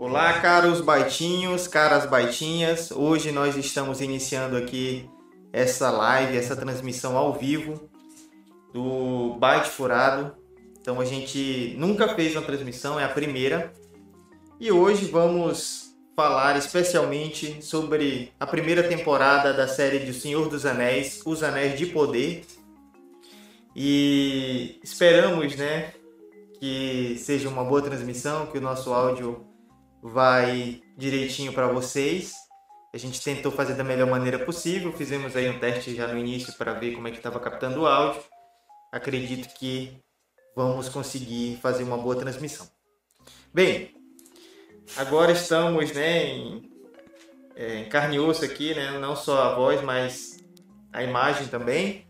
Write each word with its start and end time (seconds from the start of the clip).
Olá, 0.00 0.34
caros 0.34 0.80
baitinhos, 0.80 1.66
caras 1.66 2.06
baitinhas. 2.06 2.92
Hoje 2.92 3.32
nós 3.32 3.56
estamos 3.56 4.00
iniciando 4.00 4.56
aqui 4.56 5.10
essa 5.52 5.90
live, 5.90 6.36
essa 6.36 6.54
transmissão 6.54 7.16
ao 7.16 7.32
vivo 7.32 7.90
do 8.72 9.36
Byte 9.40 9.70
Furado. 9.70 10.36
Então 10.80 11.00
a 11.00 11.04
gente 11.04 11.74
nunca 11.76 12.14
fez 12.14 12.36
uma 12.36 12.42
transmissão, 12.42 13.00
é 13.00 13.02
a 13.02 13.08
primeira. 13.08 13.72
E 14.60 14.70
hoje 14.70 15.06
vamos 15.06 15.92
falar 16.14 16.56
especialmente 16.56 17.60
sobre 17.60 18.32
a 18.38 18.46
primeira 18.46 18.84
temporada 18.84 19.52
da 19.52 19.66
série 19.66 19.98
de 19.98 20.12
O 20.12 20.14
Senhor 20.14 20.48
dos 20.48 20.64
Anéis, 20.64 21.22
Os 21.26 21.42
Anéis 21.42 21.76
de 21.76 21.86
Poder. 21.86 22.44
E 23.74 24.78
esperamos, 24.80 25.56
né, 25.56 25.92
que 26.60 27.16
seja 27.18 27.48
uma 27.48 27.64
boa 27.64 27.82
transmissão, 27.82 28.46
que 28.46 28.58
o 28.58 28.60
nosso 28.60 28.92
áudio 28.92 29.47
vai 30.08 30.82
direitinho 30.96 31.52
para 31.52 31.66
vocês. 31.68 32.34
A 32.92 32.96
gente 32.96 33.22
tentou 33.22 33.52
fazer 33.52 33.74
da 33.74 33.84
melhor 33.84 34.08
maneira 34.08 34.38
possível, 34.38 34.92
fizemos 34.92 35.36
aí 35.36 35.48
um 35.48 35.58
teste 35.58 35.94
já 35.94 36.08
no 36.08 36.18
início 36.18 36.52
para 36.54 36.72
ver 36.72 36.94
como 36.94 37.06
é 37.06 37.10
que 37.10 37.18
estava 37.18 37.38
captando 37.38 37.82
o 37.82 37.86
áudio. 37.86 38.22
Acredito 38.90 39.52
que 39.54 40.00
vamos 40.56 40.88
conseguir 40.88 41.58
fazer 41.60 41.84
uma 41.84 41.98
boa 41.98 42.16
transmissão. 42.16 42.66
Bem, 43.52 43.94
agora 44.96 45.32
estamos 45.32 45.92
né, 45.92 46.28
em, 46.28 46.70
é, 47.54 47.80
em 47.80 47.88
carne 47.88 48.16
e 48.16 48.20
osso 48.20 48.44
aqui, 48.44 48.74
né, 48.74 48.98
não 48.98 49.14
só 49.14 49.42
a 49.42 49.54
voz, 49.54 49.82
mas 49.82 50.42
a 50.92 51.02
imagem 51.02 51.46
também. 51.48 52.06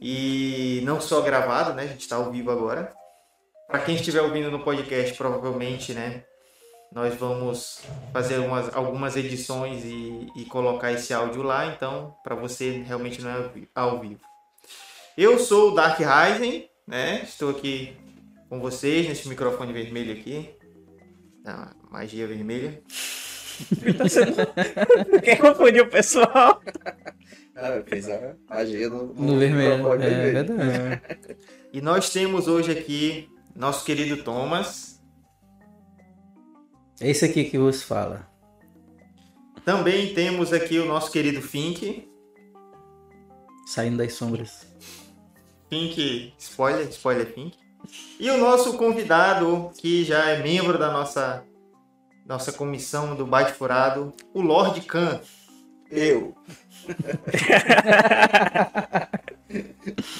E 0.00 0.80
não 0.84 1.00
só 1.00 1.20
gravado, 1.20 1.74
né, 1.74 1.82
a 1.82 1.86
gente 1.86 2.00
está 2.00 2.16
ao 2.16 2.32
vivo 2.32 2.50
agora. 2.50 2.92
Para 3.68 3.80
quem 3.80 3.94
estiver 3.94 4.22
ouvindo 4.22 4.50
no 4.50 4.64
podcast, 4.64 5.14
provavelmente, 5.16 5.92
né, 5.92 6.24
nós 6.94 7.14
vamos 7.14 7.80
fazer 8.12 8.38
umas, 8.38 8.74
algumas 8.74 9.16
edições 9.16 9.84
e, 9.84 10.28
e 10.36 10.44
colocar 10.44 10.92
esse 10.92 11.12
áudio 11.14 11.42
lá, 11.42 11.66
então 11.66 12.14
para 12.22 12.34
você 12.34 12.82
realmente 12.86 13.20
não 13.22 13.30
é 13.30 13.50
ao 13.74 14.00
vivo. 14.00 14.20
Eu 15.16 15.38
sou 15.38 15.72
o 15.72 15.74
Dark 15.74 15.98
Ryzen, 15.98 16.68
né? 16.86 17.22
Estou 17.22 17.50
aqui 17.50 17.96
com 18.48 18.60
vocês 18.60 19.08
nesse 19.08 19.28
microfone 19.28 19.72
vermelho 19.72 20.12
aqui. 20.12 20.50
A 21.44 21.72
magia 21.90 22.26
vermelha. 22.26 22.80
Quem 25.22 25.36
confundiu 25.36 25.84
o 25.84 25.88
pessoal? 25.88 26.60
Ah, 27.54 27.82
fez 27.86 28.08
a 28.08 28.34
magia 28.48 28.88
no, 28.88 29.06
No, 29.14 29.22
no 29.32 29.38
vermelho. 29.38 29.76
microfone 29.76 30.04
É, 30.04 30.08
vermelho. 30.10 30.56
verdade. 30.56 31.02
E 31.74 31.80
nós 31.80 32.10
temos 32.10 32.48
hoje 32.48 32.70
aqui 32.70 33.30
nosso 33.56 33.84
querido 33.84 34.22
Thomas. 34.22 34.91
É 37.02 37.10
esse 37.10 37.24
aqui 37.24 37.42
que 37.42 37.58
vos 37.58 37.82
fala. 37.82 38.28
Também 39.64 40.14
temos 40.14 40.52
aqui 40.52 40.78
o 40.78 40.86
nosso 40.86 41.10
querido 41.10 41.42
Fink. 41.42 42.08
Saindo 43.66 43.96
das 43.96 44.14
sombras. 44.14 44.68
Fink, 45.68 46.32
spoiler, 46.38 46.88
spoiler 46.90 47.26
Fink. 47.26 47.58
E 48.20 48.30
o 48.30 48.38
nosso 48.38 48.78
convidado, 48.78 49.72
que 49.76 50.04
já 50.04 50.28
é 50.28 50.44
membro 50.44 50.78
da 50.78 50.92
nossa, 50.92 51.44
nossa 52.24 52.52
comissão 52.52 53.16
do 53.16 53.26
Bate 53.26 53.52
Furado, 53.52 54.12
o 54.32 54.40
Lord 54.40 54.80
Khan. 54.82 55.20
Eu. 55.90 56.36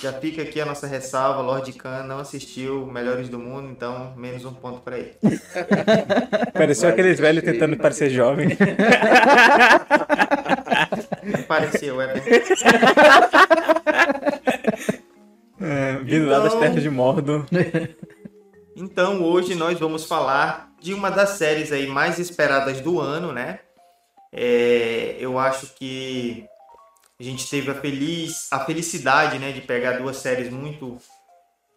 Já 0.00 0.12
fica 0.12 0.42
aqui 0.42 0.60
a 0.60 0.66
nossa 0.66 0.86
ressalva, 0.86 1.40
Lord 1.42 1.72
Khan 1.74 2.04
não 2.04 2.18
assistiu 2.18 2.86
Melhores 2.86 3.28
do 3.28 3.38
Mundo, 3.38 3.68
então 3.70 4.12
menos 4.16 4.44
um 4.44 4.52
ponto 4.52 4.80
para 4.80 4.98
ele. 4.98 5.14
Pareceu 6.52 6.82
Vai, 6.88 6.92
aqueles 6.92 7.18
velhos 7.20 7.42
tentando 7.44 7.76
parecer 7.76 8.10
jovem. 8.10 8.48
Pareceu, 11.48 12.00
é. 12.00 12.14
É, 15.60 15.96
vindo 16.02 16.26
lá 16.28 16.38
das 16.40 16.48
Então- 16.48 16.60
terras 16.60 16.82
de 16.82 16.90
Mordor. 16.90 17.46
Então 18.76 19.22
hoje 19.22 19.54
nós 19.54 19.78
vamos 19.78 20.04
falar 20.04 20.70
de 20.80 20.92
uma 20.94 21.10
das 21.10 21.30
séries 21.30 21.70
aí 21.72 21.86
mais 21.86 22.18
esperadas 22.18 22.80
do 22.80 22.98
ano, 23.00 23.32
né? 23.32 23.60
É, 24.32 25.16
eu 25.20 25.38
acho 25.38 25.74
que 25.74 26.44
a 27.22 27.24
gente 27.24 27.48
teve 27.48 27.70
a 27.70 27.74
feliz 27.74 28.48
a 28.50 28.60
felicidade, 28.64 29.38
né, 29.38 29.52
de 29.52 29.60
pegar 29.60 29.98
duas 29.98 30.16
séries 30.16 30.50
muito 30.50 30.98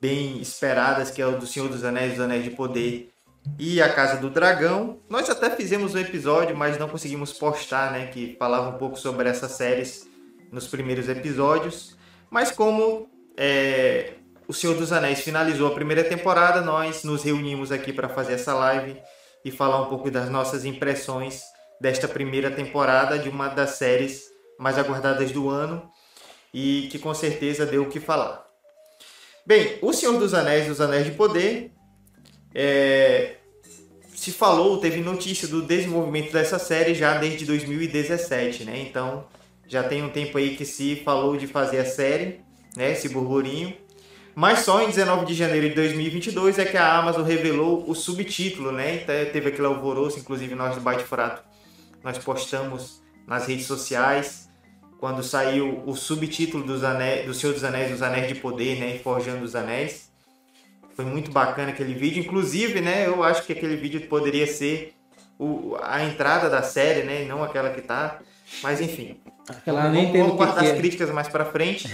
bem 0.01 0.41
esperadas, 0.41 1.11
que 1.11 1.22
é 1.22 1.28
o 1.28 1.38
do 1.38 1.45
Senhor 1.45 1.69
dos 1.69 1.83
Anéis, 1.83 2.13
dos 2.13 2.22
Anéis 2.22 2.44
de 2.44 2.50
Poder 2.50 3.11
e 3.59 3.79
a 3.79 3.94
Casa 3.94 4.17
do 4.17 4.29
Dragão. 4.29 5.00
Nós 5.07 5.29
até 5.29 5.51
fizemos 5.51 5.94
um 5.94 6.00
episódio, 6.00 6.57
mas 6.57 6.79
não 6.79 6.89
conseguimos 6.89 7.31
postar, 7.31 7.91
né, 7.91 8.07
que 8.07 8.35
falava 8.39 8.69
um 8.69 8.79
pouco 8.79 8.97
sobre 8.97 9.29
essas 9.29 9.51
séries 9.51 10.09
nos 10.51 10.67
primeiros 10.67 11.07
episódios. 11.07 11.95
Mas 12.31 12.51
como 12.51 13.07
é, 13.38 14.13
o 14.47 14.53
Senhor 14.53 14.75
dos 14.75 14.91
Anéis 14.91 15.22
finalizou 15.22 15.67
a 15.67 15.75
primeira 15.75 16.03
temporada, 16.03 16.62
nós 16.62 17.03
nos 17.03 17.23
reunimos 17.23 17.72
aqui 17.72 17.94
para 17.94 18.09
fazer 18.09 18.33
essa 18.33 18.56
live 18.56 19.00
e 19.44 19.51
falar 19.51 19.79
um 19.83 19.89
pouco 19.89 20.09
das 20.09 20.27
nossas 20.27 20.66
impressões 20.66 21.44
desta 21.79 22.07
primeira 22.07 22.50
temporada 22.50 23.19
de 23.19 23.29
uma 23.29 23.47
das 23.47 23.72
séries 23.72 24.34
mais 24.60 24.78
aguardadas 24.78 25.32
do 25.32 25.50
ano 25.50 25.90
e 26.54 26.88
que 26.92 27.00
com 27.00 27.14
certeza 27.14 27.66
deu 27.66 27.84
o 27.84 27.90
que 27.90 28.00
falar. 28.00 28.46
Bem, 29.46 29.78
O 29.82 29.94
Senhor 29.94 30.18
dos 30.18 30.34
Anéis, 30.34 30.70
Os 30.70 30.82
Anéis 30.82 31.06
de 31.06 31.12
Poder, 31.12 31.72
é, 32.54 33.36
se 34.16 34.32
falou, 34.32 34.80
teve 34.80 35.02
notícia 35.02 35.48
do 35.48 35.62
desenvolvimento 35.62 36.32
dessa 36.32 36.58
série 36.58 36.96
já 36.96 37.18
desde 37.18 37.46
2017, 37.46 38.64
né? 38.64 38.80
Então 38.80 39.26
já 39.68 39.84
tem 39.84 40.02
um 40.04 40.10
tempo 40.10 40.38
aí 40.38 40.56
que 40.56 40.66
se 40.66 40.96
falou 40.98 41.36
de 41.38 41.46
fazer 41.46 41.80
a 41.80 41.86
série, 41.86 42.40
né? 42.76 42.94
Esse 42.94 43.10
burburinho. 43.10 43.76
Mas 44.34 44.60
só 44.60 44.82
em 44.82 44.88
19 44.88 45.26
de 45.26 45.34
janeiro 45.34 45.70
de 45.70 45.76
2022 45.76 46.60
é 46.60 46.66
que 46.66 46.76
a 46.76 46.98
Amazon 46.98 47.24
revelou 47.24 47.90
o 47.90 47.94
subtítulo, 47.94 48.72
né? 48.72 48.96
Então, 48.96 49.16
teve 49.32 49.50
aquele 49.50 49.68
alvoroço, 49.68 50.20
inclusive 50.20 50.56
nós 50.56 50.76
do 50.76 50.82
Bate 50.82 51.04
Frato, 51.04 51.42
nós 52.04 52.18
postamos 52.18 53.02
nas 53.28 53.46
redes 53.47 53.66
sociais 53.66 54.46
quando 54.97 55.22
saiu 55.22 55.84
o 55.86 55.96
subtítulo 55.96 56.63
dos 56.63 56.84
anéis, 56.84 57.25
do 57.25 57.34
Senhor 57.34 57.53
dos 57.53 57.63
Anéis, 57.63 57.91
dos 57.91 58.02
Anéis 58.02 58.28
de 58.28 58.36
Poder, 58.36 58.80
né? 58.80 58.97
Forjando 59.03 59.44
os 59.44 59.56
Anéis. 59.56 60.09
Foi 60.96 61.06
muito 61.06 61.30
bacana 61.31 61.69
aquele 61.69 61.94
vídeo. 61.94 62.24
Inclusive, 62.24 62.81
né? 62.81 63.06
Eu 63.06 63.22
acho 63.22 63.46
que 63.46 63.52
aquele 63.52 63.75
vídeo 63.75 64.02
poderia 64.08 64.47
ser 64.47 64.96
o, 65.38 65.75
a 65.84 66.03
entrada 66.03 66.50
da 66.50 66.63
série, 66.63 67.03
né? 67.03 67.24
E 67.24 67.25
não 67.28 67.44
aquela 67.44 67.69
que 67.69 67.81
tá. 67.81 68.19
Mas 68.63 68.80
enfim. 68.81 69.19
Aquela 69.47 69.84
Vamos- 69.84 69.96
nem 69.96 70.12
vamos, 70.12 70.36
guardar 70.38 70.63
as 70.63 70.72
é. 70.72 70.75
críticas 70.78 71.12
mais 71.12 71.28
para 71.28 71.46
frente. 71.46 71.94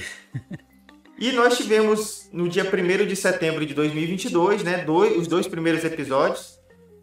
e 1.20 1.32
nós 1.32 1.58
tivemos 1.58 2.30
no 2.32 2.48
dia 2.48 2.64
1 2.64 3.06
de 3.08 3.16
setembro 3.16 3.66
de 3.66 3.74
2022, 3.74 4.64
né, 4.64 4.86
dois, 4.86 5.18
os 5.18 5.28
dois 5.28 5.48
primeiros 5.48 5.84
episódios. 5.84 6.61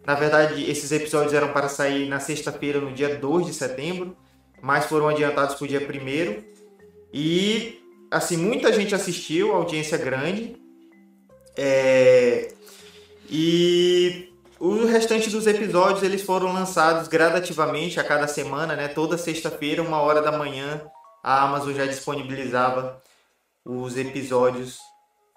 Na 0.08 0.14
verdade, 0.14 0.64
esses 0.70 0.90
episódios 0.90 1.34
eram 1.34 1.52
para 1.52 1.68
sair 1.68 2.08
na 2.08 2.18
sexta-feira, 2.18 2.80
no 2.80 2.94
dia 2.94 3.16
2 3.16 3.44
de 3.44 3.52
setembro, 3.52 4.16
mas 4.62 4.86
foram 4.86 5.06
adiantados 5.06 5.54
para 5.56 5.64
o 5.66 5.68
dia 5.68 5.80
1 5.80 6.44
E, 7.12 7.78
assim, 8.10 8.38
muita 8.38 8.72
gente 8.72 8.94
assistiu, 8.94 9.52
audiência 9.54 9.98
grande. 9.98 10.56
É, 11.54 12.54
E 13.28 14.32
o 14.58 14.86
restante 14.86 15.28
dos 15.28 15.46
episódios 15.46 16.02
eles 16.02 16.22
foram 16.22 16.54
lançados 16.54 17.06
gradativamente 17.06 18.00
a 18.00 18.04
cada 18.04 18.26
semana, 18.26 18.74
né? 18.74 18.88
Toda 18.88 19.18
sexta-feira, 19.18 19.82
uma 19.82 20.00
hora 20.00 20.22
da 20.22 20.32
manhã, 20.32 20.80
a 21.22 21.42
Amazon 21.44 21.74
já 21.74 21.84
disponibilizava 21.84 23.02
os 23.62 23.94
episódios 23.98 24.78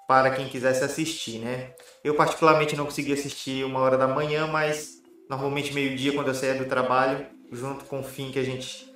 para 0.08 0.32
quem 0.32 0.48
quisesse 0.48 0.82
assistir, 0.82 1.40
né? 1.40 1.74
Eu 2.04 2.16
particularmente 2.16 2.76
não 2.76 2.86
consegui 2.86 3.14
assistir 3.14 3.64
uma 3.64 3.80
hora 3.80 3.98
da 3.98 4.08
manhã, 4.08 4.48
mas 4.48 5.02
normalmente 5.30 5.74
meio-dia 5.74 6.14
quando 6.14 6.30
eu 6.30 6.36
saía 6.36 6.56
do 6.56 6.66
trabalho, 6.66 7.26
junto 7.52 7.86
com 7.86 8.00
o 8.00 8.04
fim 8.04 8.32
que 8.32 8.40
a 8.40 8.44
gente 8.44 8.92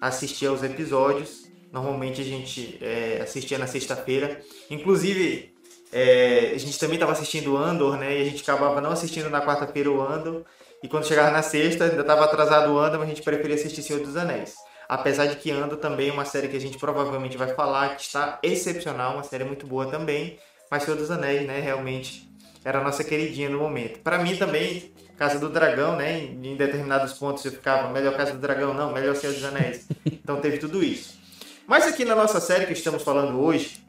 assistia 0.00 0.48
aos 0.48 0.62
episódios. 0.62 1.50
Normalmente 1.70 2.20
a 2.20 2.24
gente 2.24 2.78
é, 2.80 3.20
assistia 3.22 3.58
na 3.58 3.66
sexta-feira. 3.66 4.40
Inclusive, 4.70 5.54
é, 5.92 6.52
a 6.54 6.58
gente 6.58 6.78
também 6.78 6.94
estava 6.94 7.12
assistindo 7.12 7.56
Andor, 7.56 7.96
né? 7.96 8.18
E 8.18 8.22
a 8.22 8.24
gente 8.24 8.42
acabava 8.42 8.80
não 8.80 8.90
assistindo 8.90 9.28
na 9.28 9.44
quarta-feira 9.44 9.90
o 9.90 10.00
Andor. 10.00 10.44
E 10.82 10.88
quando 10.88 11.06
chegava 11.06 11.30
na 11.30 11.42
sexta, 11.42 11.84
ainda 11.84 12.00
estava 12.00 12.24
atrasado 12.24 12.72
o 12.72 12.78
Andor, 12.78 13.00
mas 13.00 13.08
a 13.08 13.14
gente 13.14 13.22
preferia 13.22 13.54
assistir 13.54 13.82
Senhor 13.82 14.02
dos 14.02 14.16
Anéis. 14.16 14.54
Apesar 14.88 15.26
de 15.26 15.36
que 15.36 15.50
Andor 15.50 15.78
também 15.78 16.08
é 16.08 16.12
uma 16.12 16.24
série 16.24 16.48
que 16.48 16.56
a 16.56 16.60
gente 16.60 16.78
provavelmente 16.78 17.36
vai 17.36 17.54
falar, 17.54 17.96
que 17.96 18.02
está 18.02 18.38
excepcional, 18.42 19.14
uma 19.14 19.22
série 19.22 19.44
muito 19.44 19.66
boa 19.66 19.86
também. 19.86 20.38
Mas 20.70 20.84
Senhor 20.84 20.96
dos 20.96 21.10
Anéis, 21.10 21.46
né? 21.46 21.60
Realmente 21.60 22.29
era 22.64 22.80
a 22.80 22.84
nossa 22.84 23.02
queridinha 23.02 23.48
no 23.48 23.58
momento. 23.58 24.00
Para 24.00 24.18
mim 24.18 24.36
também, 24.36 24.92
Casa 25.16 25.38
do 25.38 25.48
Dragão, 25.48 25.96
né? 25.96 26.18
Em 26.18 26.56
determinados 26.56 27.12
pontos 27.14 27.44
eu 27.44 27.52
ficava, 27.52 27.90
melhor 27.90 28.16
Casa 28.16 28.32
do 28.32 28.38
Dragão, 28.38 28.74
não, 28.74 28.92
melhor 28.92 29.14
Senhor 29.16 29.32
dos 29.34 29.44
Anéis. 29.44 29.86
Então 30.06 30.40
teve 30.40 30.58
tudo 30.58 30.82
isso. 30.82 31.18
Mas 31.66 31.86
aqui 31.86 32.04
na 32.04 32.14
nossa 32.14 32.40
série 32.40 32.66
que 32.66 32.72
estamos 32.72 33.02
falando 33.02 33.40
hoje, 33.40 33.84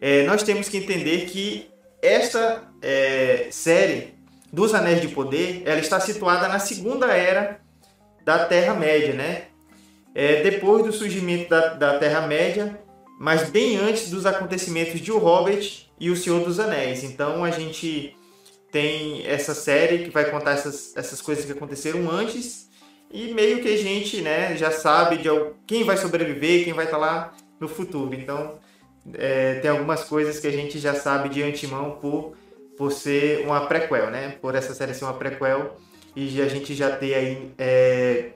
é, 0.00 0.24
nós 0.24 0.42
temos 0.42 0.68
que 0.68 0.78
entender 0.78 1.26
que 1.26 1.70
esta 2.00 2.64
é, 2.80 3.48
série 3.50 4.14
dos 4.52 4.74
Anéis 4.74 5.00
de 5.00 5.08
Poder, 5.08 5.62
ela 5.66 5.78
está 5.78 6.00
situada 6.00 6.48
na 6.48 6.58
segunda 6.58 7.06
era 7.14 7.60
da 8.24 8.46
Terra-média, 8.46 9.14
né? 9.14 9.44
É, 10.14 10.42
depois 10.42 10.84
do 10.84 10.92
surgimento 10.92 11.50
da, 11.50 11.74
da 11.74 11.98
Terra-média, 11.98 12.80
mas 13.18 13.50
bem 13.50 13.76
antes 13.76 14.10
dos 14.10 14.26
acontecimentos 14.26 15.00
de 15.00 15.12
O 15.12 15.18
Hobbit 15.18 15.89
e 16.00 16.10
O 16.10 16.16
Senhor 16.16 16.42
dos 16.42 16.58
Anéis. 16.58 17.04
Então 17.04 17.44
a 17.44 17.50
gente 17.50 18.16
tem 18.72 19.26
essa 19.26 19.54
série 19.54 19.98
que 19.98 20.10
vai 20.10 20.30
contar 20.30 20.52
essas, 20.52 20.96
essas 20.96 21.20
coisas 21.20 21.44
que 21.44 21.52
aconteceram 21.52 22.10
antes 22.10 22.70
e 23.12 23.34
meio 23.34 23.60
que 23.60 23.68
a 23.68 23.76
gente 23.76 24.22
né, 24.22 24.56
já 24.56 24.70
sabe 24.70 25.18
de 25.18 25.28
quem 25.66 25.84
vai 25.84 25.96
sobreviver, 25.96 26.64
quem 26.64 26.72
vai 26.72 26.86
estar 26.86 26.96
lá 26.96 27.34
no 27.58 27.68
futuro. 27.68 28.14
Então 28.14 28.58
é, 29.14 29.56
tem 29.56 29.70
algumas 29.70 30.04
coisas 30.04 30.38
que 30.38 30.46
a 30.46 30.52
gente 30.52 30.78
já 30.78 30.94
sabe 30.94 31.28
de 31.28 31.42
antemão 31.42 31.98
por, 32.00 32.34
por 32.76 32.92
ser 32.92 33.44
uma 33.44 33.66
prequel, 33.66 34.10
né? 34.10 34.36
Por 34.40 34.54
essa 34.54 34.72
série 34.74 34.94
ser 34.94 35.04
uma 35.04 35.14
prequel 35.14 35.76
e 36.14 36.40
a 36.40 36.48
gente 36.48 36.74
já 36.74 36.94
ter 36.96 37.14
aí 37.14 37.52
é, 37.58 38.30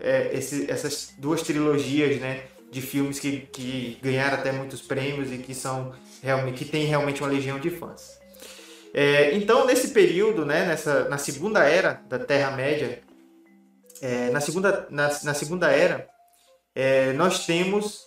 é, 0.00 0.30
esse, 0.34 0.70
essas 0.70 1.14
duas 1.18 1.42
trilogias, 1.42 2.20
né? 2.20 2.44
De 2.70 2.80
filmes 2.80 3.18
que, 3.18 3.48
que 3.52 3.98
ganharam 4.02 4.38
até 4.38 4.50
muitos 4.50 4.80
prêmios 4.80 5.32
e 5.32 5.38
que 5.38 5.54
são 5.54 5.92
realmente 6.22 6.58
que 6.58 6.64
tem 6.64 6.84
realmente 6.84 7.20
uma 7.22 7.30
legião 7.30 7.58
de 7.58 7.70
fãs. 7.70 8.18
É, 8.94 9.34
então 9.34 9.66
nesse 9.66 9.88
período, 9.88 10.46
né? 10.46 10.66
Nessa 10.66 11.08
na 11.08 11.18
segunda 11.18 11.64
era 11.64 12.00
da 12.08 12.18
Terra 12.18 12.52
Média, 12.52 13.00
é, 14.00 14.30
na 14.30 14.40
segunda 14.40 14.86
na, 14.90 15.08
na 15.22 15.34
segunda 15.34 15.70
era 15.70 16.08
é, 16.74 17.12
nós 17.12 17.44
temos 17.44 18.06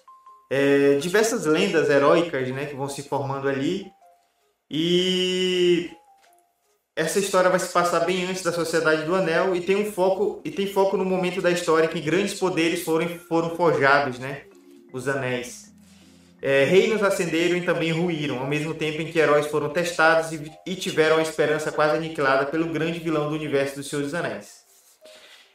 é, 0.49 0.97
diversas 0.97 1.45
lendas 1.45 1.89
heróicas 1.89 2.49
né, 2.49 2.65
que 2.65 2.75
vão 2.75 2.89
se 2.89 3.03
formando 3.03 3.47
ali. 3.47 3.91
E 4.69 5.91
essa 6.95 7.19
história 7.19 7.49
vai 7.49 7.59
se 7.59 7.71
passar 7.71 8.01
bem 8.01 8.25
antes 8.25 8.41
da 8.41 8.51
Sociedade 8.51 9.03
do 9.03 9.15
Anel 9.15 9.55
e 9.55 9.61
tem 9.61 9.75
um 9.75 9.91
foco 9.91 10.41
e 10.43 10.49
tem 10.49 10.65
foco 10.65 10.97
no 10.97 11.05
momento 11.05 11.41
da 11.41 11.51
história 11.51 11.87
que 11.87 11.99
grandes 11.99 12.35
poderes 12.35 12.83
foram, 12.83 13.07
foram 13.07 13.55
forjados, 13.55 14.17
né? 14.17 14.43
Os 14.93 15.07
anéis. 15.07 15.64
É, 16.41 16.63
reinos 16.65 17.01
ascenderam 17.01 17.57
e 17.57 17.61
também 17.61 17.91
ruíram, 17.91 18.39
ao 18.39 18.47
mesmo 18.47 18.73
tempo 18.73 19.01
em 19.01 19.11
que 19.11 19.17
heróis 19.17 19.47
foram 19.47 19.69
testados 19.69 20.31
e, 20.31 20.51
e 20.65 20.75
tiveram 20.75 21.17
a 21.17 21.21
esperança 21.21 21.71
quase 21.71 21.95
aniquilada 21.95 22.45
pelo 22.45 22.67
grande 22.67 22.99
vilão 22.99 23.29
do 23.29 23.35
universo 23.35 23.75
dos 23.75 23.89
Senhor 23.89 24.03
dos 24.03 24.13
Anéis. 24.13 24.65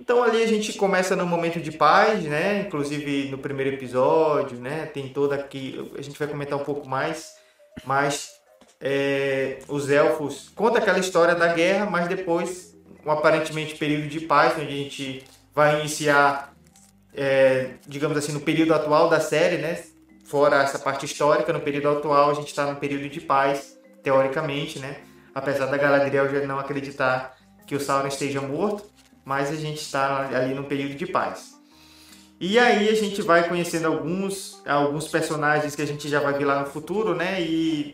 Então 0.01 0.23
ali 0.23 0.43
a 0.43 0.47
gente 0.47 0.73
começa 0.73 1.15
no 1.15 1.27
momento 1.27 1.61
de 1.61 1.71
paz, 1.71 2.25
né? 2.25 2.63
Inclusive 2.67 3.29
no 3.29 3.37
primeiro 3.37 3.75
episódio, 3.75 4.59
né? 4.59 4.87
Tem 4.87 5.09
toda 5.09 5.35
aqui, 5.35 5.93
a 5.97 6.01
gente 6.01 6.19
vai 6.19 6.27
comentar 6.27 6.59
um 6.59 6.65
pouco 6.65 6.89
mais, 6.89 7.35
mas 7.85 8.31
é, 8.81 9.59
os 9.69 9.91
elfos 9.91 10.51
conta 10.55 10.79
aquela 10.79 10.99
história 10.99 11.35
da 11.35 11.53
guerra, 11.53 11.85
mas 11.85 12.09
depois 12.09 12.75
um 13.05 13.11
aparentemente 13.11 13.77
período 13.77 14.09
de 14.09 14.21
paz, 14.21 14.55
onde 14.55 14.73
a 14.73 14.77
gente 14.77 15.25
vai 15.55 15.81
iniciar, 15.81 16.55
é, 17.15 17.73
digamos 17.87 18.17
assim, 18.17 18.33
no 18.33 18.41
período 18.41 18.73
atual 18.73 19.09
da 19.11 19.21
série, 19.21 19.59
né? 19.59 19.83
Fora 20.31 20.63
essa 20.63 20.79
parte 20.79 21.07
histórica, 21.07 21.53
no 21.53 21.59
período 21.59 21.89
atual 21.89 22.31
a 22.31 22.35
gente 22.35 22.47
está 22.47 22.65
no 22.65 22.77
período 22.77 23.09
de 23.09 23.21
paz, 23.21 23.77
teoricamente, 24.01 24.79
né? 24.79 24.99
Apesar 25.35 25.67
da 25.67 25.77
Galadriel 25.77 26.31
já 26.31 26.47
não 26.47 26.57
acreditar 26.57 27.37
que 27.67 27.75
o 27.75 27.81
Sauron 27.81 28.07
esteja 28.07 28.41
morto, 28.41 28.85
mas 29.25 29.51
a 29.51 29.57
gente 29.57 29.81
está 29.81 30.29
ali 30.29 30.55
no 30.55 30.63
período 30.63 30.95
de 30.95 31.05
paz. 31.05 31.59
E 32.39 32.61
aí 32.61 32.89
a 32.89 32.95
gente 32.95 33.21
vai 33.23 33.49
conhecendo 33.49 33.89
alguns, 33.89 34.63
alguns 34.65 35.09
personagens 35.09 35.75
que 35.75 35.83
a 35.83 35.87
gente 35.87 36.09
já 36.09 36.21
vai 36.21 36.33
ver 36.35 36.45
lá 36.45 36.61
no 36.61 36.67
futuro, 36.67 37.13
né? 37.13 37.43
E 37.43 37.93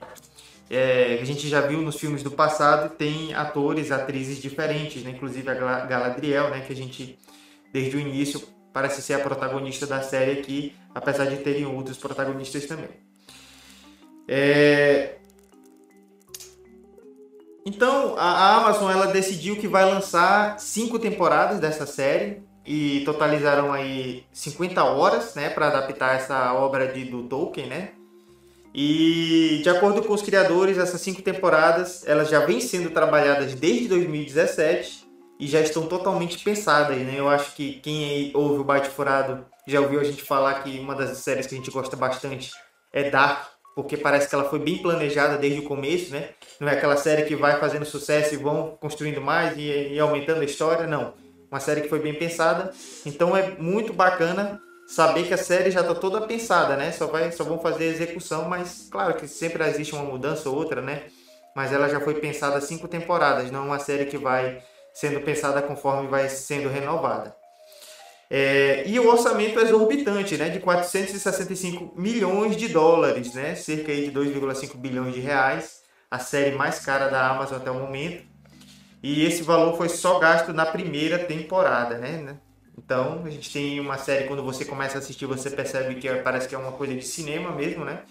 é, 0.69 1.19
a 1.23 1.25
gente 1.25 1.49
já 1.49 1.62
viu 1.62 1.81
nos 1.81 1.97
filmes 1.97 2.23
do 2.23 2.31
passado, 2.31 2.94
tem 2.97 3.33
atores, 3.33 3.91
atrizes 3.91 4.43
diferentes, 4.43 5.03
né? 5.03 5.11
Inclusive 5.11 5.49
a 5.49 5.55
Galadriel, 5.87 6.50
né? 6.50 6.61
Que 6.61 6.75
a 6.75 6.77
gente, 6.77 7.19
desde 7.73 7.97
o 7.97 8.00
início, 8.00 8.47
parece 8.75 9.00
ser 9.00 9.15
a 9.15 9.21
protagonista 9.21 9.87
da 9.87 10.03
série 10.03 10.33
aqui, 10.33 10.75
apesar 10.96 11.26
de 11.26 11.37
terem 11.37 11.66
outros 11.66 11.98
protagonistas 11.98 12.64
também. 12.64 12.88
É, 14.26 15.16
então, 17.66 18.14
a 18.16 18.56
Amazon 18.56 18.90
ela 18.90 19.08
decidiu 19.08 19.56
que 19.56 19.69
vai 19.69 19.84
lançar 19.84 20.58
cinco 20.58 20.98
temporadas 20.98 21.60
dessa 21.60 21.84
série 21.84 22.43
e 22.64 23.02
totalizarão 23.04 23.72
aí 23.72 24.25
50 24.32 24.82
horas, 24.82 25.34
né, 25.34 25.50
para 25.50 25.69
adaptar 25.69 26.16
essa 26.16 26.54
obra 26.54 26.88
de, 26.88 27.04
do 27.04 27.25
Tolkien, 27.25 27.66
né? 27.66 27.90
E 28.75 29.60
de 29.62 29.69
acordo 29.69 30.02
com 30.02 30.14
os 30.14 30.22
criadores, 30.22 30.78
essas 30.78 31.00
cinco 31.00 31.22
temporadas 31.22 32.06
elas 32.06 32.28
já 32.28 32.40
vêm 32.40 32.60
sendo 32.60 32.90
trabalhadas 32.90 33.54
desde 33.54 33.88
2017 33.88 35.06
e 35.38 35.46
já 35.46 35.60
estão 35.60 35.87
totalmente 35.87 36.42
pensadas, 36.42 36.96
né? 36.99 37.14
Eu 37.16 37.28
acho 37.28 37.54
que 37.54 37.81
quem 37.81 38.31
ouve 38.34 38.60
o 38.60 38.64
Bate 38.64 38.88
Furado 38.88 39.44
já 39.66 39.80
ouviu 39.80 40.00
a 40.00 40.04
gente 40.04 40.22
falar 40.22 40.62
que 40.62 40.78
uma 40.78 40.94
das 40.94 41.18
séries 41.18 41.46
que 41.46 41.54
a 41.54 41.58
gente 41.58 41.70
gosta 41.70 41.96
bastante 41.96 42.50
é 42.92 43.10
Dark, 43.10 43.46
porque 43.74 43.96
parece 43.96 44.28
que 44.28 44.34
ela 44.34 44.48
foi 44.48 44.58
bem 44.58 44.78
planejada 44.78 45.36
desde 45.36 45.60
o 45.60 45.64
começo, 45.64 46.12
né? 46.12 46.30
Não 46.58 46.68
é 46.68 46.72
aquela 46.72 46.96
série 46.96 47.24
que 47.24 47.36
vai 47.36 47.60
fazendo 47.60 47.84
sucesso 47.84 48.32
e 48.32 48.38
vão 48.38 48.76
construindo 48.80 49.20
mais 49.20 49.56
e, 49.58 49.92
e 49.92 50.00
aumentando 50.00 50.40
a 50.40 50.44
história, 50.44 50.86
não. 50.86 51.12
Uma 51.50 51.60
série 51.60 51.82
que 51.82 51.88
foi 51.88 51.98
bem 51.98 52.14
pensada. 52.14 52.72
Então 53.04 53.36
é 53.36 53.50
muito 53.58 53.92
bacana 53.92 54.60
saber 54.86 55.26
que 55.26 55.34
a 55.34 55.38
série 55.38 55.70
já 55.70 55.82
está 55.82 55.94
toda 55.94 56.22
pensada, 56.22 56.74
né? 56.74 56.90
Só, 56.90 57.06
vai, 57.06 57.30
só 57.32 57.44
vão 57.44 57.58
fazer 57.58 57.84
a 57.84 57.88
execução, 57.88 58.48
mas 58.48 58.88
claro 58.90 59.14
que 59.14 59.28
sempre 59.28 59.62
existe 59.64 59.94
uma 59.94 60.04
mudança 60.04 60.48
ou 60.48 60.56
outra, 60.56 60.80
né? 60.80 61.02
Mas 61.54 61.70
ela 61.70 61.88
já 61.88 62.00
foi 62.00 62.14
pensada 62.14 62.60
cinco 62.62 62.88
temporadas, 62.88 63.50
não 63.50 63.66
uma 63.66 63.78
série 63.78 64.06
que 64.06 64.16
vai 64.16 64.62
sendo 64.94 65.20
pensada 65.20 65.60
conforme 65.60 66.08
vai 66.08 66.30
sendo 66.30 66.70
renovada. 66.70 67.36
É, 68.28 68.82
e 68.87 68.99
o 68.99 69.08
orçamento 69.08 69.58
é 69.58 69.62
exorbitante, 69.62 70.37
né, 70.37 70.49
de 70.49 70.58
465 70.58 71.94
milhões 71.96 72.56
de 72.56 72.69
dólares, 72.69 73.34
né, 73.34 73.55
cerca 73.55 73.94
de 73.94 74.11
2,5 74.11 74.76
bilhões 74.76 75.14
de 75.14 75.20
reais 75.20 75.87
a 76.11 76.19
série 76.19 76.56
mais 76.56 76.81
cara 76.81 77.08
da 77.08 77.31
Amazon 77.31 77.58
até 77.58 77.70
o 77.70 77.75
momento. 77.75 78.25
E 79.02 79.25
esse 79.25 79.43
valor 79.43 79.76
foi 79.76 79.88
só 79.88 80.19
gasto 80.19 80.52
na 80.52 80.67
primeira 80.67 81.19
temporada, 81.19 81.99
né? 81.99 82.38
Então, 82.76 83.23
a 83.25 83.31
gente 83.31 83.52
tem 83.52 83.81
uma 83.81 83.99
série, 83.99 84.26
quando 84.26 84.43
você 84.43 84.64
começa 84.64 84.96
a 84.96 84.99
assistir, 84.99 85.26
você 85.26 85.50
percebe 85.50 85.94
que 85.96 86.08
parece 86.17 86.49
que 86.49 86.55
é 86.55 86.58
uma 86.58 86.73
coisa 86.73 86.94
de 86.94 87.02
cinema 87.02 87.52
mesmo, 87.52 87.84
né? 87.84 88.02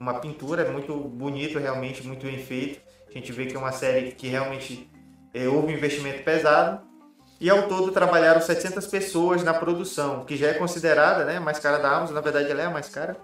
Uma 0.00 0.20
pintura, 0.20 0.62
é 0.62 0.70
muito 0.70 0.94
bonito, 0.94 1.58
realmente, 1.58 2.06
muito 2.06 2.26
bem 2.26 2.38
feito. 2.38 2.80
A 3.08 3.12
gente 3.12 3.32
vê 3.32 3.46
que 3.46 3.56
é 3.56 3.58
uma 3.58 3.72
série 3.72 4.12
que 4.12 4.28
realmente 4.28 4.88
é, 5.34 5.48
houve 5.48 5.72
um 5.72 5.76
investimento 5.76 6.22
pesado. 6.22 6.86
E 7.40 7.48
ao 7.48 7.68
todo 7.68 7.92
trabalharam 7.92 8.40
700 8.40 8.86
pessoas 8.86 9.44
na 9.44 9.54
produção, 9.54 10.24
que 10.24 10.36
já 10.36 10.48
é 10.48 10.54
considerada 10.54 11.24
né, 11.24 11.36
a 11.36 11.40
mais 11.40 11.58
cara 11.58 11.78
da 11.78 11.96
Amazon, 11.96 12.14
na 12.14 12.20
verdade 12.20 12.50
ela 12.50 12.62
é 12.62 12.66
a 12.66 12.70
mais 12.70 12.88
cara. 12.88 13.16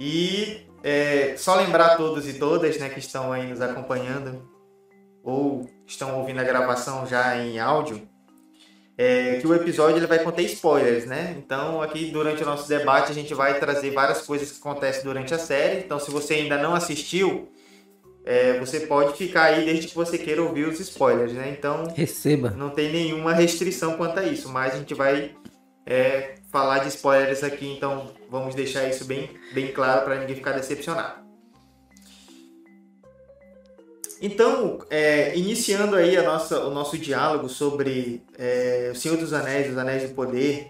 E 0.00 0.66
é, 0.82 1.34
só 1.36 1.54
lembrar 1.56 1.92
a 1.92 1.96
todos 1.96 2.26
e 2.26 2.34
todas 2.34 2.78
né, 2.78 2.88
que 2.88 2.98
estão 2.98 3.32
aí 3.32 3.46
nos 3.46 3.60
acompanhando 3.60 4.50
ou 5.22 5.68
estão 5.86 6.18
ouvindo 6.18 6.40
a 6.40 6.44
gravação 6.44 7.06
já 7.06 7.36
em 7.36 7.60
áudio, 7.60 8.08
é, 8.96 9.38
que 9.38 9.46
o 9.46 9.54
episódio 9.54 9.98
ele 9.98 10.06
vai 10.06 10.18
conter 10.18 10.42
spoilers, 10.42 11.06
né? 11.06 11.34
Então 11.38 11.80
aqui 11.80 12.10
durante 12.10 12.42
o 12.42 12.46
nosso 12.46 12.68
debate 12.68 13.10
a 13.10 13.14
gente 13.14 13.32
vai 13.32 13.58
trazer 13.58 13.90
várias 13.90 14.22
coisas 14.22 14.50
que 14.50 14.58
acontecem 14.58 15.04
durante 15.04 15.32
a 15.32 15.38
série. 15.38 15.80
Então 15.80 15.98
se 15.98 16.10
você 16.10 16.34
ainda 16.34 16.58
não 16.58 16.74
assistiu, 16.74 17.51
é, 18.24 18.58
você 18.58 18.80
pode 18.80 19.16
ficar 19.16 19.44
aí 19.44 19.64
desde 19.64 19.88
que 19.88 19.94
você 19.94 20.16
queira 20.16 20.42
ouvir 20.42 20.68
os 20.68 20.78
spoilers, 20.78 21.32
né? 21.32 21.54
Então 21.56 21.92
receba. 21.94 22.50
Não 22.50 22.70
tem 22.70 22.92
nenhuma 22.92 23.32
restrição 23.32 23.96
quanto 23.96 24.20
a 24.20 24.24
isso, 24.24 24.48
mas 24.48 24.74
a 24.74 24.78
gente 24.78 24.94
vai 24.94 25.34
é, 25.84 26.36
falar 26.50 26.80
de 26.80 26.88
spoilers 26.88 27.42
aqui, 27.42 27.66
então 27.66 28.12
vamos 28.30 28.54
deixar 28.54 28.88
isso 28.88 29.04
bem, 29.04 29.30
bem 29.52 29.72
claro 29.72 30.04
para 30.04 30.20
ninguém 30.20 30.36
ficar 30.36 30.52
decepcionado. 30.52 31.22
Então, 34.20 34.78
é, 34.88 35.36
iniciando 35.36 35.96
aí 35.96 36.16
a 36.16 36.22
nossa, 36.22 36.60
o 36.60 36.70
nosso 36.70 36.96
diálogo 36.96 37.48
sobre 37.48 38.22
é, 38.38 38.90
O 38.92 38.94
Senhor 38.94 39.16
dos 39.16 39.32
Anéis, 39.32 39.68
Os 39.68 39.76
Anéis 39.76 40.08
do 40.08 40.14
Poder, 40.14 40.68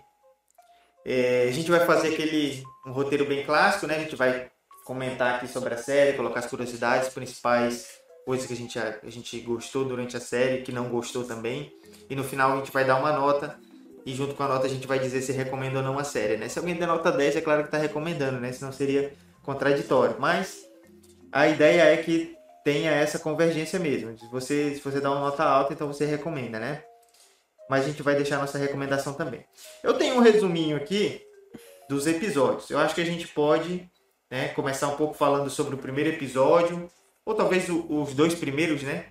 é, 1.04 1.48
a 1.50 1.52
gente 1.52 1.70
vai 1.70 1.84
fazer 1.84 2.14
aquele 2.14 2.62
um 2.86 2.92
roteiro 2.92 3.26
bem 3.26 3.44
clássico, 3.44 3.86
né? 3.86 3.96
A 3.96 3.98
gente 3.98 4.16
vai 4.16 4.50
comentar 4.84 5.36
aqui 5.36 5.48
sobre 5.48 5.74
a 5.74 5.76
série, 5.76 6.16
colocar 6.16 6.40
as 6.40 6.46
curiosidades 6.46 7.08
principais, 7.08 7.86
coisas 8.24 8.46
que 8.46 8.52
a 8.52 8.56
gente, 8.56 8.78
a 8.78 9.10
gente 9.10 9.40
gostou 9.40 9.84
durante 9.84 10.16
a 10.16 10.20
série, 10.20 10.62
que 10.62 10.72
não 10.72 10.88
gostou 10.88 11.24
também. 11.24 11.72
E 12.08 12.16
no 12.16 12.24
final 12.24 12.52
a 12.52 12.56
gente 12.56 12.72
vai 12.72 12.84
dar 12.84 12.96
uma 12.96 13.12
nota 13.12 13.58
e 14.04 14.14
junto 14.14 14.34
com 14.34 14.42
a 14.42 14.48
nota 14.48 14.66
a 14.66 14.68
gente 14.68 14.86
vai 14.86 14.98
dizer 14.98 15.22
se 15.22 15.32
recomenda 15.32 15.78
ou 15.78 15.84
não 15.84 15.98
a 15.98 16.04
série, 16.04 16.36
né? 16.36 16.48
Se 16.48 16.58
alguém 16.58 16.74
der 16.74 16.86
nota 16.86 17.12
10, 17.12 17.36
é 17.36 17.40
claro 17.40 17.62
que 17.62 17.68
está 17.68 17.78
recomendando, 17.78 18.40
né? 18.40 18.52
Senão 18.52 18.72
seria 18.72 19.12
contraditório. 19.42 20.16
Mas 20.18 20.64
a 21.30 21.46
ideia 21.46 21.82
é 21.82 21.96
que 21.96 22.36
tenha 22.64 22.90
essa 22.90 23.18
convergência 23.18 23.78
mesmo. 23.78 24.18
Se 24.18 24.26
você, 24.26 24.74
se 24.74 24.80
você 24.80 25.00
dá 25.00 25.10
uma 25.10 25.20
nota 25.20 25.44
alta, 25.44 25.72
então 25.72 25.86
você 25.86 26.04
recomenda, 26.04 26.58
né? 26.58 26.82
Mas 27.70 27.84
a 27.84 27.88
gente 27.88 28.02
vai 28.02 28.16
deixar 28.16 28.38
nossa 28.38 28.58
recomendação 28.58 29.14
também. 29.14 29.44
Eu 29.82 29.94
tenho 29.94 30.16
um 30.16 30.20
resuminho 30.20 30.76
aqui 30.76 31.22
dos 31.88 32.06
episódios. 32.06 32.70
Eu 32.70 32.78
acho 32.78 32.94
que 32.94 33.00
a 33.00 33.06
gente 33.06 33.28
pode 33.28 33.88
né, 34.32 34.48
começar 34.48 34.88
um 34.88 34.96
pouco 34.96 35.12
falando 35.12 35.50
sobre 35.50 35.74
o 35.74 35.78
primeiro 35.78 36.08
episódio, 36.08 36.90
ou 37.22 37.34
talvez 37.34 37.68
o, 37.68 37.84
os 38.00 38.14
dois 38.14 38.34
primeiros, 38.34 38.82
né? 38.82 39.04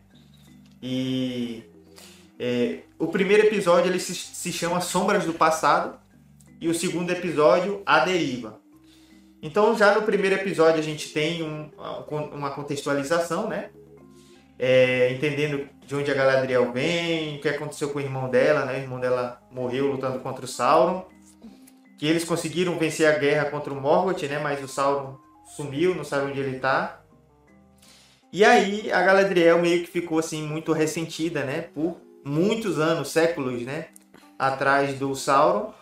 E 0.81 1.63
é, 2.39 2.79
o 2.97 3.05
primeiro 3.05 3.45
episódio 3.45 3.91
ele 3.91 3.99
se, 3.99 4.15
se 4.15 4.51
chama 4.51 4.81
Sombras 4.81 5.23
do 5.23 5.33
Passado 5.33 5.99
e 6.59 6.67
o 6.67 6.73
segundo 6.73 7.11
episódio 7.11 7.83
A 7.85 7.99
Deriva. 7.99 8.59
Então 9.43 9.77
já 9.77 9.93
no 9.93 10.01
primeiro 10.01 10.37
episódio 10.37 10.79
a 10.79 10.83
gente 10.83 11.09
tem 11.09 11.43
um, 11.43 11.69
uma 12.33 12.49
contextualização, 12.49 13.47
né? 13.47 13.69
É, 14.57 15.13
entendendo 15.13 15.69
de 15.85 15.95
onde 15.95 16.09
a 16.09 16.15
Galadriel 16.15 16.71
vem, 16.71 17.37
o 17.37 17.41
que 17.41 17.47
aconteceu 17.47 17.89
com 17.89 17.99
o 17.99 18.01
irmão 18.01 18.27
dela, 18.27 18.65
né? 18.65 18.73
O 18.73 18.81
irmão 18.81 18.99
dela 18.99 19.39
morreu 19.51 19.91
lutando 19.91 20.17
contra 20.17 20.45
o 20.45 20.47
Sauron. 20.47 21.05
Que 22.01 22.07
eles 22.07 22.23
conseguiram 22.23 22.79
vencer 22.79 23.05
a 23.05 23.15
guerra 23.15 23.45
contra 23.45 23.71
o 23.71 23.79
Morgoth, 23.79 24.23
né? 24.23 24.39
Mas 24.39 24.63
o 24.63 24.67
Sauron 24.67 25.19
sumiu, 25.55 25.93
não 25.93 26.03
sabe 26.03 26.31
onde 26.31 26.39
ele 26.39 26.57
tá. 26.57 26.99
E 28.33 28.43
aí 28.43 28.91
a 28.91 29.03
Galadriel 29.03 29.61
meio 29.61 29.81
que 29.81 29.91
ficou 29.91 30.17
assim 30.17 30.41
muito 30.41 30.73
ressentida, 30.73 31.43
né? 31.43 31.61
Por 31.61 31.97
muitos 32.25 32.79
anos, 32.79 33.09
séculos, 33.09 33.61
né? 33.61 33.89
Atrás 34.39 34.97
do 34.97 35.13
Sauron. 35.15 35.75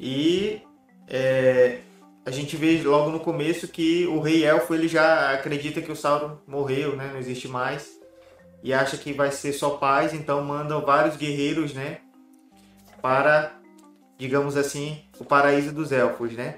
E 0.00 0.62
é, 1.06 1.78
a 2.26 2.32
gente 2.32 2.56
vê 2.56 2.82
logo 2.82 3.10
no 3.10 3.20
começo 3.20 3.68
que 3.68 4.08
o 4.08 4.18
rei 4.18 4.44
elfo 4.44 4.74
ele 4.74 4.88
já 4.88 5.32
acredita 5.32 5.80
que 5.80 5.92
o 5.92 5.96
Sauron 5.96 6.38
morreu, 6.44 6.96
né? 6.96 7.08
Não 7.12 7.20
existe 7.20 7.46
mais. 7.46 7.88
E 8.64 8.74
acha 8.74 8.96
que 8.96 9.12
vai 9.12 9.30
ser 9.30 9.52
só 9.52 9.76
paz, 9.76 10.12
então 10.12 10.42
mandam 10.42 10.84
vários 10.84 11.16
guerreiros, 11.16 11.72
né? 11.72 11.98
Para, 13.00 13.59
digamos 14.20 14.54
assim, 14.54 14.98
o 15.18 15.24
paraíso 15.24 15.72
dos 15.72 15.90
elfos, 15.90 16.32
né? 16.34 16.56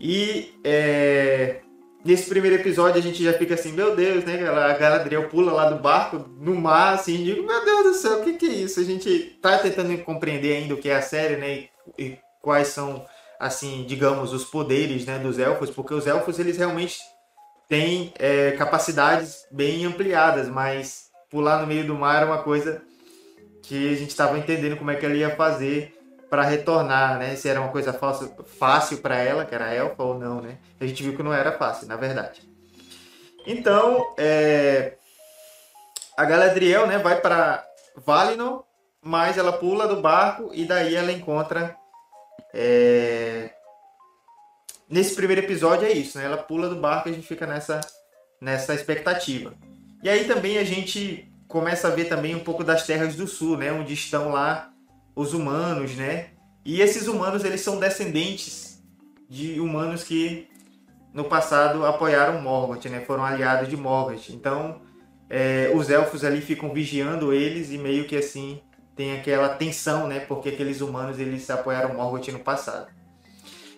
E 0.00 0.58
é, 0.64 1.60
nesse 2.02 2.30
primeiro 2.30 2.56
episódio 2.56 2.98
a 2.98 3.02
gente 3.02 3.22
já 3.22 3.34
fica 3.34 3.52
assim, 3.52 3.72
meu 3.72 3.94
Deus, 3.94 4.24
né? 4.24 4.48
A 4.48 4.72
Galadriel 4.72 5.28
pula 5.28 5.52
lá 5.52 5.68
do 5.68 5.82
barco, 5.82 6.16
no 6.40 6.54
mar, 6.54 6.94
assim, 6.94 7.22
digo, 7.22 7.46
meu 7.46 7.62
Deus 7.62 7.82
do 7.84 7.94
céu, 7.94 8.20
o 8.20 8.24
que, 8.24 8.32
que 8.32 8.46
é 8.46 8.54
isso? 8.54 8.80
A 8.80 8.84
gente 8.84 9.38
tá 9.42 9.58
tentando 9.58 9.96
compreender 9.98 10.56
ainda 10.56 10.72
o 10.72 10.78
que 10.78 10.88
é 10.88 10.96
a 10.96 11.02
série, 11.02 11.36
né? 11.36 11.68
E, 11.98 12.02
e 12.02 12.18
quais 12.40 12.68
são 12.68 13.04
assim, 13.38 13.84
digamos, 13.86 14.32
os 14.32 14.46
poderes 14.46 15.04
né, 15.04 15.18
dos 15.18 15.38
elfos, 15.38 15.68
porque 15.68 15.92
os 15.92 16.06
elfos 16.06 16.38
eles 16.38 16.56
realmente 16.56 16.98
têm 17.68 18.14
é, 18.18 18.52
capacidades 18.52 19.46
bem 19.50 19.84
ampliadas, 19.84 20.48
mas 20.48 21.10
pular 21.28 21.60
no 21.60 21.66
meio 21.66 21.86
do 21.86 21.94
mar 21.94 22.22
é 22.22 22.24
uma 22.24 22.42
coisa 22.42 22.80
que 23.62 23.92
a 23.92 23.96
gente 23.96 24.08
estava 24.08 24.38
entendendo 24.38 24.78
como 24.78 24.90
é 24.90 24.94
que 24.94 25.04
ela 25.04 25.14
ia 25.14 25.36
fazer 25.36 25.95
para 26.28 26.42
retornar, 26.42 27.18
né? 27.18 27.36
Se 27.36 27.48
era 27.48 27.60
uma 27.60 27.70
coisa 27.70 27.92
fácil, 27.92 28.34
fácil 28.58 28.98
para 28.98 29.16
ela, 29.16 29.44
que 29.44 29.54
era 29.54 29.72
elfa 29.72 30.02
ou 30.02 30.18
não, 30.18 30.40
né? 30.40 30.58
A 30.80 30.86
gente 30.86 31.02
viu 31.02 31.16
que 31.16 31.22
não 31.22 31.32
era 31.32 31.52
fácil, 31.52 31.86
na 31.86 31.96
verdade. 31.96 32.42
Então, 33.46 34.14
é... 34.18 34.96
a 36.16 36.24
Galadriel, 36.24 36.86
né, 36.86 36.98
vai 36.98 37.20
para 37.20 37.64
Valinor, 37.96 38.64
mas 39.00 39.38
ela 39.38 39.52
pula 39.52 39.86
do 39.86 40.02
barco 40.02 40.50
e 40.52 40.64
daí 40.64 40.96
ela 40.96 41.12
encontra 41.12 41.76
é... 42.52 43.50
Nesse 44.88 45.14
primeiro 45.14 45.42
episódio 45.42 45.86
é 45.86 45.92
isso, 45.92 46.16
né? 46.16 46.24
Ela 46.24 46.38
pula 46.38 46.68
do 46.68 46.76
barco 46.76 47.08
e 47.08 47.12
a 47.12 47.14
gente 47.14 47.26
fica 47.26 47.46
nessa, 47.46 47.80
nessa 48.40 48.72
expectativa. 48.72 49.52
E 50.02 50.08
aí 50.08 50.24
também 50.24 50.58
a 50.58 50.64
gente 50.64 51.30
começa 51.48 51.88
a 51.88 51.90
ver 51.90 52.06
também 52.06 52.34
um 52.34 52.44
pouco 52.44 52.64
das 52.64 52.86
terras 52.86 53.14
do 53.14 53.26
sul, 53.26 53.56
né? 53.56 53.72
Onde 53.72 53.92
estão 53.92 54.30
lá 54.30 54.72
os 55.16 55.32
humanos, 55.32 55.96
né? 55.96 56.28
E 56.64 56.80
esses 56.82 57.08
humanos, 57.08 57.42
eles 57.42 57.62
são 57.62 57.80
descendentes 57.80 58.82
de 59.28 59.58
humanos 59.58 60.04
que 60.04 60.46
no 61.12 61.24
passado 61.24 61.86
apoiaram 61.86 62.42
Morgoth, 62.42 62.84
né? 62.84 63.00
Foram 63.00 63.24
aliados 63.24 63.68
de 63.68 63.76
Morgoth. 63.76 64.28
Então, 64.28 64.82
é, 65.30 65.72
os 65.74 65.88
elfos 65.88 66.22
ali 66.22 66.42
ficam 66.42 66.72
vigiando 66.72 67.32
eles 67.32 67.70
e 67.72 67.78
meio 67.78 68.04
que 68.04 68.16
assim 68.16 68.60
tem 68.94 69.18
aquela 69.18 69.48
tensão, 69.48 70.06
né? 70.06 70.20
Porque 70.20 70.50
aqueles 70.50 70.80
humanos 70.80 71.18
eles 71.18 71.48
apoiaram 71.48 71.94
Morgoth 71.94 72.28
no 72.28 72.40
passado. 72.40 72.88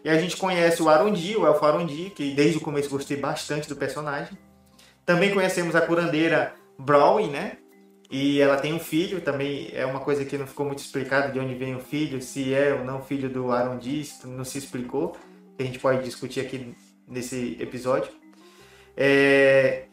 E 0.05 0.09
a 0.09 0.19
gente 0.19 0.37
conhece 0.37 0.83
o 0.83 0.89
Arundi, 0.89 1.37
o 1.37 1.47
Elfo 1.47 1.65
Arundi, 1.65 2.11
que 2.15 2.35
desde 2.35 2.59
o 2.59 2.61
começo 2.61 2.89
gostei 2.89 3.17
bastante 3.17 3.69
do 3.69 3.77
personagem. 3.77 4.37
Também 5.05 5.33
conhecemos 5.33 5.75
a 5.75 5.81
curandeira 5.81 6.55
Brownie, 6.79 7.29
né? 7.29 7.59
E 8.11 8.41
ela 8.41 8.57
tem 8.57 8.73
um 8.73 8.79
filho, 8.79 9.21
também 9.21 9.71
é 9.75 9.85
uma 9.85 10.01
coisa 10.01 10.25
que 10.25 10.39
não 10.39 10.47
ficou 10.47 10.65
muito 10.65 10.79
explicado 10.79 11.33
de 11.33 11.39
onde 11.39 11.55
vem 11.55 11.77
o 11.77 11.81
filho, 11.81 12.23
se 12.23 12.55
é 12.55 12.73
ou 12.73 12.85
não 12.85 13.03
filho 13.03 13.29
do 13.29 13.53
Arundi, 13.53 14.09
não 14.25 14.45
se 14.45 14.57
explicou. 14.57 15.15
A 15.59 15.63
gente 15.63 15.79
pode 15.79 16.03
discutir 16.03 16.41
aqui 16.41 16.75
nesse 17.07 17.57
episódio. 17.61 18.11
É... 18.97 19.85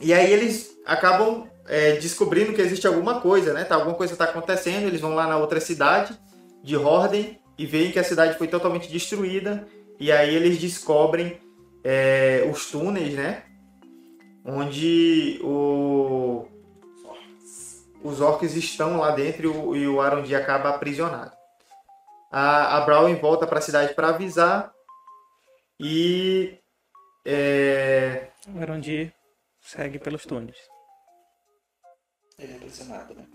E 0.00 0.12
aí 0.12 0.30
eles 0.30 0.76
acabam 0.84 1.48
é, 1.66 1.92
descobrindo 1.92 2.52
que 2.52 2.60
existe 2.60 2.86
alguma 2.86 3.20
coisa, 3.20 3.54
né? 3.54 3.64
Tá, 3.64 3.76
alguma 3.76 3.94
coisa 3.94 4.12
está 4.12 4.24
acontecendo, 4.24 4.86
eles 4.86 5.00
vão 5.00 5.14
lá 5.14 5.26
na 5.26 5.38
outra 5.38 5.58
cidade 5.58 6.14
de 6.62 6.76
Horden 6.76 7.38
e 7.56 7.64
veem 7.64 7.90
que 7.90 7.98
a 7.98 8.04
cidade 8.04 8.36
foi 8.36 8.48
totalmente 8.48 8.90
destruída. 8.90 9.66
E 9.98 10.12
aí 10.12 10.34
eles 10.34 10.58
descobrem 10.58 11.40
é, 11.82 12.46
os 12.52 12.70
túneis, 12.70 13.14
né? 13.14 13.44
Onde 14.44 15.40
o, 15.42 16.46
os 18.06 18.20
orcs 18.20 18.54
estão 18.54 18.98
lá 18.98 19.10
dentro 19.10 19.44
e 19.44 19.46
o, 19.46 19.76
e 19.76 19.88
o 19.88 20.00
Arundi 20.00 20.34
acaba 20.34 20.70
aprisionado. 20.70 21.32
A, 22.30 22.78
a 22.78 22.80
Brownie 22.82 23.16
volta 23.16 23.46
para 23.46 23.58
a 23.58 23.62
cidade 23.62 23.94
para 23.94 24.08
avisar 24.08 24.72
e 25.80 26.58
é... 27.24 28.28
o 28.54 28.60
Arundi 28.60 29.12
segue 29.60 29.98
pelos 29.98 30.24
túneis. 30.24 30.56
Ele 32.38 32.52
é 32.52 32.56
impressionado, 32.56 33.14
né? 33.14 33.26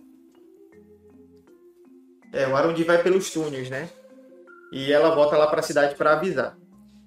É, 2.33 2.47
o 2.47 2.55
Arundi 2.55 2.83
vai 2.83 3.03
pelos 3.03 3.29
túneis, 3.31 3.69
né? 3.69 3.89
E 4.71 4.93
ela 4.93 5.13
volta 5.13 5.37
lá 5.37 5.47
para 5.47 5.59
a 5.59 5.63
cidade 5.63 5.95
para 5.95 6.13
avisar. 6.13 6.57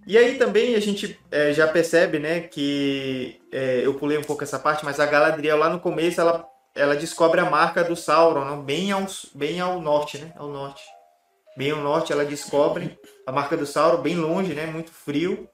E 0.07 0.19
aí 0.19 0.37
também 0.37 0.75
a 0.75 0.81
gente 0.81 1.19
é, 1.31 1.53
já 1.55 1.67
percebe, 1.67 2.19
né, 2.19 2.41
que 2.41 3.41
é, 3.51 3.87
eu 3.87 3.95
pulei 3.95 4.19
um 4.19 4.23
pouco 4.23 4.45
essa 4.45 4.59
parte, 4.59 4.85
mas 4.85 5.01
a 5.01 5.07
Galadriel 5.07 5.57
lá 5.57 5.71
no 5.71 5.81
começo 5.81 6.21
ela, 6.21 6.47
ela 6.75 6.97
descobre 6.97 7.41
a 7.41 7.49
marca 7.49 7.85
do 7.85 7.95
Sauron, 7.95 8.45
não? 8.45 8.63
bem 8.63 8.91
ao 8.91 9.07
bem 9.35 9.61
ao 9.61 9.81
norte, 9.81 10.19
né? 10.19 10.33
Ao 10.37 10.49
norte. 10.49 10.83
Bem 11.57 11.71
ao 11.71 11.81
norte 11.81 12.13
ela 12.13 12.25
descobre 12.25 12.99
a 13.27 13.33
marca 13.33 13.57
do 13.57 13.67
Sauron 13.67 14.03
bem 14.03 14.17
longe, 14.17 14.55
né? 14.55 14.67
Muito 14.67 14.91
frio. 14.91 15.49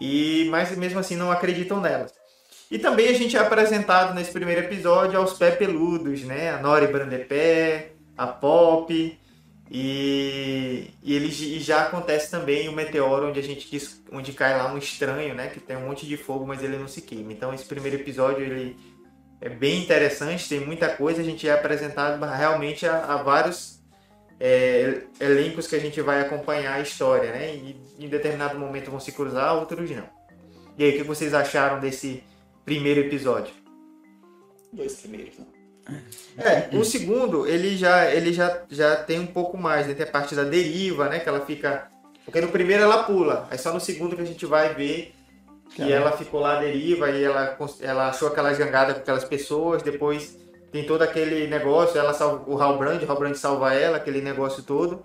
E 0.00 0.48
mas 0.50 0.76
mesmo 0.76 0.98
assim 0.98 1.16
não 1.16 1.30
acreditam 1.30 1.80
nela. 1.80 2.06
E 2.70 2.78
também 2.78 3.08
a 3.08 3.12
gente 3.12 3.36
é 3.36 3.40
apresentado 3.40 4.14
nesse 4.14 4.32
primeiro 4.32 4.62
episódio 4.62 5.18
aos 5.18 5.34
pé 5.34 5.50
peludos, 5.50 6.22
né? 6.22 6.50
A 6.50 6.58
Nori 6.58 6.86
Brandepé, 6.86 7.92
a 8.16 8.26
Pop. 8.26 9.18
E, 9.72 10.90
e, 11.00 11.14
ele, 11.14 11.28
e 11.28 11.60
já 11.60 11.82
acontece 11.82 12.28
também 12.28 12.68
o 12.68 12.72
meteoro 12.72 13.28
onde 13.28 13.38
a 13.38 13.42
gente 13.42 13.68
onde 14.10 14.32
cai 14.32 14.56
lá 14.56 14.72
um 14.72 14.78
estranho, 14.78 15.34
né? 15.34 15.48
Que 15.48 15.60
tem 15.60 15.76
um 15.76 15.86
monte 15.86 16.06
de 16.06 16.16
fogo, 16.16 16.44
mas 16.46 16.62
ele 16.62 16.76
não 16.76 16.88
se 16.88 17.02
queima. 17.02 17.32
Então 17.32 17.54
esse 17.54 17.64
primeiro 17.64 17.96
episódio 17.96 18.44
ele 18.44 18.76
é 19.40 19.48
bem 19.48 19.82
interessante, 19.82 20.48
tem 20.48 20.60
muita 20.60 20.88
coisa. 20.88 21.20
A 21.20 21.24
gente 21.24 21.48
é 21.48 21.52
apresentado 21.52 22.22
realmente 22.24 22.86
a, 22.86 23.04
a 23.04 23.22
vários 23.22 23.80
é, 24.38 25.02
elencos 25.18 25.66
que 25.66 25.76
a 25.76 25.80
gente 25.80 26.00
vai 26.02 26.20
acompanhar 26.20 26.74
a 26.74 26.80
história, 26.80 27.32
né? 27.32 27.54
E 27.54 27.76
em 27.98 28.08
determinado 28.08 28.58
momento 28.58 28.90
vão 28.90 29.00
se 29.00 29.12
cruzar, 29.12 29.54
outros 29.54 29.90
não. 29.90 30.08
E 30.76 30.84
aí, 30.84 30.90
o 30.90 30.96
que 30.96 31.02
vocês 31.02 31.34
acharam 31.34 31.80
desse 31.80 32.22
primeiro 32.64 33.00
episódio. 33.00 33.52
Dois 34.72 34.94
primeiros, 34.96 35.38
né? 35.38 35.46
É, 36.38 36.76
o 36.76 36.84
segundo, 36.84 37.46
ele 37.46 37.76
já, 37.76 38.10
ele 38.12 38.32
já, 38.32 38.62
já 38.70 38.96
tem 38.96 39.18
um 39.18 39.26
pouco 39.26 39.58
mais, 39.58 39.86
né? 39.86 39.94
Tem 39.94 40.06
a 40.06 40.10
parte 40.10 40.34
da 40.34 40.44
deriva, 40.44 41.08
né? 41.08 41.18
Que 41.18 41.28
ela 41.28 41.44
fica. 41.44 41.90
Porque 42.24 42.40
no 42.40 42.48
primeiro 42.48 42.82
ela 42.82 43.02
pula, 43.04 43.48
aí 43.50 43.58
só 43.58 43.72
no 43.72 43.80
segundo 43.80 44.14
que 44.14 44.22
a 44.22 44.26
gente 44.26 44.46
vai 44.46 44.74
ver 44.74 45.14
que 45.70 45.78
Caramba. 45.78 45.96
ela 45.96 46.12
ficou 46.12 46.40
lá 46.40 46.58
à 46.58 46.60
deriva 46.60 47.10
e 47.10 47.22
ela, 47.22 47.56
ela 47.80 48.08
achou 48.08 48.28
aquela 48.28 48.52
jangada 48.52 48.94
com 48.94 49.00
aquelas 49.00 49.24
pessoas, 49.24 49.82
depois 49.82 50.38
tem 50.72 50.84
todo 50.84 51.02
aquele 51.02 51.46
negócio, 51.46 51.98
ela 51.98 52.12
salva 52.12 52.44
o 52.48 52.60
Halbrand, 52.60 53.02
o 53.02 53.10
Halbrand 53.10 53.34
salva 53.34 53.74
ela, 53.74 53.96
aquele 53.96 54.20
negócio 54.20 54.62
todo. 54.62 55.02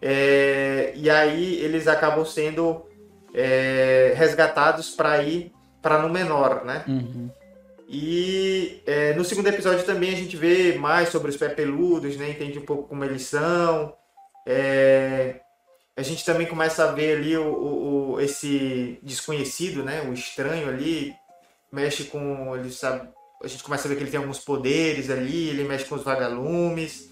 É, 0.00 0.92
e 0.96 1.08
aí 1.08 1.56
eles 1.62 1.86
acabam 1.86 2.24
sendo 2.24 2.84
é, 3.32 4.12
resgatados 4.16 4.90
para 4.90 5.22
ir 5.22 5.52
para 5.80 6.00
no 6.02 6.08
menor, 6.08 6.64
né? 6.64 6.84
Uhum. 6.88 7.30
E 7.88 8.82
é, 8.86 9.14
no 9.14 9.24
segundo 9.24 9.48
episódio 9.48 9.84
também 9.84 10.12
a 10.12 10.16
gente 10.16 10.36
vê 10.36 10.76
mais 10.78 11.10
sobre 11.10 11.30
os 11.30 11.36
pé 11.36 11.48
peludos, 11.48 12.16
né? 12.16 12.30
Entende 12.30 12.58
um 12.58 12.64
pouco 12.64 12.88
como 12.88 13.04
eles 13.04 13.22
são. 13.22 13.94
É, 14.46 15.36
a 15.96 16.02
gente 16.02 16.24
também 16.24 16.46
começa 16.46 16.84
a 16.84 16.92
ver 16.92 17.18
ali 17.18 17.36
o, 17.36 17.44
o, 17.44 18.12
o, 18.12 18.20
esse 18.20 18.98
desconhecido, 19.02 19.82
né? 19.84 20.02
O 20.02 20.12
estranho 20.12 20.68
ali 20.68 21.14
mexe 21.70 22.04
com 22.04 22.56
ele 22.56 22.70
sabe. 22.70 23.08
A 23.42 23.48
gente 23.48 23.62
começa 23.62 23.86
a 23.86 23.88
ver 23.88 23.96
que 23.96 24.02
ele 24.02 24.10
tem 24.10 24.20
alguns 24.20 24.38
poderes 24.38 25.10
ali. 25.10 25.50
Ele 25.50 25.64
mexe 25.64 25.84
com 25.84 25.96
os 25.96 26.04
vagalumes. 26.04 27.10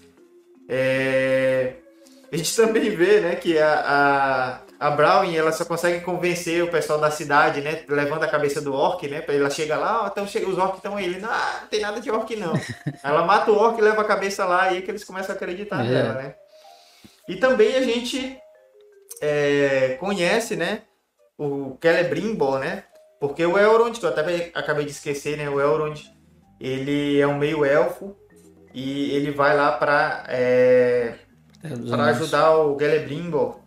É, 0.67 1.75
a 2.31 2.37
gente 2.37 2.53
também 2.57 2.89
vê, 2.95 3.19
né? 3.19 3.35
Que 3.35 3.59
a, 3.59 3.83
a 3.85 4.61
a 4.81 4.89
Brownie, 4.89 5.37
ela 5.37 5.51
só 5.51 5.63
consegue 5.63 6.03
convencer 6.03 6.63
o 6.63 6.71
pessoal 6.71 6.99
da 6.99 7.11
cidade, 7.11 7.61
né? 7.61 7.83
Levando 7.87 8.23
a 8.23 8.27
cabeça 8.27 8.59
do 8.59 8.73
orc, 8.73 9.07
né? 9.07 9.23
Ela 9.27 9.51
chega 9.51 9.77
lá, 9.77 10.05
ó, 10.05 10.07
então 10.07 10.25
chega, 10.25 10.49
os 10.49 10.57
orcs 10.57 10.77
estão 10.77 10.97
aí. 10.97 11.05
Ele, 11.05 11.19
não, 11.19 11.29
ah, 11.29 11.59
não 11.61 11.67
tem 11.67 11.81
nada 11.81 12.01
de 12.01 12.09
orc, 12.09 12.35
não. 12.35 12.53
ela 13.03 13.23
mata 13.23 13.51
o 13.51 13.55
orc 13.55 13.77
e 13.77 13.81
leva 13.83 14.01
a 14.01 14.05
cabeça 14.05 14.43
lá, 14.43 14.71
e 14.71 14.77
aí 14.77 14.81
que 14.81 14.89
eles 14.89 15.03
começam 15.03 15.33
a 15.33 15.35
acreditar 15.35 15.85
É. 15.85 15.87
nela, 15.87 16.13
né? 16.13 16.35
E 17.27 17.35
também 17.35 17.75
a 17.75 17.83
gente 17.83 18.40
é, 19.21 19.97
conhece, 19.99 20.55
né? 20.55 20.81
O 21.37 21.77
Celebrimbor, 21.81 22.59
né? 22.59 22.83
Porque 23.19 23.45
o 23.45 23.57
Elrond, 23.57 23.97
que 23.97 24.05
eu 24.05 24.09
até 24.09 24.51
acabei 24.55 24.83
de 24.83 24.91
esquecer, 24.91 25.37
né? 25.37 25.49
O 25.49 25.61
Elrond, 25.61 26.11
ele 26.59 27.19
é 27.19 27.27
um 27.27 27.37
meio 27.37 27.63
elfo 27.63 28.15
e 28.73 29.11
ele 29.15 29.31
vai 29.31 29.55
lá 29.55 29.71
para 29.73 30.25
É, 30.27 31.15
dos 31.63 31.91
para 31.91 32.05
ajudar 32.05 32.57
o 32.57 32.77
Celebrimbor, 32.77 33.59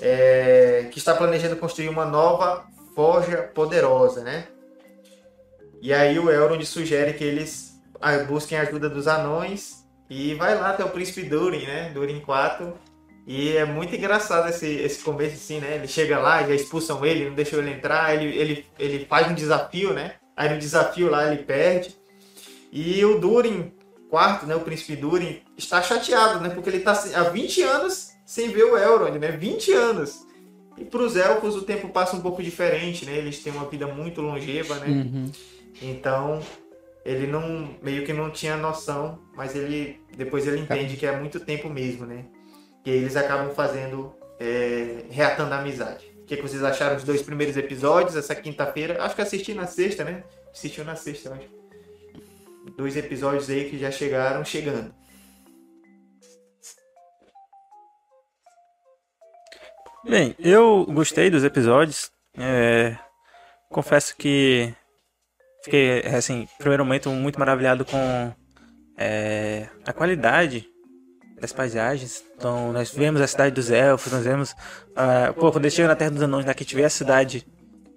é, 0.00 0.88
que 0.90 0.98
está 0.98 1.14
planejando 1.14 1.56
construir 1.56 1.88
uma 1.88 2.04
nova 2.04 2.64
forja 2.94 3.38
poderosa, 3.54 4.22
né? 4.22 4.48
E 5.80 5.94
aí 5.94 6.18
o 6.18 6.30
Elrond 6.30 6.62
sugere 6.66 7.14
que 7.14 7.24
eles 7.24 7.80
ah, 8.00 8.18
busquem 8.18 8.58
a 8.58 8.62
ajuda 8.62 8.88
dos 8.88 9.06
anões 9.06 9.84
e 10.08 10.34
vai 10.34 10.54
lá 10.54 10.70
até 10.70 10.84
o 10.84 10.90
príncipe 10.90 11.22
Durin, 11.22 11.64
né? 11.64 11.90
Durin 11.94 12.20
4. 12.20 12.76
E 13.26 13.56
é 13.56 13.64
muito 13.64 13.94
engraçado 13.94 14.48
esse, 14.48 14.66
esse 14.66 15.02
começo 15.04 15.34
assim, 15.34 15.60
né? 15.60 15.76
Ele 15.76 15.86
chega 15.86 16.18
lá, 16.18 16.42
já 16.42 16.54
expulsam 16.54 17.04
ele, 17.04 17.28
não 17.28 17.34
deixam 17.34 17.58
ele 17.60 17.72
entrar, 17.72 18.14
ele, 18.14 18.36
ele, 18.36 18.66
ele 18.78 19.06
faz 19.06 19.30
um 19.30 19.34
desafio, 19.34 19.92
né? 19.92 20.14
Aí 20.36 20.48
no 20.48 20.58
desafio 20.58 21.10
lá 21.10 21.30
ele 21.32 21.42
perde. 21.44 21.94
E 22.72 23.04
o 23.04 23.18
Durin 23.18 23.72
quarto, 24.10 24.44
né, 24.44 24.54
o 24.56 24.60
príncipe 24.60 24.96
Durin, 24.96 25.40
está 25.56 25.80
chateado, 25.80 26.40
né, 26.40 26.50
porque 26.50 26.68
ele 26.68 26.78
está 26.78 26.92
há 26.92 27.22
20 27.30 27.62
anos 27.62 28.10
sem 28.26 28.48
ver 28.50 28.64
o 28.64 28.76
Elrond, 28.76 29.16
né, 29.18 29.30
20 29.30 29.72
anos. 29.72 30.26
E 30.76 30.84
para 30.84 31.02
os 31.02 31.16
elfos 31.16 31.54
o 31.54 31.62
tempo 31.62 31.88
passa 31.88 32.16
um 32.16 32.20
pouco 32.20 32.42
diferente, 32.42 33.06
né, 33.06 33.16
eles 33.16 33.38
têm 33.42 33.52
uma 33.52 33.66
vida 33.66 33.86
muito 33.86 34.20
longeva, 34.20 34.74
né, 34.76 34.88
Uhum. 34.88 35.30
então 35.80 36.40
ele 37.04 37.26
não, 37.26 37.70
meio 37.82 38.04
que 38.04 38.12
não 38.12 38.30
tinha 38.30 38.56
noção, 38.56 39.20
mas 39.34 39.54
ele, 39.54 40.00
depois 40.16 40.46
ele 40.46 40.60
entende 40.60 40.96
que 40.96 41.06
é 41.06 41.16
muito 41.18 41.40
tempo 41.40 41.70
mesmo, 41.70 42.04
né, 42.04 42.24
e 42.84 42.90
aí 42.90 42.96
eles 42.98 43.16
acabam 43.16 43.54
fazendo, 43.54 44.14
é, 44.38 45.04
reatando 45.10 45.54
a 45.54 45.58
amizade. 45.58 46.06
O 46.22 46.24
que, 46.24 46.36
que 46.36 46.42
vocês 46.42 46.62
acharam 46.62 46.96
dos 46.96 47.04
dois 47.04 47.22
primeiros 47.22 47.56
episódios, 47.56 48.16
essa 48.16 48.34
quinta-feira? 48.34 49.02
Acho 49.02 49.14
que 49.14 49.22
assisti 49.22 49.54
na 49.54 49.66
sexta, 49.66 50.04
né, 50.04 50.22
assistiu 50.52 50.84
na 50.84 50.94
sexta, 50.94 51.32
acho 51.34 51.60
dois 52.76 52.96
episódios 52.96 53.50
aí 53.50 53.68
que 53.68 53.78
já 53.78 53.90
chegaram 53.90 54.44
chegando. 54.44 54.94
Bem, 60.04 60.34
eu 60.38 60.86
gostei 60.86 61.28
dos 61.28 61.44
episódios. 61.44 62.10
é, 62.38 62.96
confesso 63.68 64.16
que 64.16 64.74
fiquei, 65.62 66.00
assim, 66.06 66.48
primeiro 66.58 66.84
momento 66.84 67.10
muito 67.10 67.38
maravilhado 67.38 67.84
com 67.84 68.32
é, 68.96 69.68
a 69.86 69.92
qualidade 69.92 70.69
das 71.40 71.52
paisagens. 71.52 72.22
Então, 72.36 72.72
nós 72.72 72.90
vemos 72.90 73.20
a 73.20 73.26
cidade 73.26 73.54
dos 73.54 73.70
elfos, 73.70 74.12
nós 74.12 74.24
vemos. 74.24 74.54
ah, 74.94 75.32
pô, 75.34 75.50
quando 75.50 75.64
a 75.64 75.68
gente 75.68 75.76
chega 75.76 75.88
na 75.88 75.96
Terra 75.96 76.10
dos 76.10 76.22
Anões, 76.22 76.44
né, 76.44 76.54
que 76.54 76.62
a 76.62 76.64
gente 76.64 76.76
vê 76.76 76.84
a 76.84 76.90
cidade 76.90 77.46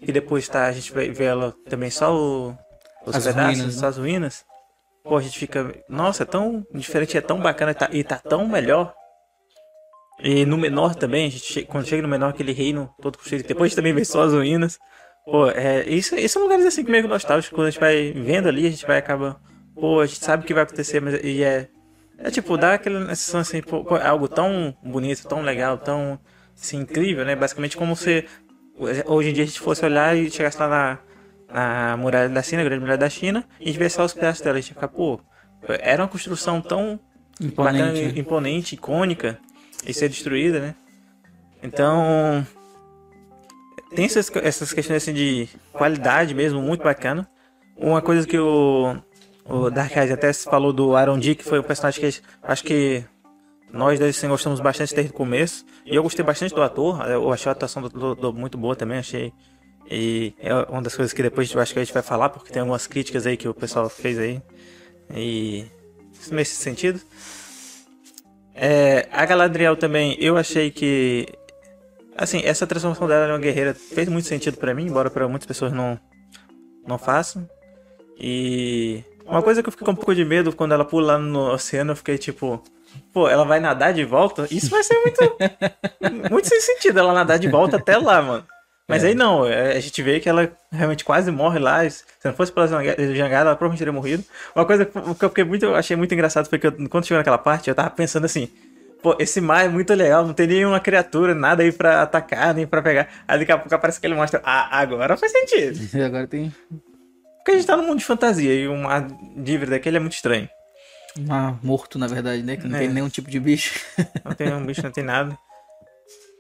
e 0.02 0.12
depois 0.12 0.48
tá, 0.48 0.66
a 0.66 0.72
gente 0.72 0.92
vai 0.92 1.10
ver 1.10 1.26
ela 1.26 1.54
também 1.70 1.90
só 1.90 2.14
o, 2.16 2.58
os 3.06 3.16
As 3.16 3.26
pedaços, 3.26 3.58
ruínas, 3.58 3.76
né? 3.76 3.82
só 3.82 3.88
as 3.88 3.98
ruínas. 3.98 4.46
Pô, 5.04 5.18
a 5.18 5.22
gente 5.22 5.38
fica. 5.38 5.74
Nossa, 5.90 6.24
é 6.24 6.26
tão 6.26 6.66
diferente, 6.74 7.18
é 7.18 7.22
tão 7.22 7.40
bacana 7.40 7.72
e 7.72 7.76
tá, 7.76 7.90
e 7.92 8.04
tá 8.04 8.18
tão 8.18 8.48
melhor. 8.48 8.94
E 10.20 10.46
no 10.46 10.58
menor 10.58 10.96
também, 10.96 11.28
a 11.28 11.30
gente 11.30 11.66
quando 11.66 11.86
chega 11.86 12.02
no 12.02 12.08
menor, 12.08 12.30
aquele 12.30 12.54
reino 12.54 12.90
todo 13.02 13.18
construído, 13.18 13.46
depois 13.46 13.64
a 13.64 13.68
gente 13.70 13.76
também 13.76 13.94
vê 13.94 14.06
só 14.06 14.24
as 14.24 14.34
ruínas. 14.34 14.80
Pô, 15.26 15.50
é, 15.50 15.88
isso, 15.88 16.16
isso 16.16 16.34
são 16.34 16.44
lugares 16.44 16.66
assim 16.66 16.84
que 16.84 16.92
meio 16.92 17.04
que 17.04 17.10
nostálgicos, 17.10 17.56
quando 17.56 17.68
a 17.68 17.72
gente 17.72 17.80
vai 17.80 18.12
vendo 18.12 18.48
ali, 18.48 18.68
a 18.68 18.70
gente 18.70 18.86
vai 18.86 18.98
acaba. 18.98 19.40
Pô, 19.76 20.00
a 20.00 20.06
gente 20.06 20.24
sabe 20.24 20.44
o 20.44 20.46
que 20.46 20.54
vai 20.54 20.64
acontecer, 20.64 21.02
mas 21.02 21.22
e 21.24 21.44
é. 21.44 21.70
É 22.24 22.32
tipo, 22.32 22.58
dá 22.58 22.76
aquela 22.76 23.02
sensação 23.10 23.42
assim, 23.42 23.62
pô, 23.62 23.84
pô, 23.84 23.98
é 23.98 24.08
algo 24.08 24.30
tão 24.30 24.74
bonito, 24.82 25.28
tão 25.28 25.42
legal, 25.42 25.78
tão 25.78 26.18
assim, 26.56 26.78
incrível, 26.78 27.26
né? 27.26 27.36
Basicamente 27.36 27.76
como 27.76 27.98
se 27.98 28.26
hoje 29.06 29.30
em 29.30 29.34
dia 29.34 29.44
a 29.44 29.48
gente 29.48 29.60
fosse 29.60 29.84
olhar 29.84 30.16
e 30.16 30.32
chegasse 30.32 30.58
lá 30.58 30.70
na, 30.70 31.00
na 31.92 31.98
muralha 31.98 32.30
da 32.30 32.42
China, 32.42 32.62
a 32.62 32.66
grande 32.66 32.80
muralha 32.80 32.98
da 32.98 33.10
China, 33.10 33.46
e 33.60 33.64
a 33.64 33.68
gente 33.68 33.78
vê 33.78 33.90
só 33.90 34.06
os 34.06 34.14
pedaços 34.14 34.42
dela, 34.42 34.58
a 34.58 34.62
gente 34.62 34.70
ia 34.70 34.76
ficar, 34.76 34.88
pô, 34.88 35.20
era 35.68 36.02
uma 36.02 36.08
construção 36.08 36.62
tão 36.62 36.98
bacana, 37.56 37.90
Imponente. 37.90 38.20
imponente, 38.20 38.76
icônica 38.76 39.38
e 39.86 39.94
ser 39.94 40.08
destruída, 40.08 40.62
né? 40.62 40.76
Então 41.62 42.48
tem 43.94 44.06
essas, 44.06 44.32
essas 44.36 44.72
questões 44.72 45.04
assim 45.04 45.14
de 45.14 45.50
qualidade 45.74 46.34
mesmo, 46.34 46.62
muito 46.62 46.84
bacana. 46.86 47.28
Uma 47.76 48.02
coisa 48.02 48.26
que 48.26 48.38
o, 48.38 48.96
o 49.46 49.70
Dark 49.70 49.96
Eyes 49.96 50.12
até 50.12 50.32
falou 50.34 50.72
do 50.74 50.96
Aaron 50.96 51.20
Dick, 51.20 51.44
que 51.44 51.50
foi 51.50 51.60
um 51.60 51.64
personagem 51.64 52.00
que 52.02 52.22
acho 52.44 52.64
que 52.64 53.04
nós 53.72 54.00
dois 54.00 54.16
assim, 54.18 54.28
gostamos 54.28 54.60
bastante 54.60 54.94
desde 54.94 55.12
o 55.12 55.16
começo. 55.16 55.66
E 55.86 55.96
eu 55.96 56.04
gostei 56.04 56.24
bastante 56.24 56.54
do 56.54 56.62
ator, 56.62 57.02
eu 57.10 57.32
achei 57.32 57.50
a 57.50 57.54
atuação 57.54 57.82
do, 57.82 57.90
do- 57.90 58.16
do 58.16 58.34
muito 58.34 58.58
boa 58.58 58.76
também, 58.76 59.00
achei. 59.00 59.34
E 59.90 60.34
é 60.40 60.54
uma 60.54 60.82
das 60.82 60.96
coisas 60.96 61.12
que 61.12 61.22
depois 61.22 61.52
eu 61.52 61.60
acho 61.60 61.74
que 61.74 61.80
a 61.80 61.84
gente 61.84 61.94
vai 61.94 62.04
falar, 62.04 62.30
porque 62.30 62.52
tem 62.54 62.62
algumas 62.62 62.88
críticas 62.88 63.26
aí 63.28 63.36
que 63.36 63.48
o 63.48 63.54
pessoal 63.54 63.90
fez 63.90 64.18
aí. 64.18 64.42
E 65.14 65.66
nesse 66.32 66.56
sentido. 66.56 67.02
É, 68.56 69.08
a 69.12 69.26
Galadriel 69.26 69.76
também, 69.76 70.16
eu 70.20 70.38
achei 70.38 70.72
que. 70.72 71.28
Assim, 72.16 72.42
essa 72.46 72.68
transformação 72.68 73.08
dela 73.08 73.28
em 73.28 73.32
uma 73.32 73.40
guerreira 73.40 73.74
fez 73.74 74.08
muito 74.08 74.28
sentido 74.28 74.58
pra 74.58 74.74
mim, 74.74 74.86
embora 74.86 75.10
pra 75.10 75.28
muitas 75.28 75.48
pessoas 75.48 75.74
não, 75.74 76.00
não 76.88 76.98
façam. 76.98 77.50
E. 78.20 79.04
Uma 79.26 79.42
coisa 79.42 79.62
que 79.64 79.70
eu 79.70 79.72
fiquei 79.72 79.86
com 79.86 79.92
um 79.92 79.96
pouco 79.96 80.14
de 80.14 80.24
medo 80.26 80.54
quando 80.56 80.74
ela 80.74 80.86
pula 80.86 81.14
lá 81.14 81.18
no 81.20 81.52
oceano, 81.54 81.92
eu 81.92 81.96
fiquei 81.96 82.18
tipo. 82.18 82.62
Pô, 83.12 83.28
ela 83.28 83.44
vai 83.44 83.60
nadar 83.60 83.94
de 83.94 84.04
volta? 84.06 84.48
Isso 84.52 84.70
vai 84.70 84.84
ser 84.84 84.96
muito. 85.00 85.38
muito 86.32 86.48
sem 86.48 86.62
sentido 86.62 87.00
ela 87.00 87.14
nadar 87.14 87.40
de 87.40 87.48
volta 87.48 87.78
até 87.78 87.98
lá, 87.98 88.22
mano. 88.22 88.46
Mas 88.88 89.04
aí 89.04 89.16
não, 89.16 89.48
é, 89.48 89.78
a 89.78 89.80
gente 89.80 90.02
vê 90.04 90.20
que 90.20 90.28
ela 90.28 90.52
realmente 90.72 91.06
quase 91.06 91.32
morre 91.32 91.58
lá. 91.58 91.90
Se 91.90 92.04
não 92.26 92.34
fosse 92.34 92.52
pela 92.52 92.68
janga- 92.68 92.96
jangada, 93.16 93.50
ela 93.50 93.56
provavelmente 93.56 93.80
teria 93.80 93.94
morrido. 93.94 94.24
Uma 94.56 94.66
coisa 94.66 94.86
que 94.86 94.96
eu 94.98 95.30
fiquei 95.30 95.44
muito, 95.44 95.64
eu 95.66 95.74
achei 95.76 95.96
muito 95.96 96.14
engraçado 96.14 96.48
foi 96.50 96.60
que 96.60 96.68
eu- 96.68 96.90
quando 96.90 97.06
chegou 97.06 97.18
naquela 97.18 97.38
parte, 97.38 97.70
eu 97.70 97.76
tava 97.76 97.90
pensando 97.90 98.26
assim. 98.26 98.50
Pô, 99.02 99.16
esse 99.20 99.42
mar 99.42 99.66
é 99.66 99.70
muito 99.70 99.94
legal, 99.94 100.26
não 100.26 100.34
tem 100.34 100.48
nenhuma 100.48 100.80
criatura, 100.80 101.34
nada 101.34 101.64
aí 101.64 101.72
pra 101.72 102.04
atacar, 102.04 102.54
nem 102.54 102.68
pra 102.68 102.82
pegar. 102.82 103.08
Aí 103.28 103.40
daqui 103.40 103.52
a 103.52 103.58
pouco 103.58 103.74
aparece 103.74 103.98
aquele 103.98 104.16
monstro. 104.16 104.40
Ah, 104.44 104.80
agora 104.80 105.18
faz 105.18 105.32
sentido. 105.32 105.78
Agora 106.06 106.28
tem 106.28 106.54
Porque 107.44 107.52
a 107.52 107.56
gente 107.56 107.68
tá 107.68 107.76
num 107.76 107.86
mundo 107.88 108.00
de 108.00 108.06
fantasia 108.06 108.54
e 108.54 108.68
um 108.70 108.84
mar 108.84 109.06
livre 109.36 109.70
daquele 109.70 109.98
é 109.98 110.00
muito 110.00 110.14
estranho. 110.14 110.48
um 111.20 111.26
mar 111.28 111.60
morto, 111.64 112.00
na 112.00 112.08
verdade, 112.08 112.42
né? 112.42 112.56
Que 112.58 112.68
não 112.68 112.78
É. 112.78 112.80
tem 112.80 112.90
nenhum 112.90 113.10
tipo 113.10 113.30
de 113.30 113.40
bicho. 113.40 113.80
Não 114.24 114.34
tem 114.34 114.48
nenhum 114.48 114.66
bicho, 114.66 114.82
não 114.82 114.92
tem 114.92 115.04
nada. 115.04 115.38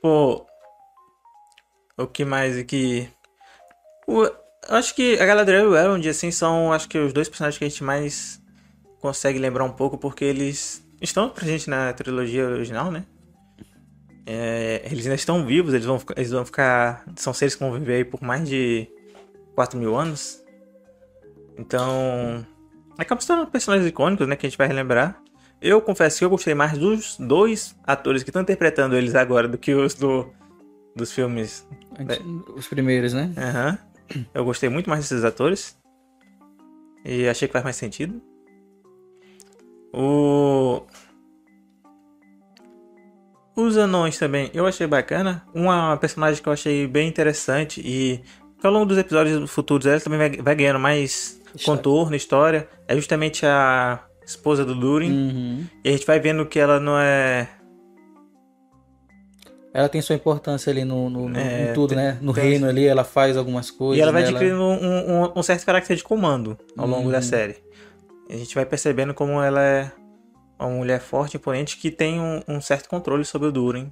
Pô. 0.01 0.45
O 1.97 2.07
que 2.07 2.23
mais 2.25 2.57
aqui? 2.57 3.07
O, 4.07 4.27
acho 4.69 4.95
que 4.95 5.19
a 5.19 5.25
Galadriel 5.25 5.65
e 5.65 5.67
o 5.67 5.75
Elrond, 5.77 6.07
assim, 6.09 6.31
são 6.31 6.73
acho 6.73 6.87
que 6.89 6.97
os 6.97 7.13
dois 7.13 7.29
personagens 7.29 7.57
que 7.59 7.65
a 7.65 7.69
gente 7.69 7.83
mais 7.83 8.41
consegue 8.99 9.37
lembrar 9.37 9.63
um 9.65 9.71
pouco, 9.71 9.97
porque 9.97 10.23
eles 10.25 10.83
estão 11.01 11.29
presentes 11.29 11.67
na 11.67 11.93
trilogia 11.93 12.47
original, 12.47 12.89
né? 12.91 13.05
É, 14.25 14.81
eles 14.89 15.05
ainda 15.05 15.15
estão 15.15 15.45
vivos, 15.45 15.73
eles 15.73 15.85
vão, 15.85 16.01
eles 16.15 16.31
vão 16.31 16.45
ficar. 16.45 17.03
São 17.15 17.33
seres 17.33 17.53
que 17.55 17.61
vão 17.63 17.73
viver 17.73 17.95
aí 17.95 18.05
por 18.05 18.23
mais 18.23 18.47
de 18.47 18.87
4 19.53 19.77
mil 19.77 19.95
anos. 19.95 20.41
Então. 21.57 22.45
Acabam 22.97 23.21
se 23.21 23.27
tornando 23.27 23.49
personagens 23.49 23.87
icônicos, 23.89 24.27
né? 24.27 24.35
Que 24.35 24.45
a 24.45 24.49
gente 24.49 24.57
vai 24.57 24.67
relembrar. 24.67 25.21
Eu 25.61 25.81
confesso 25.81 26.19
que 26.19 26.25
eu 26.25 26.29
gostei 26.29 26.53
mais 26.53 26.77
dos 26.77 27.17
dois 27.17 27.75
atores 27.85 28.21
que 28.21 28.29
estão 28.29 28.41
interpretando 28.41 28.95
eles 28.95 29.15
agora 29.15 29.47
do 29.47 29.57
que 29.57 29.73
os 29.73 29.93
do, 29.93 30.27
dos 30.95 31.11
filmes. 31.11 31.67
Antes- 31.97 32.19
Os 32.55 32.67
primeiros, 32.67 33.13
né? 33.13 33.31
Aham. 33.37 33.77
Eu 34.33 34.43
gostei 34.45 34.69
muito 34.69 34.89
mais 34.89 35.01
desses 35.07 35.23
atores. 35.23 35.77
E 37.05 37.27
achei 37.27 37.47
que 37.47 37.51
faz 37.53 37.63
mais 37.63 37.75
sentido. 37.77 38.21
O. 39.93 40.81
Os 43.55 43.77
anões 43.77 44.17
também, 44.17 44.49
eu 44.53 44.65
achei 44.65 44.87
bacana. 44.87 45.45
Uma 45.53 45.95
personagem 45.97 46.41
que 46.41 46.49
eu 46.49 46.53
achei 46.53 46.87
bem 46.87 47.07
interessante 47.07 47.81
e 47.85 48.19
que 48.59 48.65
ao 48.65 48.73
longo 48.73 48.85
dos 48.87 48.97
episódios 48.97 49.49
futuros 49.51 49.85
ela 49.85 49.99
também 49.99 50.17
vai, 50.17 50.29
vai 50.41 50.55
ganhando 50.55 50.79
mais 50.79 51.39
contorno, 51.65 52.15
história. 52.15 52.67
É 52.87 52.95
justamente 52.95 53.45
a 53.45 53.99
esposa 54.25 54.63
do 54.65 54.73
Durin. 54.75 55.11
Uhum. 55.11 55.65
E 55.83 55.89
a 55.89 55.91
gente 55.91 56.05
vai 56.05 56.19
vendo 56.19 56.45
que 56.45 56.59
ela 56.59 56.79
não 56.79 56.97
é. 56.97 57.47
Ela 59.73 59.89
tem 59.89 60.01
sua 60.01 60.15
importância 60.15 60.69
ali 60.71 60.85
no, 60.85 61.09
no- 61.09 61.27
no- 61.29 61.39
É, 61.39 61.71
em 61.71 61.73
tudo, 61.73 61.89
tem- 61.89 61.97
né? 61.97 62.17
No 62.21 62.31
tem- 62.33 62.43
reino 62.43 62.67
ali, 62.67 62.85
ela 62.85 63.03
faz 63.03 63.35
algumas 63.35 63.71
coisas. 63.71 63.97
e 63.97 64.01
ela 64.01 64.11
vai 64.11 64.21
né? 64.21 64.29
adquirindo 64.29 64.61
um, 64.61 65.23
um- 65.25 65.31
um 65.35 65.43
certo 65.43 65.65
caráter 65.65 65.95
de 65.97 66.03
comando 66.03 66.57
ao 66.77 66.85
longo 66.87 67.09
da 67.11 67.17
Uhum. 67.17 67.23
série. 67.23 67.55
E 68.29 68.33
a 68.35 68.37
gente 68.37 68.53
vai 68.53 68.65
percebendo 68.65 69.13
como 69.15 69.41
ela 69.41 69.61
é 69.61 69.91
uma 70.59 70.69
mulher 70.69 70.99
forte, 71.01 71.37
imponente, 71.37 71.77
que 71.77 71.89
tem 71.89 72.19
um, 72.19 72.41
um 72.47 72.61
certo 72.61 72.87
controle 72.87 73.25
sobre 73.25 73.47
o 73.47 73.51
Durin. 73.51 73.91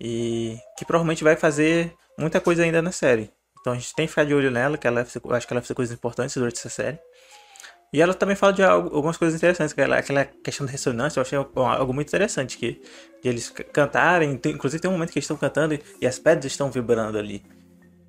e 0.00 0.56
que 0.78 0.84
provavelmente 0.84 1.24
vai 1.24 1.34
fazer 1.34 1.92
muita 2.16 2.38
coisa 2.40 2.62
ainda 2.62 2.80
na 2.80 2.92
série. 2.92 3.32
Então 3.60 3.72
a 3.72 3.76
gente 3.76 3.94
tem 3.94 4.06
que 4.06 4.10
ficar 4.10 4.24
de 4.24 4.34
olho 4.34 4.50
nela, 4.50 4.78
que 4.78 4.86
ela 4.86 5.00
eu 5.24 5.34
acho 5.34 5.46
que 5.46 5.52
ela 5.52 5.60
fazer 5.62 5.74
coisas 5.74 5.94
importantes 5.96 6.36
durante 6.36 6.58
essa 6.58 6.68
série. 6.68 6.98
E 7.92 8.02
ela 8.02 8.12
também 8.12 8.36
fala 8.36 8.52
de 8.52 8.62
algumas 8.62 9.16
coisas 9.16 9.34
interessantes, 9.36 9.72
que 9.72 9.80
ela- 9.80 9.96
aquela 9.98 10.24
questão 10.26 10.66
da 10.66 10.72
ressonância, 10.72 11.18
eu 11.18 11.22
achei 11.22 11.38
algo- 11.38 11.92
muito 11.94 12.08
interessante, 12.08 12.58
que 12.58 12.82
de 13.22 13.28
eles 13.28 13.48
cantarem, 13.72 14.38
inclusive 14.46 14.80
tem 14.80 14.90
um 14.90 14.94
momento 14.94 15.10
que 15.10 15.18
eles 15.18 15.24
estão 15.24 15.36
cantando 15.38 15.74
e, 15.74 15.82
e 16.00 16.06
as 16.06 16.18
pedras 16.18 16.52
estão 16.52 16.70
vibrando 16.70 17.16
ali. 17.18 17.42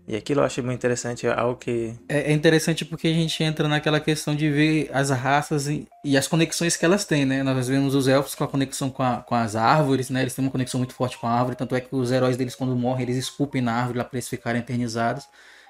E 0.09 0.15
aquilo 0.15 0.41
eu 0.41 0.45
achei 0.45 0.63
muito 0.63 0.77
interessante, 0.79 1.27
é 1.27 1.31
algo 1.31 1.55
que 1.59 1.93
É 2.09 2.31
é 2.31 2.33
interessante 2.33 2.83
porque 2.83 3.07
a 3.07 3.13
gente 3.13 3.43
entra 3.43 3.67
naquela 3.67 3.99
questão 3.99 4.35
de 4.35 4.49
ver 4.49 4.89
as 4.91 5.11
raças 5.11 5.67
e, 5.67 5.87
e 6.03 6.17
as 6.17 6.27
conexões 6.27 6.75
que 6.75 6.83
elas 6.83 7.05
têm, 7.05 7.25
né? 7.25 7.43
Nós 7.43 7.67
vemos 7.67 7.93
os 7.93 8.07
elfos 8.07 8.33
com 8.33 8.43
a 8.43 8.47
conexão 8.47 8.89
com, 8.89 9.03
a- 9.03 9.21
com 9.21 9.35
as 9.35 9.55
árvores, 9.55 10.09
né? 10.09 10.21
Eles 10.23 10.33
têm 10.33 10.43
uma 10.43 10.49
conexão 10.51 10.79
muito 10.79 10.95
forte 10.95 11.15
com 11.19 11.27
a 11.27 11.31
árvore, 11.31 11.55
tanto 11.55 11.75
é 11.75 11.81
que 11.81 11.95
os 11.95 12.11
heróis 12.11 12.35
deles, 12.37 12.55
quando 12.55 12.75
morrem, 12.75 13.03
eles 13.03 13.17
esculpem 13.17 13.61
na 13.61 13.73
árvore 13.73 13.99
lá 13.99 14.03
para 14.03 14.17
eles 14.17 14.27
ficarem 14.29 14.61
eternizados. 14.61 15.25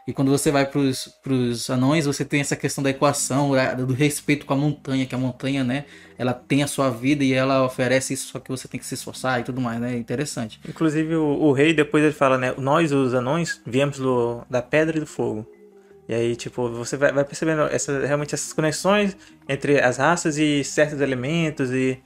E 0.10 0.14
quando 0.14 0.32
você 0.32 0.50
vai 0.50 0.66
pros, 0.66 1.08
pros 1.22 1.70
anões, 1.70 2.08
você 2.08 2.26
tem 2.26 2.42
essa 2.42 2.56
questão 2.56 2.84
da 2.84 2.90
equação, 2.90 3.52
do 3.78 3.94
respeito 3.94 4.44
com 4.44 4.56
a 4.56 4.58
montanha, 4.58 5.06
que 5.06 5.14
a 5.14 5.18
montanha, 5.20 5.64
né? 5.64 5.86
Ela 6.18 6.34
tem 6.34 6.64
a 6.64 6.68
sua 6.68 6.90
vida 6.90 7.24
e 7.24 7.32
ela 7.32 7.64
oferece 7.64 8.16
isso, 8.16 8.30
só 8.30 8.40
que 8.40 8.50
você 8.50 8.68
tem 8.68 8.80
que 8.80 8.88
se 8.88 8.96
esforçar 8.96 9.40
e 9.40 9.44
tudo 9.44 9.62
mais, 9.62 9.80
né? 9.80 9.96
Interessante. 9.96 10.60
Inclusive 10.68 11.16
o, 11.16 11.26
o 11.26 11.52
rei 11.52 11.76
depois 11.76 12.04
ele 12.04 12.12
fala, 12.12 12.40
né? 12.40 12.56
Nós, 12.58 12.92
os 12.92 13.14
anões, 13.14 13.62
viemos 13.68 14.00
do, 14.00 14.42
da 14.50 14.64
pedra 14.64 14.98
e 14.98 15.00
do 15.00 15.06
fogo. 15.06 15.48
E 16.08 16.14
aí, 16.16 16.36
tipo, 16.36 16.68
você 16.70 16.98
vai, 16.98 17.12
vai 17.12 17.24
percebendo 17.24 17.62
essa, 17.72 18.04
realmente 18.04 18.34
essas 18.34 18.52
conexões 18.52 19.16
entre 19.48 19.80
as 19.80 19.98
raças 19.98 20.40
e 20.40 20.64
certos 20.64 21.02
elementos 21.02 21.70
e 21.70 22.02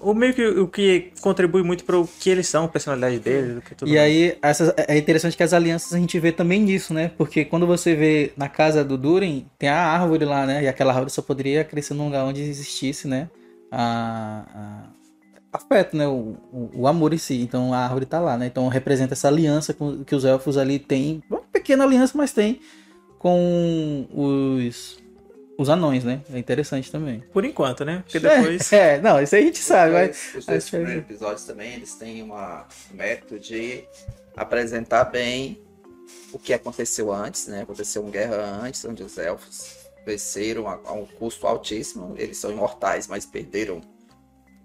o 0.00 0.14
meio 0.14 0.32
que 0.34 0.46
o 0.46 0.68
que 0.68 1.12
contribui 1.20 1.62
muito 1.62 1.84
para 1.84 1.98
o 1.98 2.06
que 2.06 2.30
eles 2.30 2.46
são, 2.48 2.64
a 2.64 2.68
personalidade 2.68 3.18
deles, 3.18 3.62
E 3.84 3.90
mais. 3.90 4.00
aí, 4.00 4.38
essas- 4.40 4.72
é 4.76 4.96
interessante 4.96 5.36
que 5.36 5.42
as 5.42 5.52
alianças 5.52 5.92
a 5.92 5.98
gente 5.98 6.18
vê 6.18 6.32
também 6.32 6.60
nisso, 6.60 6.94
né? 6.94 7.10
Porque 7.18 7.44
quando 7.44 7.66
você 7.66 7.94
vê 7.94 8.32
na 8.36 8.48
casa 8.48 8.84
do 8.84 8.96
Durin, 8.96 9.46
tem 9.58 9.68
a 9.68 9.76
árvore 9.82 10.24
lá, 10.24 10.46
né? 10.46 10.62
E 10.64 10.68
aquela 10.68 10.92
árvore 10.92 11.10
só 11.10 11.20
poderia 11.22 11.64
crescer 11.64 11.94
num 11.94 12.06
lugar 12.06 12.24
onde 12.24 12.40
existisse, 12.40 13.06
né? 13.08 13.28
A, 13.70 14.44
a- 14.54 14.98
afeto, 15.52 15.96
né? 15.96 16.06
O, 16.06 16.36
o, 16.52 16.70
o 16.74 16.86
amor 16.86 17.12
em 17.12 17.18
si. 17.18 17.40
Então 17.40 17.72
a 17.74 17.78
árvore 17.78 18.06
tá 18.06 18.20
lá, 18.20 18.36
né? 18.38 18.46
Então 18.46 18.68
representa 18.68 19.14
essa 19.14 19.28
aliança 19.28 19.74
com- 19.74 20.04
que 20.04 20.14
os 20.14 20.24
elfos 20.24 20.56
ali 20.56 20.78
têm. 20.78 21.22
Uma 21.28 21.40
pequena 21.52 21.84
aliança, 21.84 22.16
mas 22.16 22.32
tem 22.32 22.60
com 23.18 24.06
os, 24.12 24.98
os 25.58 25.68
anões, 25.68 26.04
né? 26.04 26.22
É 26.32 26.38
interessante 26.38 26.90
também. 26.90 27.20
Por 27.32 27.44
enquanto, 27.44 27.84
né? 27.84 28.02
Porque 28.04 28.20
depois. 28.20 28.72
É, 28.72 28.94
é, 28.94 29.00
não, 29.00 29.20
isso 29.20 29.34
aí 29.34 29.42
a 29.42 29.46
gente 29.46 29.58
sabe, 29.58 29.92
mas. 29.92 30.34
Os 30.36 30.46
dois 30.46 30.62
acho 30.62 30.70
que- 30.70 30.76
primeiros 30.76 31.04
episódios 31.04 31.44
também, 31.44 31.74
eles 31.74 31.94
têm 31.96 32.22
uma, 32.22 32.64
um 32.92 32.96
método 32.96 33.40
de 33.40 33.84
apresentar 34.36 35.04
bem 35.04 35.60
o 36.32 36.38
que 36.38 36.54
aconteceu 36.54 37.12
antes, 37.12 37.48
né? 37.48 37.62
Aconteceu 37.62 38.02
uma 38.02 38.10
guerra 38.10 38.36
antes, 38.62 38.84
onde 38.84 39.02
os 39.02 39.18
elfos 39.18 39.76
venceram 40.06 40.68
a, 40.68 40.78
a 40.84 40.92
um 40.92 41.04
custo 41.04 41.44
altíssimo. 41.46 42.14
Eles 42.16 42.38
são 42.38 42.52
imortais, 42.52 43.08
mas 43.08 43.26
perderam, 43.26 43.80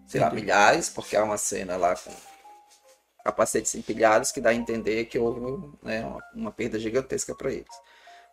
sei 0.06 0.22
lá, 0.22 0.30
milhares, 0.30 0.90
porque 0.90 1.16
há 1.18 1.24
uma 1.24 1.38
cena 1.38 1.76
lá 1.76 1.96
com 1.96 2.12
capacetes 3.26 3.74
empilhados 3.74 4.32
que 4.32 4.40
dá 4.42 4.52
a 4.52 4.54
entender 4.54 5.06
que 5.06 5.18
houve 5.18 5.40
né, 5.82 6.06
uma, 6.06 6.20
uma 6.36 6.52
perda 6.52 6.78
gigantesca 6.78 7.34
para 7.34 7.52
eles. 7.52 7.66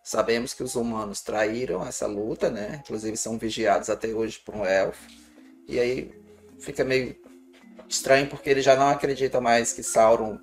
Sabemos 0.03 0.55
que 0.55 0.63
os 0.63 0.75
humanos 0.75 1.21
traíram 1.21 1.87
essa 1.87 2.07
luta, 2.07 2.51
né? 2.51 2.81
Inclusive 2.85 3.17
são 3.17 3.39
vigiados 3.39 3.91
até 3.91 4.09
hoje 4.09 4.41
por 4.45 4.55
um 4.55 4.65
elfo. 4.65 5.07
E 5.69 5.79
aí 5.79 6.15
fica 6.59 6.85
meio 6.85 7.17
estranho 7.89 8.29
porque 8.29 8.49
ele 8.49 8.63
já 8.63 8.77
não 8.77 8.89
acredita 8.89 9.41
mais 9.41 9.73
que 9.73 9.83
Sauron 9.83 10.39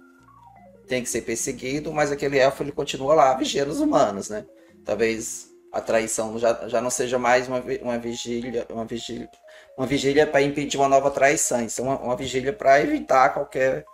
tem 0.87 1.03
que 1.03 1.09
ser 1.09 1.21
perseguido, 1.21 1.91
mas 1.91 2.11
aquele 2.11 2.37
elfo 2.37 2.63
ele 2.63 2.71
continua 2.71 3.13
lá 3.13 3.33
vigiando 3.33 3.71
os 3.71 3.79
humanos, 3.79 4.29
né? 4.29 4.45
Talvez 4.85 5.49
a 5.71 5.81
traição 5.81 6.39
já, 6.39 6.67
já 6.67 6.81
não 6.81 6.89
seja 6.89 7.19
mais 7.19 7.47
uma, 7.47 7.61
uma 7.81 7.97
vigília, 7.97 8.65
uma 8.69 8.85
vigília, 8.85 9.29
uma 9.77 9.85
vigília 9.85 10.25
para 10.25 10.41
impedir 10.41 10.77
uma 10.77 10.87
nova 10.87 11.11
traição, 11.11 11.65
isso 11.65 11.81
é 11.81 11.83
uma, 11.83 11.99
uma 11.99 12.15
vigília 12.15 12.53
para 12.53 12.81
evitar 12.81 13.33
qualquer 13.33 13.85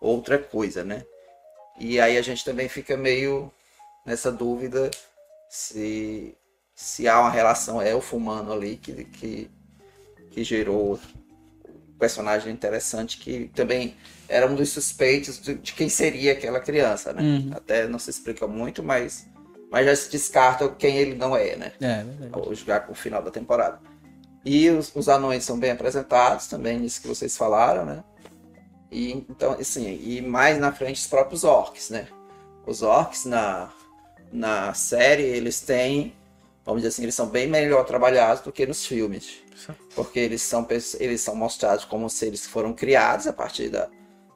outra 0.00 0.38
coisa, 0.38 0.82
né? 0.82 1.04
E 1.78 2.00
aí 2.00 2.16
a 2.16 2.22
gente 2.22 2.44
também 2.44 2.68
fica 2.68 2.96
meio 2.96 3.52
nessa 4.04 4.32
dúvida 4.32 4.90
se 5.48 6.36
se 6.78 7.08
há 7.08 7.18
uma 7.18 7.30
relação 7.30 7.82
elfo-humano 7.82 8.52
ali 8.52 8.76
que, 8.76 9.04
que, 9.04 9.50
que 10.30 10.44
gerou 10.44 10.94
um 11.68 11.98
personagem 11.98 12.52
interessante 12.52 13.18
que 13.18 13.50
também 13.52 13.96
era 14.28 14.46
um 14.46 14.54
dos 14.54 14.68
suspeitos 14.68 15.40
de, 15.40 15.56
de 15.56 15.72
quem 15.72 15.88
seria 15.88 16.34
aquela 16.34 16.60
criança, 16.60 17.12
né? 17.12 17.20
Uhum. 17.20 17.50
Até 17.52 17.88
não 17.88 17.98
se 17.98 18.10
explica 18.10 18.46
muito, 18.46 18.80
mas, 18.80 19.26
mas 19.72 19.86
já 19.86 19.96
se 19.96 20.08
descarta 20.08 20.68
quem 20.68 20.96
ele 20.98 21.16
não 21.16 21.36
é, 21.36 21.56
né? 21.56 21.72
É, 21.80 22.04
verdade. 22.04 22.30
Ou 22.32 22.54
jogar 22.54 22.86
com 22.86 22.92
o 22.92 22.94
final 22.94 23.24
da 23.24 23.32
temporada. 23.32 23.80
E 24.44 24.70
os, 24.70 24.94
os 24.94 25.08
anões 25.08 25.42
são 25.42 25.58
bem 25.58 25.72
apresentados 25.72 26.46
também, 26.46 26.78
nisso 26.78 27.02
que 27.02 27.08
vocês 27.08 27.36
falaram, 27.36 27.84
né? 27.84 28.04
E 28.88 29.10
então, 29.12 29.54
assim, 29.54 30.00
e 30.00 30.22
mais 30.22 30.58
na 30.58 30.70
frente 30.70 31.00
os 31.00 31.08
próprios 31.08 31.42
orcs, 31.42 31.90
né? 31.90 32.06
Os 32.64 32.82
orcs 32.82 33.24
na, 33.24 33.72
na 34.32 34.74
série, 34.74 35.22
eles 35.22 35.60
têm, 35.60 36.14
vamos 36.64 36.82
dizer 36.82 36.88
assim, 36.88 37.02
eles 37.02 37.14
são 37.14 37.26
bem 37.26 37.46
melhor 37.46 37.84
trabalhados 37.84 38.42
do 38.42 38.52
que 38.52 38.66
nos 38.66 38.84
filmes. 38.84 39.38
Porque 39.94 40.18
eles 40.18 40.42
são, 40.42 40.66
eles 41.00 41.20
são 41.20 41.34
mostrados 41.34 41.84
como 41.84 42.08
seres 42.08 42.46
que 42.46 42.52
foram 42.52 42.72
criados 42.72 43.26
a 43.26 43.32
partir 43.32 43.68
da, 43.68 43.88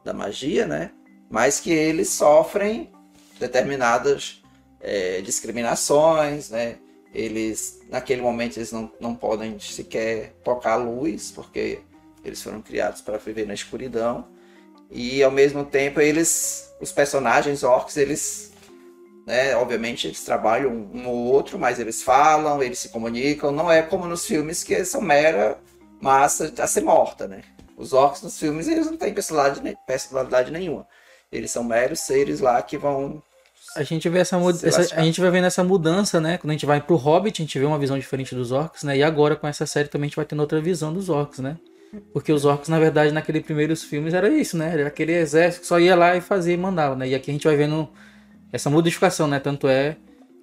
da 0.04 0.12
magia, 0.12 0.66
né? 0.66 0.90
Mas 1.30 1.60
que 1.60 1.70
eles 1.70 2.10
sofrem 2.10 2.92
determinadas 3.38 4.42
eh, 4.80 5.20
discriminações, 5.22 6.50
né? 6.50 6.78
Eles, 7.14 7.80
naquele 7.88 8.22
momento, 8.22 8.56
eles 8.56 8.72
não, 8.72 8.90
não 8.98 9.14
podem 9.14 9.58
sequer 9.58 10.32
tocar 10.42 10.72
a 10.72 10.76
luz, 10.76 11.30
porque 11.30 11.80
eles 12.24 12.42
foram 12.42 12.62
criados 12.62 13.00
para 13.00 13.18
viver 13.18 13.46
na 13.46 13.54
escuridão. 13.54 14.26
E, 14.90 15.22
ao 15.22 15.30
mesmo 15.30 15.64
tempo, 15.64 16.00
eles, 16.00 16.70
os 16.80 16.92
personagens 16.92 17.62
orcs, 17.62 17.96
eles, 17.96 18.51
né, 19.26 19.54
obviamente, 19.56 20.06
eles 20.06 20.24
trabalham 20.24 20.70
um 20.92 21.06
ou 21.08 21.16
outro, 21.32 21.58
mas 21.58 21.78
eles 21.78 22.02
falam, 22.02 22.62
eles 22.62 22.78
se 22.78 22.88
comunicam. 22.88 23.52
Não 23.52 23.70
é 23.70 23.82
como 23.82 24.06
nos 24.06 24.26
filmes, 24.26 24.64
que 24.64 24.84
são 24.84 25.00
mera 25.00 25.58
massa 26.00 26.52
a 26.58 26.66
ser 26.66 26.80
morta, 26.82 27.28
né? 27.28 27.42
Os 27.76 27.92
orcs 27.92 28.22
nos 28.22 28.38
filmes, 28.38 28.68
eles 28.68 28.86
não 28.86 28.96
têm 28.96 29.14
personalidade, 29.14 29.76
personalidade 29.86 30.50
nenhuma. 30.50 30.86
Eles 31.30 31.50
são 31.50 31.64
meros 31.64 32.00
seres 32.00 32.40
lá 32.40 32.60
que 32.62 32.76
vão 32.76 33.22
A 33.76 33.82
gente 33.84 34.06
vê 34.08 34.18
essa, 34.18 34.36
essa- 34.64 34.94
a 34.96 35.02
gente 35.02 35.20
vai 35.20 35.30
vendo 35.30 35.46
essa 35.46 35.64
mudança, 35.64 36.20
né? 36.20 36.36
Quando 36.36 36.50
a 36.50 36.52
gente 36.54 36.66
vai 36.66 36.80
pro 36.80 36.96
Hobbit, 36.96 37.40
a 37.40 37.44
gente 37.44 37.58
vê 37.58 37.64
uma 37.64 37.78
visão 37.78 37.98
diferente 37.98 38.34
dos 38.34 38.52
orcs, 38.52 38.82
né? 38.82 38.98
E 38.98 39.02
agora 39.02 39.34
com 39.36 39.46
essa 39.46 39.64
série 39.64 39.88
também 39.88 40.06
a 40.06 40.08
gente 40.08 40.16
vai 40.16 40.26
tendo 40.26 40.40
outra 40.40 40.60
visão 40.60 40.92
dos 40.92 41.08
orcs, 41.08 41.38
né? 41.38 41.56
Porque 42.12 42.32
os 42.32 42.44
orcs, 42.44 42.68
na 42.68 42.78
verdade, 42.78 43.12
naqueles 43.12 43.42
primeiros 43.42 43.82
filmes 43.82 44.12
era 44.14 44.28
isso, 44.28 44.56
né? 44.58 44.72
Era 44.72 44.88
aquele 44.88 45.12
exército 45.12 45.62
que 45.62 45.66
só 45.68 45.78
ia 45.78 45.94
lá 45.94 46.14
e 46.16 46.20
fazia 46.20 46.52
e 46.54 46.56
mandava, 46.56 46.96
né? 46.96 47.08
E 47.08 47.14
aqui 47.14 47.30
a 47.30 47.34
gente 47.34 47.46
vai 47.46 47.56
vendo 47.56 47.88
essa 48.52 48.68
modificação, 48.68 49.26
né? 49.26 49.40
Tanto 49.40 49.66
é 49.66 49.96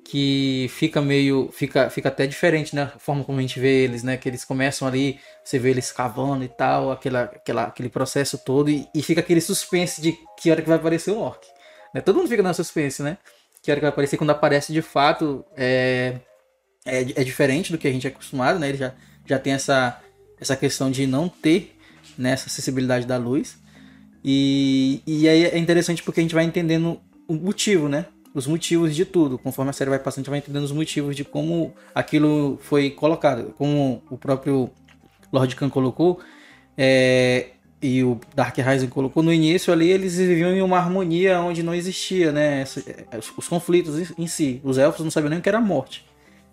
que 0.04 0.68
fica 0.72 1.00
meio. 1.02 1.50
Fica, 1.52 1.90
fica 1.90 2.10
até 2.10 2.26
diferente, 2.26 2.76
né? 2.76 2.92
A 2.96 3.00
forma 3.00 3.24
como 3.24 3.38
a 3.38 3.42
gente 3.42 3.60
vê 3.60 3.84
eles, 3.84 4.02
né? 4.02 4.18
Que 4.18 4.28
eles 4.28 4.44
começam 4.44 4.88
ali, 4.88 5.20
você 5.44 5.60
vê 5.60 5.70
eles 5.70 5.92
cavando 5.92 6.44
e 6.44 6.48
tal, 6.48 6.92
aquela, 6.92 7.24
aquela, 7.24 7.64
aquele 7.64 7.90
processo 7.90 8.38
todo, 8.38 8.70
e, 8.70 8.88
e 8.96 9.04
fica 9.04 9.22
aquele 9.22 9.40
suspense 9.40 10.02
de 10.02 10.18
que 10.38 10.50
hora 10.50 10.62
que 10.62 10.68
vai 10.68 10.78
aparecer 10.78 11.12
um 11.12 11.20
orc. 11.20 11.46
Né? 11.94 12.02
Todo 12.02 12.16
mundo 12.16 12.28
fica 12.28 12.42
na 12.42 12.54
suspense, 12.54 13.04
né? 13.04 13.18
Que 13.62 13.72
hora 13.72 13.80
que 13.80 13.84
vai 13.84 13.90
aparecer, 13.92 14.18
quando 14.18 14.32
aparece 14.32 14.74
de 14.74 14.82
fato, 14.82 15.46
é, 15.56 16.16
é, 16.86 17.02
é 17.02 17.24
diferente 17.24 17.72
do 17.72 17.78
que 17.78 17.88
a 17.88 17.92
gente 17.92 18.08
é 18.08 18.10
acostumado, 18.10 18.58
né? 18.58 18.70
Ele 18.70 18.78
já, 18.78 18.94
já 19.26 19.38
tem 19.38 19.54
essa, 19.54 20.02
essa 20.40 20.56
questão 20.56 20.90
de 20.90 21.06
não 21.06 21.30
ter 21.30 21.78
né, 22.18 22.32
essa 22.32 22.48
acessibilidade 22.48 23.06
da 23.06 23.18
luz. 23.18 23.58
E, 24.24 25.02
e 25.06 25.28
aí 25.28 25.46
é 25.46 25.58
interessante 25.58 26.02
porque 26.02 26.20
a 26.20 26.24
gente 26.24 26.36
vai 26.36 26.44
entendendo 26.44 27.00
o 27.30 27.36
motivo, 27.36 27.88
né? 27.88 28.06
Os 28.34 28.46
motivos 28.46 28.96
de 28.96 29.06
tudo. 29.06 29.38
Conforme 29.40 29.70
a 29.70 29.74
série 29.74 29.90
vai 29.90 30.00
passando, 30.00 30.20
a 30.20 30.24
gente 30.24 30.30
vai 30.30 30.40
entendendo 30.40 30.64
os 30.64 30.72
motivos 30.72 31.16
de 31.16 31.24
como 31.24 31.74
aquilo 31.96 32.60
foi 32.62 32.90
colocado. 32.90 33.54
Como 33.58 34.04
o 34.10 34.18
próprio 34.18 34.70
Lord 35.32 35.56
Khan 35.56 35.70
colocou, 35.70 36.20
é, 36.78 37.48
e 37.82 38.04
o 38.04 38.20
Dark 38.36 38.58
Rising 38.58 38.88
colocou 38.88 39.24
no 39.24 39.32
início 39.32 39.72
ali, 39.72 39.90
eles 39.90 40.18
viviam 40.18 40.52
em 40.52 40.62
uma 40.62 40.78
harmonia 40.78 41.40
onde 41.40 41.64
não 41.64 41.74
existia, 41.74 42.32
né? 42.32 42.62
essa- 42.62 42.84
Os, 43.18 43.32
os 43.38 43.48
conflitos 43.48 44.12
em- 44.18 44.28
si. 44.28 44.60
Os 44.64 44.78
elfos 44.78 45.04
não 45.04 45.12
sabiam 45.12 45.30
nem 45.30 45.40
o 45.40 45.42
que 45.42 45.50
era 45.50 45.60
morte. 45.62 46.06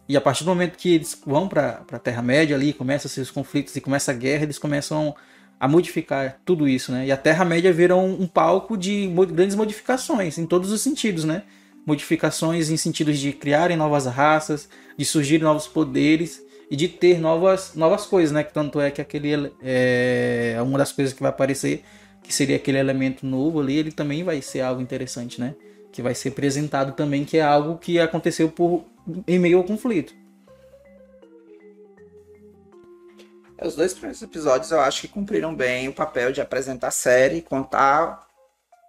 E 0.09 0.17
a 0.17 0.21
partir 0.21 0.45
do 0.45 0.51
momento 0.51 0.77
que 0.77 0.95
eles 0.95 1.21
vão 1.27 1.49
para 1.49 1.83
a 1.91 1.99
Terra-média 1.99 2.55
ali, 2.55 2.73
começam 2.73 3.09
esses 3.09 3.29
conflitos 3.31 3.75
e 3.75 3.81
começa 3.81 4.13
a 4.13 4.15
guerra, 4.15 4.45
eles 4.45 4.57
começam 4.59 5.15
a 5.59 5.67
modificar 5.67 6.41
tudo 6.45 6.69
isso, 6.69 6.93
né? 6.93 7.07
E 7.07 7.13
a 7.13 7.17
Terra-média 7.17 7.73
vira 7.73 7.97
um, 7.97 8.23
um 8.23 8.27
palco 8.27 8.77
de 8.77 9.09
mo- 9.09 9.27
grandes 9.27 9.57
modificações, 9.57 10.39
em 10.39 10.47
todos 10.47 10.71
os 10.71 10.81
sentidos, 10.81 11.25
né? 11.25 11.43
Modificações 11.87 12.69
em 12.69 12.77
sentidos 12.77 13.19
de 13.19 13.33
criarem 13.33 13.77
novas 13.77 14.07
raças, 14.07 14.69
de 14.99 15.05
surgirem 15.05 15.45
novos 15.45 15.67
poderes 15.67 16.43
e 16.71 16.77
de 16.77 16.89
ter 16.89 17.19
novas, 17.19 17.73
novas 17.75 18.05
coisas, 18.07 18.33
né? 18.33 18.43
Que 18.45 18.53
Tanto 18.53 18.81
é 18.81 18.91
que 18.91 19.01
aquele 19.01 19.53
é 19.63 20.59
uma 20.63 20.79
das 20.79 20.93
coisas 20.93 21.15
que 21.15 21.23
vai 21.23 21.31
aparecer, 21.31 21.85
que 22.23 22.35
seria 22.35 22.57
aquele 22.57 22.79
elemento 22.79 23.25
novo 23.25 23.61
ali, 23.61 23.79
ele 23.79 23.93
também 23.93 24.25
vai 24.25 24.43
ser 24.43 24.61
algo 24.61 24.83
interessante, 24.83 25.41
né? 25.41 25.55
Que 25.93 26.03
vai 26.03 26.15
ser 26.15 26.31
apresentado 26.31 26.93
também, 26.93 27.25
que 27.25 27.39
é 27.39 27.43
algo 27.43 27.79
que 27.79 27.99
aconteceu 27.99 28.51
por 28.51 28.85
em 29.27 29.39
meio 29.39 29.59
ao 29.59 29.65
conflito. 29.65 30.13
Os 33.63 33.75
dois 33.75 33.93
primeiros 33.93 34.23
episódios 34.23 34.71
eu 34.71 34.81
acho 34.81 35.01
que 35.03 35.09
cumpriram 35.09 35.55
bem 35.55 35.89
o 35.89 35.93
papel 35.95 36.31
de 36.33 36.41
apresentar 36.41 36.89
a 36.89 36.93
série, 36.93 37.41
contar 37.43 38.27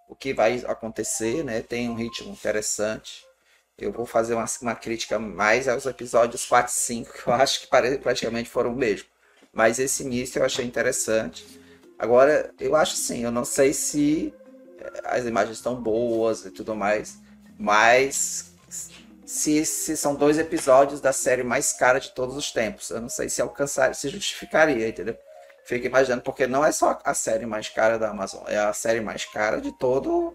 o 0.09 0.15
que 0.15 0.33
vai 0.33 0.63
acontecer, 0.67 1.43
né? 1.43 1.61
Tem 1.61 1.89
um 1.89 1.95
ritmo 1.95 2.31
interessante. 2.31 3.25
Eu 3.77 3.91
vou 3.91 4.05
fazer 4.05 4.35
uma, 4.35 4.45
uma 4.61 4.75
crítica 4.75 5.19
mais 5.19 5.67
aos 5.67 5.85
episódios 5.85 6.45
4 6.45 6.71
e 6.71 6.75
5, 6.75 7.13
que 7.13 7.27
eu 7.27 7.33
acho 7.33 7.61
que 7.61 7.67
pare- 7.67 7.97
praticamente 7.99 8.49
foram 8.49 8.73
o 8.73 8.77
mesmo. 8.77 9.07
Mas 9.53 9.79
esse 9.79 10.03
início 10.03 10.39
eu 10.39 10.45
achei 10.45 10.65
interessante. 10.65 11.45
Agora, 11.99 12.53
eu 12.59 12.75
acho 12.75 12.93
assim, 12.93 13.23
eu 13.23 13.31
não 13.31 13.45
sei 13.45 13.73
se 13.73 14.33
eh, 14.79 15.01
as 15.05 15.25
imagens 15.25 15.57
estão 15.57 15.75
boas 15.81 16.45
e 16.45 16.51
tudo 16.51 16.75
mais, 16.75 17.19
mas 17.59 18.53
se, 19.27 19.65
se 19.65 19.97
são 19.97 20.15
dois 20.15 20.39
episódios 20.39 21.01
da 21.01 21.11
série 21.11 21.43
mais 21.43 21.73
cara 21.73 21.99
de 21.99 22.11
todos 22.11 22.37
os 22.37 22.49
tempos. 22.49 22.89
Eu 22.89 23.01
não 23.01 23.09
sei 23.09 23.27
se 23.27 23.41
alcançar, 23.41 23.93
se 23.93 24.07
justificaria, 24.07 24.87
entendeu? 24.87 25.17
Fico 25.65 25.85
imaginando, 25.85 26.21
porque 26.21 26.47
não 26.47 26.63
é 26.63 26.71
só 26.71 26.97
a 27.03 27.13
série 27.13 27.45
mais 27.45 27.67
cara 27.67 27.99
da 27.99 28.09
Amazon, 28.09 28.43
é 28.47 28.57
a 28.57 28.71
série 28.71 29.01
mais 29.01 29.25
cara 29.25 29.59
de 29.59 29.73
todo 29.73 30.33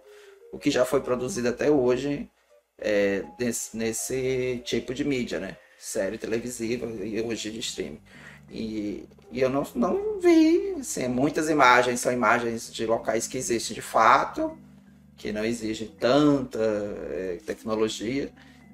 o 0.52 0.59
que 0.59 0.70
já 0.70 0.85
foi 0.85 1.00
produzido 1.00 1.48
até 1.48 1.70
hoje 1.70 2.31
é, 2.78 3.24
nesse, 3.38 3.74
nesse 3.74 4.61
tipo 4.62 4.92
de 4.92 5.05
mídia, 5.07 5.40
né? 5.40 5.57
Série 5.78 6.18
televisiva 6.18 6.85
e 6.87 7.18
hoje 7.22 7.50
de 7.50 7.61
streaming. 7.61 8.00
E, 8.50 9.09
e 9.31 9.40
eu 9.40 9.48
não, 9.48 9.66
não 9.74 10.20
vi, 10.20 10.76
assim, 10.78 11.09
muitas 11.09 11.48
imagens 11.48 11.98
são 11.98 12.12
imagens 12.12 12.70
de 12.70 12.85
locais 12.85 13.26
que 13.26 13.38
existem 13.38 13.74
de 13.74 13.81
fato, 13.81 14.59
que 15.16 15.33
não 15.33 15.42
exigem 15.42 15.88
tanta 15.98 16.61
é, 17.11 17.38
tecnologia. 17.46 18.31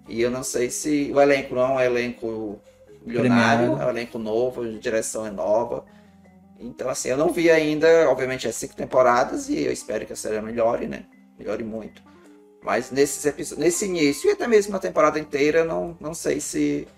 E 0.09 0.21
eu 0.23 0.31
não 0.31 0.43
sei 0.43 0.71
se 0.71 1.11
o 1.15 1.21
elenco 1.21 1.55
não 1.55 1.63
é 1.63 1.73
um 1.75 1.81
elenco 1.81 2.61
milionário, 3.05 3.79
é 3.81 3.87
um 3.87 3.91
elenco 3.91 4.19
novo, 4.19 4.63
a 4.63 4.79
direção 4.79 5.27
é 5.27 5.31
nova. 5.31 5.85
Então, 6.59 6.89
assim, 6.89 7.09
eu 7.11 7.17
não 7.17 7.31
vi 7.33 7.51
ainda, 7.51 8.09
obviamente, 8.11 8.49
é 8.49 8.53
cinco 8.53 8.75
temporadas 8.75 9.49
e 9.49 9.65
eu 9.65 9.73
espero 9.73 10.05
que 10.07 10.13
a 10.13 10.17
série 10.17 10.41
melhore, 10.41 10.87
né? 10.89 11.05
Melhore 11.39 11.63
muito. 11.63 12.03
Mas 12.63 12.91
nesses 12.91 13.25
episódios, 13.25 13.65
nesse 13.65 13.85
início 13.87 14.29
e 14.29 14.33
até 14.33 14.47
mesmo 14.49 14.73
na 14.73 14.79
temporada 14.81 15.19
inteira, 15.19 15.65
não, 15.65 15.97
não 16.01 16.13
sei 16.13 16.41
se, 16.41 16.89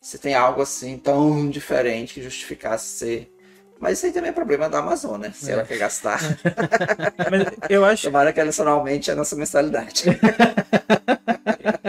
se 0.00 0.18
tem 0.18 0.34
algo 0.34 0.62
assim 0.62 0.96
tão 0.98 1.48
diferente 1.50 2.14
que 2.14 2.22
justificasse 2.22 2.86
ser. 2.86 3.34
Mas 3.80 3.98
isso 3.98 4.06
aí 4.06 4.12
também 4.12 4.30
é 4.30 4.32
problema 4.32 4.68
da 4.68 4.78
Amazon, 4.78 5.18
né? 5.20 5.32
Se 5.34 5.50
É. 5.50 5.54
ela 5.54 5.64
quer 5.64 5.78
gastar, 5.78 6.20
Mas 7.30 7.46
eu 7.68 7.84
acho, 7.84 8.04
tomara 8.04 8.32
que 8.32 8.40
adicionalmente 8.40 9.10
a 9.10 9.14
nossa 9.16 9.34
mensalidade. 9.34 10.04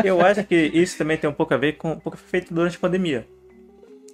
eu 0.03 0.21
acho 0.21 0.43
que 0.43 0.55
isso 0.55 0.97
também 0.97 1.17
tem 1.17 1.29
um 1.29 1.33
pouco 1.33 1.53
a 1.53 1.57
ver 1.57 1.73
com 1.73 1.91
o 1.93 1.99
pouco 1.99 2.17
foi 2.17 2.27
feito 2.29 2.53
durante 2.53 2.77
a 2.77 2.79
pandemia. 2.79 3.27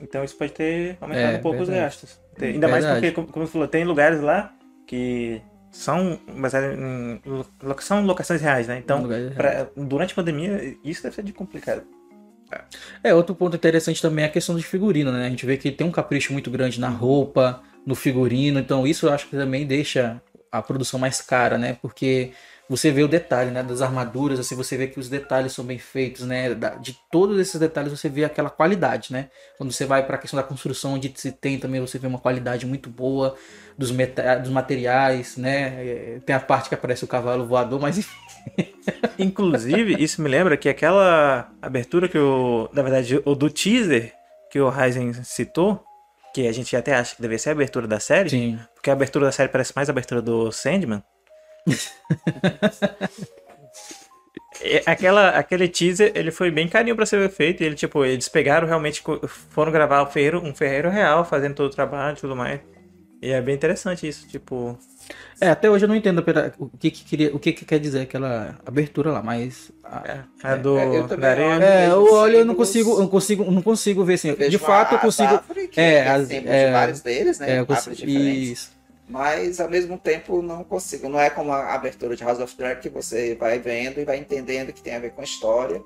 Então 0.02 0.24
isso 0.24 0.36
pode 0.38 0.52
ter 0.52 0.98
aumentado 1.02 1.36
É, 1.36 1.38
um 1.38 1.42
pouco 1.42 1.62
os 1.62 1.68
verdade. 1.68 1.86
gastos. 1.86 2.20
Tem- 2.38 2.54
Ainda 2.54 2.68
mais 2.68 2.84
Verdade. 2.86 3.02
porque, 3.06 3.16
como, 3.16 3.28
como 3.28 3.46
você 3.48 3.52
falou, 3.54 3.68
tem 3.68 3.84
lugares 3.84 4.22
lá 4.22 4.54
que 4.86 5.42
são 5.72 6.20
baseados 6.40 6.78
em 6.78 7.20
são 7.80 8.06
locações 8.06 8.42
reais, 8.42 8.68
né? 8.68 8.78
Então, 8.78 9.02
Lugares 9.02 9.34
pra- 9.34 9.68
durante 9.76 10.12
a 10.14 10.16
pandemia, 10.16 10.76
isso 10.84 11.02
deve 11.04 11.16
ser 11.16 11.24
de 11.24 11.34
complicado. 11.34 11.84
É, 13.04 13.14
outro 13.14 13.36
ponto 13.36 13.56
interessante 13.56 14.02
também 14.02 14.24
é 14.24 14.28
a 14.28 14.32
questão 14.32 14.56
de 14.56 14.64
figurino, 14.64 15.12
né? 15.12 15.26
A 15.26 15.30
gente 15.30 15.46
vê 15.46 15.58
que 15.58 15.70
tem 15.72 15.86
um 15.86 15.92
capricho 15.92 16.32
muito 16.32 16.50
grande 16.50 16.80
na 16.80 16.88
roupa, 16.90 17.62
no 17.86 17.94
figurino, 17.96 18.60
então 18.60 18.88
isso 18.88 19.08
eu 19.08 19.14
acho 19.14 19.28
que 19.28 19.36
também 19.36 19.66
deixa 19.66 20.22
a 20.52 20.62
produção 20.62 21.00
mais 21.00 21.22
cara, 21.22 21.58
né? 21.58 21.78
Porque 21.82 22.32
você 22.70 22.92
vê 22.92 23.02
o 23.02 23.08
detalhe, 23.08 23.50
né, 23.50 23.64
das 23.64 23.82
armaduras, 23.82 24.40
assim, 24.40 24.56
você 24.56 24.76
vê 24.76 24.88
que 24.88 25.00
os 25.00 25.08
detalhes 25.08 25.54
são 25.54 25.64
bem 25.64 25.78
feitos, 25.78 26.26
né? 26.26 26.54
De 26.82 26.98
todos 27.10 27.40
esses 27.40 27.58
detalhes 27.60 27.92
você 27.92 28.10
vê 28.10 28.26
aquela 28.26 28.50
qualidade, 28.50 29.14
né? 29.14 29.30
Quando 29.58 29.72
você 29.72 29.86
vai 29.86 30.06
para 30.06 30.16
a 30.16 30.20
questão 30.20 30.38
da 30.38 30.44
construção, 30.44 30.96
onde 30.96 31.12
se 31.16 31.32
tem 31.32 31.58
também, 31.58 31.80
você 31.80 31.98
vê 31.98 32.08
uma 32.08 32.20
qualidade 32.20 32.66
muito 32.66 32.90
boa 32.90 33.36
dos, 33.78 33.90
dos 33.90 34.50
materiais, 34.50 35.38
né? 35.38 35.86
É, 35.86 36.20
Tem 36.26 36.36
a 36.36 36.40
parte 36.40 36.68
que 36.68 36.76
aparece 36.76 37.06
o 37.06 37.08
cavalo 37.08 37.46
voador, 37.46 37.80
mas 37.80 37.98
enfim. 37.98 38.18
Inclusive, 39.18 40.02
isso 40.04 40.22
me 40.22 40.30
lembra 40.30 40.58
que 40.58 40.68
aquela 40.68 41.50
abertura 41.62 42.10
que 42.10 42.18
o. 42.18 42.70
Na 42.74 42.82
verdade, 42.82 43.22
o 43.24 43.34
do 43.34 43.50
teaser 43.50 44.14
que 44.52 44.60
o 44.60 44.70
Ryzen 44.70 45.14
citou, 45.24 45.84
que 46.34 46.48
a 46.48 46.52
gente 46.52 46.76
até 46.76 46.96
acha 46.96 47.16
que 47.16 47.22
deveria 47.22 47.40
ser 47.40 47.50
a 47.50 47.54
abertura 47.54 47.88
da 47.88 48.00
série, 48.00 48.30
Sim. 48.30 48.60
porque 48.74 48.90
a 48.90 48.94
abertura 48.94 49.26
da 49.26 49.32
série 49.32 49.50
parece 49.50 49.74
mais 49.76 49.90
a 49.90 49.92
abertura 49.92 50.22
do 50.22 50.52
Sandman. 50.52 51.04
É, 54.62 54.82
Aquela, 54.86 55.30
aquele 55.30 55.68
teaser, 55.68 56.12
ele 56.16 56.32
foi 56.32 56.50
bem 56.50 56.68
carinho 56.68 56.96
pra 56.96 57.06
ser 57.06 57.30
feito. 57.30 57.62
Ele, 57.62 57.76
tipo, 57.76 58.04
eles 58.04 58.28
pegaram 58.28 58.68
realmente, 58.68 59.04
foram 59.50 59.72
gravar 59.72 60.02
o 60.02 60.08
ferreiro, 60.08 60.42
um 60.44 60.54
ferreiro 60.54 60.90
real, 60.90 61.24
fazendo 61.24 61.54
todo 61.56 61.68
o 61.72 61.76
trabalho 61.76 62.18
e 62.18 62.20
tudo 62.22 62.36
mais. 62.36 62.60
E 63.22 63.32
é 63.32 63.42
bem 63.42 63.56
interessante 63.56 64.08
isso, 64.08 64.28
tipo. 64.28 64.78
É, 65.40 65.50
até 65.50 65.70
hoje 65.70 65.86
eu 65.86 65.90
não 65.90 65.96
entendo 65.96 66.22
pera- 66.22 66.54
o 66.60 66.68
que, 66.78 66.92
que 66.92 67.04
queria, 67.04 67.36
o 67.36 67.40
que, 67.40 67.52
que 67.54 67.66
quer 67.66 67.80
dizer 67.80 68.02
aquela 68.02 68.60
abertura 68.66 69.12
lá, 69.12 69.24
mas 69.24 69.72
a- 69.84 70.24
A 70.44 70.56
do. 70.56 70.78
É, 70.78 70.86
eu 70.98 71.08
da 71.08 71.30
areia. 71.30 71.48
olho. 71.56 71.64
É, 71.64 71.88
eu 71.90 72.14
olho, 72.14 72.38
eu 72.38 72.46
não 72.46 72.54
consigo, 72.56 72.92
eu 72.94 73.00
não 73.00 73.08
consigo, 73.08 73.52
não 73.52 73.62
consigo 73.62 74.04
ver 74.04 74.16
assim. 74.16 74.34
De 74.36 74.58
fato, 74.60 74.94
eu 74.96 75.00
consigo. 75.00 75.34
é, 75.76 76.04
tem 76.04 76.12
as- 76.12 76.32
é, 76.32 76.72
vários 76.72 77.02
deles, 77.02 77.40
né? 77.40 77.56
É, 77.56 77.60
eu 77.60 77.66
consigo. 77.66 77.96
Isso. 78.10 78.77
Mas 79.08 79.60
ao 79.62 79.70
mesmo 79.70 79.98
tempo 79.98 80.42
não 80.42 80.64
consigo. 80.64 81.08
Não 81.08 81.20
é 81.20 81.30
como 81.30 81.52
a 81.52 81.74
abertura 81.74 82.16
de 82.16 82.24
House 82.24 82.40
of 82.40 82.56
Dragon 82.58 82.82
que 82.82 82.90
você 82.90 83.36
vai 83.36 83.58
vendo 83.60 84.00
e 84.00 84.06
vai 84.06 84.18
entendendo 84.18 84.74
que 84.74 84.82
tem 84.82 84.96
a 84.96 85.00
ver 85.00 85.12
com 85.12 85.22
a 85.22 85.24
história. 85.24 85.82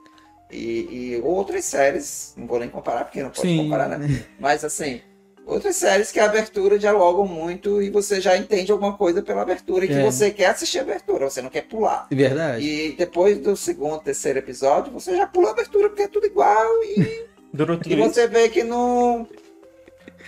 E, 0.51 1.15
e 1.15 1.21
outras 1.23 1.63
séries, 1.65 2.33
não 2.35 2.45
vou 2.47 2.59
nem 2.59 2.67
comparar 2.67 3.05
porque 3.05 3.21
não 3.23 3.29
pode 3.29 3.47
Sim. 3.47 3.57
comparar, 3.63 3.87
né? 3.87 4.25
Mas 4.39 4.65
assim, 4.65 4.99
outras 5.45 5.75
séries 5.77 6.11
que 6.11 6.19
a 6.19 6.25
abertura 6.25 6.77
dialogam 6.77 7.25
muito 7.25 7.81
e 7.81 7.89
você 7.89 8.19
já 8.19 8.35
entende 8.35 8.69
alguma 8.71 8.97
coisa 8.97 9.21
pela 9.21 9.43
abertura 9.43 9.85
e 9.85 9.87
que 9.87 9.93
É. 9.93 10.03
você 10.03 10.29
quer 10.31 10.47
assistir 10.47 10.79
a 10.79 10.81
abertura, 10.81 11.29
você 11.29 11.41
não 11.41 11.49
quer 11.49 11.61
pular. 11.67 12.07
É 12.11 12.15
verdade. 12.15 12.65
E 12.65 12.91
depois 12.97 13.37
do 13.37 13.55
segundo, 13.55 14.01
terceiro 14.01 14.39
episódio, 14.39 14.91
você 14.91 15.15
já 15.15 15.25
pula 15.27 15.49
a 15.49 15.51
abertura 15.51 15.87
porque 15.89 16.01
é 16.03 16.07
tudo 16.07 16.25
igual 16.25 16.83
e 16.83 17.29
Durou 17.53 17.77
tudo 17.77 17.93
e 17.93 17.99
isso. 17.99 18.13
você 18.13 18.27
vê 18.27 18.49
que 18.49 18.63
não, 18.63 19.27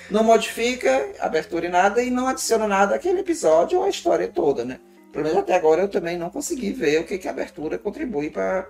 não 0.09 0.23
modifica 0.23 1.11
abertura 1.19 1.65
em 1.65 1.69
nada 1.69 2.01
e 2.03 2.09
não 2.11 2.27
adiciona 2.27 2.67
nada 2.67 2.95
àquele 2.95 3.19
episódio 3.21 3.79
ou 3.79 3.85
à 3.85 3.89
história 3.89 4.27
toda, 4.27 4.63
né? 4.65 4.79
Pelo 5.11 5.25
menos 5.25 5.39
até 5.39 5.55
agora 5.55 5.81
eu 5.81 5.87
também 5.87 6.17
não 6.17 6.29
consegui 6.29 6.71
ver 6.71 7.01
o 7.01 7.03
que, 7.03 7.17
que 7.17 7.27
a 7.27 7.31
abertura 7.31 7.77
contribui 7.77 8.29
para 8.29 8.67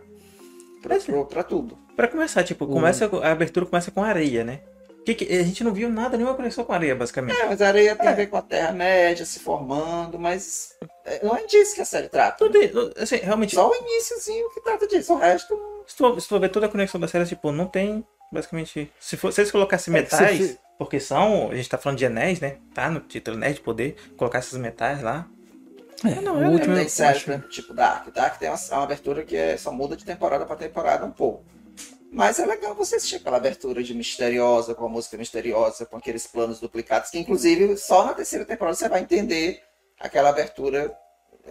para 1.30 1.44
tudo. 1.44 1.78
Pra 1.96 2.08
começar, 2.10 2.44
tipo, 2.44 2.68
começa, 2.68 3.10
a 3.24 3.32
abertura 3.32 3.66
começa 3.66 3.90
com 3.90 4.04
areia, 4.04 4.44
né? 4.44 4.60
Que 5.06 5.14
que- 5.16 5.34
a 5.34 5.44
gente 5.44 5.64
não 5.64 5.74
viu 5.74 5.90
nada, 5.90 6.18
nenhuma 6.18 6.36
conexão 6.36 6.64
com 6.64 6.74
areia, 6.74 6.96
basicamente. 6.96 7.40
É, 7.40 7.46
mas 7.46 7.62
areia 7.62 7.96
tem 7.96 8.08
a 8.08 8.14
ver 8.14 8.28
com 8.28 8.38
a 8.38 8.42
Terra-média 8.42 9.26
se 9.26 9.40
formando, 9.40 10.18
mas 10.20 10.76
é, 11.06 11.24
não 11.26 11.36
é 11.36 11.46
disso 11.46 11.76
que 11.76 11.82
a 11.82 11.86
série 11.86 12.10
trata. 12.10 12.38
Tudo, 12.38 12.58
assim, 12.98 13.18
realmente, 13.18 13.56
Só 13.56 13.70
o 13.70 13.76
iníciozinho 13.76 14.50
que 14.52 14.62
trata 14.62 14.88
disso, 14.88 15.14
o 15.14 15.18
resto 15.18 15.58
se 15.86 15.96
tu, 15.98 16.20
se 16.20 16.28
tu 16.28 16.40
ver 16.40 16.50
toda 16.50 16.66
a 16.66 16.70
conexão 16.70 17.00
da 17.00 17.08
série, 17.08 17.26
tipo, 17.26 17.52
não 17.52 17.66
tem, 17.66 18.06
basicamente... 18.34 18.92
Se, 19.00 19.16
for, 19.16 19.32
se 19.32 19.42
eles 19.42 19.52
colocassem 19.52 19.96
É 19.96 20.02
metais, 20.02 20.38
se- 20.38 20.60
porque 20.78 21.00
são, 21.00 21.50
a 21.52 21.56
gente 21.56 21.70
tá 21.70 21.78
falando 21.78 21.98
de 22.00 22.06
anéis, 22.06 22.40
né? 22.42 22.58
Tá 22.74 22.90
no 22.90 23.00
título, 23.00 23.38
Anéis 23.38 23.56
de 23.56 23.62
Poder, 23.62 23.96
colocar 24.18 24.40
esses 24.40 24.58
metais 24.58 25.02
lá. 25.02 25.28
É, 26.04 26.20
não, 26.20 26.40
o 26.40 26.44
é- 26.44 26.48
último, 26.50 26.76
séries, 26.90 27.24
por 27.24 27.32
exemplo, 27.32 27.50
tipo 27.50 27.74
Dark. 27.74 28.12
Dark 28.14 28.38
tem 28.38 28.50
uma, 28.50 28.58
uma 28.72 28.84
abertura 28.84 29.24
que 29.24 29.38
é, 29.38 29.56
só 29.56 29.72
muda 29.72 29.96
de 29.96 30.04
temporada 30.04 30.46
para 30.46 30.56
temporada 30.58 31.06
um 31.06 31.12
pouco. 31.12 31.46
Mas 32.12 32.38
é 32.40 32.46
legal 32.46 32.76
você 32.76 32.98
assistir 32.98 33.16
aquela 33.16 33.38
abertura 33.38 33.82
de 33.82 33.94
misteriosa, 33.96 34.76
com 34.76 34.86
a 34.86 34.90
música 34.90 35.18
misteriosa, 35.18 35.86
com 35.86 35.98
aqueles 35.98 36.28
planos 36.28 36.60
duplicados, 36.60 37.10
que 37.10 37.18
inclusive 37.18 37.76
só 37.78 38.06
na 38.06 38.14
terceira 38.14 38.46
temporada 38.46 38.76
você 38.76 38.88
vai 38.90 39.02
entender 39.02 39.62
aquela 40.00 40.30
abertura 40.30 40.94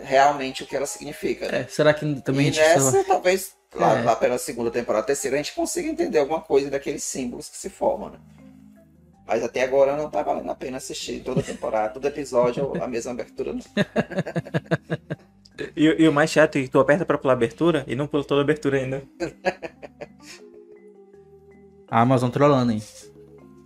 realmente 0.02 0.62
o 0.62 0.66
que 0.66 0.76
ela 0.76 0.86
significa. 0.86 1.50
né? 1.50 1.60
É, 1.60 1.66
será 1.68 1.92
que 1.92 2.20
também 2.22 2.46
e 2.46 2.50
a 2.50 2.52
gente 2.52 2.60
nessa, 2.60 2.86
estava- 2.88 3.04
talvez, 3.04 3.52
lá, 3.74 3.98
É. 3.98 4.02
lá 4.02 4.16
pela 4.16 4.38
segunda 4.38 4.70
temporada, 4.70 5.06
terceira, 5.06 5.36
a 5.36 5.42
gente 5.42 5.54
consiga 5.54 5.88
entender 5.88 6.18
alguma 6.18 6.40
coisa 6.40 6.70
daqueles 6.70 7.02
símbolos 7.02 7.48
que 7.48 7.56
se 7.56 7.70
formam, 7.70 8.10
né? 8.10 8.18
Mas 9.26 9.42
até 9.42 9.62
agora 9.62 9.96
não 9.96 10.10
tá 10.10 10.22
valendo 10.22 10.50
a 10.50 10.54
pena 10.54 10.76
assistir 10.78 11.22
toda 11.22 11.42
temporada, 11.42 11.94
todo 11.94 12.06
episódio, 12.06 12.72
a 12.82 12.88
mesma 12.88 13.12
abertura. 13.12 13.52
Não. 13.52 13.60
E, 15.76 15.84
e 15.84 16.08
o 16.08 16.12
mais 16.12 16.30
chato 16.30 16.56
é 16.56 16.62
que 16.62 16.68
tu 16.68 16.80
aperta 16.80 17.04
pra 17.06 17.18
pular 17.18 17.34
abertura 17.34 17.84
e 17.86 17.94
não 17.94 18.06
pula 18.06 18.24
toda 18.24 18.40
a 18.40 18.44
abertura 18.44 18.78
ainda. 18.78 19.02
A 21.88 22.00
Amazon 22.00 22.30
trollando, 22.30 22.72
hein? 22.72 22.82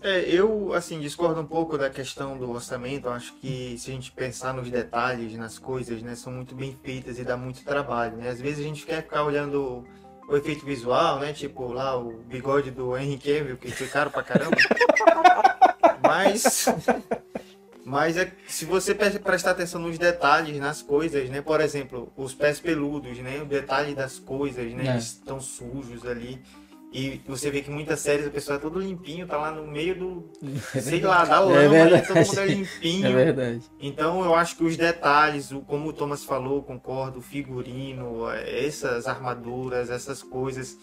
É, 0.06 0.20
eu, 0.28 0.72
assim, 0.72 1.00
discordo 1.00 1.40
um 1.40 1.46
pouco 1.46 1.76
da 1.76 1.90
questão 1.90 2.38
do 2.38 2.48
orçamento. 2.50 3.08
Acho 3.08 3.34
que 3.34 3.76
se 3.76 3.90
a 3.90 3.94
gente 3.94 4.12
pensar 4.12 4.54
nos 4.54 4.70
detalhes, 4.70 5.34
nas 5.36 5.58
coisas, 5.58 6.00
né, 6.00 6.14
são 6.14 6.32
muito 6.32 6.54
bem 6.54 6.78
feitas 6.84 7.18
e 7.18 7.24
dá 7.24 7.36
muito 7.36 7.64
trabalho, 7.64 8.16
né? 8.16 8.28
Às 8.28 8.40
vezes 8.40 8.60
a 8.60 8.68
gente 8.68 8.86
quer 8.86 9.02
ficar 9.02 9.24
olhando 9.24 9.84
o 10.28 10.36
efeito 10.36 10.64
visual, 10.64 11.18
né? 11.18 11.32
Tipo 11.32 11.72
lá 11.72 11.98
o 11.98 12.18
bigode 12.18 12.70
do 12.70 12.96
Henry 12.96 13.18
Cavill, 13.18 13.56
que 13.56 13.70
foi 13.72 13.88
caro 13.88 14.10
pra 14.12 14.22
caramba. 14.22 14.56
Mas 16.02 16.66
Mas 17.84 18.16
é, 18.16 18.32
se 18.48 18.64
você 18.64 18.94
pre- 18.94 19.18
prestar 19.20 19.52
atenção 19.52 19.80
nos 19.80 19.96
detalhes, 19.96 20.58
nas 20.58 20.82
coisas, 20.82 21.30
né? 21.30 21.40
Por 21.40 21.60
exemplo, 21.60 22.12
os 22.16 22.34
pés 22.34 22.58
peludos, 22.58 23.16
né? 23.18 23.40
O 23.40 23.46
detalhe 23.46 23.94
das 23.94 24.18
coisas, 24.18 24.72
né? 24.72 24.86
É. 24.86 24.90
Eles 24.90 25.04
estão 25.04 25.40
sujos 25.40 26.04
ali. 26.04 26.40
E 26.98 27.20
você 27.28 27.50
vê 27.50 27.60
que 27.60 27.70
muitas 27.70 28.00
séries 28.00 28.26
o 28.26 28.30
pessoal 28.30 28.56
é 28.56 28.60
todo 28.60 28.80
limpinho, 28.80 29.26
tá 29.26 29.36
lá 29.36 29.50
no 29.50 29.66
meio 29.66 29.94
do, 29.98 30.30
sei 30.80 31.02
lá, 31.02 31.26
da 31.26 31.40
lama, 31.40 31.60
É 31.60 31.68
né? 31.68 31.84
verdade. 31.84 32.06
todo 32.08 32.16
mundo 32.26 32.40
é 32.40 32.46
limpinho. 32.46 33.06
É 33.06 33.12
verdade. 33.12 33.60
Então 33.78 34.24
eu 34.24 34.34
acho 34.34 34.56
que 34.56 34.64
os 34.64 34.78
detalhes, 34.78 35.50
o, 35.52 35.60
como 35.60 35.90
o 35.90 35.92
Thomas 35.92 36.24
falou, 36.24 36.62
concordo, 36.62 37.18
o 37.18 37.22
figurino, 37.22 38.30
eh, 38.30 38.66
essas 38.66 39.06
armaduras, 39.06 39.90
essas 39.90 40.22
coisas, 40.22 40.78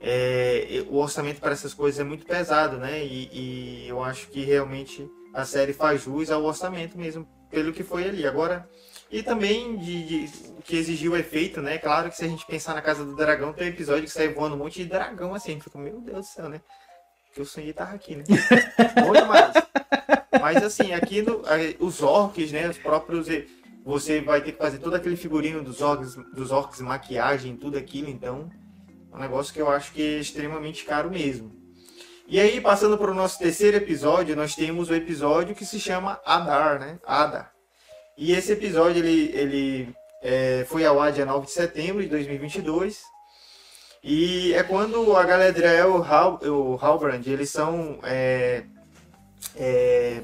é, 0.00 0.84
o 0.90 0.96
orçamento 0.96 1.40
para 1.40 1.52
essas 1.52 1.72
coisas 1.72 2.00
é 2.00 2.04
muito 2.04 2.26
pesado, 2.26 2.76
né? 2.78 3.04
E, 3.04 3.30
e 3.32 3.88
eu 3.88 4.02
acho 4.02 4.28
que 4.30 4.42
realmente 4.44 5.08
a 5.32 5.44
série 5.44 5.72
faz 5.72 6.02
jus 6.02 6.28
ao 6.28 6.42
orçamento 6.42 6.98
mesmo, 6.98 7.24
pelo 7.48 7.72
que 7.72 7.84
foi 7.84 8.08
ali. 8.08 8.26
Agora, 8.26 8.68
e 9.12 9.22
também 9.22 9.76
de, 9.76 10.26
de- 10.26 10.52
o 10.58 10.62
que 10.62 10.76
exigiu 10.76 11.12
o 11.12 11.16
efeito, 11.16 11.60
né? 11.60 11.78
Claro 11.78 12.08
que 12.10 12.16
se 12.16 12.24
a 12.24 12.28
gente 12.28 12.46
pensar 12.46 12.74
na 12.74 12.82
Casa 12.82 13.04
do 13.04 13.14
Dragão, 13.14 13.52
tem 13.52 13.66
um 13.66 13.70
episódio 13.70 14.04
que 14.04 14.10
sai 14.10 14.28
voando 14.28 14.54
um 14.54 14.58
monte 14.58 14.82
de 14.82 14.86
dragão 14.88 15.34
assim, 15.34 15.50
a 15.50 15.54
gente 15.54 15.64
fica, 15.64 15.78
meu 15.78 16.00
Deus 16.00 16.26
do 16.26 16.32
céu, 16.32 16.48
né? 16.48 16.60
Que 17.34 17.40
eu 17.40 17.44
sonhei 17.44 17.72
tava 17.72 17.94
aqui, 17.94 18.16
né? 18.16 18.24
Bom 19.06 19.12
demais. 19.12 19.52
Mas 20.40 20.62
assim, 20.62 20.92
aqui 20.92 21.22
no, 21.22 21.42
os 21.80 22.02
orcs, 22.02 22.50
né? 22.52 22.68
Os 22.68 22.78
próprios. 22.78 23.28
eh, 23.28 23.46
Você 23.84 24.20
vai 24.20 24.40
ter 24.42 24.52
que 24.52 24.58
fazer 24.58 24.78
todo 24.78 24.94
aquele 24.94 25.16
figurino 25.16 25.62
dos 25.62 25.80
orcs, 25.80 26.14
dos 26.34 26.50
orcs, 26.50 26.80
maquiagem, 26.80 27.56
tudo 27.56 27.76
aquilo, 27.78 28.08
então. 28.08 28.50
É 29.12 29.16
um 29.16 29.20
negócio 29.20 29.52
que 29.52 29.60
eu 29.60 29.70
acho 29.70 29.92
que 29.92 30.00
é 30.02 30.18
extremamente 30.20 30.84
caro 30.84 31.10
mesmo. 31.10 31.52
E 32.28 32.40
aí, 32.40 32.60
passando 32.60 32.96
para 32.96 33.10
o 33.10 33.14
nosso 33.14 33.38
terceiro 33.38 33.76
episódio, 33.76 34.34
nós 34.36 34.54
temos 34.54 34.88
o 34.88 34.94
episódio 34.94 35.54
que 35.54 35.66
se 35.66 35.78
chama 35.80 36.20
Adar, 36.24 36.78
né? 36.80 36.98
Adar. 37.04 37.52
E 38.16 38.32
esse 38.32 38.52
episódio, 38.52 39.04
ele, 39.04 39.30
ele 39.34 39.94
eh, 40.22 40.64
foi 40.68 40.84
ao 40.84 41.00
ar 41.00 41.12
dia 41.12 41.26
9 41.26 41.46
de 41.46 41.52
setembro 41.52 42.02
de 42.02 42.08
2022. 42.08 43.02
E 44.04 44.52
é 44.54 44.62
quando 44.62 45.16
a 45.16 45.24
Galadriel 45.24 45.88
e 45.88 45.90
o, 45.90 46.02
Hal, 46.02 46.40
o 46.44 46.76
Halbrand, 46.76 47.22
eles 47.26 47.50
são 47.50 48.00
é, 48.02 48.64
é, 49.56 50.22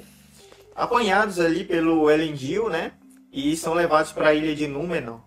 apanhados 0.75 1.39
ali 1.39 1.65
pelo 1.65 2.11
Elendil, 2.11 2.69
né? 2.69 2.93
E 3.33 3.57
são 3.57 3.75
levados 3.75 4.11
para 4.13 4.31
a 4.31 4.35
ilha 4.35 4.55
de 4.55 4.67
Númenor. 4.67 5.21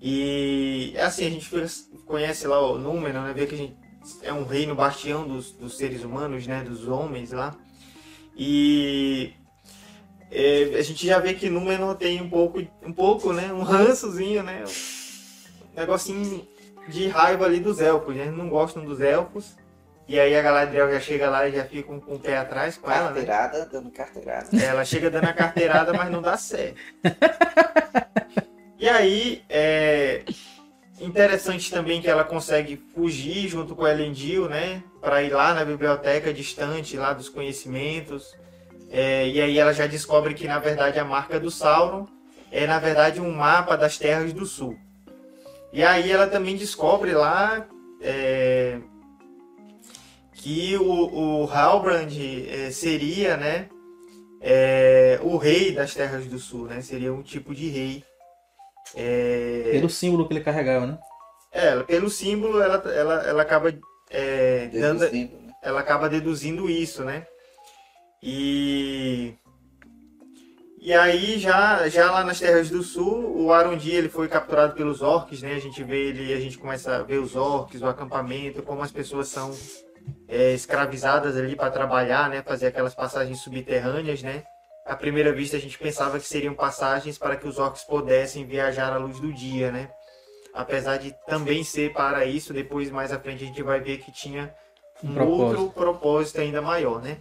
E 0.00 0.94
assim, 0.98 1.26
a 1.26 1.30
gente 1.30 1.50
conhece 2.06 2.46
lá 2.46 2.60
o 2.60 2.78
Númenor, 2.78 3.22
né? 3.24 3.32
Vê 3.34 3.46
que 3.46 3.54
a 3.54 3.58
gente 3.58 3.76
é 4.22 4.32
um 4.32 4.44
reino 4.44 4.74
bastião 4.74 5.26
dos, 5.26 5.52
dos 5.52 5.76
seres 5.76 6.04
humanos, 6.04 6.46
né? 6.46 6.62
Dos 6.62 6.88
homens 6.88 7.32
lá. 7.32 7.54
E 8.36 9.32
é, 10.30 10.78
a 10.78 10.82
gente 10.82 11.06
já 11.06 11.18
vê 11.18 11.34
que 11.34 11.50
Númenor 11.50 11.94
tem 11.96 12.20
um 12.20 12.28
pouco, 12.28 12.60
um 12.82 12.92
pouco, 12.92 13.32
né? 13.32 13.52
Um 13.52 13.62
rançozinho, 13.62 14.42
né? 14.42 14.64
Um 15.74 15.80
negocinho 15.80 16.46
de 16.88 17.08
raiva 17.08 17.44
ali 17.44 17.60
dos 17.60 17.80
elfos, 17.80 18.14
né? 18.14 18.24
Eles 18.24 18.36
não 18.36 18.48
gostam 18.48 18.84
dos 18.84 19.00
elfos. 19.00 19.56
E 20.06 20.20
aí 20.20 20.36
a 20.36 20.42
Galadriel 20.42 20.90
já 20.92 21.00
chega 21.00 21.30
lá 21.30 21.48
e 21.48 21.52
já 21.52 21.64
fica 21.64 21.84
com, 21.84 21.98
com 21.98 22.16
o 22.16 22.18
pé 22.18 22.36
atrás 22.36 22.76
com 22.76 22.90
ela, 22.90 23.10
né? 23.10 23.24
Carteirada, 23.24 23.66
dando 23.66 23.90
carteirada. 23.90 24.48
Ela 24.62 24.84
chega 24.84 25.10
dando 25.10 25.24
a 25.28 25.32
carteirada, 25.32 25.94
mas 25.94 26.10
não 26.10 26.20
dá 26.20 26.36
certo. 26.36 26.78
E 28.78 28.88
aí, 28.88 29.42
é 29.48 30.24
interessante 31.00 31.70
também 31.70 32.02
que 32.02 32.08
ela 32.08 32.22
consegue 32.22 32.76
fugir 32.94 33.48
junto 33.48 33.74
com 33.74 33.86
a 33.86 33.90
Elendil, 33.90 34.46
né? 34.46 34.82
Para 35.00 35.22
ir 35.22 35.32
lá 35.32 35.54
na 35.54 35.64
biblioteca 35.64 36.34
distante 36.34 36.94
lá 36.94 37.14
dos 37.14 37.30
conhecimentos. 37.30 38.36
É, 38.96 39.28
e 39.28 39.40
aí 39.40 39.58
ela 39.58 39.72
já 39.74 39.88
descobre 39.88 40.34
que 40.34 40.46
na 40.46 40.60
verdade 40.60 41.00
a 41.00 41.04
marca 41.04 41.40
do 41.40 41.50
Sauron 41.50 42.06
é 42.52 42.64
na 42.64 42.78
verdade 42.78 43.20
um 43.20 43.32
mapa 43.32 43.76
das 43.76 43.98
Terras 43.98 44.32
do 44.32 44.46
Sul. 44.46 44.78
E 45.72 45.82
aí 45.82 46.12
ela 46.12 46.28
também 46.28 46.56
descobre 46.56 47.12
lá 47.12 47.66
é, 48.00 48.78
que 50.32 50.76
o, 50.76 51.42
o 51.42 51.50
Halbrand 51.50 52.16
é, 52.48 52.70
seria, 52.70 53.36
né? 53.36 53.68
é, 54.46 55.18
o 55.22 55.38
rei 55.38 55.72
das 55.72 55.94
Terras 55.94 56.26
do 56.26 56.38
Sul, 56.38 56.66
né? 56.66 56.82
Seria 56.82 57.14
um 57.14 57.22
tipo 57.22 57.54
de 57.54 57.66
rei. 57.68 58.04
É, 58.94 59.70
Pelo 59.72 59.88
símbolo 59.88 60.28
que 60.28 60.34
ele 60.34 60.44
carregava, 60.44 60.86
né? 60.86 60.98
é, 61.50 61.82
pelo 61.84 62.10
símbolo, 62.10 62.60
ela, 62.60 62.76
ela, 62.92 63.14
ela 63.22 63.42
acaba 63.42 63.72
é, 64.10 64.68
dando, 64.68 65.00
Deduzindo, 65.00 65.36
né? 65.38 65.52
ela 65.62 65.80
acaba 65.80 66.10
deduzindo 66.10 66.68
isso, 66.68 67.02
né? 67.04 67.26
E 68.26 69.34
e 70.80 70.92
aí 70.94 71.38
já 71.38 71.86
já 71.90 72.10
lá 72.10 72.24
nas 72.24 72.40
Terras 72.40 72.70
do 72.70 72.82
Sul, 72.82 73.36
o 73.38 73.52
Arondir 73.52 73.94
ele 73.94 74.08
foi 74.08 74.28
capturado 74.28 74.74
pelos 74.74 75.02
orcs, 75.02 75.42
né? 75.42 75.54
A 75.54 75.58
gente 75.58 75.84
vê 75.84 76.08
ele, 76.08 76.32
a 76.32 76.40
gente 76.40 76.56
começa 76.56 76.96
a 76.96 77.02
ver 77.02 77.18
os 77.18 77.36
orcs, 77.36 77.82
o 77.82 77.86
acampamento, 77.86 78.62
como 78.62 78.80
as 78.82 78.90
pessoas 78.90 79.28
são 79.28 79.54
é, 80.26 80.54
escravizadas 80.54 81.36
ali 81.36 81.54
para 81.54 81.70
trabalhar, 81.70 82.30
né? 82.30 82.42
Fazer 82.42 82.68
aquelas 82.68 82.94
passagens 82.94 83.40
subterrâneas, 83.40 84.22
né? 84.22 84.42
À 84.86 84.96
primeira 84.96 85.30
vista 85.32 85.58
a 85.58 85.60
gente 85.60 85.78
pensava 85.78 86.18
que 86.18 86.26
seriam 86.26 86.54
passagens 86.54 87.18
para 87.18 87.36
que 87.36 87.46
os 87.46 87.58
orcs 87.58 87.84
pudessem 87.84 88.46
viajar 88.46 88.90
à 88.90 88.96
luz 88.98 89.20
do 89.20 89.32
dia, 89.34 89.70
né? 89.70 89.90
Apesar 90.54 90.96
de 90.96 91.14
também 91.26 91.62
ser 91.62 91.92
para 91.92 92.24
isso, 92.24 92.54
depois 92.54 92.90
mais 92.90 93.12
à 93.12 93.18
frente 93.20 93.44
a 93.44 93.46
gente 93.46 93.62
vai 93.62 93.80
ver 93.80 93.98
que 93.98 94.10
tinha 94.12 94.54
Um 95.02 95.10
um 95.10 95.14
propósito. 95.14 95.60
outro 95.60 95.70
propósito 95.74 96.40
ainda 96.40 96.62
maior, 96.62 97.02
né? 97.02 97.18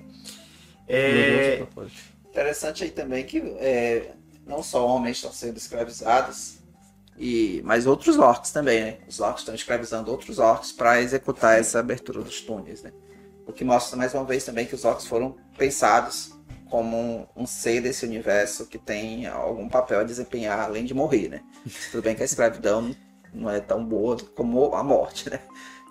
É. 0.88 1.66
Interessante 2.30 2.84
aí 2.84 2.90
também 2.90 3.24
que 3.26 3.38
é, 3.60 4.12
não 4.46 4.64
só 4.64 4.86
homens 4.86 5.18
estão 5.18 5.32
sendo 5.32 5.58
escravizados, 5.58 6.64
e, 7.18 7.62
mas 7.64 7.86
outros 7.86 8.18
orcs 8.18 8.52
também, 8.52 8.82
né? 8.82 8.98
Os 9.08 9.20
orcs 9.20 9.42
estão 9.42 9.54
escravizando 9.54 10.12
outros 10.12 10.40
orcs 10.40 10.72
para 10.72 11.02
executar 11.02 11.60
essa 11.60 11.80
abertura 11.80 12.22
dos 12.22 12.42
túneis, 12.42 12.82
né? 12.82 12.92
O 13.46 13.54
que 13.54 13.64
mostra 13.64 13.98
mais 13.98 14.14
uma 14.14 14.24
vez 14.24 14.44
também 14.44 14.66
que 14.66 14.74
os 14.74 14.84
orcs 14.84 15.06
foram 15.06 15.36
pensados 15.58 16.34
como 16.70 16.98
um, 16.98 17.28
um 17.36 17.46
ser 17.46 17.82
desse 17.82 18.06
universo 18.06 18.66
que 18.66 18.80
tem 18.80 19.28
algum 19.28 19.70
papel 19.70 20.00
a 20.00 20.04
desempenhar 20.04 20.60
além 20.60 20.86
de 20.86 20.94
morrer, 20.94 21.30
né? 21.30 21.42
Tudo 21.92 22.04
bem 22.04 22.16
que 22.16 22.24
a 22.24 22.26
escravidão 22.26 22.96
não 23.32 23.50
é 23.50 23.60
tão 23.60 23.86
boa 23.86 24.18
como 24.36 24.74
a 24.74 24.84
morte, 24.84 25.30
né? 25.30 25.40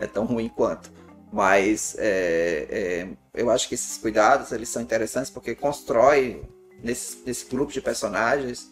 É 0.00 0.07
tão 0.07 0.24
ruim 0.24 0.48
quanto. 0.48 0.90
Mas 1.33 1.97
é, 1.99 2.66
é, 2.71 3.09
eu 3.35 3.51
acho 3.51 3.68
que 3.68 3.75
esses 3.75 3.97
cuidados 3.97 4.53
eles 4.53 4.68
são 4.68 4.83
interessantes 4.83 5.31
porque 5.31 5.55
constrói 5.55 6.42
nesse, 6.83 7.18
nesse 7.25 7.47
grupo 7.47 7.73
de 7.73 7.81
personagens 7.81 8.71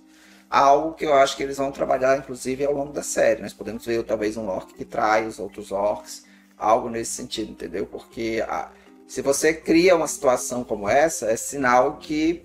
algo 0.51 0.95
que 0.95 1.07
eu 1.07 1.15
acho 1.15 1.37
que 1.37 1.43
eles 1.43 1.57
vão 1.57 1.73
trabalhar 1.73 2.19
inclusive 2.19 2.65
ao 2.65 2.75
longo 2.75 2.93
da 2.93 3.03
série. 3.03 3.41
Nós 3.41 3.55
podemos 3.55 3.87
ver 3.87 4.03
talvez 4.05 4.37
um 4.37 4.49
orc 4.49 4.75
que 4.75 4.85
trai 4.85 5.27
os 5.27 5.39
outros 5.39 5.73
orcs, 5.73 6.25
algo 6.59 6.91
nesse 6.91 7.13
sentido, 7.13 7.53
entendeu? 7.53 7.87
Porque 7.87 8.45
a- 8.47 8.71
se 9.09 9.23
você 9.23 9.55
cria 9.55 9.97
uma 9.97 10.07
situação 10.07 10.63
como 10.63 10.89
essa, 10.89 11.31
é 11.31 11.37
sinal 11.37 11.97
que 11.99 12.45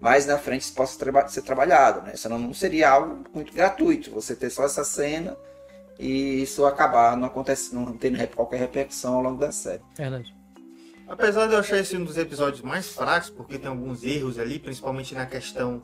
mais 0.00 0.26
na 0.26 0.38
frente 0.38 0.62
isso 0.62 0.74
possa 0.74 0.98
ser 1.28 1.42
trabalhado, 1.42 2.02
né? 2.02 2.16
Senão 2.16 2.38
não 2.38 2.54
seria 2.54 2.90
algo 2.90 3.22
muito 3.34 3.52
gratuito, 3.52 4.10
você 4.10 4.34
ter 4.34 4.50
só 4.50 4.64
essa 4.64 4.82
cena 4.82 5.36
e 6.00 6.42
isso 6.42 6.64
acabar 6.64 7.16
não 7.16 7.26
acontece, 7.26 7.74
não 7.74 7.92
tendo 7.96 8.26
qualquer 8.34 8.58
repercussão 8.58 9.14
ao 9.16 9.22
longo 9.22 9.38
da 9.40 9.52
série. 9.52 9.82
Verdade. 9.96 10.34
apesar 11.08 11.46
de 11.46 11.54
eu 11.54 11.58
achar 11.60 11.78
esse 11.78 11.96
um 11.96 12.04
dos 12.04 12.16
episódios 12.16 12.62
mais 12.62 12.88
fracos, 12.88 13.30
porque 13.30 13.58
tem 13.58 13.68
alguns 13.68 14.02
erros 14.04 14.38
ali, 14.38 14.58
principalmente 14.58 15.14
na 15.14 15.26
questão 15.26 15.82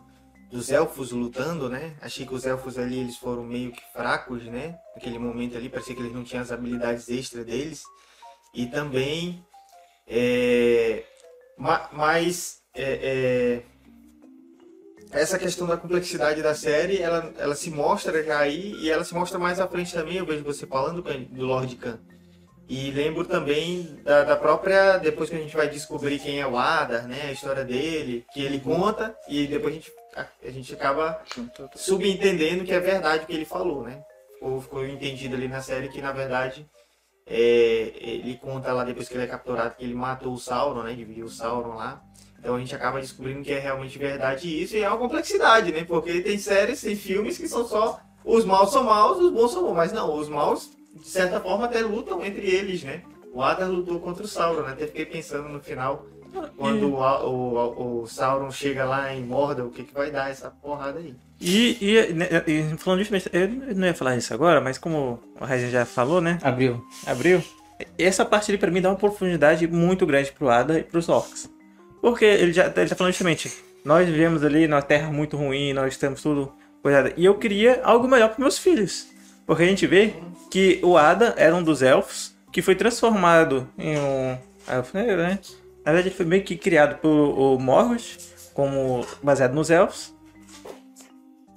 dos 0.51 0.71
elfos 0.71 1.11
lutando, 1.11 1.69
né? 1.69 1.95
Achei 2.01 2.25
que 2.25 2.33
os 2.33 2.47
elfos 2.47 2.79
ali 2.79 3.01
eles 3.01 3.17
foram 3.17 3.43
meio 3.45 3.73
que 3.73 3.83
fracos, 3.93 4.45
né? 4.45 4.77
Naquele 4.95 5.19
momento 5.19 5.57
ali, 5.57 5.69
parecia 5.69 5.95
que 5.95 6.01
eles 6.01 6.13
não 6.13 6.23
tinham 6.23 6.43
as 6.43 6.53
habilidades 6.53 7.09
extras 7.09 7.45
deles. 7.45 7.83
E 8.55 8.67
também, 8.67 9.45
é, 10.07 11.03
ma- 11.59 11.89
mas 11.93 12.61
é, 12.75 12.83
é, 12.83 13.63
essa 15.11 15.39
questão 15.39 15.67
da 15.67 15.77
complexidade 15.77 16.43
da 16.43 16.55
série, 16.55 16.99
ela, 16.99 17.33
ela 17.39 17.55
se 17.55 17.71
mostra 17.71 18.23
já 18.23 18.39
aí 18.39 18.75
e 18.81 18.91
ela 18.91 19.05
se 19.05 19.15
mostra 19.15 19.39
mais 19.39 19.61
à 19.61 19.69
frente 19.69 19.93
também. 19.93 20.17
Eu 20.17 20.27
vejo 20.27 20.45
você 20.45 20.67
falando 20.67 21.03
do 21.03 21.45
Lord 21.45 21.75
Khan. 21.77 21.99
E 22.69 22.91
lembro 22.91 23.25
também 23.25 24.01
da, 24.03 24.25
da 24.25 24.37
própria. 24.37 24.99
Depois 24.99 25.31
que 25.31 25.37
a 25.37 25.39
gente 25.39 25.57
vai 25.57 25.69
descobrir 25.69 26.19
quem 26.19 26.41
é 26.41 26.47
o 26.47 26.59
Adar, 26.59 27.07
né? 27.07 27.27
A 27.29 27.33
história 27.33 27.65
dele, 27.65 28.27
que 28.33 28.43
ele 28.43 28.59
conta, 28.59 29.17
e 29.29 29.47
depois 29.47 29.73
a 29.73 29.77
gente, 29.77 29.93
a, 30.17 30.27
a 30.45 30.51
gente 30.51 30.75
acaba 30.75 31.23
subentendendo 31.77 32.65
que 32.65 32.73
é 32.73 32.81
verdade 32.81 33.25
o 33.25 33.27
que 33.27 33.35
ele 33.35 33.45
falou, 33.45 33.85
né? 33.85 34.03
Ficou, 34.35 34.61
ficou 34.61 34.87
entendido 34.87 35.37
ali 35.37 35.47
na 35.47 35.63
série 35.63 35.89
que 35.89 36.03
na 36.03 36.13
verdade 36.13 36.69
é, 37.25 37.93
ele 37.97 38.37
conta 38.37 38.73
lá 38.73 38.85
depois 38.85 39.09
que 39.09 39.15
ele 39.15 39.25
é 39.25 39.29
capturado 39.29 39.77
que 39.77 39.85
ele 39.85 39.95
matou 39.95 40.33
o 40.33 40.39
Sauron, 40.39 40.83
né? 40.83 40.93
Dividiu 40.93 41.27
o 41.27 41.31
Sauron 41.31 41.77
lá. 41.77 42.03
Então 42.47 42.55
a 42.55 42.61
gente 42.61 42.77
acaba 42.77 43.01
descobrindo 43.01 43.43
que 43.43 43.51
é 43.51 43.59
realmente 43.59 43.99
verdade 43.99 44.63
isso 44.63 44.77
e 44.77 44.81
é 44.81 44.89
uma 44.89 44.97
complexidade, 44.97 45.73
né? 45.73 45.83
Porque 45.83 46.21
tem 46.21 46.39
séries, 46.39 46.81
tem 46.81 46.95
filmes 46.95 47.37
que 47.37 47.49
são 47.49 47.67
só 47.67 47.99
os 48.25 48.45
maus 48.45 48.71
são 48.71 48.85
maus, 48.85 49.19
os 49.19 49.33
bons 49.33 49.51
são 49.51 49.65
bons, 49.65 49.75
mas 49.75 49.93
não, 49.93 50.15
os 50.17 50.29
maus 50.29 50.71
de 50.95 51.09
certa 51.09 51.41
forma 51.41 51.65
até 51.65 51.81
lutam 51.81 52.25
entre 52.25 52.49
eles, 52.49 52.85
né? 52.85 53.03
O 53.33 53.43
Adar 53.43 53.69
lutou 53.69 53.99
contra 53.99 54.23
o 54.23 54.29
Sauron, 54.29 54.63
né? 54.63 54.75
Até 54.75 54.87
fiquei 54.87 55.05
pensando 55.05 55.49
no 55.49 55.59
final 55.59 56.07
quando 56.57 56.95
o, 56.95 57.01
o, 57.01 58.03
o, 58.03 58.07
Sauron 58.07 58.53
chega 58.53 58.85
lá 58.85 59.13
em 59.13 59.25
Mordor, 59.25 59.67
o 59.67 59.71
que, 59.71 59.83
que 59.83 59.93
vai 59.93 60.13
dar 60.13 60.31
essa 60.31 60.49
porrada 60.49 61.01
aí. 61.01 61.17
E, 61.41 61.79
e, 61.81 62.13
né, 62.13 62.29
e 62.47 62.77
falando 62.79 63.01
justamente, 63.01 63.29
eu 63.33 63.75
não 63.75 63.89
ia 63.89 63.95
falar 63.95 64.15
isso 64.15 64.33
agora, 64.33 64.61
mas 64.61 64.79
como 64.79 65.19
o 65.41 65.45
Raizen 65.45 65.71
já 65.71 65.85
falou, 65.85 66.21
né? 66.21 66.39
Abriu. 66.45 66.81
Abriu. 67.05 67.43
Essa 67.99 68.25
parte 68.25 68.53
ali 68.53 68.59
pra 68.59 68.71
mim 68.71 68.81
dá 68.81 68.89
uma 68.89 68.97
profundidade 68.97 69.67
muito 69.67 70.07
grande 70.07 70.31
pro 70.31 70.49
Ada 70.49 70.79
e 70.79 70.85
pros 70.85 71.09
orcs. 71.09 71.56
Porque 72.07 72.25
ele 72.25 72.53
já 72.53 72.67
ele 72.67 72.89
tá 72.89 72.95
falando 72.95 73.13
justamente, 73.13 73.53
nós 73.85 74.07
vivemos 74.07 74.45
ali 74.45 74.69
numa 74.69 74.81
terra 74.81 75.11
muito 75.11 75.37
ruim, 75.37 75.73
nós 75.73 75.93
estamos 75.93 76.23
tudo 76.23 76.53
coisada. 76.81 77.13
E 77.17 77.25
eu 77.25 77.35
queria 77.37 77.81
algo 77.83 78.07
melhor 78.07 78.29
para 78.29 78.39
meus 78.39 78.57
filhos. 78.57 79.09
Porque 79.45 79.65
a 79.65 79.67
gente 79.67 79.89
vê 79.89 80.15
que 80.49 80.79
o 80.85 80.97
Ada 80.97 81.35
era 81.37 81.53
um 81.53 81.65
dos 81.65 81.83
elfos 81.83 82.33
que 82.53 82.63
foi 82.63 82.77
transformado 82.77 83.69
em 83.77 83.99
um 83.99 84.39
elfo 84.69 84.97
negro, 84.97 85.17
né? 85.17 85.41
Na 85.85 85.91
verdade, 85.91 86.11
ele 86.11 86.15
foi 86.15 86.27
meio 86.27 86.45
que 86.45 86.57
criado 86.57 87.01
por 87.01 87.59
Morgoth, 87.59 88.19
como 88.55 89.05
baseado 89.21 89.55
nos 89.55 89.69
elfos. 89.69 90.15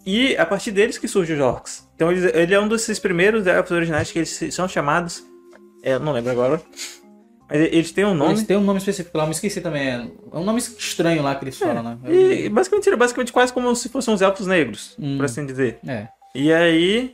E 0.04 0.36
a 0.36 0.48
partir 0.48 0.72
deles 0.72 0.98
que 0.98 1.08
surge 1.08 1.34
os 1.34 1.40
orcs. 1.40 1.88
Então 1.94 2.12
ele, 2.12 2.28
ele 2.34 2.56
é 2.56 2.60
um 2.60 2.68
desses 2.68 2.98
primeiros 2.98 3.46
elfos 3.46 3.72
originais 3.72 4.12
que 4.12 4.18
eles 4.18 4.40
são 4.52 4.68
chamados. 4.68 5.24
É, 5.84 5.94
eu 5.94 6.00
não 6.00 6.12
lembro 6.12 6.32
agora. 6.32 6.60
Eles 7.50 7.92
têm 7.92 8.06
um 8.06 8.14
nome. 8.14 8.34
Eles 8.34 8.44
têm 8.44 8.58
um 8.58 8.64
nome 8.64 8.78
específico 8.78 9.18
lá, 9.18 9.26
me 9.26 9.32
esqueci 9.32 9.60
também. 9.60 9.88
É 10.32 10.38
um 10.38 10.44
nome 10.44 10.60
estranho 10.60 11.24
lá 11.24 11.34
que 11.36 11.46
eles 11.46 11.60
é, 11.60 11.66
falam, 11.66 11.84
né? 11.84 11.98
E 12.08 12.50
basicamente, 12.50 12.96
basicamente 12.96 13.34
quase 13.34 13.52
como 13.52 13.76
se 13.76 13.90
fossem 13.90 14.14
os 14.14 14.22
elfos 14.22 14.46
negros, 14.46 14.96
hum, 15.00 15.18
por 15.18 15.26
assim 15.26 15.46
dizer. 15.46 15.80
É. 15.88 16.08
E 16.36 16.54
aí. 16.54 17.14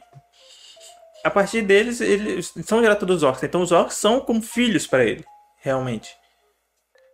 A 1.24 1.32
partir 1.32 1.64
deles, 1.64 2.02
eles 2.02 2.54
são 2.66 2.82
gerados 2.82 3.08
dos 3.08 3.24
orcs. 3.24 3.44
Então 3.44 3.62
os 3.62 3.72
orcs 3.72 3.96
são 3.96 4.20
como 4.20 4.42
filhos 4.42 4.86
para 4.86 5.04
ele, 5.04 5.24
realmente. 5.62 6.10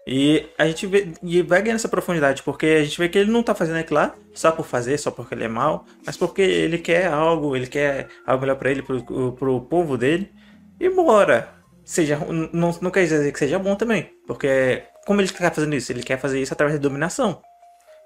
E 0.05 0.47
a 0.57 0.65
gente 0.65 0.87
vê, 0.87 1.13
e 1.21 1.41
vai 1.41 1.61
ganhando 1.61 1.77
essa 1.77 1.87
profundidade, 1.87 2.41
porque 2.41 2.65
a 2.65 2.83
gente 2.83 2.97
vê 2.97 3.07
que 3.07 3.19
ele 3.19 3.31
não 3.31 3.43
tá 3.43 3.53
fazendo 3.53 3.77
aquilo 3.77 3.99
lá 3.99 4.15
só 4.33 4.51
por 4.51 4.65
fazer, 4.65 4.97
só 4.97 5.11
porque 5.11 5.35
ele 5.35 5.43
é 5.43 5.47
mal, 5.47 5.85
mas 6.05 6.17
porque 6.17 6.41
ele 6.41 6.79
quer 6.79 7.07
algo, 7.07 7.55
ele 7.55 7.67
quer 7.67 8.07
algo 8.25 8.41
melhor 8.41 8.55
para 8.55 8.71
ele, 8.71 8.81
pro, 8.81 9.31
pro 9.33 9.61
povo 9.61 9.97
dele. 9.97 10.31
E 10.79 10.89
bora! 10.89 11.60
Seja 11.83 12.17
não, 12.53 12.71
não 12.81 12.91
quer 12.91 13.03
dizer 13.03 13.31
que 13.31 13.39
seja 13.39 13.59
bom 13.59 13.75
também, 13.75 14.11
porque 14.27 14.83
como 15.05 15.21
ele 15.21 15.29
quer 15.29 15.53
fazendo 15.53 15.75
isso? 15.75 15.91
Ele 15.91 16.03
quer 16.03 16.19
fazer 16.19 16.41
isso 16.41 16.53
através 16.53 16.79
de 16.79 16.81
dominação. 16.81 17.41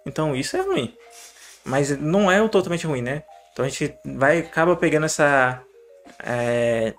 Então 0.05 0.35
isso 0.35 0.55
é 0.55 0.61
ruim. 0.61 0.95
Mas 1.63 1.97
não 1.97 2.31
é 2.31 2.41
o 2.41 2.49
totalmente 2.49 2.85
ruim, 2.85 3.01
né? 3.01 3.23
Então 3.51 3.65
a 3.65 3.69
gente 3.69 3.95
vai 4.05 4.39
acaba 4.39 4.75
pegando 4.75 5.05
essa 5.05 5.61
é, 6.23 6.93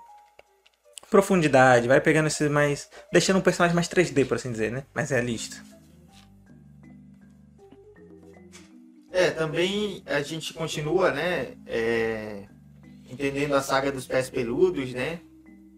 profundidade, 1.09 1.87
vai 1.87 2.01
pegando 2.01 2.27
esse 2.27 2.49
mais. 2.49 2.89
deixando 3.11 3.37
um 3.37 3.41
personagem 3.41 3.75
mais 3.75 3.87
3D, 3.87 4.27
por 4.27 4.35
assim 4.35 4.51
dizer, 4.51 4.71
né? 4.71 4.83
Mais 4.93 5.09
realista. 5.09 5.57
É, 9.11 9.31
também 9.31 10.03
a 10.05 10.21
gente 10.21 10.53
continua, 10.53 11.11
né? 11.11 11.53
É, 11.65 12.43
entendendo 13.09 13.55
a 13.55 13.61
saga 13.61 13.91
dos 13.91 14.05
pés 14.05 14.29
peludos, 14.29 14.93
né? 14.93 15.21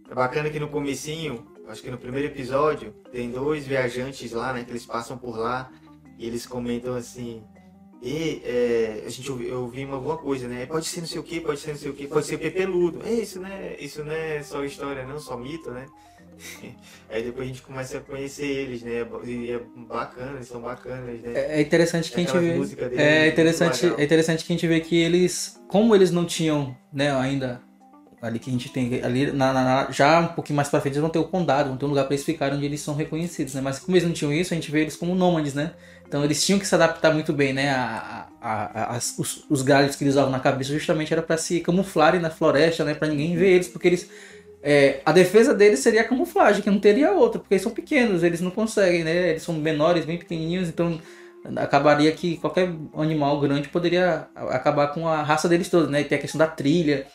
É 0.10 0.16
bacana 0.16 0.50
que 0.50 0.60
no 0.60 0.68
comecinho, 0.68 1.46
acho 1.68 1.82
que 1.84 1.92
no 1.92 1.98
primeiro 1.98 2.28
episódio, 2.28 2.94
tem 3.12 3.30
dois 3.30 3.68
viajantes 3.68 4.32
lá, 4.32 4.54
né? 4.54 4.64
Que 4.64 4.72
eles 4.72 4.86
passam 4.86 5.18
por 5.18 5.38
lá 5.38 5.70
e 6.18 6.26
eles 6.26 6.46
comentam 6.46 6.96
assim. 6.96 7.44
E 8.02 8.42
é, 8.44 9.04
a 9.06 9.10
gente 9.10 9.30
ouviu, 9.32 9.62
ouviu 9.62 9.94
alguma 9.94 10.18
coisa, 10.18 10.48
né? 10.48 10.66
Pode 10.66 10.88
ser 10.88 11.02
não 11.02 11.08
sei 11.08 11.20
o 11.20 11.24
que, 11.24 11.40
pode 11.40 11.60
ser 11.60 11.72
não 11.72 11.78
sei 11.78 11.92
o 11.92 11.94
que, 11.94 12.08
pode 12.08 12.26
ser 12.26 12.38
pepeludo. 12.38 13.02
É 13.06 13.12
isso, 13.12 13.40
né? 13.40 13.76
Isso 13.78 14.04
não 14.04 14.12
é 14.12 14.42
só 14.42 14.64
história, 14.64 15.06
não, 15.06 15.20
só 15.20 15.38
mito, 15.38 15.70
né? 15.70 15.86
Aí 17.10 17.22
depois 17.22 17.46
a 17.46 17.48
gente 17.48 17.62
começa 17.62 17.98
a 17.98 18.02
conhecer 18.02 18.46
eles, 18.46 18.82
né? 18.82 19.06
E 19.26 19.52
é 19.52 19.62
bacana, 19.76 20.38
eles 20.38 20.48
são 20.48 20.62
bacanas, 20.62 21.22
né? 21.22 21.34
É 21.36 21.62
interessante 21.62 22.12
que 22.12 22.16
a 22.16 22.24
gente 22.24 22.38
vê. 22.38 22.96
É 22.96 23.28
interessante, 23.28 23.86
é 23.86 24.04
interessante 24.04 24.46
que 24.46 24.54
a 24.54 24.56
gente 24.56 24.68
vê 24.68 24.80
que 24.80 24.98
eles, 24.98 25.62
como 25.68 25.94
eles 25.94 26.10
não 26.10 26.26
tinham, 26.26 26.76
né, 26.92 27.14
ainda 27.14 27.62
ali 28.22 28.40
que 28.40 28.50
a 28.50 28.54
gente 28.54 28.70
tem 28.70 29.02
ali 29.04 29.32
na, 29.32 29.54
na, 29.54 29.92
já 29.92 30.20
um 30.20 30.28
pouquinho 30.28 30.58
mais 30.58 30.68
para 30.68 30.82
frente 30.82 30.94
eles 30.94 31.02
vão 31.02 31.10
ter 31.10 31.20
o 31.20 31.24
condado, 31.24 31.70
vão 31.70 31.78
ter 31.78 31.86
um 31.86 31.90
lugar 31.90 32.06
para 32.06 32.14
eles 32.14 32.26
ficarem 32.26 32.58
onde 32.58 32.66
eles 32.66 32.82
são 32.82 32.94
reconhecidos, 32.94 33.54
né? 33.54 33.62
Mas 33.62 33.80
como 33.80 33.96
eles 33.96 34.06
não 34.06 34.14
tinham 34.14 34.34
isso, 34.34 34.54
a 34.54 34.56
gente 34.56 34.70
vê 34.72 34.82
eles 34.82 34.96
como 34.96 35.16
nômades, 35.16 35.54
né? 35.54 35.72
Então 36.08 36.24
eles 36.24 36.46
tinham 36.46 36.60
que 36.60 36.68
se 36.68 36.76
adaptar 36.76 37.14
muito 37.14 37.32
bem, 37.32 37.54
né? 37.54 37.70
A, 37.70 38.28
a, 38.42 38.96
a, 38.96 38.98
os, 38.98 39.46
os 39.50 39.62
galhos 39.62 39.96
que 39.96 40.04
eles 40.04 40.16
usavam 40.16 40.32
na 40.32 40.40
cabeça 40.40 40.72
justamente 40.74 41.14
era 41.14 41.22
para 41.22 41.38
se 41.38 41.60
camuflarem 41.62 42.20
na 42.20 42.30
floresta, 42.30 42.84
né? 42.84 42.94
Para 42.94 43.08
ninguém 43.08 43.36
ver 43.36 43.52
eles, 43.52 43.68
porque 43.68 43.88
eles 43.88 44.10
é, 44.62 45.00
a 45.06 45.12
defesa 45.12 45.54
deles 45.54 45.80
seria 45.80 46.02
a 46.02 46.04
camuflagem, 46.04 46.62
que 46.62 46.70
não 46.70 46.80
teria 46.80 47.14
outra, 47.14 47.40
porque 47.40 47.54
eles 47.54 47.64
são 47.64 47.72
pequenos, 47.72 48.24
eles 48.24 48.42
não 48.42 48.52
conseguem, 48.52 49.04
né? 49.04 49.30
Eles 49.30 49.44
são 49.44 49.56
menores, 49.56 50.06
bem 50.06 50.18
pequenininhos, 50.18 50.68
então 50.68 51.00
acabaria 51.56 52.12
que 52.12 52.38
qualquer 52.38 52.70
animal 52.94 53.40
grande 53.40 53.70
poderia 53.70 54.28
acabar 54.36 54.90
com 54.90 55.08
a 55.08 55.24
raça 55.24 55.48
deles 55.48 55.70
todos, 55.70 55.90
né? 55.90 56.02
E 56.02 56.06
tem 56.06 56.18
a 56.18 56.22
questão 56.22 56.38
da 56.38 56.48
trilha, 56.48 57.08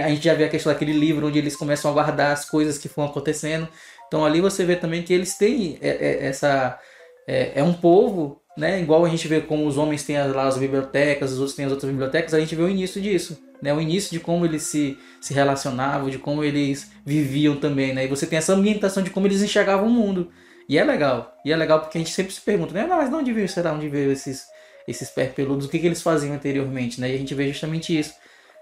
a 0.00 0.08
gente 0.08 0.24
já 0.24 0.34
vê 0.34 0.44
a 0.44 0.48
questão 0.48 0.72
daquele 0.72 0.92
livro 0.92 1.26
onde 1.26 1.38
eles 1.38 1.56
começam 1.56 1.90
a 1.90 1.94
guardar 1.94 2.32
as 2.32 2.48
coisas 2.48 2.78
que 2.78 2.88
foram 2.88 3.08
acontecendo. 3.08 3.68
Então 4.06 4.24
ali 4.24 4.40
você 4.40 4.64
vê 4.64 4.76
também 4.76 5.02
que 5.02 5.12
eles 5.12 5.36
têm 5.36 5.78
é, 5.80 5.88
é, 5.88 6.26
essa. 6.26 6.78
É, 7.26 7.52
é, 7.56 7.62
um 7.62 7.72
povo, 7.72 8.40
né? 8.56 8.80
Igual 8.80 9.04
a 9.04 9.08
gente 9.08 9.26
vê 9.26 9.40
como 9.40 9.66
os 9.66 9.76
homens 9.78 10.02
têm 10.02 10.16
lá 10.18 10.46
as 10.46 10.58
bibliotecas, 10.58 11.32
os 11.32 11.38
outros 11.38 11.56
têm 11.56 11.64
as 11.64 11.72
outras 11.72 11.90
bibliotecas, 11.90 12.34
a 12.34 12.40
gente 12.40 12.54
vê 12.54 12.62
o 12.62 12.68
início 12.68 13.00
disso. 13.00 13.38
Né, 13.62 13.72
o 13.72 13.80
início 13.80 14.10
de 14.10 14.18
como 14.18 14.44
eles 14.44 14.64
se, 14.64 14.98
se 15.20 15.32
relacionavam, 15.32 16.10
de 16.10 16.18
como 16.18 16.42
eles 16.42 16.90
viviam 17.06 17.54
também, 17.54 17.94
né? 17.94 18.04
E 18.04 18.08
você 18.08 18.26
tem 18.26 18.36
essa 18.36 18.54
ambientação 18.54 19.04
de 19.04 19.10
como 19.10 19.28
eles 19.28 19.40
enxergavam 19.40 19.86
o 19.86 19.90
mundo. 19.90 20.32
E 20.68 20.76
é 20.76 20.82
legal. 20.82 21.32
E 21.44 21.52
é 21.52 21.56
legal 21.56 21.80
porque 21.80 21.96
a 21.96 22.00
gente 22.00 22.12
sempre 22.12 22.32
se 22.32 22.40
pergunta, 22.40 22.74
né? 22.74 22.84
Mas 22.84 23.12
onde 23.12 23.32
veio, 23.32 23.48
será 23.48 23.72
onde 23.72 23.88
veio 23.88 24.10
esses, 24.10 24.46
esses 24.86 25.08
pés 25.10 25.32
peludos? 25.32 25.66
O 25.66 25.68
que, 25.68 25.78
que 25.78 25.86
eles 25.86 26.02
faziam 26.02 26.34
anteriormente, 26.34 27.00
né? 27.00 27.12
E 27.12 27.14
a 27.14 27.18
gente 27.18 27.34
vê 27.36 27.46
justamente 27.46 27.96
isso 27.96 28.14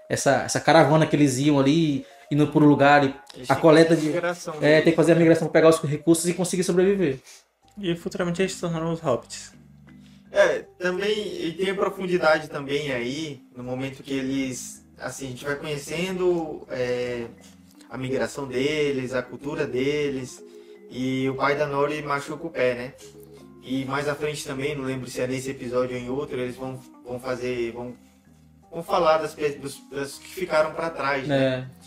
essa, 0.09 0.43
essa 0.43 0.59
caravana 0.59 1.05
que 1.05 1.15
eles 1.15 1.37
iam 1.37 1.59
ali, 1.59 2.05
indo 2.31 2.47
por 2.47 2.63
um 2.63 2.67
lugar, 2.67 3.03
e 3.05 3.13
a 3.47 3.55
coleta 3.55 3.95
de. 3.95 4.11
É, 4.61 4.81
tem 4.81 4.91
que 4.91 4.95
fazer 4.95 5.13
a 5.13 5.15
migração 5.15 5.47
para 5.47 5.61
pegar 5.61 5.69
os 5.69 5.81
recursos 5.81 6.27
e 6.27 6.33
conseguir 6.33 6.63
sobreviver. 6.63 7.19
E 7.77 7.95
futuramente 7.95 8.41
eles 8.41 8.53
se 8.53 8.61
tornaram 8.61 8.91
os 8.91 8.99
hobbits. 8.99 9.53
É, 10.31 10.59
também, 10.79 11.45
e 11.45 11.51
tem 11.53 11.69
a 11.69 11.75
profundidade 11.75 12.49
também 12.49 12.91
aí, 12.91 13.41
no 13.55 13.63
momento 13.63 14.01
que 14.01 14.13
eles, 14.13 14.85
assim, 14.97 15.25
a 15.25 15.29
gente 15.29 15.43
vai 15.43 15.55
conhecendo 15.55 16.65
é, 16.69 17.25
a 17.89 17.97
migração 17.97 18.47
deles, 18.47 19.13
a 19.13 19.21
cultura 19.21 19.67
deles, 19.67 20.41
e 20.89 21.27
o 21.29 21.35
pai 21.35 21.57
da 21.57 21.67
Nori 21.67 22.01
machuca 22.01 22.47
o 22.47 22.49
pé, 22.49 22.75
né? 22.75 22.93
E 23.61 23.83
mais 23.85 24.07
à 24.07 24.15
frente 24.15 24.45
também, 24.45 24.73
não 24.73 24.85
lembro 24.85 25.09
se 25.09 25.21
é 25.21 25.27
nesse 25.27 25.51
episódio 25.51 25.97
ou 25.97 26.01
em 26.01 26.09
outro, 26.09 26.39
eles 26.39 26.55
vão, 26.55 26.79
vão 27.05 27.19
fazer, 27.19 27.71
vão 27.73 27.93
vamos 28.71 28.87
falar 28.87 29.17
das, 29.17 29.35
das, 29.35 29.81
das 29.91 30.17
que 30.17 30.27
ficaram 30.27 30.73
para 30.73 30.89
trás, 30.89 31.27
né? 31.27 31.67
É. 31.77 31.81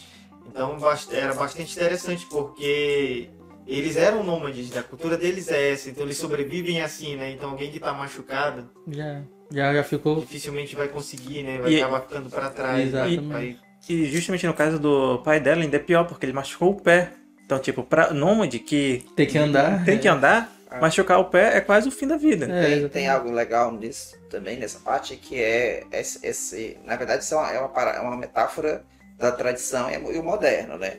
Então 0.48 0.78
era 1.10 1.34
bastante 1.34 1.72
interessante 1.72 2.26
porque 2.26 3.30
eles 3.66 3.96
eram 3.96 4.22
nômades, 4.22 4.70
né? 4.70 4.80
a 4.80 4.82
cultura 4.82 5.16
deles 5.16 5.50
é 5.50 5.72
essa, 5.72 5.88
então 5.88 6.04
eles 6.04 6.18
sobrevivem 6.18 6.82
assim, 6.82 7.16
né? 7.16 7.32
Então 7.32 7.50
alguém 7.50 7.70
que 7.70 7.78
está 7.78 7.92
machucado 7.92 8.68
já, 8.86 9.22
já, 9.50 9.74
já 9.74 9.82
ficou 9.82 10.20
dificilmente 10.20 10.76
vai 10.76 10.88
conseguir, 10.88 11.42
né? 11.42 11.58
Vai 11.58 11.72
e... 11.72 11.82
acabar 11.82 12.02
ficando 12.02 12.28
para 12.28 12.50
trás. 12.50 12.88
Exatamente. 12.88 13.26
Vai... 13.26 13.56
E 13.88 14.06
justamente 14.06 14.46
no 14.46 14.54
caso 14.54 14.78
do 14.78 15.18
pai 15.18 15.40
dela 15.40 15.62
ainda 15.62 15.76
é 15.76 15.80
pior 15.80 16.04
porque 16.04 16.26
ele 16.26 16.32
machucou 16.32 16.72
o 16.72 16.80
pé. 16.80 17.12
Então 17.44 17.58
tipo 17.58 17.82
para 17.82 18.12
nômade 18.12 18.58
que 18.58 19.04
tem 19.16 19.26
que 19.26 19.38
andar, 19.38 19.84
tem 19.84 19.98
que 19.98 20.08
andar, 20.08 20.52
ah. 20.76 20.80
machucar 20.80 21.18
o 21.20 21.26
pé 21.26 21.56
é 21.56 21.60
quase 21.60 21.88
o 21.88 21.92
fim 21.92 22.06
da 22.06 22.16
vida. 22.16 22.46
É, 22.46 22.66
tem, 22.66 22.88
tem, 22.88 23.08
algo 23.08 23.30
legal 23.30 23.72
nisso 23.72 24.16
também, 24.28 24.58
nessa 24.58 24.78
parte, 24.80 25.16
que 25.16 25.42
é 25.42 25.84
esse. 25.92 26.24
esse 26.26 26.78
na 26.84 26.96
verdade, 26.96 27.22
isso 27.22 27.34
é 27.34 27.38
uma, 27.38 27.50
é 27.52 27.60
uma, 27.60 27.90
é 27.90 28.00
uma 28.00 28.16
metáfora 28.16 28.84
da 29.18 29.32
tradição 29.32 29.90
e, 29.90 29.96
o 29.96 30.22
moderno, 30.22 30.76
né? 30.76 30.98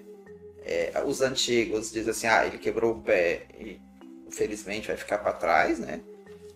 É, 0.66 1.04
os 1.06 1.22
antigos 1.22 1.92
dizem 1.92 2.12
assim, 2.12 2.28
ah, 2.28 2.46
ele 2.46 2.58
quebrou 2.58 2.94
o 2.94 3.02
pé 3.02 3.44
e 3.60 3.80
infelizmente 4.28 4.88
vai 4.88 4.98
ficar 4.98 5.20
para 5.20 5.34
trás, 5.34 5.78
né? 5.80 6.02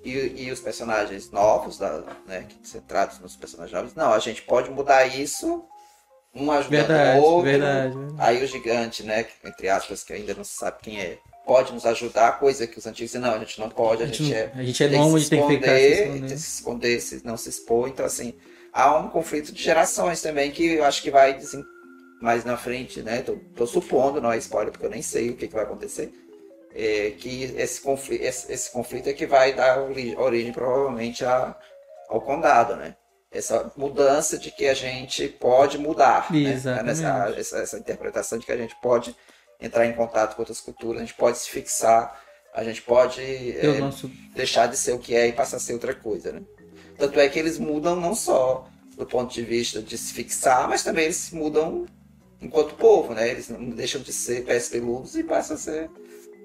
E, 0.03 0.45
e, 0.45 0.51
os 0.51 0.61
personagens 0.61 1.29
novos, 1.29 1.77
da, 1.77 2.03
né, 2.25 2.45
que 2.47 2.67
centrados 2.67 3.19
nos 3.19 3.35
personagens 3.35 3.73
novos, 3.73 3.95
não, 3.95 4.13
a 4.13 4.19
gente 4.19 4.41
pode 4.43 4.69
mudar 4.71 5.05
isso, 5.05 5.65
um 6.33 6.49
ajudando 6.51 6.87
verdade, 6.87 7.19
o 7.19 7.23
outro. 7.23 7.43
Verdade, 7.43 7.95
verdade. 7.95 8.15
Aí 8.17 8.43
o 8.43 8.47
gigante, 8.47 9.03
né, 9.03 9.25
entre 9.43 9.67
aspas, 9.67 10.03
que 10.03 10.13
ainda 10.13 10.33
não 10.33 10.43
se 10.43 10.55
sabe 10.55 10.77
quem 10.81 11.01
é, 11.01 11.17
pode 11.49 11.73
nos 11.73 11.83
ajudar, 11.83 12.37
coisa 12.37 12.67
que 12.67 12.77
os 12.77 12.85
antigos 12.85 13.09
dizem, 13.09 13.21
não, 13.21 13.33
a 13.33 13.39
gente 13.39 13.59
não 13.59 13.71
pode, 13.71 14.03
a, 14.03 14.05
a 14.05 14.07
gente, 14.07 14.31
é. 14.31 14.51
A 14.53 14.61
gente 14.61 14.83
é 14.83 14.87
nômade, 14.87 15.27
tem 15.27 15.41
que 15.41 15.55
ficar 15.55 15.75
se 15.75 15.87
esconder. 15.87 16.11
Tem 16.11 16.21
que 16.21 16.37
se 16.37 16.55
esconder, 16.55 17.01
se 17.01 17.25
não 17.25 17.37
se 17.37 17.49
expor. 17.49 17.87
Então, 17.89 18.05
assim, 18.05 18.35
há 18.71 18.95
um 18.99 19.09
conflito 19.09 19.51
de 19.51 19.63
gerações 19.63 20.21
também 20.21 20.51
que 20.51 20.73
eu 20.73 20.83
acho 20.83 21.01
que 21.01 21.09
vai 21.09 21.31
assim, 21.31 21.63
mais 22.21 22.45
na 22.45 22.55
frente, 22.55 23.01
né? 23.01 23.23
Tô, 23.23 23.35
tô, 23.55 23.65
supondo, 23.65 24.21
não 24.21 24.31
é 24.31 24.37
spoiler, 24.37 24.71
porque 24.71 24.85
eu 24.85 24.91
nem 24.91 25.01
sei 25.01 25.31
o 25.31 25.35
que, 25.35 25.47
que 25.47 25.53
vai 25.55 25.63
acontecer. 25.63 26.13
É, 26.75 27.15
que 27.17 27.45
esse 27.57 27.81
conflito, 27.81 28.23
esse, 28.23 28.51
esse, 28.53 28.71
conflito 28.71 29.09
é 29.09 29.13
que 29.13 29.25
vai 29.25 29.51
dar 29.51 29.81
origem, 29.81 30.15
origem 30.19 30.53
provavelmente 30.53 31.25
a, 31.25 31.57
ao 32.09 32.21
condado, 32.21 32.75
né? 32.75 32.95
Essa 33.31 33.71
mudança 33.75 34.37
de 34.37 34.51
que 34.51 34.67
a 34.67 34.75
gente 34.75 35.27
pode 35.27 35.79
mudar. 35.79 36.31
Né? 36.31 36.53
Essa, 36.53 37.33
essa, 37.35 37.57
essa 37.57 37.79
interpretação 37.79 38.37
de 38.37 38.45
que 38.45 38.51
a 38.51 38.57
gente 38.57 38.75
pode 38.83 39.15
entrar 39.59 39.85
em 39.85 39.93
contato 39.93 40.35
com 40.35 40.41
outras 40.41 40.61
culturas, 40.61 41.01
a 41.01 41.05
gente 41.05 41.15
pode 41.15 41.37
se 41.37 41.49
fixar 41.49 42.19
a 42.53 42.63
gente 42.63 42.81
pode 42.81 43.21
é, 43.21 43.79
nosso... 43.79 44.11
deixar 44.33 44.67
de 44.67 44.77
ser 44.77 44.93
o 44.93 44.99
que 44.99 45.15
é 45.15 45.27
e 45.27 45.33
passar 45.33 45.57
a 45.57 45.59
ser 45.59 45.73
outra 45.73 45.93
coisa, 45.93 46.31
né? 46.31 46.41
Tanto 46.97 47.19
é 47.19 47.29
que 47.29 47.39
eles 47.39 47.57
mudam 47.57 47.95
não 47.95 48.13
só 48.15 48.67
do 48.97 49.05
ponto 49.05 49.33
de 49.33 49.41
vista 49.41 49.81
de 49.81 49.97
se 49.97 50.13
fixar, 50.13 50.67
mas 50.67 50.83
também 50.83 51.05
eles 51.05 51.31
mudam 51.31 51.85
enquanto 52.41 52.75
povo, 52.75 53.13
né? 53.13 53.29
Eles 53.29 53.49
não 53.49 53.69
deixam 53.69 54.01
de 54.01 54.11
ser 54.11 54.43
pés 54.43 54.67
peludos 54.67 55.15
e 55.15 55.23
passam 55.23 55.55
a 55.55 55.59
ser 55.59 55.89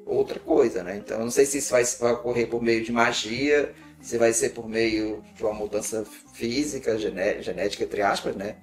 outra 0.07 0.39
coisa, 0.39 0.83
né? 0.85 0.97
Então, 0.97 1.19
eu 1.19 1.25
não 1.25 1.31
sei 1.31 1.47
se 1.47 1.59
isso 1.59 1.73
vai, 1.73 1.85
vai 1.85 2.13
ocorrer 2.13 2.49
por 2.49 2.63
meio 2.63 2.85
de 2.85 2.93
magia, 2.93 3.75
se 4.01 4.19
vai 4.19 4.33
ser 4.33 4.51
por 4.51 4.69
meio 4.69 5.25
de 5.35 5.43
uma 5.43 5.55
mudança 5.55 6.07
física, 6.35 6.99
gené- 6.99 7.43
genética, 7.43 7.83
entre 7.85 8.03
aspas, 8.03 8.37
né? 8.37 8.57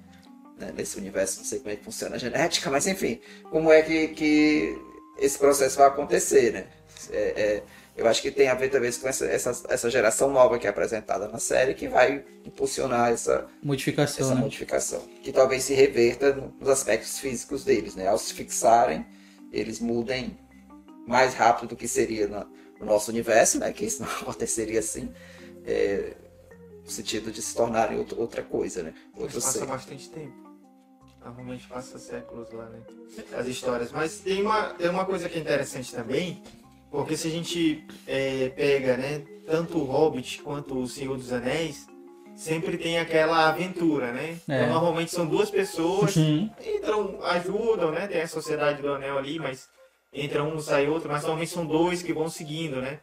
Né, 0.62 0.72
Nesse 0.76 0.96
universo, 0.98 1.38
não 1.38 1.44
sei 1.44 1.58
como 1.58 1.70
é 1.70 1.76
que 1.76 1.84
funciona 1.84 2.16
a 2.16 2.18
genética, 2.18 2.70
mas 2.70 2.86
enfim, 2.86 3.20
como 3.50 3.70
é 3.72 3.82
que, 3.82 4.08
que 4.08 4.78
esse 5.18 5.38
processo 5.38 5.78
vai 5.78 5.88
acontecer, 5.88 6.52
né? 6.52 6.66
É, 7.10 7.16
é, 7.18 7.62
eu 7.96 8.06
acho 8.06 8.22
que 8.22 8.30
tem 8.30 8.48
a 8.48 8.54
ver 8.54 8.70
talvez 8.70 8.96
com 8.96 9.08
essa, 9.08 9.26
essa, 9.26 9.50
essa 9.68 9.90
geração 9.90 10.30
nova 10.30 10.58
que 10.58 10.66
é 10.66 10.70
apresentada 10.70 11.26
na 11.28 11.38
série 11.38 11.74
que 11.74 11.88
vai 11.88 12.24
impulsionar 12.46 13.10
essa, 13.10 13.46
Modificação, 13.62 14.24
essa 14.26 14.34
né? 14.36 14.40
modificação. 14.40 15.00
Que 15.22 15.32
talvez 15.32 15.64
se 15.64 15.74
reverta 15.74 16.32
nos 16.58 16.68
aspectos 16.68 17.18
físicos 17.18 17.64
deles, 17.64 17.94
né? 17.96 18.06
Ao 18.06 18.16
se 18.16 18.32
fixarem, 18.32 19.04
eles 19.52 19.80
mudem 19.80 20.38
mais 21.06 21.34
rápido 21.34 21.70
do 21.70 21.76
que 21.76 21.88
seria 21.88 22.28
na- 22.28 22.46
no 22.80 22.86
nosso 22.86 23.10
universo, 23.10 23.58
né? 23.58 23.72
Que 23.72 23.84
isso 23.84 24.00
não 24.02 24.08
aconteceria 24.22 24.78
assim. 24.78 25.12
é, 25.66 26.14
no 26.84 26.90
sentido 26.90 27.30
de 27.30 27.40
se 27.40 27.54
tornarem 27.54 27.96
outra, 27.96 28.18
outra 28.18 28.42
coisa, 28.42 28.82
né? 28.82 28.92
Outro 29.16 29.36
Mas 29.36 29.44
passa 29.44 29.58
ser. 29.60 29.66
bastante 29.66 30.10
tempo. 30.10 30.41
Normalmente 31.24 31.66
passa 31.68 31.98
séculos 31.98 32.50
lá, 32.52 32.64
né? 32.66 32.80
As 33.36 33.46
histórias. 33.46 33.92
Mas 33.92 34.18
tem 34.18 34.42
uma, 34.42 34.70
tem 34.74 34.88
uma 34.88 35.04
coisa 35.04 35.28
que 35.28 35.38
é 35.38 35.40
interessante 35.40 35.94
também, 35.94 36.42
porque 36.90 37.16
se 37.16 37.28
a 37.28 37.30
gente 37.30 37.86
é, 38.06 38.48
pega, 38.50 38.96
né, 38.96 39.22
tanto 39.46 39.78
o 39.78 39.84
Hobbit 39.84 40.42
quanto 40.42 40.78
o 40.78 40.88
Senhor 40.88 41.16
dos 41.16 41.32
Anéis, 41.32 41.86
sempre 42.34 42.76
tem 42.76 42.98
aquela 42.98 43.48
aventura, 43.48 44.10
né? 44.12 44.36
É. 44.48 44.56
Então, 44.56 44.68
normalmente 44.70 45.12
são 45.12 45.26
duas 45.26 45.50
pessoas, 45.50 46.16
Uhum. 46.16 46.50
entram, 46.64 47.18
ajudam, 47.24 47.92
né? 47.92 48.06
Tem 48.08 48.22
a 48.22 48.28
Sociedade 48.28 48.82
do 48.82 48.92
Anel 48.92 49.16
ali, 49.18 49.38
mas 49.38 49.68
entra 50.12 50.42
um, 50.42 50.58
sai 50.60 50.88
outro, 50.88 51.08
mas 51.10 51.22
normalmente 51.22 51.52
são 51.52 51.64
dois 51.64 52.02
que 52.02 52.12
vão 52.12 52.28
seguindo, 52.28 52.80
né? 52.80 53.00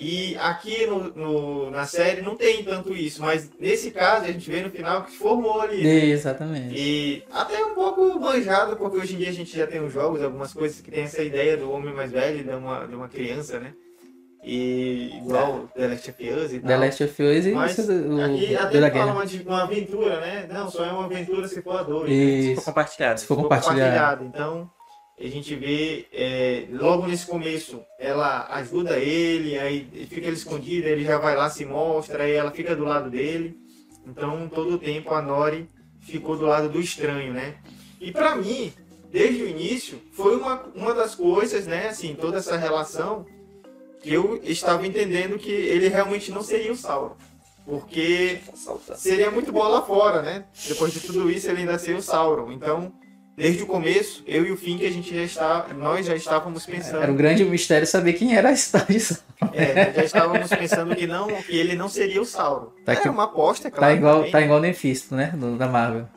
E 0.00 0.36
aqui 0.38 0.86
no, 0.86 1.12
no- 1.12 1.70
na 1.72 1.84
série 1.84 2.22
não 2.22 2.36
tem 2.36 2.62
tanto 2.62 2.92
isso, 2.94 3.20
mas 3.20 3.50
nesse 3.58 3.90
caso 3.90 4.26
a 4.26 4.28
gente 4.30 4.48
vê 4.48 4.62
no 4.62 4.70
final 4.70 5.02
que 5.02 5.10
formou 5.10 5.60
ali. 5.60 5.82
né? 5.82 6.04
Exatamente. 6.06 6.72
E 6.72 7.24
até 7.32 7.64
um 7.64 7.74
pouco 7.74 8.20
manjado, 8.20 8.76
porque 8.76 8.96
hoje 8.96 9.14
em 9.16 9.18
dia 9.18 9.30
a 9.30 9.32
gente 9.32 9.56
já 9.56 9.66
tem 9.66 9.84
os 9.84 9.92
jogos, 9.92 10.22
algumas 10.22 10.52
coisas 10.52 10.80
que 10.80 10.88
tem 10.92 11.02
essa 11.02 11.20
ideia 11.20 11.56
do 11.56 11.68
homem 11.72 11.92
mais 11.92 12.12
velho, 12.12 12.44
de 12.44 12.50
uma, 12.50 12.86
de 12.86 12.94
uma 12.94 13.08
criança, 13.08 13.58
né? 13.58 13.72
E 14.44 15.16
igual 15.18 15.68
The 15.74 15.88
Last 15.88 16.10
of 16.10 16.30
Us 16.30 16.52
e 16.52 16.60
tal. 16.60 16.68
The 16.68 16.76
Last 16.76 17.02
of 17.04 17.22
Us 17.24 17.46
e 17.46 17.50
Mas 17.50 17.72
isso 17.76 17.86
do- 17.92 18.22
aqui 18.22 18.54
até 18.56 18.80
da 18.80 18.90
fala 18.92 19.12
uma, 19.12 19.24
uma 19.24 19.62
aventura, 19.64 20.20
né? 20.20 20.46
Não, 20.48 20.70
só 20.70 20.84
é 20.84 20.92
uma 20.92 21.06
aventura 21.06 21.48
se 21.48 21.60
for 21.60 21.76
a 21.80 21.82
dois. 21.82 22.08
né? 22.08 22.42
Se 22.42 22.54
for 22.54 22.64
compartilhado. 22.66 23.18
Se 23.20 23.26
for 23.26 23.34
Foi 23.34 23.42
compartilhar. 23.42 23.74
compartilhado. 23.74 24.24
Então, 24.24 24.70
a 25.20 25.26
gente 25.26 25.54
vê, 25.56 26.06
é, 26.12 26.66
logo 26.70 27.06
nesse 27.06 27.26
começo, 27.26 27.82
ela 27.98 28.46
ajuda 28.50 28.98
ele, 28.98 29.58
aí 29.58 30.06
fica 30.08 30.26
ele 30.28 30.36
escondido, 30.36 30.86
ele 30.86 31.04
já 31.04 31.18
vai 31.18 31.36
lá, 31.36 31.50
se 31.50 31.64
mostra, 31.64 32.22
aí 32.22 32.32
ela 32.32 32.52
fica 32.52 32.76
do 32.76 32.84
lado 32.84 33.10
dele. 33.10 33.56
Então, 34.06 34.48
todo 34.48 34.74
o 34.74 34.78
tempo 34.78 35.12
a 35.12 35.20
Nori 35.20 35.68
ficou 36.00 36.36
do 36.36 36.46
lado 36.46 36.68
do 36.68 36.80
estranho, 36.80 37.32
né? 37.32 37.56
E 38.00 38.12
pra 38.12 38.36
mim, 38.36 38.72
desde 39.10 39.42
o 39.42 39.48
início, 39.48 40.00
foi 40.12 40.36
uma, 40.36 40.62
uma 40.74 40.94
das 40.94 41.14
coisas, 41.14 41.66
né, 41.66 41.88
assim, 41.88 42.14
toda 42.14 42.38
essa 42.38 42.56
relação, 42.56 43.26
que 44.00 44.14
eu 44.14 44.40
estava 44.44 44.86
entendendo 44.86 45.38
que 45.38 45.50
ele 45.50 45.88
realmente 45.88 46.30
não 46.30 46.42
seria 46.42 46.72
o 46.72 46.76
Sauron. 46.76 47.16
Porque 47.64 48.38
seria 48.96 49.30
muito 49.30 49.52
bola 49.52 49.82
fora, 49.82 50.22
né? 50.22 50.46
Depois 50.66 50.92
de 50.92 51.00
tudo 51.00 51.30
isso, 51.30 51.50
ele 51.50 51.60
ainda 51.60 51.78
seria 51.78 51.98
o 51.98 52.02
Sauron. 52.02 52.50
Então, 52.50 52.92
desde 53.38 53.62
o 53.62 53.66
começo, 53.66 54.22
eu 54.26 54.44
e 54.44 54.50
o 54.50 54.56
Fink, 54.56 54.84
a 54.84 54.90
gente 54.90 55.14
já 55.14 55.22
está, 55.22 55.66
nós 55.76 56.04
já 56.04 56.14
estávamos 56.16 56.66
Era 56.68 56.76
um 56.76 56.80
pensando, 56.80 57.14
grande 57.14 57.44
mistério 57.44 57.86
saber 57.86 58.14
quem 58.14 58.34
era 58.36 58.48
a 58.48 58.52
história 58.52 58.98
é, 59.52 59.92
já 59.94 60.04
estávamos 60.04 60.48
pensando 60.50 60.94
que 60.96 61.06
não, 61.06 61.28
que 61.28 61.56
ele 61.56 61.76
não 61.76 61.88
seria 61.88 62.20
o 62.20 62.24
Sauron. 62.24 62.72
Tá 62.84 62.92
Era 62.92 63.00
que- 63.00 63.08
uma 63.08 63.24
aposta, 63.24 63.68
é 63.68 63.70
Tá 63.70 63.76
claro. 63.78 63.96
igual, 63.96 64.16
também. 64.16 64.30
tá 64.32 64.40
igual 64.42 64.58
o 64.58 64.62
Nefisto, 64.62 65.14
né? 65.14 65.32
Do- 65.36 65.56
da 65.56 65.68
Marvel. 65.68 66.08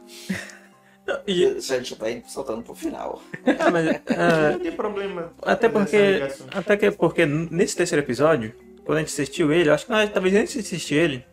E, 1.27 1.45
A 1.45 1.59
gente 1.59 1.89
já 1.91 1.95
tá 1.95 2.09
indo 2.09 2.23
saltando 2.27 2.61
pro 2.63 2.73
final. 2.73 3.21
ah, 3.59 3.69
mas, 3.71 3.87
ah, 4.17 4.51
Não 4.53 4.59
tem 4.59 4.71
problema. 4.71 5.31
até 5.43 5.69
porque. 5.69 6.21
Até 6.53 6.77
que 6.77 6.89
porque 6.91 7.25
nesse 7.25 7.75
terceiro 7.75 8.03
episódio, 8.03 8.53
quando 8.85 8.97
a 8.97 9.01
gente 9.01 9.09
assistiu 9.13 9.51
ele, 9.51 9.69
acho 9.69 9.85
que 9.85 9.91
nós, 9.91 10.09
talvez 10.09 10.33
antes 10.35 10.53
de 10.53 10.59
assistir 10.59 10.95
ele, 10.95 11.25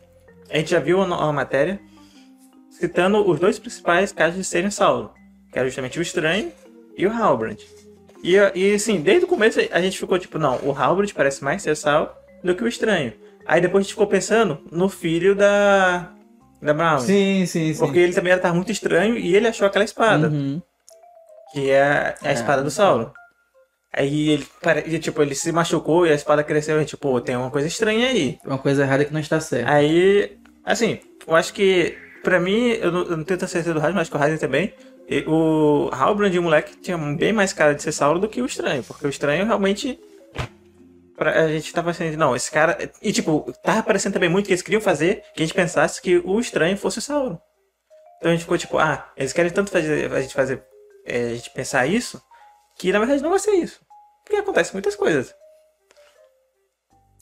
a 0.51 0.57
gente 0.57 0.69
já 0.71 0.79
viu 0.79 0.97
uma, 0.99 1.17
uma 1.23 1.33
matéria 1.33 1.79
citando 2.69 3.27
os 3.29 3.39
dois 3.39 3.57
principais 3.57 4.11
casos 4.11 4.37
de 4.37 4.43
serem 4.43 4.69
Saulo. 4.71 5.13
Que 5.59 5.61
era 5.61 5.67
justamente 5.69 5.99
o 5.99 6.01
Estranho 6.01 6.53
e 6.97 7.05
o 7.05 7.11
Halbrand. 7.11 7.57
E, 8.23 8.35
e 8.55 8.73
assim, 8.73 9.01
desde 9.01 9.25
o 9.25 9.27
começo 9.27 9.59
a 9.71 9.81
gente 9.81 9.99
ficou 9.99 10.17
tipo, 10.17 10.39
não, 10.39 10.57
o 10.63 10.71
Halbrand 10.71 11.11
parece 11.13 11.43
mais 11.43 11.61
ser 11.61 11.75
Saulo 11.75 12.09
do 12.41 12.55
que 12.55 12.63
o 12.63 12.67
Estranho. 12.67 13.11
Aí 13.45 13.59
depois 13.59 13.81
a 13.81 13.83
gente 13.83 13.93
ficou 13.93 14.07
pensando 14.07 14.59
no 14.71 14.87
filho 14.87 15.35
da. 15.35 16.11
Da 16.61 16.73
Brown. 16.73 16.99
Sim, 16.99 17.45
sim, 17.45 17.73
sim. 17.73 17.79
Porque 17.79 17.99
ele 17.99 18.13
também 18.13 18.31
era 18.33 18.53
muito 18.53 18.71
estranho 18.71 19.17
e 19.17 19.35
ele 19.35 19.47
achou 19.47 19.67
aquela 19.67 19.83
espada. 19.83 20.27
Uhum. 20.29 20.61
Que 21.53 21.69
é 21.71 22.15
a 22.21 22.29
É, 22.29 22.33
espada 22.33 22.61
do 22.63 22.71
Saulo. 22.71 23.11
Aí 23.93 24.29
ele, 24.29 24.47
pare- 24.61 24.99
tipo, 24.99 25.21
ele 25.21 25.35
se 25.35 25.51
machucou 25.51 26.05
e 26.07 26.11
a 26.11 26.15
espada 26.15 26.43
cresceu. 26.43 26.81
E, 26.81 26.85
tipo, 26.85 27.01
"Pô, 27.01 27.19
tem 27.21 27.35
uma 27.35 27.49
coisa 27.51 27.67
estranha 27.67 28.07
aí. 28.07 28.37
Uma 28.45 28.57
coisa 28.57 28.83
errada 28.83 29.03
que 29.03 29.11
não 29.13 29.19
está 29.19 29.39
certa. 29.39 29.69
Aí, 29.71 30.37
assim, 30.63 30.99
eu 31.27 31.35
acho 31.35 31.53
que, 31.53 31.97
pra 32.23 32.39
mim, 32.39 32.67
eu 32.69 32.91
não, 32.91 32.99
eu 33.01 33.17
não 33.17 33.23
tenho 33.23 33.39
tanta 33.39 33.47
certeza 33.47 33.73
do 33.73 33.79
Raiden, 33.79 33.95
mas 33.95 34.01
acho 34.03 34.11
que 34.11 34.17
o 34.17 34.19
Raiden 34.19 34.37
também. 34.37 34.73
O 35.27 35.89
Halbrand, 35.91 36.37
o 36.37 36.41
moleque, 36.41 36.75
tinha 36.77 36.97
bem 36.97 37.33
mais 37.33 37.51
cara 37.53 37.73
de 37.73 37.81
ser 37.81 37.91
Saulo 37.91 38.19
do 38.19 38.29
que 38.29 38.41
o 38.41 38.45
estranho. 38.45 38.83
Porque 38.83 39.05
o 39.05 39.09
estranho 39.09 39.45
realmente. 39.45 39.99
pra- 41.17 41.43
a 41.45 41.47
gente 41.49 41.73
tava 41.73 41.89
assim, 41.91 42.15
não, 42.15 42.35
esse 42.35 42.49
cara. 42.51 42.77
E, 43.01 43.11
tipo, 43.11 43.51
tava 43.63 43.83
parecendo 43.83 44.13
também 44.13 44.29
muito 44.29 44.45
que 44.47 44.53
eles 44.53 44.61
queriam 44.61 44.81
fazer 44.81 45.23
que 45.33 45.41
a 45.43 45.45
gente 45.45 45.53
pensasse 45.55 46.01
que 46.01 46.17
o 46.17 46.39
estranho 46.39 46.77
fosse 46.77 46.99
o 46.99 47.01
Saulo. 47.01 47.41
Então 48.17 48.29
a 48.31 48.33
gente 48.33 48.41
ficou 48.43 48.57
tipo, 48.57 48.77
ah, 48.77 49.09
eles 49.17 49.33
querem 49.33 49.51
tanto 49.51 49.71
fazer, 49.71 50.11
a 50.11 50.21
gente 50.21 50.33
fazer. 50.33 50.63
é, 51.05 51.31
a 51.31 51.35
gente 51.35 51.49
pensar 51.51 51.85
isso, 51.87 52.21
que 52.77 52.91
na 52.91 52.99
verdade 52.99 53.21
não 53.23 53.29
vai 53.31 53.39
ser 53.39 53.51
isso. 53.51 53.79
Porque 54.25 54.37
acontece 54.41 54.73
muitas 54.73 54.95
coisas. 54.95 55.33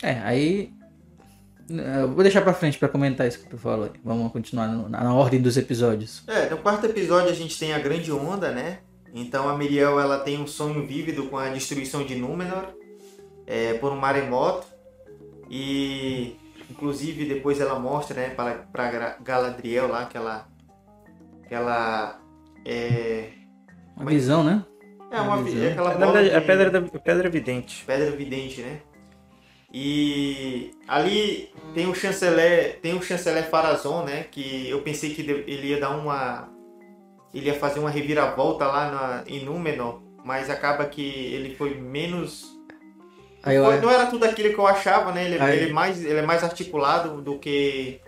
É, 0.03 0.19
aí. 0.23 0.71
Eu 1.69 2.07
vou 2.13 2.23
deixar 2.23 2.41
pra 2.41 2.53
frente 2.53 2.77
pra 2.77 2.87
comentar 2.87 3.27
isso 3.27 3.39
que 3.39 3.49
tu 3.49 3.57
falou. 3.57 3.85
aí. 3.85 3.91
Vamos 4.03 4.31
continuar 4.31 4.67
no- 4.67 4.87
na, 4.87 5.03
na 5.03 5.13
ordem 5.13 5.41
dos 5.41 5.57
episódios. 5.57 6.23
É, 6.27 6.49
no 6.49 6.57
quarto 6.57 6.85
episódio 6.85 7.29
a 7.29 7.33
gente 7.35 7.59
tem 7.59 7.73
a 7.73 7.79
grande 7.79 8.11
onda, 8.11 8.51
né? 8.51 8.79
Então 9.13 9.49
a 9.49 9.57
Miriel 9.57 9.99
ela 9.99 10.19
tem 10.19 10.39
um 10.41 10.47
sonho 10.47 10.85
vívido 10.87 11.25
com 11.27 11.37
a 11.37 11.49
destruição 11.49 12.05
de 12.05 12.15
Númenor 12.15 12.67
é, 13.45 13.73
por 13.75 13.91
um 13.91 13.95
maremoto 13.97 14.65
e 15.49 16.35
inclusive 16.69 17.25
depois 17.25 17.59
ela 17.59 17.79
mostra, 17.79 18.15
né, 18.21 18.29
para 18.29 18.55
para 18.71 18.91
Gra- 18.91 19.17
Galadriel 19.23 19.87
lá 19.87 20.05
que 20.05 20.17
ela 20.17 20.47
que 21.47 21.53
ela 21.55 22.19
é, 22.65 23.29
Uma 23.95 24.09
visão, 24.09 24.43
né? 24.43 24.63
é 25.09 25.19
uma 25.21 25.35
Uma 25.35 25.43
vi- 25.43 25.51
visão. 25.51 25.65
é 25.67 25.71
aquela 25.71 25.93
Na 25.93 26.05
bola 26.05 26.21
verdade, 26.21 26.35
a 26.35 26.41
pedra, 26.47 26.69
da, 26.69 26.79
a 26.79 26.99
pedra 26.99 27.27
evidente. 27.27 27.83
Pedra 27.85 28.11
Vidente, 28.11 28.61
né? 28.61 28.79
E 29.79 30.71
ali 30.87 31.49
tem 31.75 31.87
o 31.87 31.93
chanceler, 31.93 32.79
tem 32.81 32.95
o 32.97 33.01
chanceler 33.03 33.47
Farazon, 33.47 34.03
né? 34.05 34.25
Que 34.31 34.67
eu 34.67 34.81
pensei 34.81 35.13
que 35.13 35.21
ele 35.21 35.67
ia 35.67 35.79
dar 35.79 35.91
uma, 35.91 36.49
ele 37.31 37.45
ia 37.45 37.53
fazer 37.53 37.79
uma 37.79 37.91
reviravolta 37.91 38.65
lá 38.65 38.91
na, 38.91 39.23
em 39.31 39.45
Númenor, 39.45 40.01
mas 40.25 40.49
acaba 40.49 40.83
que 40.85 41.03
ele 41.03 41.53
foi 41.55 41.75
menos, 41.75 42.47
Aí 43.43 43.55
foi- 43.61 43.79
não 43.79 43.91
era 43.91 44.07
tudo 44.07 44.23
aquilo 44.23 44.51
que 44.51 44.59
eu 44.59 44.65
achava, 44.65 45.11
né? 45.11 45.25
Ele, 45.25 45.39
Aí- 45.39 45.59
ele 45.59 45.71
mais, 45.73 46.03
ele 46.03 46.17
é 46.19 46.23
mais 46.23 46.43
articulado 46.43 47.21
do 47.21 47.37
que, 47.37 48.01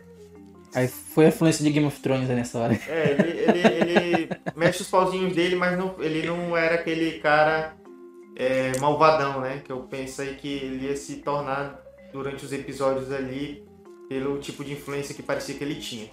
aí 0.74 0.88
foi 0.88 1.26
a 1.26 1.28
influência 1.30 1.64
de 1.64 1.70
Game 1.70 1.86
of 1.86 2.00
Thrones 2.00 2.28
aí 2.32 2.36
nessa 2.36 2.58
hora. 2.58 2.80
é, 2.88 3.12
ele, 3.12 3.40
ele, 3.42 3.94
ele 3.94 4.30
mexe 4.56 4.82
os 4.82 4.90
pauzinhos 4.90 5.36
dele, 5.36 5.56
mas 5.56 5.78
não, 5.78 5.94
ele 6.00 6.26
não 6.26 6.58
era 6.58 6.74
aquele 6.76 7.20
cara 7.20 7.76
é, 8.40 8.80
malvadão, 8.80 9.42
né? 9.42 9.62
Que 9.64 9.72
eu 9.72 9.82
pensei 9.84 10.36
que 10.36 10.48
ele 10.48 10.86
ia 10.86 10.96
se 10.96 11.18
tornar 11.18 11.78
durante 12.14 12.46
os 12.46 12.54
episódios 12.54 13.12
ali 13.12 13.68
pelo 14.08 14.40
tipo 14.40 14.64
de 14.64 14.72
influência 14.72 15.14
que 15.14 15.22
parecia 15.22 15.56
que 15.56 15.64
ele 15.64 15.76
tinha. 15.76 16.10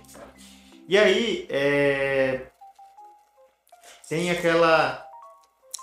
E 0.88 0.98
aí 0.98 1.46
é, 1.48 2.48
tem 4.08 4.28
aquela, 4.30 5.06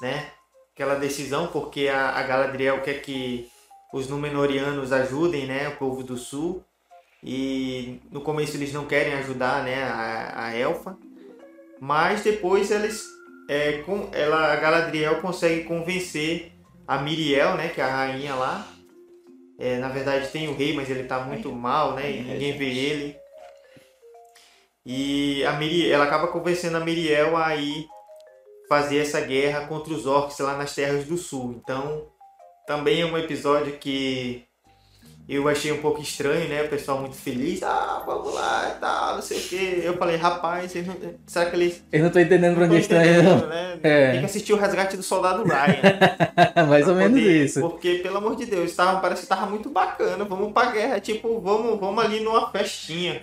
né? 0.02 0.32
Aquela 0.74 0.96
decisão 0.96 1.48
porque 1.48 1.88
a, 1.88 2.10
a 2.10 2.24
Galadriel 2.24 2.82
quer 2.82 3.02
que 3.02 3.50
os 3.94 4.10
Númenóreanos 4.10 4.91
ajudem, 4.91 5.46
né? 5.46 5.70
O 5.70 5.78
povo 5.78 6.04
do 6.04 6.18
Sul. 6.18 6.62
E 7.24 8.02
no 8.12 8.20
começo 8.20 8.58
eles 8.58 8.74
não 8.74 8.86
querem 8.86 9.14
ajudar, 9.14 9.64
né? 9.64 9.82
A, 9.84 10.48
a 10.48 10.58
Elfa. 10.58 10.98
Mas 11.80 12.22
depois 12.22 12.70
eles, 12.70 13.06
é, 13.50 13.84
com, 13.84 14.10
ela, 14.14 14.54
a 14.54 14.56
Galadriel 14.56 15.22
consegue 15.22 15.64
convencer 15.64 16.52
a 16.88 16.98
Miriel, 16.98 17.56
né? 17.56 17.70
Que 17.70 17.82
é 17.82 17.84
a 17.84 17.96
rainha 17.96 18.36
lá, 18.36 18.68
É, 19.60 19.78
na 19.78 19.89
verdade 19.89 20.30
tem 20.30 20.48
o 20.48 20.56
rei, 20.56 20.74
mas 20.74 20.89
ele 20.89 21.04
tá 21.04 21.20
muito 21.20 21.52
mal, 21.52 21.94
né? 21.94 22.12
E 22.12 22.22
ninguém 22.22 22.58
vê 22.58 22.66
ele. 22.66 23.16
E 24.86 25.46
a 25.46 25.54
Miri, 25.54 25.89
ela 25.89 26.04
acaba 26.06 26.28
convencendo 26.28 26.78
a 26.78 26.80
Miriel 26.82 27.38
a 27.38 27.56
ir 27.56 27.88
fazer 28.68 28.98
essa 28.98 29.22
guerra 29.22 29.68
contra 29.68 29.94
os 29.94 30.06
orcs 30.06 30.39
lá 30.39 30.58
nas 30.58 30.74
terras 30.76 31.06
do 31.06 31.18
sul. 31.18 31.62
Então, 31.64 32.08
também 32.68 33.02
é 33.02 33.06
um 33.06 33.18
episódio 33.18 33.78
que 33.78 34.44
eu 35.28 35.47
achei 35.47 35.71
um 35.71 35.78
pouco 35.78 36.01
estranho, 36.01 36.49
né? 36.49 36.63
O 36.63 36.67
pessoal 36.69 36.99
muito 36.99 37.15
feliz, 37.15 37.63
ah, 37.63 38.03
vamos 38.05 38.34
lá 38.34 38.74
e 38.76 38.80
tal, 38.80 39.15
não 39.15 39.21
sei 39.21 39.38
o 39.39 39.41
quê. 39.43 39.82
Eu 39.84 39.97
falei, 39.97 40.17
rapaz, 40.17 40.74
não... 40.76 41.13
será 41.26 41.49
que 41.49 41.55
eles. 41.55 41.84
Eu 41.91 42.03
não 42.03 42.09
tô 42.09 42.19
entendendo 42.19 42.55
pra 42.55 42.65
onde 42.65 42.78
estão 42.80 42.97
indo. 43.01 43.47
Né? 43.47 43.80
É. 43.84 44.11
Tem 44.11 44.19
que 44.19 44.26
assistir 44.26 44.53
o 44.53 44.57
resgate 44.57 44.97
do 44.97 45.03
soldado 45.03 45.43
Ryan. 45.43 46.65
Mais 46.67 46.88
ou 46.88 46.95
menos 46.95 47.19
poder- 47.19 47.45
isso. 47.45 47.61
Porque, 47.61 47.95
pelo 47.95 48.17
amor 48.17 48.36
de 48.36 48.45
Deus, 48.45 48.76
tava, 48.76 48.99
parece 48.99 49.21
que 49.24 49.28
tava 49.28 49.45
muito 49.45 49.69
bacana. 49.69 50.26
Vamos 50.26 50.51
pra 50.51 50.71
guerra, 50.71 50.99
tipo, 50.99 51.39
vamos, 51.39 51.80
vamos 51.80 52.03
ali 52.03 52.19
numa 52.19 52.49
festinha. 52.51 53.19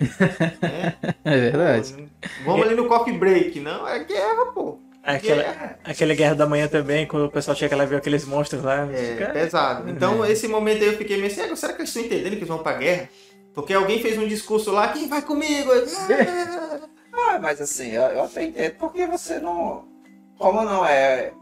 né? 0.61 0.93
É 1.23 1.37
verdade. 1.37 2.09
Vamos 2.45 2.65
ali 2.65 2.75
no 2.75 2.87
coffee 2.87 3.13
break. 3.17 3.59
Não, 3.59 3.87
é 3.87 4.03
guerra, 4.03 4.47
pô. 4.53 4.79
Aquela, 5.03 5.41
Guerra. 5.43 5.79
aquele 5.83 6.15
Guerra 6.15 6.35
da 6.35 6.45
Manhã 6.45 6.67
também, 6.67 7.07
quando 7.07 7.25
o 7.25 7.31
pessoal 7.31 7.57
chega 7.57 7.75
lá 7.75 7.83
e 7.83 7.87
vê 7.87 7.95
aqueles 7.95 8.23
monstros 8.25 8.63
lá. 8.63 8.87
É, 8.93 9.15
Cara, 9.15 9.33
pesado. 9.33 9.89
Então, 9.89 10.23
esse 10.25 10.47
momento 10.47 10.81
aí 10.83 10.87
eu 10.89 10.97
fiquei 10.97 11.17
meio 11.17 11.27
assim, 11.31 11.41
"Ah, 11.41 11.55
será 11.55 11.73
que 11.73 11.79
eles 11.81 11.89
estão 11.89 12.03
entendendo 12.03 12.31
que 12.31 12.37
eles 12.37 12.47
vão 12.47 12.59
pra 12.59 12.73
guerra? 12.73 13.09
Porque 13.53 13.73
alguém 13.73 14.01
fez 14.01 14.17
um 14.17 14.27
discurso 14.27 14.71
lá, 14.71 14.89
quem 14.89 15.07
vai 15.07 15.21
comigo? 15.21 15.71
Ah, 17.13 17.39
mas 17.39 17.59
assim, 17.61 17.89
eu, 17.91 18.03
eu 18.03 18.23
até 18.23 18.43
entendo 18.43 18.75
porque 18.75 19.05
você 19.05 19.39
não. 19.39 19.85
Como 20.37 20.63
não 20.63 20.85
é. 20.85 21.33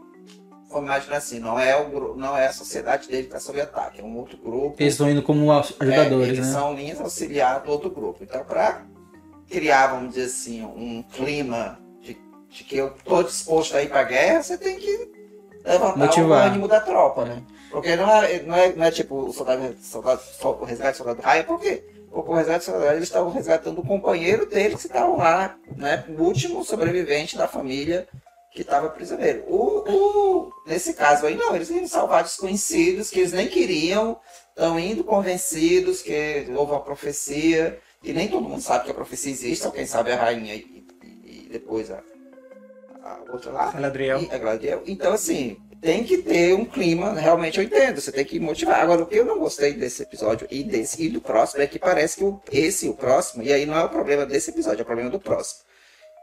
Vamos 0.68 0.84
imaginar 0.88 1.16
assim, 1.16 1.40
não 1.40 1.58
é, 1.58 1.76
o, 1.76 2.14
não 2.16 2.36
é 2.36 2.46
a 2.46 2.52
sociedade 2.52 3.08
dele 3.08 3.22
que 3.22 3.28
está 3.28 3.40
sob 3.40 3.60
ataque, 3.60 4.00
é 4.00 4.04
um 4.04 4.16
outro 4.16 4.38
grupo. 4.38 4.76
Eles 4.78 4.94
estão 4.94 5.10
indo 5.10 5.20
como 5.20 5.50
ajudadores, 5.52 6.28
É, 6.28 6.30
eles 6.32 6.46
né? 6.46 6.52
são 6.52 6.74
linhas 6.74 7.00
auxiliares 7.00 7.64
do 7.64 7.70
outro 7.72 7.90
grupo. 7.90 8.22
Então, 8.22 8.44
para 8.44 8.82
criar, 9.48 9.88
vamos 9.88 10.10
dizer 10.14 10.26
assim, 10.26 10.62
um 10.62 11.02
clima 11.02 11.80
de, 12.50 12.64
que 12.64 12.76
eu 12.76 12.90
tô 13.04 13.22
disposto 13.22 13.76
a 13.76 13.82
ir 13.82 13.88
para 13.88 14.02
guerra, 14.04 14.42
você 14.42 14.58
tem 14.58 14.76
que 14.78 15.10
levantar 15.64 15.96
Motivar. 15.98 16.46
o 16.46 16.50
ânimo 16.50 16.68
da 16.68 16.80
tropa, 16.80 17.24
né? 17.24 17.42
Porque 17.70 17.94
não 17.96 18.10
é, 18.10 18.42
não 18.42 18.56
é, 18.56 18.72
não 18.72 18.84
é 18.84 18.90
tipo 18.90 19.14
o 19.16 19.32
soldado, 19.32 19.76
soldado, 19.80 20.20
o 20.42 20.64
resgate 20.64 20.92
do 20.94 20.96
soldado 20.98 21.22
raia, 21.22 21.44
por 21.44 21.60
quê? 21.60 21.84
Porque 22.10 22.30
o 22.30 22.34
resgate 22.34 22.58
do 22.60 22.64
soldado 22.64 22.84
Ryan, 22.86 22.96
eles 22.96 23.08
estavam 23.08 23.30
resgatando 23.30 23.78
o 23.80 23.86
companheiro 23.86 24.46
deles 24.46 24.80
que 24.80 24.86
estavam 24.88 25.16
lá, 25.18 25.56
né? 25.76 26.04
O 26.08 26.22
último 26.24 26.64
sobrevivente 26.64 27.36
da 27.36 27.46
família 27.46 28.08
que 28.52 28.62
estava 28.62 28.88
prisioneiro. 28.90 29.44
O, 29.46 29.84
o- 29.88 30.52
nesse 30.66 30.92
caso 30.94 31.26
aí, 31.26 31.36
não, 31.36 31.54
eles 31.54 31.70
iam 31.70 31.86
salvar 31.86 32.24
desconhecidos 32.24 33.08
que 33.08 33.20
eles 33.20 33.32
nem 33.32 33.46
queriam, 33.46 34.18
estão 34.48 34.76
indo 34.76 35.04
convencidos 35.04 36.02
que 36.02 36.46
houve 36.56 36.72
uma 36.72 36.80
profecia, 36.80 37.78
e 38.02 38.12
nem 38.12 38.26
todo 38.26 38.48
mundo 38.48 38.60
sabe 38.60 38.86
que 38.86 38.90
a 38.90 38.94
profecia 38.94 39.30
existe, 39.30 39.62
só 39.62 39.70
quem 39.70 39.86
sabe 39.86 40.10
é 40.10 40.14
a 40.14 40.20
rainha 40.20 40.56
e, 40.56 40.84
e- 41.04 41.44
e 41.46 41.48
depois 41.52 41.92
a, 41.92 42.02
a 43.02 43.32
outra 43.32 43.50
lá. 43.50 43.70
Galadriel. 43.72 44.22
E- 44.22 44.30
a 44.30 44.38
Galadriel. 44.38 44.82
Então, 44.86 45.12
assim, 45.12 45.56
tem 45.80 46.04
que 46.04 46.18
ter 46.18 46.54
um 46.54 46.64
clima, 46.64 47.12
realmente 47.14 47.58
eu 47.58 47.64
entendo, 47.64 48.00
você 48.00 48.12
tem 48.12 48.24
que 48.24 48.38
motivar. 48.38 48.80
Agora, 48.80 49.02
o 49.02 49.06
que 49.06 49.16
eu 49.16 49.24
não 49.24 49.38
gostei 49.38 49.72
desse 49.72 50.02
episódio 50.02 50.46
e 50.50 50.62
desse 50.62 51.04
e 51.04 51.08
do 51.08 51.20
próximo 51.20 51.62
é 51.62 51.66
que 51.66 51.78
parece 51.78 52.18
que 52.18 52.24
o, 52.24 52.40
esse, 52.52 52.88
o 52.88 52.94
próximo, 52.94 53.42
e 53.42 53.52
aí 53.52 53.64
não 53.64 53.76
é 53.76 53.84
o 53.84 53.88
problema 53.88 54.26
desse 54.26 54.50
episódio, 54.50 54.80
é 54.80 54.82
o 54.82 54.86
problema 54.86 55.10
do 55.10 55.18
próximo. 55.18 55.62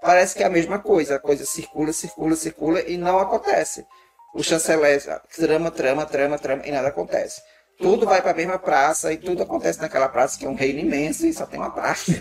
Parece 0.01 0.35
que 0.35 0.43
é 0.43 0.45
a 0.45 0.49
mesma 0.49 0.77
coisa, 0.77 1.15
a 1.15 1.19
coisa 1.19 1.43
circula, 1.45 1.91
circula, 1.91 2.35
circula 2.35 2.81
e 2.81 2.97
não 2.97 3.19
acontece. 3.19 3.85
O 4.35 4.43
chanceler 4.43 5.01
trama, 5.35 5.71
trama, 5.71 6.05
trama, 6.05 6.37
trama 6.37 6.61
e 6.65 6.71
nada 6.71 6.89
acontece. 6.89 7.41
Tudo 7.79 8.07
vai 8.07 8.21
para 8.21 8.31
a 8.31 8.35
mesma 8.35 8.57
praça 8.57 9.13
e 9.13 9.17
tudo 9.17 9.43
acontece 9.43 9.79
naquela 9.79 10.09
praça 10.09 10.37
que 10.39 10.45
é 10.45 10.49
um 10.49 10.55
reino 10.55 10.79
imenso 10.79 11.27
e 11.27 11.33
só 11.33 11.45
tem 11.45 11.59
uma 11.59 11.69
praça. 11.69 12.11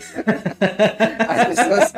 As 1.29 1.47
pessoas, 1.49 1.93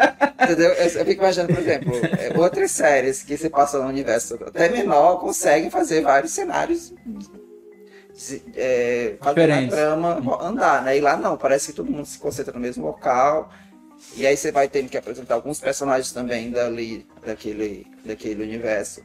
entendeu? 0.44 0.70
Eu, 0.70 0.86
eu 0.86 1.04
fico 1.04 1.22
imaginando, 1.22 1.52
por 1.52 1.62
exemplo, 1.62 1.92
é, 2.18 2.38
outras 2.38 2.70
séries 2.70 3.22
que 3.24 3.36
se 3.36 3.50
passam 3.50 3.82
no 3.82 3.88
universo 3.88 4.38
até 4.46 4.68
menor 4.68 5.16
conseguem 5.16 5.70
fazer 5.70 6.02
vários 6.02 6.32
cenários 6.32 6.94
é, 8.56 9.16
fazendo 9.20 9.52
a 9.52 9.68
trama 9.68 10.38
andar, 10.40 10.82
né? 10.82 10.96
E 10.96 11.00
lá 11.00 11.16
não, 11.16 11.36
parece 11.36 11.68
que 11.68 11.72
todo 11.72 11.90
mundo 11.90 12.06
se 12.06 12.18
concentra 12.18 12.52
no 12.52 12.60
mesmo 12.60 12.84
local. 12.84 13.50
E 14.16 14.26
aí 14.26 14.36
você 14.36 14.52
vai 14.52 14.68
tendo 14.68 14.88
que 14.88 14.96
apresentar 14.96 15.34
alguns 15.34 15.60
personagens 15.60 16.12
também 16.12 16.50
dali, 16.50 17.06
daquele, 17.24 17.86
daquele 18.04 18.42
universo. 18.42 19.02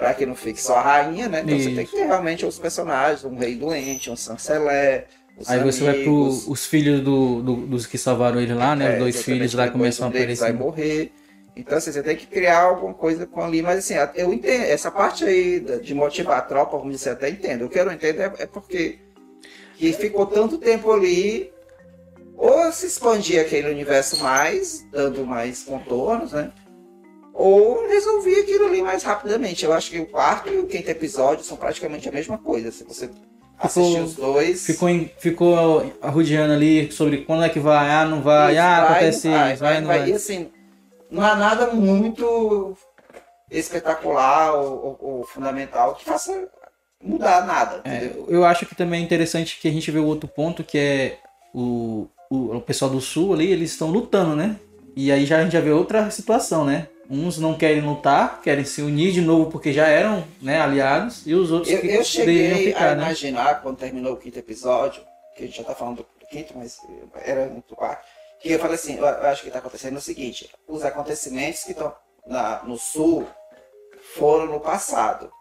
Pra 0.00 0.14
que 0.14 0.24
não 0.26 0.34
fique 0.34 0.60
só 0.60 0.76
a 0.78 0.80
rainha, 0.82 1.28
né? 1.28 1.42
Então 1.44 1.56
você 1.58 1.66
Isso. 1.66 1.76
tem 1.76 1.84
que 1.86 1.92
ter 1.92 2.06
realmente 2.06 2.44
os 2.46 2.58
personagens, 2.58 3.22
um 3.24 3.36
rei 3.36 3.54
doente, 3.54 4.10
um 4.10 4.16
chanceler, 4.16 5.06
os 5.36 5.48
Aí 5.48 5.60
você 5.62 5.84
vai 5.84 5.92
pro 6.02 6.10
amigos. 6.22 6.48
os 6.48 6.64
filhos 6.66 7.00
do, 7.02 7.42
do- 7.42 7.66
dos 7.66 7.86
que 7.86 7.98
salvaram 7.98 8.40
ele 8.40 8.54
lá, 8.54 8.74
né? 8.74 8.86
É, 8.86 8.92
Os 8.94 8.98
dois 8.98 9.22
filhos 9.22 9.52
lá 9.54 9.68
começam 9.68 10.06
a 10.06 10.08
aparecer. 10.10 10.40
vai 10.44 10.52
morrer. 10.54 11.12
Então, 11.54 11.76
assim, 11.76 11.92
você 11.92 12.02
tem 12.02 12.16
que 12.16 12.26
criar 12.26 12.62
alguma 12.62 12.94
coisa 12.94 13.26
com 13.26 13.42
ali, 13.42 13.60
mas 13.60 13.80
assim, 13.80 13.94
eu 14.14 14.32
entendo, 14.32 14.62
essa 14.64 14.90
parte 14.90 15.24
aí 15.24 15.60
de 15.82 15.94
motivar 15.94 16.38
a 16.38 16.42
tropa, 16.42 16.78
vamos 16.78 16.96
dizer, 16.96 17.10
até 17.10 17.28
entendo. 17.28 17.66
O 17.66 17.68
que 17.68 17.78
eu 17.78 17.84
não 17.84 17.92
entendo 17.92 18.22
é, 18.22 18.32
é 18.38 18.46
porque 18.46 18.98
que 19.76 19.92
ficou 19.92 20.24
tanto 20.26 20.56
tempo 20.58 20.90
ali, 20.92 21.52
ou 22.36 22.72
se 22.72 22.86
expandia 22.86 23.42
aquele 23.42 23.68
universo 23.70 24.22
mais, 24.22 24.82
dando 24.90 25.26
mais 25.26 25.62
contornos, 25.62 26.32
né? 26.32 26.50
Ou 27.32 27.86
resolvia 27.88 28.42
aquilo 28.42 28.66
ali 28.66 28.82
mais 28.82 29.02
rapidamente. 29.02 29.64
Eu 29.64 29.72
acho 29.72 29.90
que 29.90 29.98
o 29.98 30.06
quarto 30.06 30.48
e 30.52 30.58
o 30.58 30.66
quinto 30.66 30.90
episódio 30.90 31.44
são 31.44 31.56
praticamente 31.56 32.08
a 32.08 32.12
mesma 32.12 32.36
coisa. 32.38 32.70
Se 32.70 32.84
você 32.84 33.08
assistir 33.58 34.00
os 34.00 34.14
dois. 34.14 34.64
Ficou, 34.66 34.88
em- 34.88 35.10
ficou 35.18 35.92
arrodeando 36.02 36.52
ali 36.54 36.90
sobre 36.92 37.18
quando 37.24 37.44
é 37.44 37.48
que 37.48 37.60
vai, 37.60 37.90
ah, 37.90 38.04
não 38.04 38.20
vai, 38.22 38.52
Isso, 38.52 38.60
ah, 38.62 38.80
vai, 38.80 38.90
acontece 38.90 39.28
vai, 39.28 39.52
isso, 39.52 39.62
vai, 39.62 39.80
não 39.80 39.86
vai. 39.88 40.08
E 40.08 40.12
assim, 40.12 40.50
não 41.10 41.22
há 41.22 41.34
nada 41.34 41.66
muito 41.68 42.76
espetacular 43.50 44.54
ou, 44.54 44.98
ou- 45.00 45.10
ou 45.18 45.24
fundamental 45.24 45.94
que 45.94 46.04
faça 46.04 46.48
mudar 47.02 47.46
nada, 47.46 47.80
É, 47.84 48.10
eu 48.28 48.44
acho 48.44 48.66
que 48.66 48.74
também 48.74 49.00
é 49.00 49.04
interessante 49.04 49.58
que 49.60 49.66
a 49.66 49.70
gente 49.72 49.90
vê 49.90 49.98
o 49.98 50.04
outro 50.06 50.28
ponto, 50.28 50.62
que 50.62 50.76
é 50.78 51.18
o, 51.54 52.06
o, 52.30 52.56
o 52.56 52.60
pessoal 52.60 52.90
do 52.90 53.00
sul 53.00 53.32
ali, 53.32 53.50
eles 53.50 53.70
estão 53.72 53.90
lutando, 53.90 54.36
né? 54.36 54.56
E 54.94 55.10
aí 55.10 55.24
já 55.24 55.38
a 55.38 55.42
gente 55.42 55.52
já 55.52 55.60
vê 55.60 55.70
outra 55.70 56.10
situação, 56.10 56.64
né? 56.64 56.88
Uns 57.10 57.38
não 57.38 57.58
querem 57.58 57.80
lutar, 57.80 58.40
querem 58.40 58.64
se 58.64 58.80
unir 58.82 59.12
de 59.12 59.20
novo 59.20 59.50
porque 59.50 59.72
já 59.72 59.88
eram 59.88 60.24
né, 60.40 60.60
aliados, 60.60 61.26
e 61.26 61.34
os 61.34 61.50
outros 61.50 61.72
Eu, 61.72 61.80
que 61.80 61.88
eu 61.88 62.04
cheguei 62.04 62.52
a 62.52 62.56
ficar, 62.56 62.96
né? 62.96 63.02
imaginar 63.02 63.62
quando 63.62 63.78
terminou 63.78 64.12
o 64.12 64.16
quinto 64.16 64.38
episódio, 64.38 65.02
que 65.36 65.42
a 65.42 65.46
gente 65.46 65.58
já 65.58 65.64
tá 65.64 65.74
falando 65.74 66.06
do 66.20 66.26
quinto, 66.28 66.56
mas 66.56 66.78
era 67.24 67.46
muito 67.48 67.74
quarto, 67.74 68.06
que 68.40 68.52
eu 68.52 68.60
falei 68.60 68.76
assim, 68.76 68.96
eu, 68.96 69.06
acho 69.06 69.42
que 69.42 69.50
tá 69.50 69.58
acontecendo 69.58 69.96
o 69.96 70.00
seguinte, 70.00 70.48
os 70.68 70.84
acontecimentos 70.84 71.64
que 71.64 71.72
estão 71.72 71.92
no 72.64 72.78
sul 72.78 73.26
foram 74.14 74.46
no 74.46 74.60
passado. 74.60 75.32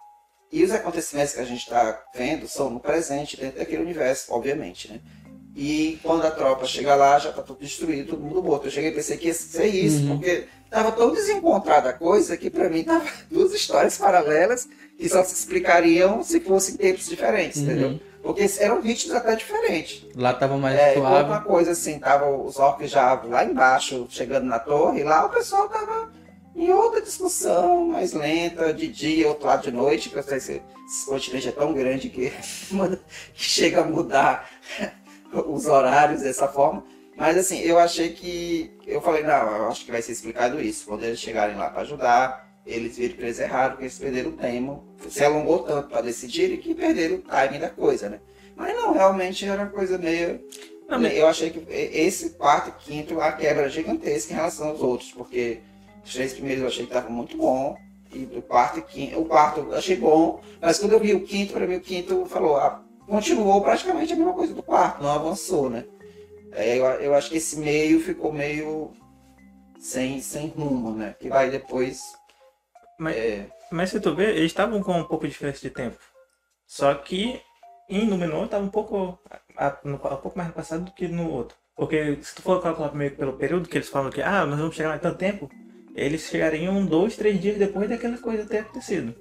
E 0.51 0.63
os 0.63 0.71
acontecimentos 0.71 1.33
que 1.33 1.39
a 1.39 1.45
gente 1.45 1.59
está 1.61 2.03
vendo 2.15 2.47
são 2.47 2.71
no 2.71 2.79
presente, 2.79 3.37
dentro 3.37 3.59
daquele 3.59 3.83
universo, 3.83 4.33
obviamente, 4.33 4.91
né? 4.91 4.99
E 5.55 5.99
quando 6.03 6.25
a 6.25 6.31
tropa 6.31 6.65
chega 6.65 6.95
lá, 6.95 7.17
já 7.19 7.31
tá 7.31 7.41
tudo 7.41 7.59
destruído, 7.59 8.11
todo 8.11 8.21
mundo 8.21 8.41
morto. 8.43 8.67
Eu 8.67 8.71
cheguei 8.71 8.91
e 8.91 8.93
pensei 8.95 9.17
que 9.17 9.27
ia 9.27 9.33
ser 9.33 9.65
isso, 9.67 10.03
Uhum. 10.03 10.17
porque 10.17 10.45
tava 10.69 10.91
tão 10.91 11.11
desencontrada 11.11 11.89
a 11.89 11.93
coisa 11.93 12.37
que 12.37 12.49
pra 12.49 12.69
mim 12.69 12.83
tava 12.83 13.05
duas 13.29 13.53
histórias 13.53 13.97
paralelas 13.97 14.67
que 14.97 15.09
só 15.09 15.23
se 15.23 15.33
explicariam 15.33 16.23
se 16.23 16.39
fossem 16.39 16.75
tempos 16.77 17.07
diferentes, 17.07 17.57
Uhum. 17.61 17.63
entendeu? 17.65 17.99
Porque 18.21 18.45
eram 18.59 18.81
ritmos 18.81 19.15
até 19.15 19.35
diferentes. 19.35 20.05
Lá 20.15 20.33
tava 20.33 20.57
mais 20.57 20.77
É, 20.77 20.93
suave. 20.93 21.29
uma 21.29 21.41
coisa 21.41 21.71
assim, 21.71 21.99
tava 21.99 22.29
os 22.29 22.57
orcs 22.59 22.91
já 22.91 23.13
lá 23.23 23.43
embaixo, 23.45 24.07
chegando 24.09 24.45
na 24.45 24.59
torre, 24.59 24.99
e 24.99 25.03
lá 25.03 25.25
o 25.25 25.29
pessoal 25.29 25.67
tava 25.69 26.11
em 26.55 26.69
outra 26.71 27.01
discussão, 27.01 27.87
mais 27.87 28.11
lenta, 28.11 28.73
de 28.73 28.87
dia, 28.89 29.29
outro 29.29 29.47
lado 29.47 29.63
de 29.63 29.71
noite, 29.71 30.09
porque 30.09 30.33
esse, 30.35 30.61
esse 30.85 31.05
continente 31.05 31.47
é 31.47 31.51
tão 31.53 31.71
grande 31.73 32.09
que, 32.09 32.29
que 33.33 33.43
chega 33.43 33.81
a 33.81 33.85
mudar 33.85 34.49
os 35.47 35.65
horários 35.65 36.21
dessa 36.21 36.47
forma. 36.47 36.83
Mas 37.15 37.37
assim, 37.37 37.59
eu 37.59 37.77
achei 37.77 38.09
que. 38.09 38.71
Eu 38.87 39.01
falei, 39.01 39.23
não, 39.23 39.57
eu 39.57 39.67
acho 39.67 39.85
que 39.85 39.91
vai 39.91 40.01
ser 40.01 40.13
explicado 40.13 40.61
isso. 40.61 40.85
Quando 40.87 41.03
eles 41.03 41.19
chegarem 41.19 41.57
lá 41.57 41.69
para 41.69 41.81
ajudar, 41.81 42.49
eles 42.65 42.97
viram 42.97 43.15
que 43.15 43.21
eles 43.23 43.39
erraram, 43.39 43.75
que 43.75 43.83
eles 43.83 43.99
perderam 43.99 44.29
o 44.29 44.37
tempo. 44.37 44.83
Se 45.09 45.23
alongou 45.23 45.59
tanto 45.59 45.89
para 45.89 46.01
decidirem 46.01 46.57
que 46.57 46.73
perderam 46.73 47.15
o 47.15 47.21
timing 47.21 47.59
da 47.59 47.69
coisa, 47.69 48.09
né? 48.09 48.19
Mas 48.55 48.75
não, 48.75 48.93
realmente 48.93 49.45
era 49.45 49.63
uma 49.63 49.69
coisa 49.69 49.97
meio. 49.97 50.41
Não, 50.87 51.01
Eu 51.05 51.27
achei 51.27 51.49
que 51.49 51.65
esse 51.71 52.31
quarto 52.31 52.69
e 52.69 52.83
quinto 52.83 53.19
a 53.21 53.31
quebra 53.31 53.69
gigantesca 53.69 54.33
em 54.33 54.35
relação 54.35 54.69
aos 54.69 54.81
outros, 54.81 55.11
porque 55.11 55.59
os 56.03 56.13
três 56.13 56.33
primeiros 56.33 56.61
eu 56.61 56.67
achei 56.67 56.85
que 56.85 56.89
estavam 56.89 57.11
muito 57.11 57.37
bom. 57.37 57.77
E 58.11 58.25
do 58.25 58.41
quarto 58.41 58.79
e 58.79 58.81
quinto, 58.81 59.19
o 59.19 59.25
quarto 59.25 59.59
eu 59.59 59.75
achei 59.75 59.95
bom, 59.95 60.41
mas 60.59 60.79
quando 60.79 60.93
eu 60.93 60.99
vi 60.99 61.13
o 61.13 61.21
quinto, 61.21 61.53
para 61.53 61.67
mim 61.67 61.75
o 61.75 61.81
quinto 61.81 62.25
falou, 62.25 62.57
ah, 62.57 62.83
continuou 63.09 63.61
praticamente 63.61 64.13
a 64.13 64.15
mesma 64.15 64.33
coisa 64.33 64.53
do 64.53 64.63
quarto, 64.63 65.01
não 65.03 65.09
avançou, 65.11 65.69
né? 65.69 65.85
É, 66.51 66.77
eu, 66.77 66.85
eu 66.85 67.13
acho 67.15 67.29
que 67.29 67.37
esse 67.37 67.57
meio 67.57 67.99
ficou 67.99 68.31
meio 68.31 68.91
sem, 69.79 70.19
sem 70.21 70.47
rumo, 70.47 70.91
né? 70.95 71.15
Que 71.19 71.29
vai 71.29 71.49
depois. 71.49 72.01
Mas- 72.97 73.15
é, 73.15 73.47
Mas 73.71 73.89
se 73.91 73.99
tu 73.99 74.15
vê, 74.15 74.31
eles 74.31 74.45
estavam 74.51 74.81
com 74.81 74.93
um 74.93 75.03
pouco 75.03 75.25
de 75.25 75.31
diferença 75.31 75.61
de 75.61 75.69
tempo. 75.69 75.97
Só 76.67 76.93
que 76.95 77.41
em 77.89 78.05
Númenor 78.07 78.45
estava 78.45 78.63
um 78.63 78.69
pouco 78.69 79.19
a- 79.57 79.77
um 79.85 79.97
pouco 79.97 80.37
mais 80.37 80.51
passado 80.51 80.85
do 80.85 80.91
que 80.91 81.07
no 81.07 81.29
outro. 81.31 81.57
Porque 81.75 82.17
se 82.21 82.35
tu 82.35 82.41
for 82.41 82.61
calcular 82.61 82.93
meio 82.93 83.15
pelo 83.15 83.33
período 83.33 83.69
que 83.69 83.77
eles 83.77 83.89
falam 83.89 84.09
que 84.11 84.21
ah, 84.21 84.45
nós 84.45 84.59
vamos 84.59 84.75
chegar 84.75 84.89
lá 84.89 84.95
em 84.97 84.99
tanto 84.99 85.17
tempo, 85.17 85.49
eles 85.95 86.21
chegariam 86.23 86.85
dois, 86.85 87.15
três 87.15 87.39
dias 87.39 87.57
depois 87.57 87.87
daquela 87.89 88.17
coisa 88.17 88.45
ter 88.45 88.59
acontecido. 88.59 89.15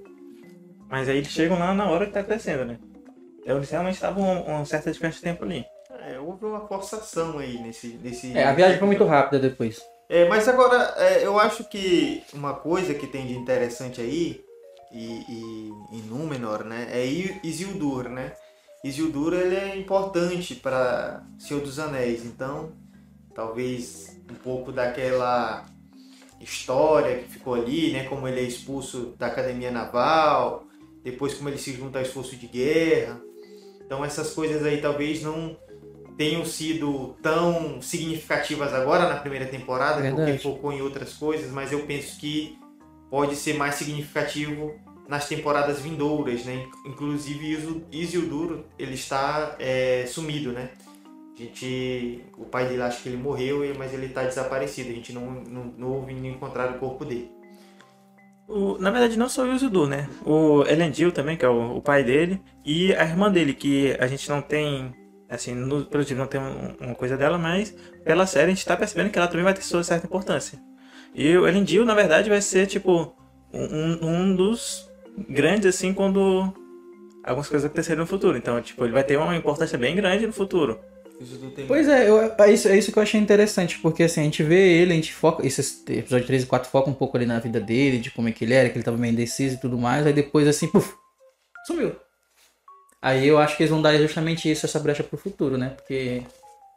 Mas 0.89 1.07
aí 1.07 1.17
eles 1.17 1.29
chegam 1.29 1.57
lá 1.57 1.73
na 1.73 1.89
hora 1.89 2.05
que 2.07 2.11
tá 2.11 2.19
acontecendo, 2.21 2.65
né? 2.65 2.79
Então 3.41 3.57
eles 3.57 3.69
realmente 3.69 3.95
estavam 3.95 4.43
uma, 4.43 4.65
certa 4.65 4.91
diferença 4.91 5.17
de 5.17 5.23
tempo 5.23 5.43
ali. 5.43 5.65
É, 6.07 6.19
houve 6.19 6.45
uma 6.45 6.67
forçação 6.67 7.39
aí 7.39 7.59
nesse. 7.59 7.99
nesse 8.01 8.37
É, 8.37 8.45
a 8.45 8.53
viagem 8.53 8.77
foi 8.77 8.87
muito 8.87 9.05
rápida 9.05 9.39
depois. 9.39 9.81
É, 10.07 10.27
mas 10.27 10.47
agora, 10.47 10.95
é, 10.97 11.25
eu 11.25 11.39
acho 11.39 11.63
que 11.65 12.23
uma 12.33 12.53
coisa 12.53 12.95
que 12.95 13.05
tem 13.05 13.27
de 13.27 13.33
interessante 13.35 14.01
aí, 14.01 14.43
e, 14.91 15.23
e 15.29 15.71
em 15.91 16.01
Númenor, 16.01 16.63
né, 16.63 16.87
é 16.91 17.05
Isildur, 17.43 18.09
né? 18.09 18.33
Isildur, 18.83 19.33
ele 19.33 19.55
é 19.55 19.77
importante 19.77 20.55
para 20.55 21.23
Senhor 21.37 21.61
dos 21.61 21.77
Anéis, 21.77 22.25
então, 22.25 22.71
talvez 23.35 24.19
um 24.31 24.35
pouco 24.35 24.71
daquela 24.71 25.65
história 26.41 27.19
que 27.19 27.29
ficou 27.29 27.53
ali, 27.53 27.91
né, 27.91 28.05
como 28.05 28.27
ele 28.27 28.39
é 28.39 28.43
expulso 28.43 29.13
da 29.17 29.27
Academia 29.27 29.69
Naval, 29.69 30.65
depois 31.03 31.33
como 31.33 31.49
ele 31.49 31.57
se 31.57 31.73
junta 31.73 31.99
ao 31.99 32.05
esforço 32.05 32.35
de 32.35 32.47
guerra. 32.47 33.21
Então, 33.89 34.05
essas 34.05 34.35
coisas 34.35 34.63
aí 34.63 34.79
talvez 34.79 35.23
não 35.23 35.57
tenham 36.15 36.45
sido 36.45 37.15
tão 37.23 37.81
significativas 37.81 38.71
agora 38.71 39.09
na 39.09 39.15
primeira 39.15 39.47
temporada, 39.47 39.99
Verdade. 39.99 40.31
porque 40.33 40.43
focou 40.43 40.71
em 40.71 40.79
outras 40.79 41.13
coisas, 41.13 41.49
mas 41.49 41.71
eu 41.71 41.87
penso 41.87 42.19
que 42.19 42.55
pode 43.09 43.35
ser 43.35 43.55
mais 43.55 43.73
significativo 43.73 44.75
nas 45.07 45.27
temporadas 45.27 45.79
vindouras, 45.79 46.45
né? 46.45 46.67
Inclusive 46.85 47.51
Isil- 47.51 47.83
Isildur, 47.91 48.59
ele 48.77 48.93
está 48.93 49.55
é, 49.57 50.05
sumido, 50.07 50.51
né? 50.51 50.69
A 51.35 51.41
gente, 51.41 52.23
o 52.37 52.45
pai 52.45 52.67
dele 52.67 52.83
acha 52.83 53.01
que 53.01 53.09
ele 53.09 53.17
morreu, 53.17 53.63
mas 53.75 53.91
ele 53.91 54.05
está 54.05 54.21
desaparecido. 54.23 54.91
A 54.91 54.93
gente 54.93 55.11
não, 55.11 55.31
não, 55.31 55.73
não 55.75 55.87
ouve 55.93 56.13
nem 56.13 56.33
encontrar 56.33 56.69
o 56.69 56.77
corpo 56.77 57.03
dele. 57.03 57.31
O- 58.49 58.77
na 58.79 58.89
verdade, 58.91 59.17
não 59.17 59.29
só 59.29 59.43
o 59.43 59.53
Isildur, 59.53 59.87
né? 59.87 60.09
O 60.25 60.63
Elendil 60.65 61.11
também, 61.11 61.37
que 61.37 61.45
é 61.45 61.49
o, 61.49 61.77
o 61.77 61.81
pai 61.81 62.03
dele, 62.03 62.41
e 62.65 62.93
a 62.95 63.03
irmã 63.03 63.31
dele, 63.31 63.53
que 63.53 63.95
a 63.99 64.07
gente 64.07 64.27
não 64.29 64.41
tem, 64.41 64.91
assim, 65.29 65.53
no, 65.53 65.85
pelo 65.85 66.03
livro 66.03 66.17
não 66.17 66.27
tem 66.27 66.41
um- 66.41 66.75
uma 66.87 66.95
coisa 66.95 67.15
dela, 67.15 67.37
mas 67.37 67.75
pela 68.03 68.25
série 68.25 68.47
a 68.51 68.55
gente 68.55 68.65
tá 68.65 68.75
percebendo 68.75 69.11
que 69.11 69.19
ela 69.19 69.27
também 69.27 69.43
vai 69.43 69.53
ter 69.53 69.61
sua 69.61 69.83
certa 69.83 70.07
importância. 70.07 70.59
E 71.13 71.37
o 71.37 71.47
Elendil, 71.47 71.85
na 71.85 71.93
verdade, 71.93 72.29
vai 72.29 72.41
ser, 72.41 72.65
tipo, 72.67 73.13
um, 73.53 74.07
um 74.07 74.35
dos 74.35 74.89
grandes, 75.29 75.67
assim, 75.67 75.93
quando 75.93 76.53
algumas 77.23 77.49
coisas 77.49 77.65
acontecerem 77.65 77.99
no 77.99 78.07
futuro. 78.07 78.37
Então, 78.37 78.61
tipo, 78.61 78.83
ele 78.85 78.93
vai 78.93 79.03
ter 79.03 79.17
uma 79.17 79.35
importância 79.35 79.77
bem 79.77 79.95
grande 79.95 80.27
no 80.27 80.33
futuro. 80.33 80.79
Tem 81.55 81.65
Pois 81.67 81.87
é, 81.89 82.09
eu- 82.09 82.17
é, 82.21 82.51
isso, 82.51 82.67
é 82.69 82.77
isso 82.77 82.91
que 82.91 82.97
eu 82.97 83.03
achei 83.03 83.19
interessante, 83.19 83.77
porque 83.79 84.03
assim, 84.03 84.21
a 84.21 84.23
gente 84.23 84.41
vê 84.41 84.77
ele, 84.81 84.93
a 84.93 84.95
gente 84.95 85.13
foca. 85.13 85.45
Esse 85.45 85.61
episódio 85.91 86.25
3 86.25 86.43
e 86.43 86.45
4 86.45 86.69
foca 86.69 86.89
um 86.89 86.93
pouco 86.93 87.17
ali 87.17 87.25
na 87.25 87.39
vida 87.39 87.59
dele, 87.59 87.97
de 87.99 88.09
como 88.11 88.29
é 88.29 88.31
que 88.31 88.45
ele 88.45 88.53
era, 88.53 88.69
que 88.69 88.77
ele 88.77 88.85
tava 88.85 88.97
meio 88.97 89.11
indeciso 89.11 89.55
e 89.55 89.59
tudo 89.59 89.77
mais, 89.77 90.07
aí 90.07 90.13
depois 90.13 90.47
assim, 90.47 90.67
puf, 90.67 90.93
sumiu. 91.67 91.93
Aí 93.01 93.27
eu 93.27 93.37
acho 93.37 93.55
que 93.55 93.63
eles 93.63 93.71
vão 93.71 93.81
dar 93.81 93.97
justamente 93.97 94.49
isso, 94.49 94.65
essa 94.65 94.79
brecha 94.79 95.03
pro 95.03 95.17
futuro, 95.17 95.57
né? 95.57 95.69
Porque 95.69 96.23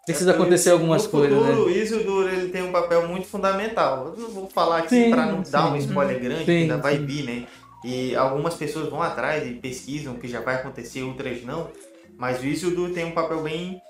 precisa 0.05 0.32
É 0.32 0.34
acontecer 0.34 0.70
algumas 0.70 1.05
no 1.05 1.11
coisas, 1.11 1.38
futuro, 1.38 1.57
né? 1.57 1.61
O 1.62 1.70
Isildur 1.70 2.28
ele 2.32 2.49
tem 2.51 2.62
um 2.62 2.72
papel 2.72 3.09
muito 3.09 3.26
fundamental. 3.26 4.07
Eu 4.16 4.16
não 4.22 4.30
vou 4.30 4.49
falar 4.51 4.78
aqui 4.78 4.88
Sim, 4.88 5.11
para 5.11 5.26
não 5.26 5.43
dar 5.43 5.72
um 5.72 5.76
sim. 5.80 5.88
spoiler 5.88 6.20
grande, 6.20 6.45
Sim, 6.47 6.53
ainda 6.62 6.78
vai 6.78 6.97
sim. 6.97 7.07
vir, 7.07 7.24
né? 7.24 7.47
E 7.84 8.14
algumas 8.14 8.55
pessoas 8.55 8.88
vão 8.88 9.03
atrás 9.03 9.45
e 9.49 9.55
pesquisam 9.55 10.14
o 10.14 10.18
que 10.18 10.28
já 10.28 10.40
vai 10.40 10.57
acontecer, 10.57 11.03
outras 11.03 11.43
não. 11.43 11.70
Mas 12.16 12.40
o 12.40 12.47
Isildur 12.47 12.90
tem 12.93 13.05
um 13.05 13.12
papel 13.12 13.43
bem 13.43 13.82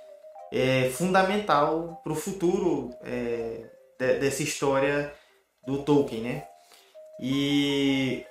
é, 0.53 0.90
fundamental 0.90 2.00
para 2.05 2.12
o 2.12 2.16
futuro 2.16 2.90
é, 3.03 3.64
de- 3.98 4.18
dessa 4.18 4.42
história 4.42 5.12
do 5.66 5.82
Tolkien, 5.82 6.20
né? 6.22 6.44
E 7.18 8.22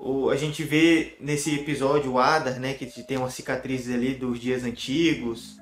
o, 0.00 0.28
a 0.30 0.36
gente 0.36 0.64
vê 0.64 1.14
nesse 1.20 1.54
episódio 1.54 2.12
o 2.12 2.18
Adar, 2.18 2.58
né, 2.58 2.74
que 2.74 2.86
tem 3.04 3.16
umas 3.16 3.34
cicatrizes 3.34 3.94
ali 3.94 4.14
dos 4.14 4.40
dias 4.40 4.64
antigos. 4.64 5.56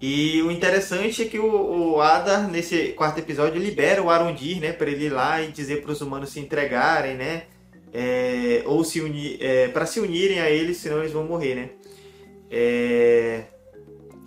E 0.00 0.40
o 0.42 0.50
interessante 0.50 1.22
é 1.22 1.26
que 1.26 1.38
o, 1.38 1.94
o 1.94 2.00
Adar, 2.00 2.48
nesse 2.50 2.88
quarto 2.92 3.18
episódio, 3.18 3.60
libera 3.60 4.02
o 4.02 4.10
Arondir, 4.10 4.60
né, 4.60 4.72
para 4.72 4.90
ele 4.90 5.06
ir 5.06 5.10
lá 5.10 5.42
e 5.42 5.52
dizer 5.52 5.82
para 5.82 5.92
os 5.92 6.00
humanos 6.00 6.30
se 6.30 6.40
entregarem, 6.40 7.14
né, 7.14 7.44
é, 7.92 8.62
ou 8.66 8.82
se 8.84 9.00
unir, 9.00 9.38
para 9.72 9.86
se 9.86 10.00
unirem 10.00 10.40
a 10.40 10.50
eles, 10.50 10.78
senão 10.78 11.00
eles 11.00 11.12
vão 11.12 11.24
morrer, 11.24 11.54
né. 11.54 11.70
É, 12.50 13.53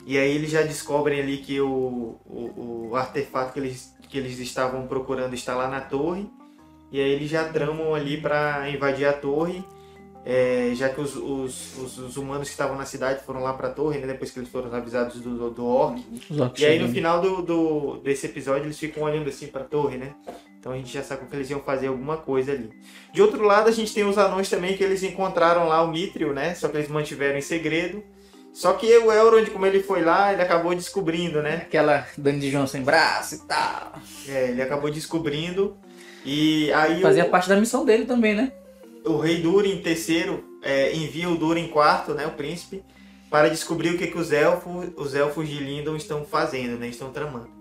e 0.08 0.18
aí 0.18 0.34
eles 0.34 0.50
já 0.50 0.62
descobrem 0.62 1.20
ali 1.20 1.40
que 1.40 1.60
o, 1.60 2.16
o, 2.26 2.88
o 2.92 2.96
artefato 2.96 3.52
que 3.52 3.60
eles, 3.60 3.94
que 4.08 4.18
eles 4.18 4.40
estavam 4.40 4.88
procurando 4.88 5.34
está 5.34 5.54
lá 5.54 5.68
na 5.68 5.82
torre. 5.82 6.30
E 6.90 7.02
aí 7.02 7.12
eles 7.12 7.30
já 7.30 7.50
tramam 7.50 7.94
ali 7.94 8.16
para 8.16 8.70
invadir 8.70 9.06
a 9.06 9.12
torre. 9.12 9.66
é, 10.26 10.72
já 10.76 10.88
que 10.88 11.02
os, 11.02 11.14
os, 11.18 11.78
os, 11.78 11.98
os 12.00 12.16
humanos 12.16 12.48
que 12.48 12.54
estavam 12.54 12.78
na 12.78 12.86
cidade 12.86 13.22
foram 13.26 13.42
lá 13.42 13.54
para 13.54 13.68
a 13.68 13.72
torre, 13.72 14.00
né, 14.00 14.08
depois 14.08 14.32
que 14.32 14.40
eles 14.40 14.50
foram 14.50 14.74
avisados 14.74 15.20
do, 15.20 15.38
do, 15.38 15.50
do 15.52 15.66
orc. 15.66 16.02
E 16.58 16.66
aí 16.66 16.80
no 16.80 16.88
final 16.88 17.22
do, 17.22 17.42
do, 17.42 17.98
desse 17.98 18.28
episódio 18.28 18.66
eles 18.66 18.80
ficam 18.80 19.04
olhando 19.04 19.28
assim 19.28 19.48
pra 19.48 19.66
torre, 19.66 19.98
né? 19.98 20.16
Então 20.58 20.72
a 20.72 20.78
gente 20.78 20.94
já 20.94 21.04
sacou 21.04 21.28
que 21.28 21.36
eles 21.36 21.50
iam 21.50 21.60
fazer 21.60 21.88
alguma 21.88 22.16
coisa 22.16 22.54
ali. 22.54 22.70
De 23.14 23.22
outro 23.22 23.44
lado, 23.44 23.68
a 23.68 23.72
gente 23.72 23.94
tem 23.94 24.06
os 24.06 24.18
anões 24.18 24.50
também 24.50 24.76
que 24.76 24.84
eles 24.84 25.04
encontraram 25.04 25.68
lá 25.68 25.82
o 25.82 25.92
Mithril, 25.92 26.34
né? 26.34 26.56
Só 26.56 26.68
que 26.70 26.78
eles 26.78 26.90
mantiveram 26.90 27.38
em 27.38 27.42
segredo. 27.42 28.04
Só 28.58 28.74
que 28.74 28.88
o 28.98 29.12
Elrond, 29.12 29.52
como 29.52 29.68
ele 29.68 29.84
foi 29.84 30.02
lá, 30.02 30.34
ele 30.34 30.42
acabou 30.42 30.74
descobrindo, 30.74 31.44
né? 31.44 31.58
Aquela 31.58 32.08
Johnson 32.18 32.66
sem 32.66 32.82
braço 32.82 33.36
e 33.36 33.38
tal. 33.48 33.94
É, 34.28 34.50
ele 34.50 34.64
acabou 34.64 34.90
descobrindo. 34.90 35.78
E 36.26 36.74
aí 36.74 37.00
Fazia 37.00 37.26
o, 37.26 37.30
parte 37.30 37.48
da 37.48 37.56
missão 37.56 37.86
dele 37.86 38.06
também, 38.06 38.34
né? 38.34 38.52
o 39.06 39.20
rei 39.20 39.42
Durin 39.42 39.84
III 39.86 40.44
é, 40.64 40.92
envia 40.96 41.30
o 41.30 41.38
Durin 41.38 41.66
IV, 41.66 42.16
né? 42.16 42.26
O 42.26 42.32
príncipe, 42.32 42.84
para 43.30 43.48
descobrir 43.48 43.92
o 43.92 43.98
que, 44.00 44.08
que 44.08 44.18
os 44.18 44.32
elfos, 44.32 44.90
os 44.98 45.14
elfos 45.14 45.48
de 45.48 45.60
Lindon 45.60 45.96
estão 45.96 46.26
fazendo, 46.26 46.80
né? 46.80 46.88
Estão 46.88 47.12
tramando. 47.12 47.52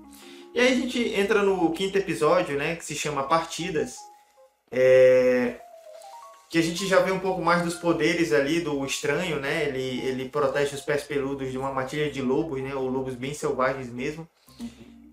E 0.55 0.61
aí 0.61 0.72
a 0.72 0.76
gente 0.76 0.99
entra 1.14 1.42
no 1.42 1.70
quinto 1.72 1.99
episódio, 1.99 2.57
né? 2.57 2.74
Que 2.74 2.84
se 2.86 2.94
chama 2.94 3.24
Partidas. 3.24 3.97
É, 4.72 5.61
que 6.57 6.61
a 6.61 6.62
gente 6.62 6.86
já 6.86 7.00
vê 7.00 7.12
um 7.12 7.18
pouco 7.18 7.42
mais 7.42 7.61
dos 7.61 7.74
poderes 7.74 8.32
ali 8.32 8.61
do 8.61 8.82
estranho, 8.86 9.38
né? 9.38 9.64
Ele, 9.68 10.00
ele 10.07 10.28
protege 10.30 10.74
os 10.74 10.80
pés 10.80 11.02
peludos 11.02 11.52
de 11.52 11.59
uma 11.59 11.70
matilha 11.70 12.11
de 12.11 12.22
lobos, 12.22 12.62
né? 12.62 12.74
Ou 12.74 12.88
lobos 12.88 13.14
bem 13.14 13.34
selvagens 13.34 13.90
mesmo. 13.92 14.26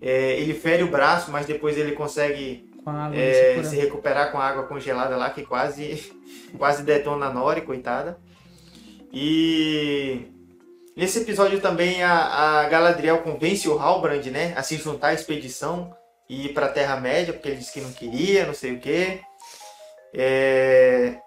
É, 0.00 0.40
ele 0.40 0.54
fere 0.54 0.82
o 0.82 0.90
braço, 0.90 1.30
mas 1.30 1.44
depois 1.44 1.76
ele 1.76 1.92
consegue 1.92 2.72
é, 3.12 3.62
se 3.62 3.68
se 3.68 3.76
recuperar 3.76 4.32
com 4.32 4.38
a 4.38 4.44
água 4.46 4.62
congelada 4.62 5.18
lá, 5.18 5.28
que 5.28 5.42
quase, 5.42 6.14
quase 6.56 6.82
detona 6.82 7.26
a 7.26 7.30
Nori, 7.30 7.60
coitada. 7.60 8.18
E 9.12 10.22
nesse 10.96 11.18
episódio 11.18 11.60
também 11.60 12.02
a, 12.02 12.62
a 12.62 12.68
Galadriel 12.70 13.18
convence 13.18 13.68
o 13.68 13.78
Halbrand, 13.78 14.30
né, 14.30 14.54
a 14.56 14.62
se 14.62 14.78
juntar 14.78 15.08
à 15.08 15.14
expedição 15.14 15.94
e 16.26 16.46
ir 16.46 16.54
para 16.54 16.66
a 16.66 16.72
Terra-média, 16.72 17.34
porque 17.34 17.48
ele 17.48 17.58
disse 17.58 17.72
que 17.74 17.82
não 17.82 17.92
queria, 17.92 18.46
não 18.46 18.54
sei 18.54 18.72
o 18.72 18.80
quê. 18.80 19.20
É, 20.14 21.18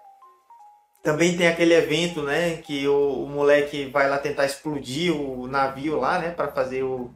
Também 1.08 1.34
tem 1.38 1.48
aquele 1.48 1.72
evento, 1.72 2.22
né, 2.22 2.58
que 2.58 2.86
o, 2.86 3.24
o 3.24 3.26
moleque 3.30 3.86
vai 3.86 4.10
lá 4.10 4.18
tentar 4.18 4.44
explodir 4.44 5.10
o 5.10 5.46
navio 5.46 5.98
lá, 5.98 6.18
né, 6.18 6.28
para 6.28 6.48
fazer 6.48 6.82
o, 6.82 7.10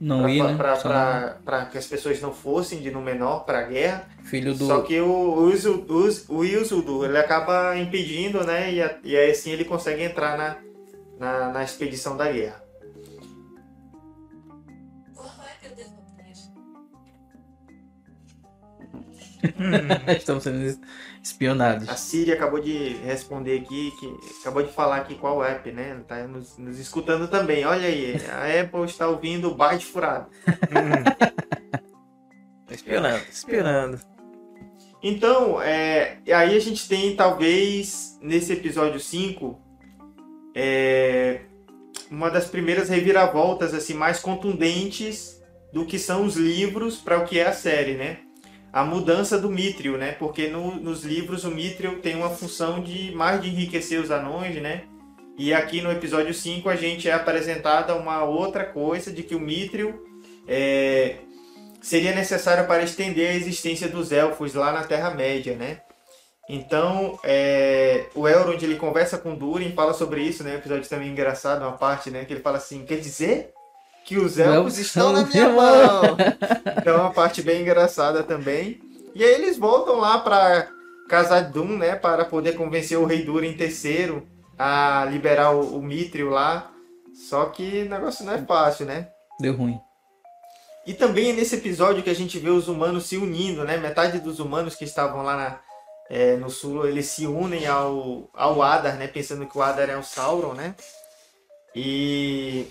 Não 0.00 0.28
ir, 0.28 0.40
né? 0.40 0.56
Para 0.56 1.66
que 1.66 1.76
as 1.76 1.84
pessoas 1.88 2.20
não 2.20 2.32
fossem 2.32 2.80
de 2.80 2.92
Númenor 2.92 3.44
para 3.44 3.58
a 3.58 3.62
guerra. 3.62 4.08
Filho 4.22 4.54
do. 4.54 4.64
Só 4.64 4.82
que 4.82 5.00
o, 5.00 5.08
o, 5.08 6.36
o, 6.36 6.44
Isildur, 6.44 7.06
ele 7.06 7.18
acaba 7.18 7.76
impedindo, 7.76 8.44
né? 8.44 8.72
E, 8.72 8.80
a- 8.80 9.00
e 9.02 9.16
aí 9.16 9.32
assim 9.32 9.50
ele 9.50 9.64
consegue 9.64 10.04
entrar 10.04 10.38
na, 10.38 10.56
na, 11.18 11.48
na 11.48 11.64
expedição 11.64 12.16
da 12.16 12.30
guerra. 12.30 12.62
Estamos 20.16 20.44
sendo 20.44 20.78
espionados. 21.22 21.88
A 21.88 21.96
Siri 21.96 22.32
acabou 22.32 22.60
de 22.60 22.94
responder 23.04 23.60
aqui, 23.60 23.92
que 24.00 24.12
acabou 24.40 24.62
de 24.62 24.72
falar 24.72 24.96
aqui 24.96 25.14
qual 25.14 25.44
app, 25.44 25.70
né? 25.70 26.02
Tá 26.08 26.26
nos, 26.26 26.58
nos 26.58 26.78
escutando 26.78 27.28
também. 27.28 27.64
Olha 27.64 27.86
aí, 27.86 28.16
a 28.28 28.60
Apple 28.60 28.84
está 28.84 29.08
ouvindo 29.08 29.48
o 29.48 29.54
Byte 29.54 29.86
Furado. 29.86 30.26
Espionando, 32.70 33.22
espionando. 33.30 34.00
Então, 35.02 35.60
é, 35.60 36.18
aí 36.26 36.56
a 36.56 36.58
gente 36.58 36.88
tem 36.88 37.14
talvez 37.14 38.18
nesse 38.22 38.52
episódio 38.54 38.98
5 38.98 39.60
é, 40.54 41.40
uma 42.10 42.30
das 42.30 42.46
primeiras 42.46 42.88
reviravoltas 42.88 43.74
assim 43.74 43.94
mais 43.94 44.20
contundentes 44.20 45.42
do 45.72 45.84
que 45.84 45.98
são 45.98 46.24
os 46.24 46.36
livros 46.36 46.96
para 46.96 47.18
o 47.18 47.24
que 47.24 47.38
é 47.38 47.46
a 47.46 47.52
série, 47.52 47.94
né? 47.94 48.20
A 48.72 48.84
mudança 48.84 49.38
do 49.38 49.50
Mithril, 49.50 49.98
né? 49.98 50.12
Porque 50.12 50.48
no- 50.48 50.76
nos 50.76 51.04
livros 51.04 51.44
o 51.44 51.50
Mithril 51.50 52.00
tem 52.00 52.14
uma 52.16 52.30
função 52.30 52.80
de 52.80 53.12
mais 53.14 53.40
de 53.42 53.48
enriquecer 53.50 54.00
os 54.00 54.10
anões, 54.10 54.60
né? 54.62 54.84
E 55.38 55.52
aqui 55.52 55.80
no 55.82 55.90
episódio 55.90 56.32
5 56.32 56.68
a 56.68 56.76
gente 56.76 57.08
é 57.08 57.12
apresentada 57.12 57.94
uma 57.94 58.24
outra 58.24 58.64
coisa 58.64 59.10
de 59.12 59.22
que 59.22 59.34
o 59.34 59.40
Mithril 59.40 60.02
é, 60.48 61.16
seria 61.80 62.14
necessário 62.14 62.66
para 62.66 62.82
estender 62.82 63.30
a 63.30 63.34
existência 63.34 63.88
dos 63.88 64.10
elfos 64.12 64.54
lá 64.54 64.72
na 64.72 64.84
Terra-média, 64.84 65.54
né? 65.54 65.80
Então, 66.48 67.18
é, 67.24 68.06
o 68.14 68.26
Elrond 68.28 68.62
ele 68.62 68.76
conversa 68.76 69.16
com 69.16 69.34
Durin, 69.34 69.72
fala 69.72 69.94
sobre 69.94 70.22
isso, 70.22 70.42
né? 70.42 70.54
O 70.54 70.58
episódio 70.58 70.88
também 70.88 71.08
é 71.08 71.12
engraçado, 71.12 71.62
uma 71.62 71.72
parte, 71.72 72.10
né? 72.10 72.24
Que 72.24 72.32
ele 72.34 72.42
fala 72.42 72.56
assim, 72.58 72.84
quer 72.84 72.98
dizer 72.98 73.52
que 74.04 74.16
os 74.18 74.38
elfos 74.38 74.78
estão 74.78 75.12
na 75.12 75.24
minha 75.24 75.48
mão. 75.48 76.16
então, 76.78 76.94
é 76.94 76.96
uma 76.96 77.12
parte 77.12 77.42
bem 77.42 77.62
engraçada 77.62 78.22
também. 78.22 78.80
E 79.14 79.22
aí 79.22 79.34
eles 79.34 79.58
voltam 79.58 79.98
lá 79.98 80.18
para 80.18 80.68
Casa 81.08 81.40
Dum, 81.40 81.76
né? 81.76 81.94
Para 81.94 82.24
poder 82.24 82.56
convencer 82.56 82.98
o 82.98 83.04
rei 83.04 83.24
Durin 83.24 83.56
III 83.58 84.22
a 84.58 85.06
liberar 85.10 85.52
o, 85.52 85.76
o 85.76 85.82
Mithril 85.82 86.30
lá. 86.30 86.70
Só 87.14 87.46
que 87.46 87.82
o 87.82 87.90
negócio 87.90 88.24
não 88.24 88.32
é 88.32 88.38
fácil, 88.38 88.86
né? 88.86 89.08
Deu 89.38 89.54
ruim. 89.54 89.78
E 90.86 90.94
também 90.94 91.30
é 91.30 91.32
nesse 91.32 91.56
episódio 91.56 92.02
que 92.02 92.10
a 92.10 92.14
gente 92.14 92.38
vê 92.38 92.50
os 92.50 92.68
humanos 92.68 93.06
se 93.06 93.16
unindo, 93.16 93.64
né? 93.64 93.76
Metade 93.76 94.18
dos 94.18 94.40
humanos 94.40 94.74
que 94.74 94.84
estavam 94.84 95.22
lá 95.22 95.36
na, 95.36 95.60
é, 96.10 96.36
no 96.36 96.50
sul, 96.50 96.86
eles 96.86 97.06
se 97.06 97.26
unem 97.26 97.66
ao, 97.66 98.28
ao 98.34 98.60
Adar, 98.62 98.96
né? 98.96 99.06
Pensando 99.06 99.46
que 99.46 99.56
o 99.56 99.62
Adar 99.62 99.88
é 99.88 99.96
o 99.96 100.02
Sauron, 100.02 100.54
né? 100.54 100.74
E... 101.74 102.66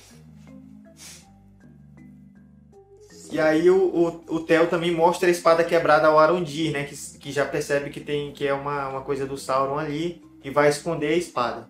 E 3.32 3.40
aí 3.40 3.70
o, 3.70 3.78
o, 3.78 4.36
o 4.36 4.40
Theo 4.42 4.68
também 4.68 4.92
mostra 4.92 5.30
a 5.30 5.32
espada 5.32 5.64
quebrada 5.64 6.08
ao 6.08 6.20
Arondir, 6.20 6.74
né? 6.74 6.84
Que, 6.84 6.96
que 7.18 7.32
já 7.32 7.46
percebe 7.46 7.90
que 7.90 8.02
tem 8.02 8.34
que 8.34 8.46
é 8.46 8.54
uma, 8.54 8.90
uma 8.90 9.02
coisa 9.02 9.26
do 9.26 9.38
Sauron 9.38 9.80
ali 9.80 10.22
e 10.44 10.50
vai 10.50 10.68
esconder 10.68 11.14
a 11.14 11.18
espada. 11.18 11.70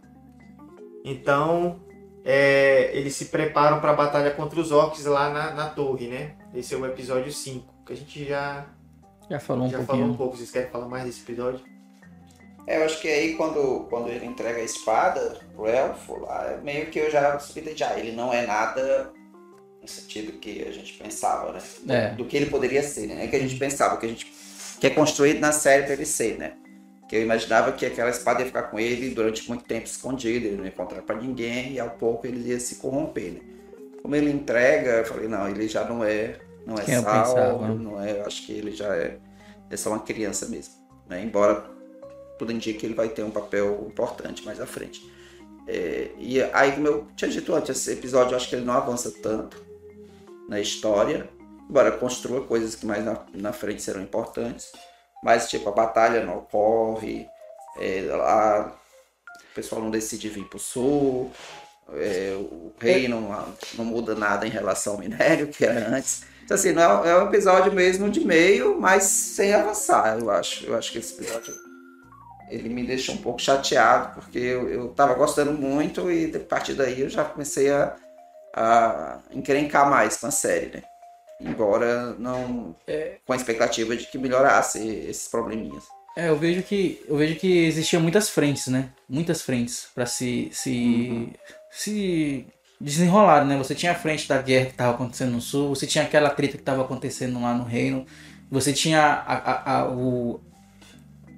Então, 1.05 1.79
é, 2.25 2.89
eles 2.97 3.15
se 3.15 3.25
preparam 3.25 3.79
para 3.79 3.91
a 3.91 3.95
batalha 3.95 4.31
contra 4.31 4.59
os 4.59 4.71
orcs 4.71 5.05
lá 5.05 5.29
na, 5.29 5.53
na 5.53 5.69
torre, 5.69 6.07
né? 6.07 6.35
Esse 6.53 6.73
é 6.73 6.77
o 6.77 6.85
episódio 6.85 7.31
5, 7.31 7.85
que 7.85 7.93
a 7.93 7.95
gente 7.95 8.25
já, 8.25 8.65
Já 9.29 9.39
falou 9.39 9.67
um 9.67 9.69
já 9.69 9.83
falou 9.83 10.05
um 10.05 10.15
pouco. 10.15 10.37
Vocês 10.37 10.51
querem 10.51 10.69
falar 10.69 10.87
mais 10.87 11.05
desse 11.05 11.21
episódio? 11.21 11.61
É, 12.65 12.77
eu 12.77 12.85
acho 12.85 12.99
que 13.01 13.07
aí 13.07 13.35
quando, 13.35 13.85
quando 13.89 14.09
ele 14.09 14.25
entrega 14.25 14.59
a 14.59 14.63
espada 14.63 15.39
pro 15.55 15.67
elfo, 15.67 16.19
lá, 16.19 16.59
meio 16.63 16.87
que 16.87 16.99
eu 16.99 17.11
já 17.11 17.35
ah, 17.35 17.99
ele 17.99 18.11
não 18.13 18.33
é 18.33 18.45
nada 18.45 19.11
no 19.81 19.87
sentido 19.87 20.33
que 20.33 20.63
a 20.67 20.71
gente 20.71 20.93
pensava, 20.93 21.53
né? 21.53 21.61
É. 21.89 22.09
Do 22.13 22.25
que 22.25 22.37
ele 22.37 22.45
poderia 22.45 22.83
ser, 22.83 23.07
né? 23.07 23.25
É 23.25 23.27
que 23.27 23.35
a 23.35 23.39
gente 23.39 23.55
pensava, 23.55 23.97
que 23.97 24.05
a 24.05 24.09
gente 24.09 24.31
que 24.79 24.87
é 24.87 24.89
construído 24.89 25.39
na 25.39 25.51
série 25.51 25.83
pra 25.83 25.93
ele 25.93 26.07
ser, 26.07 26.39
né? 26.39 26.53
Que 27.07 27.15
eu 27.15 27.21
imaginava 27.21 27.71
que 27.71 27.85
aquela 27.85 28.09
espada 28.09 28.39
ia 28.39 28.47
ficar 28.47 28.63
com 28.63 28.79
ele 28.79 29.11
durante 29.11 29.47
muito 29.47 29.63
tempo 29.63 29.85
escondido, 29.85 30.47
ele 30.47 30.55
não 30.55 30.63
ia 30.63 30.69
encontrar 30.69 31.03
pra 31.03 31.15
ninguém 31.15 31.73
e 31.73 31.79
ao 31.79 31.91
pouco 31.91 32.25
ele 32.25 32.49
ia 32.49 32.59
se 32.59 32.75
corromper, 32.75 33.33
né? 33.33 33.39
Como 34.01 34.15
ele 34.15 34.31
entrega, 34.31 34.89
eu 34.89 35.05
falei, 35.05 35.27
não, 35.27 35.47
ele 35.47 35.67
já 35.67 35.83
não 35.87 36.03
é, 36.03 36.39
não 36.65 36.75
é 36.75 36.83
Quem 36.83 36.95
eu 36.95 37.03
salvo, 37.03 37.67
não 37.75 38.03
é, 38.03 38.21
acho 38.21 38.45
que 38.45 38.53
ele 38.53 38.71
já 38.71 38.95
é, 38.95 39.19
é 39.69 39.77
só 39.77 39.91
uma 39.91 39.99
criança 39.99 40.47
mesmo, 40.47 40.73
né? 41.07 41.23
Embora 41.23 41.63
tudo 42.39 42.51
indica 42.51 42.79
que 42.79 42.85
ele 42.87 42.95
vai 42.95 43.09
ter 43.09 43.21
um 43.21 43.29
papel 43.29 43.85
importante 43.87 44.43
mais 44.43 44.59
à 44.59 44.65
frente. 44.65 45.07
É, 45.67 46.09
e 46.17 46.41
aí, 46.41 46.71
como 46.71 46.87
eu 46.87 47.07
tinha 47.15 47.29
dito 47.29 47.53
antes, 47.53 47.69
esse 47.69 47.91
episódio 47.91 48.31
eu 48.31 48.37
acho 48.37 48.49
que 48.49 48.55
ele 48.55 48.65
não 48.65 48.73
avança 48.73 49.11
tanto 49.21 49.63
na 50.47 50.59
história, 50.59 51.29
embora 51.69 51.91
construa 51.91 52.45
coisas 52.45 52.75
que 52.75 52.85
mais 52.85 53.03
na, 53.03 53.25
na 53.33 53.53
frente 53.53 53.81
serão 53.81 54.01
importantes, 54.01 54.71
mas 55.23 55.49
tipo, 55.49 55.69
a 55.69 55.71
batalha 55.71 56.25
não 56.25 56.39
ocorre, 56.39 57.27
é, 57.79 58.01
lá 58.09 58.75
o 59.51 59.55
pessoal 59.55 59.81
não 59.81 59.91
decide 59.91 60.29
vir 60.29 60.45
pro 60.45 60.59
sul, 60.59 61.31
é, 61.93 62.33
o 62.37 62.71
rei 62.79 63.07
não, 63.07 63.55
não 63.75 63.85
muda 63.85 64.15
nada 64.15 64.47
em 64.47 64.49
relação 64.49 64.93
ao 64.93 64.99
minério, 64.99 65.47
que 65.47 65.65
era 65.65 65.89
antes. 65.89 66.23
Então, 66.43 66.55
assim, 66.55 66.71
não 66.71 67.05
é, 67.05 67.09
é 67.09 67.17
um 67.17 67.27
episódio 67.27 67.71
mesmo 67.71 68.09
de 68.09 68.21
meio, 68.21 68.79
mas 68.79 69.03
sem 69.03 69.53
avançar, 69.53 70.19
eu 70.19 70.29
acho. 70.29 70.65
Eu 70.65 70.77
acho 70.77 70.91
que 70.91 70.97
esse 70.97 71.13
episódio 71.13 71.53
ele 72.49 72.67
me 72.67 72.85
deixou 72.85 73.15
um 73.15 73.19
pouco 73.19 73.41
chateado, 73.41 74.15
porque 74.15 74.37
eu, 74.37 74.69
eu 74.69 74.89
tava 74.89 75.13
gostando 75.13 75.53
muito 75.53 76.11
e 76.11 76.35
a 76.35 76.39
partir 76.39 76.73
daí 76.73 76.99
eu 76.99 77.09
já 77.09 77.23
comecei 77.23 77.71
a, 77.71 77.95
a 78.55 79.19
encrencar 79.31 79.89
mais 79.89 80.17
com 80.17 80.27
a 80.27 80.31
série, 80.31 80.67
né? 80.77 80.83
Embora 81.39 82.13
não 82.19 82.75
com 83.25 83.33
a 83.33 83.35
expectativa 83.35 83.95
de 83.97 84.05
que 84.07 84.17
melhorasse 84.17 84.79
esses 85.09 85.27
probleminhas. 85.27 85.83
É, 86.15 86.27
eu 86.29 86.35
vejo 86.37 86.61
que 86.61 87.01
eu 87.07 87.15
vejo 87.17 87.35
que 87.35 87.65
existiam 87.65 88.01
muitas 88.01 88.29
frentes, 88.29 88.67
né? 88.67 88.89
Muitas 89.09 89.41
frentes 89.41 89.87
para 89.95 90.05
se 90.05 90.49
se 90.51 91.33
se 91.71 92.45
desenrolar, 92.79 93.45
né? 93.45 93.57
Você 93.57 93.73
tinha 93.73 93.93
a 93.93 93.95
frente 93.95 94.27
da 94.27 94.41
guerra 94.41 94.65
que 94.65 94.71
estava 94.71 94.91
acontecendo 94.93 95.31
no 95.31 95.41
sul, 95.41 95.69
você 95.69 95.87
tinha 95.87 96.03
aquela 96.03 96.29
treta 96.29 96.57
que 96.57 96.61
estava 96.61 96.81
acontecendo 96.81 97.41
lá 97.41 97.53
no 97.53 97.63
reino, 97.63 98.05
você 98.51 98.73
tinha 98.73 99.01
a, 99.01 99.33
a, 99.35 99.79
a- 99.81 99.89
o 99.89 100.41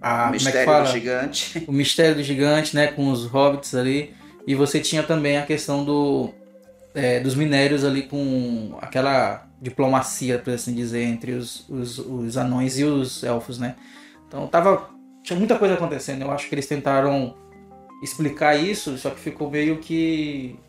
a, 0.01 0.25
o 0.25 0.27
é 0.29 0.31
mistério 0.31 0.65
fala? 0.65 0.85
do 0.85 0.91
gigante. 0.91 1.63
o 1.67 1.71
mistério 1.71 2.15
do 2.15 2.23
gigante, 2.23 2.75
né, 2.75 2.87
com 2.87 3.09
os 3.09 3.25
hobbits 3.25 3.73
ali, 3.75 4.13
e 4.47 4.53
você 4.55 4.79
tinha 4.81 5.03
também 5.03 5.37
a 5.37 5.45
questão 5.45 5.85
do 5.85 6.33
é, 6.93 7.19
dos 7.19 7.35
minérios 7.35 7.83
ali 7.83 8.03
com 8.03 8.77
aquela 8.81 9.47
diplomacia, 9.61 10.39
por 10.39 10.53
assim 10.53 10.73
dizer, 10.73 11.03
entre 11.03 11.31
os, 11.33 11.67
os, 11.69 11.97
os 11.99 12.37
anões 12.37 12.77
e 12.77 12.83
os 12.83 13.23
elfos, 13.23 13.57
né? 13.57 13.75
Então 14.27 14.47
tava 14.47 14.93
tinha 15.23 15.39
muita 15.39 15.57
coisa 15.57 15.75
acontecendo. 15.75 16.21
Eu 16.21 16.31
acho 16.31 16.47
que 16.47 16.53
eles 16.53 16.67
tentaram 16.67 17.35
explicar 18.03 18.55
isso, 18.55 18.97
só 18.97 19.09
que 19.09 19.19
ficou 19.19 19.49
meio 19.49 19.77
que 19.77 20.59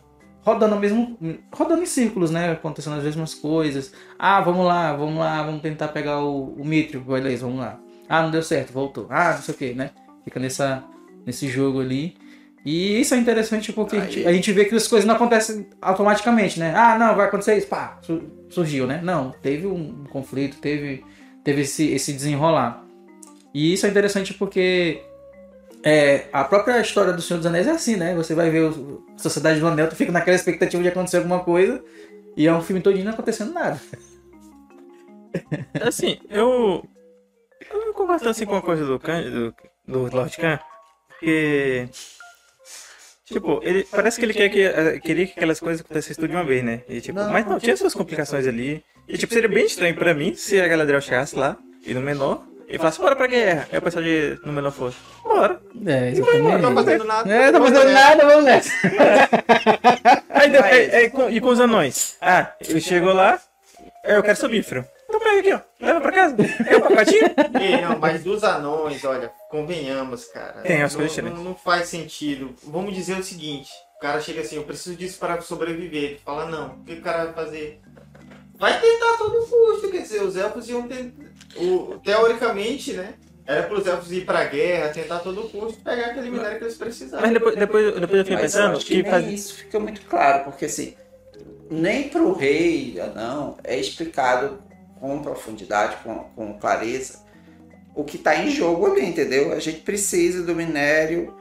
rodando 0.43 0.77
mesmo, 0.77 1.19
rodando 1.53 1.83
em 1.83 1.87
círculos, 1.87 2.31
né? 2.31 2.53
Acontecendo 2.53 2.97
as 2.97 3.03
mesmas 3.03 3.35
coisas. 3.35 3.93
Ah, 4.19 4.41
vamos 4.41 4.65
lá, 4.65 4.95
vamos 4.95 5.19
lá, 5.19 5.43
vamos 5.43 5.61
tentar 5.61 5.89
pegar 5.89 6.21
o, 6.21 6.55
o 6.55 6.65
Mithril, 6.65 7.01
beleza, 7.01 7.45
vamos 7.45 7.61
lá. 7.61 7.81
Ah, 8.09 8.23
não 8.23 8.31
deu 8.31 8.43
certo, 8.43 8.73
voltou. 8.73 9.07
Ah, 9.11 9.33
não 9.35 9.43
sei 9.43 9.55
o 9.55 9.59
que, 9.59 9.75
né? 9.75 9.91
Fica 10.23 10.39
nessa, 10.39 10.85
nesse 11.27 11.49
jogo 11.49 11.81
ali. 11.81 12.17
E 12.65 13.01
isso 13.01 13.15
é 13.15 13.19
interessante 13.19 13.73
porque 13.73 13.97
a 13.97 14.01
gente, 14.01 14.19
Aí- 14.21 14.27
a 14.27 14.33
gente 14.33 14.53
vê 14.53 14.65
que 14.65 14.75
as 14.75 14.89
coisas 14.89 15.07
não 15.07 15.15
acontecem 15.17 15.69
automaticamente, 15.83 16.59
né? 16.59 16.73
Ah, 16.75 16.99
não, 16.99 17.15
vai 17.15 17.27
acontecer 17.27 17.57
isso, 17.57 17.67
pá, 17.67 17.99
su- 18.03 18.23
surgiu, 18.49 18.87
né? 18.87 19.01
Não, 19.03 19.33
teve 19.43 19.67
um 19.67 20.05
conflito, 20.05 20.59
teve, 20.61 21.05
teve 21.45 21.63
esse, 21.63 21.93
esse 21.93 22.13
desenrolar. 22.13 22.83
E 23.53 23.73
isso 23.75 23.85
é 23.87 23.91
interessante 23.91 24.33
porque 24.33 25.03
é, 25.83 26.25
a 26.33 26.43
própria 26.45 26.81
história 26.81 27.13
do 27.13 27.21
Senhor 27.21 27.39
dos 27.39 27.47
Anéis 27.47 27.67
é 27.67 27.73
assim, 27.73 27.97
né? 27.97 28.15
Você 28.15 28.35
vai 28.35 28.49
ver 28.51 28.71
o, 28.71 29.05
a 29.15 29.19
Sociedade 29.19 29.61
do 29.61 29.67
Anel, 29.67 29.89
tu 29.89 29.97
fica 29.97 30.11
naquela 30.11 30.37
expectativa 30.37 30.83
de 30.83 30.89
acontecer 30.89 31.19
alguma 31.19 31.41
coisa 31.41 31.85
e 32.37 32.47
é 32.47 32.53
um 32.55 32.63
filme 32.63 32.81
todinho 32.81 33.05
não 33.05 33.13
acontecendo 33.13 33.53
nada. 33.53 33.79
Assim, 35.87 36.19
eu. 36.31 36.85
Eu 37.73 37.87
não 37.87 37.93
concordo 37.93 38.29
assim 38.29 38.47
com 38.47 38.57
a 38.57 38.63
coisa 38.63 38.85
do, 38.85 38.99
do, 38.99 39.55
do 39.87 40.17
Lord 40.17 40.37
Khan, 40.37 40.59
porque. 41.09 41.89
Tipo, 43.27 43.61
ele 43.63 43.87
parece 43.91 44.19
que 44.19 44.27
ele 44.27 44.35
quer 44.35 44.49
que, 44.51 45.01
queria 45.01 45.27
que 45.27 45.33
aquelas 45.33 45.59
coisas 45.59 45.81
acontecessem 45.81 46.17
tudo 46.17 46.29
de 46.29 46.37
uma 46.37 46.45
vez, 46.45 46.63
né? 46.63 46.83
E, 46.89 47.01
tipo, 47.01 47.19
Não. 47.19 47.31
mas 47.33 47.47
não, 47.47 47.59
tinha 47.59 47.77
suas 47.77 47.95
complicações 47.95 48.47
ali. 48.47 48.85
E 49.09 49.17
tipo, 49.17 49.33
seria 49.33 49.49
bem 49.49 49.65
estranho 49.65 49.95
pra 49.95 50.13
mim 50.15 50.35
se 50.35 50.61
a 50.61 50.69
Galadriel 50.69 51.01
chegasse 51.01 51.35
lá, 51.37 51.57
e 51.87 51.95
no 51.95 52.01
menor, 52.03 52.43
e 52.69 52.77
falasse, 52.79 52.99
bora 53.01 53.17
pra 53.17 53.27
guerra. 53.27 53.67
Aí 53.73 53.79
o 53.79 53.83
pessoal 53.83 54.03
de 54.05 54.39
no 54.45 54.53
menor 54.53 54.73
fosse, 54.73 54.97
bora. 55.23 55.59
É, 55.87 56.11
Não 56.11 56.23
tô 56.25 56.31
exatamente. 56.33 56.75
fazendo 56.75 57.05
nada. 57.05 57.33
É, 57.35 57.53
tá 57.53 57.59
Vamos 57.59 57.71
fazendo 57.79 57.93
nessa. 57.93 58.09
nada, 58.09 58.27
vamos 58.27 58.45
nessa. 58.45 58.71
Aí, 60.31 60.95
aí 60.95 61.11
com- 61.11 61.31
e 61.31 61.41
com 61.41 61.49
os 61.49 61.61
anões? 61.61 62.17
Ah, 62.21 62.53
ele 62.67 62.81
chegou 62.81 63.13
lá, 63.13 63.41
eu 64.05 64.23
quero. 64.23 64.37
Então 64.37 64.85
pega 65.25 65.41
aqui, 65.41 65.53
ó, 65.53 65.85
leva 65.85 66.01
pra 66.01 66.13
casa. 66.13 66.37
É 66.69 66.77
um 66.77 66.81
pacotinho? 66.81 67.25
Ei, 67.61 67.81
não, 67.81 67.99
mas 67.99 68.23
dos 68.23 68.45
anões, 68.45 69.05
olha, 69.05 69.33
convenhamos, 69.51 70.27
cara. 70.27 70.61
Tem 70.63 70.83
as 70.83 70.93
não, 70.93 71.01
coisas 71.01 71.25
não, 71.25 71.45
não 71.45 71.55
faz 71.55 71.89
sentido. 71.89 72.55
Vamos 72.63 72.95
dizer 72.95 73.19
o 73.19 73.25
seguinte: 73.25 73.71
o 73.97 74.01
cara 74.01 74.21
chega 74.21 74.43
assim, 74.43 74.57
eu 74.57 74.65
preciso 74.65 74.97
disso 74.97 75.19
para 75.19 75.41
sobreviver. 75.41 76.03
Ele 76.03 76.21
fala, 76.25 76.47
não, 76.47 76.77
o 76.77 76.85
que 76.85 76.95
o 76.95 77.03
cara 77.03 77.25
vai 77.25 77.35
fazer? 77.35 77.81
Vai 78.57 78.81
tentar 78.81 79.15
a 79.15 79.19
todo 79.19 79.47
custo, 79.47 79.91
quer 79.91 80.03
dizer, 80.03 80.23
os 80.23 80.37
elfos 80.37 80.69
iam 80.69 80.87
tentar. 80.87 81.25
O, 81.57 81.99
teoricamente, 82.05 82.93
né? 82.93 83.15
Era 83.47 83.65
para 83.65 83.79
os 83.79 83.87
elfos 83.87 84.11
ir 84.11 84.25
pra 84.25 84.45
guerra, 84.45 84.89
tentar 84.89 85.17
a 85.17 85.21
todo 85.21 85.49
custo 85.51 85.79
pegar 85.83 86.07
aquele 86.07 86.31
minério 86.31 86.59
que 86.59 86.65
eles 86.65 86.77
precisavam. 86.77 87.21
Mas 87.21 87.33
depois, 87.33 87.57
depois, 87.57 87.95
depois 88.01 88.19
eu 88.19 88.25
fiquei 88.25 88.37
Mas 88.37 88.53
pensando 88.53 88.79
que 88.79 89.03
que 89.03 89.11
faz... 89.11 89.27
isso 89.27 89.55
fica 89.55 89.79
muito 89.79 90.01
claro, 90.03 90.45
porque 90.45 90.65
assim, 90.65 90.95
nem 91.71 92.09
pro 92.09 92.33
rei, 92.33 92.99
não, 93.15 93.59
é 93.63 93.79
explicado 93.79 94.59
com 95.01 95.23
profundidade, 95.23 95.97
com, 96.03 96.25
com 96.35 96.59
clareza, 96.59 97.25
o 97.95 98.05
que 98.05 98.19
tá 98.19 98.37
em 98.37 98.51
jogo 98.51 98.87
ali, 98.87 99.05
entendeu? 99.05 99.53
A 99.53 99.61
gente 99.61 99.81
precisa 99.81 100.43
do 100.43 100.55
minério 100.55 101.35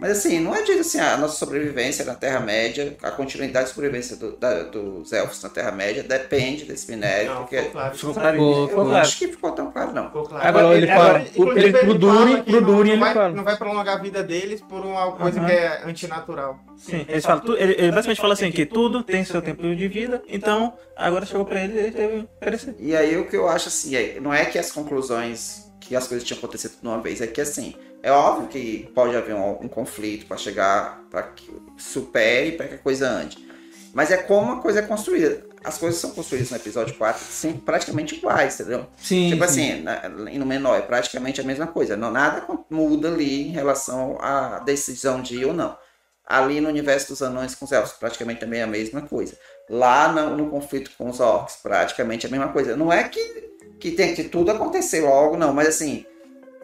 Mas 0.00 0.12
assim, 0.12 0.40
não 0.40 0.54
é 0.54 0.62
dito 0.62 0.80
assim, 0.80 0.98
a 0.98 1.16
nossa 1.16 1.36
sobrevivência 1.36 2.04
na 2.04 2.14
Terra-média, 2.14 2.96
a 3.02 3.10
continuidade 3.10 3.68
de 3.68 3.74
sobrevivência 3.74 4.16
do- 4.16 4.36
da- 4.36 4.62
dos 4.64 5.12
elfos 5.12 5.42
na 5.42 5.48
Terra-média 5.50 6.02
depende 6.02 6.64
desse 6.64 6.90
minério, 6.90 7.30
Não, 7.34 7.40
porque 7.42 7.56
ficou 7.58 7.72
claro. 7.72 7.94
Ficou 7.98 8.14
claro 8.14 8.30
Ficou- 8.36 8.68
Ficou 8.68 8.84
não 8.84 8.90
claro. 8.90 9.06
acho 9.06 9.18
que 9.18 9.28
ficou 9.28 9.52
tão 9.52 9.70
claro, 9.70 9.92
não. 9.92 10.06
Ficou 10.06 10.22
claro. 10.24 10.48
Agora 10.48 10.76
ele 10.76 10.86
fala- 10.86 11.18
ele- 11.20 11.30
pro 11.30 11.44
fala 11.46 11.54
Durin- 11.98 12.42
que 12.42 12.50
pro 12.50 12.60
não- 12.60 12.66
Durin 12.66 12.88
não 12.88 12.92
ele 12.94 12.96
vai, 13.00 13.14
fala. 13.14 13.28
Não 13.28 13.44
vai 13.44 13.56
prolongar 13.56 13.96
a 13.98 14.00
vida 14.00 14.22
deles 14.22 14.60
por 14.62 14.80
uma 14.84 15.12
coisa 15.12 15.38
Aham. 15.38 15.46
que 15.48 15.52
é 15.52 15.82
antinatural. 15.84 16.58
Sim, 16.78 17.04
eles 17.06 17.24
falam, 17.24 17.42
tu- 17.44 17.56
ele, 17.56 17.72
ele 17.74 17.92
basicamente 17.92 18.20
fala 18.20 18.32
assim, 18.32 18.50
que 18.50 18.64
tudo 18.64 19.02
tem 19.02 19.22
seu 19.24 19.42
tempo 19.42 19.62
de 19.62 19.86
vida, 19.88 20.22
então 20.26 20.72
agora 20.96 21.26
chegou 21.26 21.44
pra 21.44 21.62
ele 21.62 21.74
e 21.74 21.78
ele 21.78 21.90
teve 21.90 22.20
que 22.22 22.28
perecer. 22.40 22.74
E 22.78 22.96
aí 22.96 23.18
o 23.18 23.26
que 23.28 23.36
eu 23.36 23.46
acho 23.48 23.68
assim, 23.68 23.94
é, 23.94 24.18
não 24.18 24.32
é 24.32 24.46
que 24.46 24.58
as 24.58 24.72
conclusões, 24.72 25.70
que 25.78 25.94
as 25.96 26.06
coisas 26.06 26.26
tinham 26.26 26.38
acontecido 26.38 26.72
de 26.80 26.86
uma 26.88 27.00
vez, 27.02 27.20
é 27.20 27.26
que 27.26 27.40
assim, 27.40 27.74
é 28.02 28.10
óbvio 28.10 28.48
que 28.48 28.90
pode 28.94 29.14
haver 29.16 29.34
um, 29.34 29.62
um 29.62 29.68
conflito 29.68 30.26
para 30.26 30.36
chegar, 30.36 31.02
para 31.10 31.22
que 31.22 31.50
supere, 31.76 32.52
para 32.52 32.68
que 32.68 32.74
a 32.74 32.78
coisa 32.78 33.08
ande. 33.08 33.38
Mas 33.92 34.10
é 34.10 34.16
como 34.16 34.52
a 34.52 34.60
coisa 34.60 34.80
é 34.80 34.82
construída. 34.82 35.44
As 35.62 35.76
coisas 35.76 36.00
são 36.00 36.10
construídas 36.12 36.50
no 36.50 36.56
episódio 36.56 36.94
4 36.94 37.22
sim, 37.22 37.52
praticamente 37.52 38.14
iguais, 38.14 38.58
entendeu? 38.58 38.86
Sim. 38.96 39.30
tipo 39.30 39.46
sim. 39.48 39.72
assim, 39.72 39.82
na, 39.82 40.08
no 40.08 40.46
menor 40.46 40.78
é 40.78 40.82
praticamente 40.82 41.40
a 41.40 41.44
mesma 41.44 41.66
coisa. 41.66 41.96
Não, 41.96 42.10
nada 42.10 42.46
muda 42.70 43.08
ali 43.08 43.48
em 43.48 43.50
relação 43.50 44.16
à 44.20 44.60
decisão 44.60 45.20
de 45.20 45.36
ir 45.36 45.44
ou 45.44 45.52
não. 45.52 45.76
Ali 46.24 46.60
no 46.60 46.68
universo 46.68 47.08
dos 47.08 47.20
anões 47.22 47.54
com 47.54 47.64
os 47.64 47.72
elfos, 47.72 47.92
praticamente 47.98 48.40
também 48.40 48.60
é 48.60 48.62
a 48.62 48.66
mesma 48.66 49.02
coisa. 49.02 49.36
Lá 49.68 50.10
no, 50.10 50.36
no 50.36 50.48
conflito 50.48 50.92
com 50.96 51.10
os 51.10 51.20
orcs, 51.20 51.56
praticamente 51.56 52.26
a 52.26 52.30
mesma 52.30 52.48
coisa. 52.48 52.76
Não 52.76 52.90
é 52.90 53.04
que, 53.08 53.50
que 53.78 53.90
tem 53.90 54.14
que 54.14 54.24
tudo 54.24 54.52
acontecer 54.52 55.00
logo, 55.00 55.36
não, 55.36 55.52
mas 55.52 55.68
assim, 55.68 56.06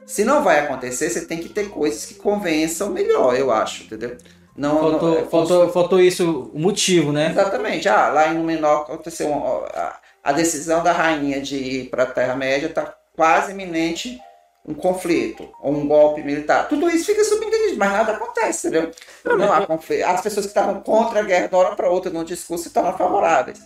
se 0.07 0.24
não 0.24 0.42
vai 0.42 0.61
acontecer, 0.61 1.11
você 1.11 1.24
tem 1.26 1.38
que 1.38 1.48
ter 1.48 1.68
coisas 1.68 2.04
que 2.07 2.14
convençam 2.14 2.90
melhor, 2.90 3.36
eu 3.36 3.50
acho, 3.50 3.84
entendeu? 3.84 4.16
Não, 4.57 4.78
Faltou, 4.80 5.11
não, 5.11 5.18
é, 5.18 5.24
faltou, 5.24 5.68
faltou 5.72 6.00
isso, 6.00 6.50
o 6.54 6.59
motivo, 6.59 7.12
né? 7.12 7.30
Exatamente. 7.30 7.86
Ah, 7.88 8.09
lá 8.09 8.28
em 8.28 8.34
Númenor 8.38 8.82
aconteceu 8.82 9.28
uma- 9.28 9.66
a, 9.66 10.00
a 10.24 10.32
decisão 10.32 10.82
da 10.82 10.92
rainha 10.92 11.40
de 11.42 11.57
ir 11.57 11.90
para 11.90 12.04
a 12.04 12.07
Terra-média 12.07 12.66
está 12.68 12.94
quase 13.14 13.52
iminente 13.52 14.18
um 14.66 14.72
conflito 14.74 15.48
ou 15.62 15.72
um 15.74 15.86
golpe 15.86 16.22
militar. 16.22 16.68
Tudo 16.68 16.88
isso 16.88 17.04
fica 17.07 17.22
subentendido, 17.22 17.76
mas 17.78 17.92
nada 17.92 18.12
acontece, 18.12 18.68
entendeu? 18.68 18.90
Não 19.24 19.52
há 19.52 19.66
conflito. 19.66 20.04
As 20.04 20.20
pessoas 20.22 20.46
que 20.46 20.50
estavam 20.50 20.80
contra 20.80 21.20
a 21.20 21.22
guerra 21.22 21.48
de 21.48 21.54
uma 21.54 21.62
hora 21.64 21.76
para 21.76 21.90
outra 21.90 22.11
no 22.11 22.24
discurso 22.24 22.64
se 22.64 22.70
tornam 22.70 22.96
favoráveis. 22.96 23.61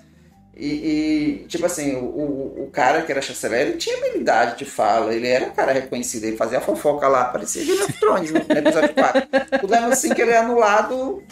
E, 0.61 0.67
e, 0.67 1.47
tipo 1.47 1.65
assim, 1.65 1.97
o, 1.97 2.05
o, 2.05 2.65
o 2.65 2.71
cara 2.71 3.01
que 3.01 3.11
era 3.11 3.23
chanceler, 3.23 3.69
ele 3.69 3.79
tinha 3.79 3.97
habilidade 3.97 4.59
de 4.59 4.67
fala, 4.67 5.15
ele 5.15 5.27
era 5.27 5.47
um 5.47 5.53
cara 5.53 5.73
reconhecido, 5.73 6.25
ele 6.25 6.37
fazia 6.37 6.61
fofoca 6.61 7.09
lá, 7.09 7.25
parecia 7.25 7.65
Game 7.65 7.81
of 7.81 7.93
Thrones 7.95 8.31
no 8.31 8.37
episódio 8.37 8.95
4. 8.95 9.29
O 9.63 9.67
Lema 9.67 9.87
assim 9.87 10.13
que 10.13 10.21
ele 10.21 10.33
é 10.33 10.37
anulado, 10.37 11.23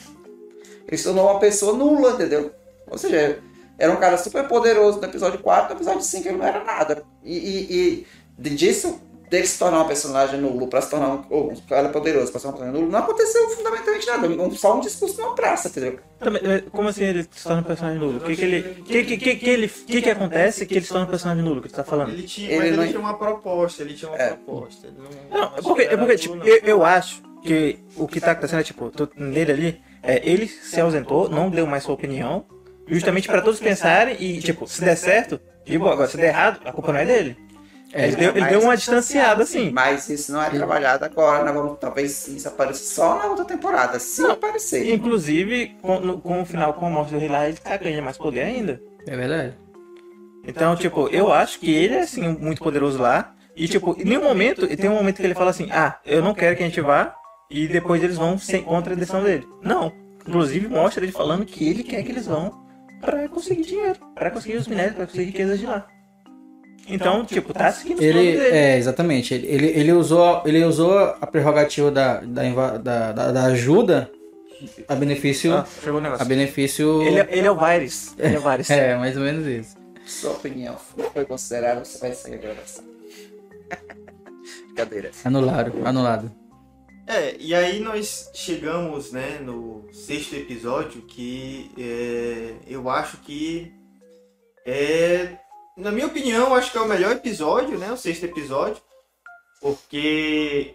ele 0.87 0.97
se 0.97 1.05
tornou 1.05 1.31
uma 1.31 1.39
pessoa 1.39 1.77
nula, 1.77 2.13
entendeu? 2.13 2.51
Ou 2.91 2.97
seja, 2.97 3.39
era 3.79 3.93
um 3.93 3.97
cara 3.97 4.17
super 4.17 4.49
poderoso 4.49 4.99
no 4.99 5.05
episódio 5.05 5.41
4, 5.41 5.75
no 5.75 5.79
episódio 5.79 6.01
5 6.01 6.27
ele 6.27 6.39
não 6.39 6.47
era 6.47 6.65
nada. 6.65 7.05
E, 7.23 7.37
e, 7.37 8.07
e 8.43 8.51
disso, 8.51 8.99
dele 9.31 9.47
se 9.47 9.59
tornar 9.59 9.83
um 9.83 9.87
personagem 9.87 10.41
nulo 10.41 10.67
pra 10.69 10.81
se 10.81 10.91
tornar 10.91 11.09
um, 11.09 11.25
ou 11.31 11.53
um 11.53 11.57
cara 11.69 11.89
poderoso 11.91 12.31
pra 12.31 12.41
se 12.41 12.47
tornar 12.47 12.57
um 12.57 12.61
personagem 12.61 12.81
nulo, 12.83 12.93
não 12.93 12.99
aconteceu 13.05 13.49
fundamentalmente 13.51 14.07
nada. 14.07 14.27
Um- 14.29 14.51
Só 14.51 14.77
um 14.77 14.81
discurso 14.81 15.21
numa 15.21 15.35
praça, 15.35 15.69
entendeu? 15.69 15.99
Também, 16.19 16.41
é, 16.45 16.61
como 16.73 16.89
assim 16.89 17.05
ele 17.05 17.23
se 17.31 17.43
torna 17.45 17.61
um 17.61 17.65
personagem 17.65 17.99
nulo? 18.01 18.17
O 18.19 18.21
que 18.21 18.37
que 18.37 18.43
ele... 18.45 18.63
que, 18.85 19.05
que, 19.05 19.17
que, 19.19 19.35
que 19.37 19.51
ele... 19.51 19.69
que 19.69 20.03
que 20.03 20.11
acontece 20.11 20.67
que 20.67 20.75
ele 20.75 20.85
se 20.85 20.89
torna 20.89 21.05
um 21.07 21.11
personagem 21.11 21.45
nulo, 21.45 21.61
que 21.63 21.69
tu 21.69 21.75
tá 21.77 21.85
falando? 21.85 22.11
Ele 22.13 22.23
tinha, 22.23 22.49
Ele 22.51 22.59
mas 22.59 22.67
ele 22.69 22.77
não- 22.77 22.87
tinha 22.87 23.01
uma 23.01 23.15
proposta, 23.15 23.83
ele 23.83 23.95
tinha 23.95 24.11
uma 24.11 24.19
É. 24.19 24.29
proposta. 24.31 24.89
Não, 25.31 25.39
Não, 25.41 25.57
é 25.57 25.63
porque, 25.63 25.83
é 25.83 25.97
porque 25.97 26.17
tipo, 26.17 26.37
eu, 26.45 26.57
eu 26.65 26.85
acho 26.85 27.23
que 27.43 27.79
o 27.97 28.09
que 28.09 28.21
tá 28.21 28.33
acontecendo 28.33 28.61
é, 28.61 28.65
tipo, 28.65 28.91
nele 29.17 29.53
ali, 29.53 29.81
é, 30.03 30.21
ele 30.29 30.49
se 30.49 30.81
ausentou, 30.81 31.29
não 31.29 31.51
deu 31.51 31.67
mais 31.67 31.85
sua 31.85 31.95
opinião, 31.95 32.45
justamente 32.87 33.29
pra 33.29 33.43
todos 33.43 33.61
pensarem 33.61 34.17
e, 34.19 34.41
tipo, 34.41 34.67
se 34.67 34.81
der 34.81 34.97
certo, 34.97 35.39
de 35.65 35.79
boa, 35.79 35.93
agora 35.93 36.09
se 36.09 36.17
der 36.17 36.29
errado, 36.29 36.61
a 36.65 36.73
culpa 36.73 36.93
não 36.93 37.01
é 37.01 37.05
dele. 37.05 37.37
Ele, 37.93 38.17
deu, 38.17 38.37
ele 38.37 38.47
deu 38.47 38.61
uma 38.61 38.77
distanciada, 38.77 39.43
assim. 39.43 39.71
Mas 39.71 40.09
isso 40.09 40.33
não 40.33 40.43
é 40.43 40.51
trabalhado 40.51 41.05
agora, 41.05 41.45
nós 41.45 41.55
vamos 41.55 41.79
talvez 41.79 42.29
isso 42.29 42.47
apareça 42.49 42.85
só 42.95 43.17
na 43.19 43.27
outra 43.27 43.45
temporada, 43.45 43.99
se 43.99 44.25
aparecer. 44.27 44.93
Inclusive, 44.95 45.77
com, 45.81 45.99
no- 46.01 46.21
com 46.21 46.43
o 46.43 46.45
final, 46.47 46.75
com 46.75 46.87
a 46.87 46.91
morte 46.91 47.13
do 47.13 47.19
Rei 47.19 47.29
lá, 47.29 47.49
ele 47.49 47.57
tá 47.57 47.77
ganhando 47.77 48.05
mais 48.05 48.19
poder 48.19 48.43
ainda. 48.43 48.81
É 49.07 49.17
verdade. 49.17 49.55
Então, 50.47 50.75
tipo, 50.77 51.09
eu 51.09 51.33
acho 51.33 51.59
que 51.61 51.71
ele 51.75 51.95
é, 51.95 52.01
assim, 52.01 52.29
muito 52.41 52.63
poderoso 52.63 52.99
lá. 53.01 53.35
E, 53.57 53.67
tipo, 53.67 53.97
em 54.01 54.05
nenhum 54.05 54.23
momento, 54.23 54.67
tem 54.77 54.89
um 54.89 54.95
momento 54.95 55.17
que 55.17 55.23
ele 55.23 55.35
fala 55.35 55.51
assim, 55.51 55.69
ah, 55.71 55.99
eu 56.07 56.23
não 56.23 56.33
quero 56.35 56.57
que 56.57 56.63
a 56.63 56.67
gente 56.67 56.81
vá, 56.81 57.15
e 57.51 57.67
depois 57.67 58.03
eles 58.03 58.17
vão 58.17 58.39
sem 58.39 58.63
contra 58.63 58.93
a 58.93 58.97
decisão 58.97 59.23
dele. 59.23 59.47
Não. 59.63 59.93
Inclusive, 60.27 60.69
mostra 60.69 61.03
ele 61.05 61.13
falando 61.13 61.45
que 61.45 61.69
ele 61.69 61.83
quer 61.83 62.03
que 62.03 62.13
eles 62.13 62.27
vão 62.27 62.53
pra 63.01 63.29
conseguir 63.29 63.63
dinheiro, 63.63 63.99
pra 64.15 64.31
conseguir 64.31 64.57
os 64.59 64.69
minérios, 64.69 64.95
pra 64.95 65.07
conseguir 65.07 65.25
riquezas 65.25 65.59
de 65.59 65.67
lá. 65.67 65.87
Então, 66.89 67.25
tipo, 67.25 67.53
tá 67.53 67.71
seguindo 67.73 67.99
os 67.99 68.05
planos 68.05 68.21
Ele, 68.23 68.37
dele. 68.39 68.57
é, 68.57 68.77
exatamente. 68.79 69.35
Ele, 69.35 69.47
ele, 69.47 69.67
ele 69.69 69.93
usou, 69.93 70.43
ele 70.47 70.65
usou 70.65 70.99
a 70.99 71.27
prerrogativa 71.27 71.91
da, 71.91 72.21
da, 72.21 72.79
da, 72.79 73.13
da- 73.13 73.33
da 73.33 73.45
ajuda 73.45 74.11
a 74.89 74.95
benefício. 74.95 75.55
Ah, 75.55 75.67
chegou 75.83 75.95
o 75.97 75.99
a 75.99 76.01
negócio. 76.03 76.27
benefício. 76.27 77.03
Ele, 77.03 77.21
é- 77.21 77.29
ele 77.31 77.47
é 77.47 77.51
o 77.51 77.55
Varys. 77.57 78.15
Ele 78.19 78.37
é 78.37 78.39
o. 78.39 78.43
É, 78.73 78.97
mais 78.97 79.17
ou 79.17 79.23
menos 79.23 79.47
isso. 79.47 79.77
Sua 80.07 80.33
opinião 80.33 80.77
não 80.97 81.11
foi 81.11 81.25
considerada, 81.27 81.85
você 81.85 81.99
vai 81.99 82.13
sair 82.15 82.35
a 82.35 82.39
gravação. 82.39 82.85
Brincadeira. 84.67 85.11
Anulado, 85.25 85.73
anulado. 85.85 86.33
É, 87.07 87.37
e 87.39 87.55
aí 87.55 87.81
nós 87.81 88.31
chegamos, 88.35 89.13
né, 89.13 89.39
no 89.43 89.87
sexto 89.93 90.35
episódio, 90.37 91.03
que 91.03 91.71
é, 91.79 92.53
eu 92.67 92.89
acho 92.91 93.17
que 93.19 93.73
é, 94.67 95.37
na 95.79 95.93
minha 95.93 96.07
opinião, 96.07 96.55
acho 96.55 96.73
que 96.73 96.79
é 96.79 96.81
o 96.81 96.89
melhor 96.89 97.13
episódio, 97.13 97.79
né, 97.79 97.93
o 97.93 97.97
sexto 97.97 98.25
episódio, 98.25 98.83
porque 99.61 100.75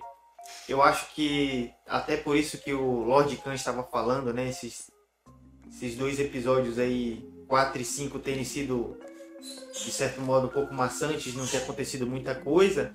eu 0.68 0.82
acho 0.82 1.14
que 1.14 1.70
até 1.86 2.16
por 2.16 2.38
isso 2.38 2.58
que 2.58 2.74
o 2.74 3.04
Lord 3.04 3.36
Khan 3.38 3.54
estava 3.54 3.84
falando, 3.84 4.34
né, 4.34 4.48
esses, 4.48 4.90
esses 5.70 5.96
dois 5.96 6.20
episódios 6.22 6.80
aí, 6.80 7.22
4 7.50 7.82
e 7.82 7.86
5, 7.86 8.18
terem 8.20 8.46
sido 8.46 8.98
de 9.74 9.92
certo 9.92 10.22
modo 10.22 10.48
um 10.48 10.50
pouco 10.50 10.74
maçantes, 10.74 11.36
não 11.36 11.46
ter 11.46 11.58
acontecido 11.58 12.08
muita 12.08 12.34
coisa. 12.34 12.94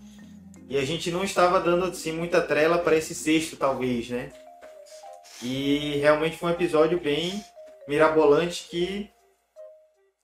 E 0.66 0.78
a 0.78 0.84
gente 0.84 1.10
não 1.10 1.22
estava 1.22 1.60
dando 1.60 1.84
assim 1.84 2.12
muita 2.12 2.40
trela 2.40 2.78
para 2.78 2.96
esse 2.96 3.14
sexto, 3.14 3.56
talvez, 3.56 4.08
né? 4.08 4.32
E 5.42 5.98
realmente 5.98 6.38
foi 6.38 6.50
um 6.50 6.54
episódio 6.54 6.98
bem 6.98 7.44
mirabolante 7.86 8.66
que 8.70 9.10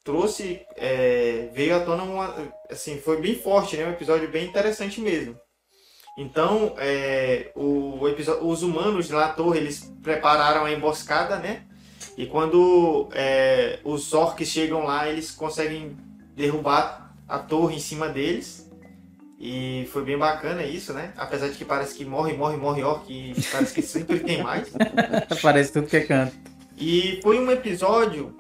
trouxe, 0.05 0.61
é, 0.77 1.49
veio 1.55 1.75
à 1.75 1.81
tona 1.81 2.03
uma, 2.03 2.53
assim, 2.71 2.99
foi 2.99 3.21
bem 3.21 3.35
forte, 3.35 3.77
né? 3.77 3.87
Um 3.87 3.93
episódio 3.93 4.31
bem 4.31 4.47
interessante 4.47 5.01
mesmo. 5.01 5.35
Então, 6.17 6.75
é, 6.79 7.51
o 7.57 8.07
episódio, 8.07 8.47
os 8.47 8.63
humanos 8.63 9.11
lá 9.11 9.29
na 9.29 9.33
torre, 9.33 9.59
eles 9.59 9.93
prepararam 10.03 10.67
a 10.67 10.73
emboscada, 10.73 11.39
né? 11.39 11.63
E 12.17 12.27
quando 12.27 13.09
é, 13.13 13.81
os 13.83 14.13
orcs 14.13 14.47
chegam 14.47 14.85
lá, 14.85 15.09
eles 15.09 15.33
conseguem 15.33 15.97
derrubar 16.37 17.13
a 17.27 17.39
torre 17.39 17.77
em 17.77 17.81
cima 17.81 18.09
deles. 18.09 18.71
E 19.41 19.89
foi 19.93 20.05
bem 20.05 20.17
bacana 20.17 20.63
isso, 20.63 20.93
né? 20.93 21.13
Apesar 21.17 21.49
de 21.49 21.57
que 21.57 21.65
parece 21.65 21.97
que 21.97 22.05
morre, 22.05 22.35
morre, 22.35 22.57
morre 22.57 22.83
orc 22.85 23.11
e 23.11 23.35
parece 23.51 23.75
que 23.75 23.83
sempre 23.83 24.21
tem 24.21 24.43
mais. 24.43 24.71
Parece 25.43 25.73
tudo 25.73 25.89
que 25.89 25.97
é 25.97 26.01
canto. 26.01 26.35
E 26.79 27.21
foi 27.23 27.39
um 27.39 27.51
episódio 27.51 28.35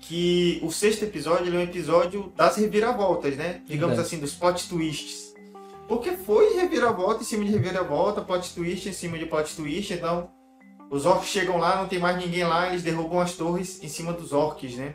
que 0.00 0.58
o 0.62 0.70
sexto 0.70 1.04
episódio 1.04 1.46
ele 1.46 1.56
é 1.56 1.60
um 1.60 1.64
episódio 1.64 2.32
das 2.36 2.56
reviravoltas, 2.56 3.36
né? 3.36 3.60
Digamos 3.66 3.96
Verdade. 3.96 4.00
assim, 4.00 4.18
dos 4.18 4.34
plot 4.34 4.68
twists. 4.68 5.34
Porque 5.86 6.12
foi 6.12 6.54
reviravolta 6.54 7.22
em 7.22 7.26
cima 7.26 7.44
de 7.44 7.50
reviravolta, 7.50 8.20
plot 8.20 8.54
twist 8.54 8.88
em 8.88 8.92
cima 8.92 9.18
de 9.18 9.26
plot 9.26 9.54
twist, 9.56 9.92
então 9.92 10.30
os 10.90 11.04
orcs 11.04 11.28
chegam 11.28 11.58
lá, 11.58 11.76
não 11.76 11.88
tem 11.88 11.98
mais 11.98 12.16
ninguém 12.16 12.44
lá, 12.44 12.68
eles 12.68 12.82
derrubam 12.82 13.20
as 13.20 13.32
torres 13.34 13.82
em 13.82 13.88
cima 13.88 14.12
dos 14.12 14.32
orcs, 14.32 14.76
né? 14.76 14.94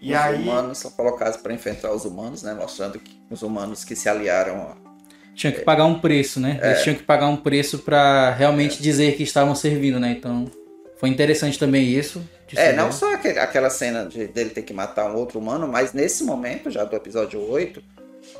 E 0.00 0.12
os 0.12 0.20
aí, 0.20 0.42
humanos 0.42 0.78
são 0.78 0.90
colocados 0.90 1.36
para 1.36 1.54
enfrentar 1.54 1.92
os 1.92 2.04
humanos, 2.04 2.42
né? 2.42 2.52
Mostrando 2.54 2.98
que 2.98 3.16
os 3.30 3.42
humanos 3.42 3.84
que 3.84 3.94
se 3.94 4.08
aliaram. 4.08 4.58
ó. 4.58 4.92
Tinha 5.34 5.52
que 5.52 5.60
pagar 5.60 5.84
um 5.84 6.00
preço, 6.00 6.40
né? 6.40 6.60
Eles 6.62 6.82
tinham 6.82 6.96
que 6.96 7.04
pagar 7.04 7.28
um 7.28 7.36
preço 7.36 7.78
pra 7.78 8.30
realmente 8.30 8.82
dizer 8.82 9.16
que 9.16 9.22
estavam 9.22 9.54
servindo, 9.54 9.98
né? 9.98 10.10
Então, 10.18 10.50
foi 10.98 11.08
interessante 11.08 11.58
também 11.58 11.88
isso. 11.88 12.20
É, 12.56 12.72
não 12.72 12.92
só 12.92 13.14
aquela 13.14 13.70
cena 13.70 14.04
de, 14.06 14.26
dele 14.26 14.50
ter 14.50 14.62
que 14.62 14.72
matar 14.72 15.10
um 15.10 15.16
outro 15.16 15.38
humano, 15.38 15.66
mas 15.66 15.92
nesse 15.92 16.24
momento, 16.24 16.70
já 16.70 16.84
do 16.84 16.94
episódio 16.94 17.40
8, 17.40 17.82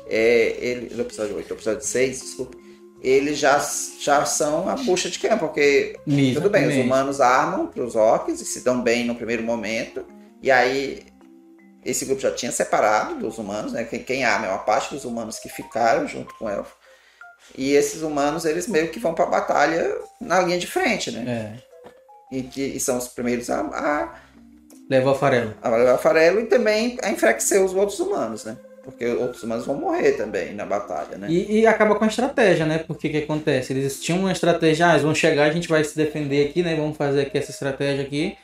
é, 0.07 0.55
ele, 0.59 0.87
do 0.87 1.01
episódio 1.01 1.35
8, 1.35 1.47
do 1.47 1.53
episódio 1.53 1.85
6, 1.85 2.21
desculpa, 2.21 2.57
eles 3.01 3.37
já, 3.37 3.59
já 3.99 4.25
são 4.25 4.69
a 4.69 4.75
bucha 4.75 5.09
de 5.09 5.19
canhão, 5.19 5.37
porque 5.37 5.97
Exatamente. 6.07 6.33
tudo 6.35 6.49
bem, 6.49 6.67
os 6.67 6.75
humanos 6.77 7.19
armam 7.19 7.67
para 7.67 7.83
os 7.83 7.95
orcs 7.95 8.39
e 8.39 8.45
se 8.45 8.63
dão 8.63 8.81
bem 8.81 9.05
no 9.05 9.15
primeiro 9.15 9.43
momento, 9.43 10.05
e 10.41 10.49
aí 10.49 11.05
esse 11.83 12.05
grupo 12.05 12.21
já 12.21 12.31
tinha 12.31 12.51
separado 12.51 13.15
dos 13.15 13.37
humanos, 13.37 13.73
né? 13.73 13.83
Quem, 13.83 14.01
quem 14.03 14.23
arma 14.23 14.47
é 14.47 14.49
uma 14.49 14.59
parte 14.59 14.93
dos 14.93 15.03
humanos 15.03 15.37
que 15.37 15.49
ficaram 15.49 16.07
junto 16.07 16.33
com 16.35 16.45
o 16.45 16.49
elfo. 16.49 16.75
E 17.57 17.73
esses 17.73 18.01
humanos, 18.01 18.45
eles 18.45 18.67
meio 18.67 18.89
que 18.89 18.99
vão 18.99 19.13
pra 19.13 19.25
batalha 19.25 19.93
na 20.19 20.39
linha 20.39 20.57
de 20.57 20.65
frente, 20.65 21.11
né? 21.11 21.59
É. 21.59 21.72
E, 22.37 22.43
que, 22.43 22.79
são 22.79 22.97
os 22.97 23.07
primeiros 23.07 23.49
a, 23.49 23.59
a, 23.61 24.13
Leva 24.89 25.11
o 25.11 25.15
farelo. 25.15 25.53
a 25.61 25.69
levar 25.69 25.97
farelo 25.97 26.39
e 26.41 26.45
também 26.45 26.97
a 27.01 27.09
enfraquecer 27.11 27.63
os 27.63 27.73
outros 27.73 27.99
humanos, 27.99 28.43
né? 28.45 28.57
Porque 28.83 29.05
outros 29.07 29.41
humanos 29.43 29.65
vão 29.65 29.75
morrer 29.75 30.11
também 30.13 30.53
na 30.53 30.65
batalha, 30.65 31.17
né? 31.17 31.27
E, 31.29 31.61
e 31.61 31.67
acaba 31.67 31.95
com 31.95 32.03
a 32.03 32.07
estratégia, 32.07 32.65
né? 32.65 32.79
Porque 32.79 33.07
o 33.07 33.11
que 33.11 33.17
acontece? 33.19 33.71
Eles 33.71 34.01
tinham 34.01 34.19
uma 34.19 34.31
estratégia, 34.31 34.87
ah, 34.87 34.91
eles 34.91 35.03
vão 35.03 35.15
chegar, 35.15 35.45
a 35.45 35.51
gente 35.51 35.69
vai 35.69 35.83
se 35.83 35.95
defender 35.95 36.47
aqui, 36.49 36.61
né? 36.61 36.75
Vamos 36.75 36.97
fazer 36.97 37.21
aqui 37.21 37.37
essa 37.37 37.51
estratégia 37.51 38.03
aqui. 38.03 38.37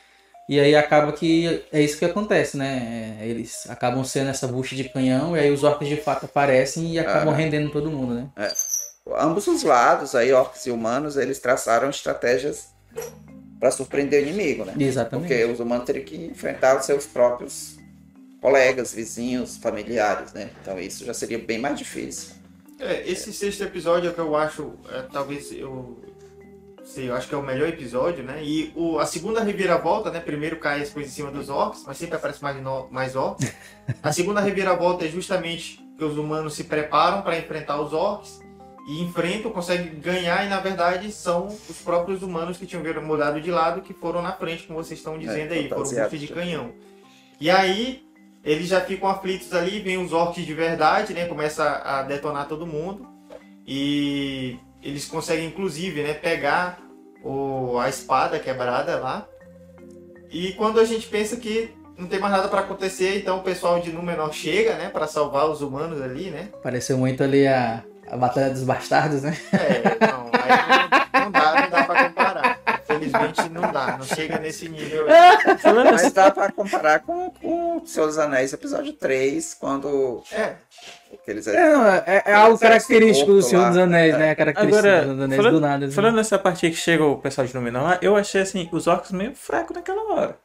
E 0.48 0.58
aí 0.58 0.74
acaba 0.74 1.12
que 1.12 1.62
é 1.70 1.80
isso 1.80 1.98
que 1.98 2.04
acontece, 2.06 2.56
né? 2.56 3.18
É, 3.20 3.26
Eles 3.28 3.68
acabam 3.68 4.02
sendo 4.02 4.30
essa 4.30 4.46
bucha 4.48 4.74
de 4.74 4.84
canhão 4.88 5.36
e 5.36 5.40
aí 5.40 5.50
os 5.50 5.62
orcs 5.62 5.86
de 5.86 5.96
fato 5.96 6.24
aparecem 6.24 6.92
e 6.94 6.98
acabam 6.98 7.34
Ah. 7.34 7.36
rendendo 7.36 7.70
todo 7.70 7.90
mundo, 7.90 8.14
né? 8.14 8.28
Ambos 9.18 9.46
os 9.46 9.62
lados, 9.62 10.14
aí 10.14 10.32
orcs 10.32 10.64
e 10.66 10.70
humanos, 10.70 11.16
eles 11.16 11.38
traçaram 11.38 11.90
estratégias 11.90 12.68
para 13.60 13.70
surpreender 13.70 14.24
o 14.24 14.28
inimigo, 14.28 14.64
né? 14.64 14.74
Exatamente. 14.78 15.28
Porque 15.28 15.44
os 15.44 15.60
humanos 15.60 15.84
teriam 15.84 16.04
que 16.04 16.16
enfrentar 16.16 16.78
os 16.78 16.86
seus 16.86 17.04
próprios 17.04 17.76
colegas, 18.40 18.94
vizinhos, 18.94 19.58
familiares, 19.58 20.32
né? 20.32 20.48
Então 20.62 20.80
isso 20.80 21.04
já 21.04 21.12
seria 21.12 21.38
bem 21.38 21.58
mais 21.58 21.78
difícil. 21.78 22.34
É, 22.78 23.06
esse 23.08 23.30
sexto 23.34 23.62
episódio 23.62 24.08
é 24.08 24.10
o 24.10 24.14
que 24.14 24.20
eu 24.20 24.34
acho, 24.34 24.72
é, 24.90 25.02
talvez 25.12 25.52
eu 25.52 25.98
sei, 26.82 27.10
eu 27.10 27.14
acho 27.14 27.28
que 27.28 27.34
é 27.34 27.38
o 27.38 27.42
melhor 27.42 27.68
episódio, 27.68 28.24
né? 28.24 28.42
E 28.42 28.72
o, 28.74 28.98
a 28.98 29.04
segunda 29.04 29.42
reviravolta, 29.42 30.10
né? 30.10 30.18
Primeiro 30.20 30.56
cai 30.56 30.80
as 30.80 30.88
coisas 30.88 31.12
em 31.12 31.14
cima 31.14 31.30
dos 31.30 31.50
orcs, 31.50 31.84
mas 31.86 31.98
sempre 31.98 32.16
aparece 32.16 32.42
mais, 32.42 32.60
no, 32.62 32.88
mais 32.90 33.14
orcs. 33.14 33.52
A 34.02 34.10
segunda 34.10 34.40
reviravolta 34.40 35.04
é 35.04 35.08
justamente 35.08 35.78
que 35.98 36.04
os 36.04 36.16
humanos 36.16 36.54
se 36.54 36.64
preparam 36.64 37.20
para 37.20 37.38
enfrentar 37.38 37.78
os 37.78 37.92
orcs 37.92 38.40
e 38.90 39.02
enfrentam, 39.02 39.52
conseguem 39.52 40.00
ganhar 40.00 40.44
e 40.44 40.48
na 40.48 40.58
verdade 40.58 41.12
são 41.12 41.46
os 41.46 41.76
próprios 41.84 42.24
humanos 42.24 42.56
que 42.56 42.66
tinham 42.66 42.82
mudado 43.00 43.40
de 43.40 43.48
lado 43.48 43.82
que 43.82 43.94
foram 43.94 44.20
na 44.20 44.32
frente, 44.32 44.64
como 44.64 44.82
vocês 44.82 44.98
estão 44.98 45.16
dizendo 45.16 45.52
aí, 45.52 45.68
foram 45.68 45.84
fantasiados. 45.84 46.12
bucha 46.12 46.26
de 46.26 46.32
canhão. 46.32 46.72
E 47.40 47.48
aí 47.48 48.02
eles 48.44 48.66
já 48.66 48.80
ficam 48.80 49.08
aflitos 49.08 49.54
ali, 49.54 49.78
vem 49.78 49.96
os 49.96 50.12
orcs 50.12 50.44
de 50.44 50.52
verdade, 50.52 51.14
né? 51.14 51.26
Começa 51.26 51.64
a 51.84 52.02
detonar 52.02 52.48
todo 52.48 52.66
mundo. 52.66 53.06
E 53.64 54.58
eles 54.82 55.04
conseguem, 55.04 55.46
inclusive, 55.46 56.02
né, 56.02 56.12
pegar 56.12 56.80
o, 57.22 57.78
a 57.78 57.88
espada 57.88 58.40
quebrada 58.40 58.98
lá. 58.98 59.24
E 60.32 60.52
quando 60.54 60.80
a 60.80 60.84
gente 60.84 61.06
pensa 61.06 61.36
que 61.36 61.72
não 61.96 62.08
tem 62.08 62.18
mais 62.18 62.32
nada 62.32 62.48
para 62.48 62.62
acontecer, 62.62 63.18
então 63.18 63.38
o 63.38 63.42
pessoal 63.42 63.78
de 63.78 63.92
Númenor 63.92 64.32
chega, 64.32 64.74
né, 64.74 64.88
para 64.88 65.06
salvar 65.06 65.48
os 65.48 65.62
humanos 65.62 66.02
ali, 66.02 66.30
né? 66.30 66.48
Pareceu 66.60 66.98
muito 66.98 67.22
ali 67.22 67.46
a, 67.46 67.84
a 68.10 68.16
Batalha 68.16 68.50
dos 68.50 68.62
Bastardos, 68.64 69.22
né? 69.22 69.36
É, 69.52 70.06
não, 70.06 70.30
aí 70.32 71.10
não, 71.12 71.24
não 71.24 71.30
dá, 71.30 71.60
não 71.62 71.70
dá 71.70 71.84
para 71.84 72.08
comparar. 72.08 72.60
Infelizmente 72.82 73.48
não 73.50 73.72
dá, 73.72 73.96
não 73.96 74.04
chega 74.04 74.38
nesse 74.38 74.68
nível. 74.68 75.06
aí. 75.08 75.58
Falando 75.58 75.92
Mas 75.92 76.12
dá 76.12 76.30
para 76.30 76.50
comparar 76.52 77.00
com, 77.00 77.30
com 77.30 77.76
o 77.78 77.86
Senhor 77.86 78.06
dos 78.06 78.18
Anéis, 78.18 78.52
episódio 78.52 78.92
3, 78.92 79.54
quando 79.54 80.22
É, 80.32 80.54
aqueles 81.14 81.46
É, 81.46 81.72
não, 81.72 81.86
é, 81.86 82.22
é 82.26 82.32
algo 82.34 82.58
característico 82.58 83.32
do 83.32 83.42
Senhor 83.42 83.62
lá. 83.62 83.68
dos 83.68 83.78
Anéis, 83.78 84.18
né? 84.18 84.30
A 84.30 84.36
característica 84.36 84.88
Agora, 84.88 84.98
do 84.98 85.02
Senhor 85.04 85.14
dos 85.14 85.24
Anéis 85.24 85.36
falando, 85.42 85.54
do 85.54 85.60
nada. 85.60 85.86
assim. 85.86 85.94
falando 85.94 86.16
nessa 86.16 86.38
parte 86.38 86.66
aí 86.66 86.72
que 86.72 86.78
chega 86.78 87.04
o 87.04 87.16
pessoal 87.16 87.46
de 87.46 87.54
Númenor 87.54 87.82
lá, 87.84 87.98
eu 88.02 88.16
achei 88.16 88.40
assim, 88.42 88.68
os 88.72 88.86
orcs 88.88 89.12
meio 89.12 89.34
fracos 89.36 89.76
naquela 89.76 90.02
hora. 90.12 90.36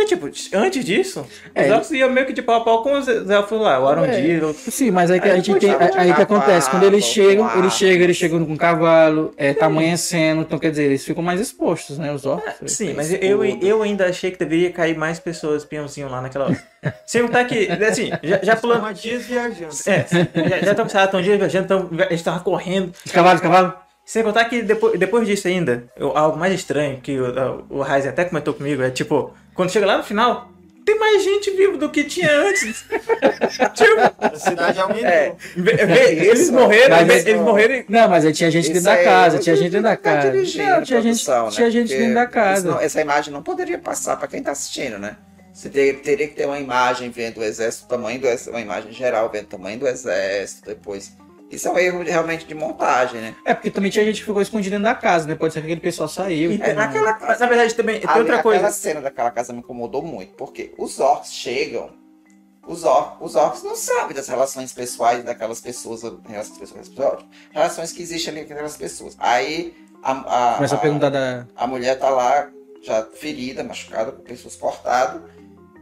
Porque, 0.00 0.06
tipo, 0.16 0.56
antes 0.56 0.84
disso, 0.84 1.26
É, 1.54 1.66
os 1.66 1.70
orcs 1.72 1.90
iam 1.90 2.10
meio 2.10 2.26
que 2.26 2.32
de 2.32 2.40
pau 2.40 2.56
a 2.60 2.64
pau 2.64 2.82
com 2.82 2.94
os 2.98 3.06
elfos 3.08 3.60
lá, 3.60 3.78
o 3.78 3.86
Arondir, 3.86 4.42
o- 4.44 4.54
Sim, 4.54 4.90
mas 4.90 5.10
aí 5.10 5.20
que 5.20 5.26
Aí 5.26 5.32
a 5.32 5.36
gente 5.36 5.54
tem. 5.58 5.70
de 5.70 5.98
Aí 5.98 6.14
que 6.14 6.22
acontece, 6.22 6.70
quando 6.70 6.84
eles 6.84 7.04
cavalo, 7.04 7.28
chegam, 7.28 7.48
com 7.48 7.58
eles 7.58 7.72
chegam, 7.74 8.04
eles 8.04 8.16
chegam 8.16 8.46
com 8.46 8.56
cavalo, 8.56 9.34
é, 9.36 9.52
tá 9.52 9.66
amanhecendo, 9.66 10.40
então 10.42 10.58
quer 10.58 10.70
dizer, 10.70 10.84
eles 10.84 11.04
ficam 11.04 11.22
mais 11.22 11.40
expostos, 11.40 11.98
né? 11.98 12.10
Os 12.12 12.24
orcs. 12.24 12.72
Sim, 12.72 12.86
tem 12.86 12.94
mas 12.94 13.12
eu, 13.12 13.44
eu 13.44 13.82
ainda 13.82 14.06
achei 14.06 14.30
que 14.30 14.38
deveria 14.38 14.70
cair 14.72 14.96
mais 14.96 15.18
pessoas 15.18 15.64
peãozinho 15.64 16.08
lá 16.08 16.22
naquela 16.22 16.46
hora. 16.46 16.62
Sem 17.06 17.22
contar 17.22 17.44
que, 17.44 17.68
assim, 17.70 18.10
já, 18.22 18.40
já 18.42 18.56
pulando. 18.56 18.78
Estão 18.90 18.92
dias 18.94 19.26
viajando. 19.26 19.74
É, 19.86 20.48
já, 20.48 20.58
já 20.62 20.70
estão 20.70 20.86
tão 21.08 21.20
dia 21.20 21.36
viajando, 21.36 21.68
tão, 21.68 21.90
a 21.98 22.10
gente 22.10 22.24
tava 22.24 22.40
correndo. 22.40 22.92
Os 23.04 23.12
cavalos, 23.12 23.40
cavalo. 23.42 23.74
Sem 24.02 24.24
contar 24.24 24.46
que 24.46 24.62
depois, 24.62 24.98
depois 24.98 25.24
disso 25.28 25.46
ainda, 25.46 25.84
eu- 25.96 26.16
algo 26.16 26.36
mais 26.36 26.52
estranho 26.52 27.00
que 27.00 27.16
o, 27.20 27.64
o 27.68 27.82
Ryzen 27.82 28.10
até 28.10 28.24
comentou 28.24 28.52
comigo 28.52 28.82
é 28.82 28.90
tipo, 28.90 29.32
quando 29.60 29.72
chega 29.72 29.84
lá 29.84 29.98
no 29.98 30.02
final, 30.02 30.50
tem 30.86 30.98
mais 30.98 31.22
gente 31.22 31.50
viva 31.50 31.76
do 31.76 31.90
que 31.90 32.02
tinha 32.04 32.30
antes. 32.34 32.82
tipo, 33.74 34.00
A 34.18 34.38
cidade 34.38 34.80
aumentou. 34.80 35.06
É. 35.06 35.34
vê- 35.54 36.28
eles 36.28 36.48
morreram, 36.48 36.96
eles 36.96 37.40
morreram 37.42 37.74
e 37.74 37.84
Não, 37.86 38.08
mas 38.08 38.24
aí 38.24 38.32
tinha 38.32 38.50
gente 38.50 38.68
dentro 38.68 38.84
da 38.84 38.94
é 38.94 39.04
casa, 39.04 39.38
tinha 39.38 39.54
gente 39.54 39.70
dentro 39.70 39.82
da 39.82 39.96
casa. 39.98 40.32
Não, 40.32 40.82
tinha 40.82 41.02
gente, 41.02 41.24
tinha 41.50 41.70
gente 41.70 41.88
dentro 41.94 42.14
da 42.14 42.26
casa. 42.26 42.78
essa 42.80 43.02
imagem 43.02 43.34
não 43.34 43.42
poderia 43.42 43.78
passar 43.78 44.16
para 44.16 44.28
quem 44.28 44.38
está 44.38 44.52
assistindo, 44.52 44.98
né? 44.98 45.16
Você 45.52 45.68
ter- 45.68 46.00
teria 46.00 46.26
que 46.26 46.34
ter 46.34 46.46
uma 46.46 46.58
imagem 46.58 47.10
vendo 47.10 47.38
o 47.40 47.44
exército, 47.44 47.84
o 47.84 47.88
tamanho 47.88 48.18
do 48.18 48.26
exército, 48.26 48.48
uma 48.50 48.62
imagem 48.62 48.92
geral 48.92 49.28
vendo 49.30 49.44
o 49.44 49.48
tamanho 49.48 49.78
do 49.78 49.86
exército, 49.86 50.70
depois. 50.70 51.12
Isso 51.50 51.66
é 51.66 51.70
um 51.72 51.78
erro 51.78 52.02
realmente 52.04 52.46
de 52.46 52.54
montagem, 52.54 53.20
né? 53.20 53.34
É, 53.44 53.52
porque 53.54 53.70
também 53.70 53.90
tinha 53.90 54.04
gente 54.04 54.20
que 54.20 54.26
ficou 54.26 54.40
escondido 54.40 54.70
dentro 54.70 54.84
da 54.84 54.94
casa, 54.94 55.26
né? 55.26 55.34
Pode 55.34 55.52
ser 55.52 55.60
que 55.60 55.66
aquele 55.66 55.80
pessoal 55.80 56.08
saiu. 56.08 56.52
É, 56.62 56.72
naquela 56.72 57.18
Mas, 57.20 57.40
na 57.40 57.46
verdade 57.46 57.74
também 57.74 58.00
tem 58.00 58.08
Ali, 58.08 58.20
outra 58.20 58.36
aquela 58.38 58.60
coisa. 58.60 58.70
cena 58.70 59.00
daquela 59.00 59.30
casa 59.32 59.52
me 59.52 59.58
incomodou 59.58 60.00
muito, 60.02 60.32
porque 60.34 60.72
os 60.78 61.00
orcs 61.00 61.32
chegam, 61.32 61.90
os, 62.66 62.84
or, 62.84 63.16
os 63.20 63.34
orcs 63.34 63.62
não 63.64 63.74
sabem 63.74 64.14
das 64.14 64.28
relações 64.28 64.72
pessoais 64.72 65.24
daquelas 65.24 65.60
pessoas, 65.60 66.02
relações 66.28 66.70
pessoais, 66.70 67.24
relações 67.50 67.92
que 67.92 68.02
existem 68.02 68.32
ali 68.34 68.46
com 68.46 68.52
aquelas 68.52 68.76
pessoas. 68.76 69.16
Aí 69.18 69.74
a, 70.04 70.12
a, 70.12 70.54
Começa 70.54 70.76
a 70.76 70.78
a- 70.78 70.80
perguntar 70.80 71.08
da. 71.10 71.46
a 71.56 71.66
mulher 71.66 71.98
tá 71.98 72.10
lá, 72.10 72.48
já 72.82 73.02
ferida, 73.12 73.64
machucada, 73.64 74.12
com 74.12 74.22
pessoas 74.22 74.54
cortadas. 74.54 75.20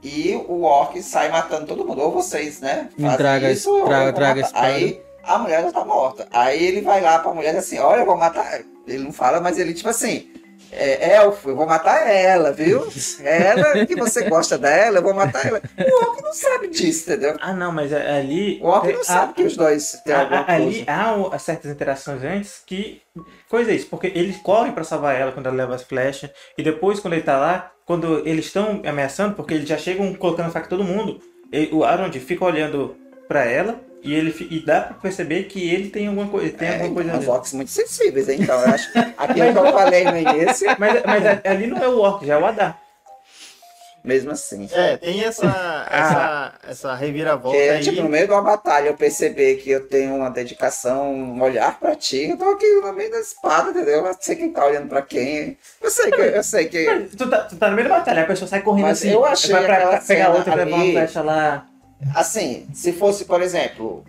E 0.02 0.34
o 0.48 0.62
orc 0.62 1.02
sai 1.02 1.28
matando 1.28 1.66
todo 1.66 1.84
mundo. 1.84 2.00
Ou 2.00 2.12
vocês, 2.12 2.60
né? 2.60 2.88
Me 2.96 3.02
fazem 3.04 3.18
traga- 3.18 3.50
isso, 3.52 3.84
traga- 3.84 4.12
traga 4.12 4.40
matar. 4.42 4.44
a 4.44 4.46
espada. 4.46 4.66
Aí 4.68 5.02
a 5.22 5.38
mulher 5.38 5.62
já 5.62 5.72
tá 5.72 5.84
morta. 5.84 6.26
Aí 6.32 6.62
ele 6.64 6.80
vai 6.80 7.00
lá 7.00 7.18
pra 7.18 7.32
mulher 7.34 7.50
e 7.50 7.56
diz 7.56 7.64
assim: 7.66 7.78
Olha, 7.78 8.00
eu 8.00 8.06
vou 8.06 8.16
matar. 8.16 8.60
Ele 8.86 9.04
não 9.04 9.12
fala, 9.12 9.40
mas 9.40 9.58
ele, 9.58 9.74
tipo 9.74 9.88
assim. 9.88 10.30
É, 10.70 11.14
elfo, 11.16 11.48
eu 11.48 11.56
vou 11.56 11.66
matar 11.66 12.06
ela, 12.06 12.52
viu? 12.52 12.86
Ela, 13.22 13.86
que 13.86 13.94
você 13.96 14.28
gosta 14.28 14.58
dela, 14.58 14.98
eu 14.98 15.02
vou 15.02 15.14
matar 15.14 15.46
ela. 15.46 15.62
O 15.78 16.04
orc 16.10 16.22
não 16.22 16.32
sabe 16.34 16.68
disso, 16.68 17.08
entendeu? 17.10 17.36
Ah, 17.40 17.54
não, 17.54 17.72
mas 17.72 17.90
a- 17.90 18.16
ali. 18.18 18.60
O 18.62 18.66
orc 18.66 18.92
não 18.92 19.00
a- 19.00 19.04
sabe 19.04 19.32
que 19.32 19.44
os 19.44 19.56
dois 19.56 19.92
têm 20.04 20.14
a- 20.14 20.20
alguma 20.20 20.40
a- 20.42 20.52
ali 20.54 20.84
coisa. 20.84 21.32
há 21.32 21.38
certas 21.38 21.70
interações 21.70 22.22
antes 22.22 22.60
que. 22.66 23.00
Coisa 23.48 23.70
é 23.70 23.74
isso, 23.76 23.86
porque 23.86 24.08
eles 24.08 24.36
correm 24.42 24.72
pra 24.72 24.84
salvar 24.84 25.14
ela 25.18 25.32
quando 25.32 25.46
ela 25.46 25.56
leva 25.56 25.74
as 25.74 25.82
flechas, 25.84 26.28
e 26.58 26.62
depois, 26.62 27.00
quando 27.00 27.14
ele 27.14 27.22
tá 27.22 27.38
lá, 27.38 27.72
quando 27.86 28.18
eles 28.28 28.44
estão 28.46 28.82
ameaçando, 28.84 29.34
porque 29.34 29.54
eles 29.54 29.66
já 29.68 29.78
chegam 29.78 30.12
colocando 30.14 30.52
faca 30.52 30.66
em 30.66 30.68
todo 30.70 30.84
mundo, 30.84 31.18
ele- 31.50 31.70
o 31.72 31.82
Arond 31.82 32.14
fica 32.20 32.44
olhando 32.44 32.94
pra 33.26 33.42
ela, 33.46 33.80
e 34.02 34.14
ele 34.14 34.34
e 34.50 34.60
dá 34.64 34.80
pra 34.82 34.94
perceber 34.94 35.44
que 35.44 35.68
ele 35.70 35.90
tem 35.90 36.06
alguma 36.06 36.28
coisa. 36.28 36.50
Tem 36.56 36.68
É, 36.68 36.72
alguma 36.74 36.94
coisa 36.94 37.10
os 37.12 37.18
ali. 37.18 37.26
orcs 37.28 37.52
muito 37.52 37.70
sensíveis, 37.70 38.28
hein? 38.28 38.38
Então, 38.40 38.60
eu 38.60 38.68
acho 38.74 38.92
que 38.92 38.98
aquilo 39.16 39.52
que 39.52 39.58
eu 39.58 39.72
falei 39.72 40.04
no 40.04 40.16
início, 40.16 40.68
Mas, 40.78 41.02
mas 41.04 41.26
a- 41.26 41.40
ali 41.44 41.66
não 41.66 41.78
é 41.82 41.88
o 41.88 41.98
Orc, 41.98 42.24
já 42.26 42.34
é 42.34 42.38
o 42.38 42.46
Adar. 42.46 42.78
mesmo 44.04 44.30
assim. 44.30 44.68
É, 44.72 44.96
tem 44.96 45.22
essa, 45.24 45.44
essa, 45.90 46.52
essa 46.66 46.94
reviravolta 46.94 47.58
Porque, 47.58 47.70
aí. 47.70 47.80
tipo, 47.82 48.00
no 48.02 48.08
meio 48.08 48.26
de 48.26 48.32
uma 48.32 48.40
batalha 48.42 48.88
eu 48.88 48.94
perceber 48.94 49.56
que 49.56 49.70
eu 49.70 49.86
tenho 49.88 50.14
uma 50.14 50.30
dedicação, 50.30 51.12
um 51.12 51.42
olhar 51.42 51.78
pra 51.78 51.94
ti, 51.96 52.28
eu 52.30 52.36
tô 52.38 52.48
aqui 52.50 52.66
no 52.80 52.92
meio 52.92 53.10
da 53.10 53.18
espada, 53.20 53.70
entendeu? 53.70 54.06
Eu 54.06 54.16
sei 54.18 54.36
quem 54.36 54.52
tá 54.52 54.64
olhando 54.64 54.88
pra 54.88 55.02
quem. 55.02 55.58
Eu 55.82 55.90
sei 55.90 56.10
que. 56.10 56.20
Eu 56.20 56.42
sei 56.44 56.68
que 56.68 56.86
Mas 56.86 57.14
tu 57.16 57.28
tá, 57.28 57.38
tu 57.40 57.56
tá 57.56 57.68
no 57.68 57.76
meio 57.76 57.88
da 57.88 57.96
batalha, 57.98 58.22
a 58.22 58.26
pessoa 58.26 58.48
sai 58.48 58.62
correndo 58.62 58.86
Mas 58.86 58.98
assim. 58.98 59.10
eu 59.12 59.24
achei 59.26 59.50
vai 59.52 59.64
pra, 59.64 59.86
pra 59.88 60.00
pegar 60.00 60.30
outra, 60.30 60.54
levar 60.54 60.76
uma 60.76 60.92
flecha 60.92 61.20
lá. 61.22 61.66
Assim, 62.14 62.66
se 62.72 62.92
fosse, 62.92 63.24
por 63.24 63.40
exemplo, 63.42 64.04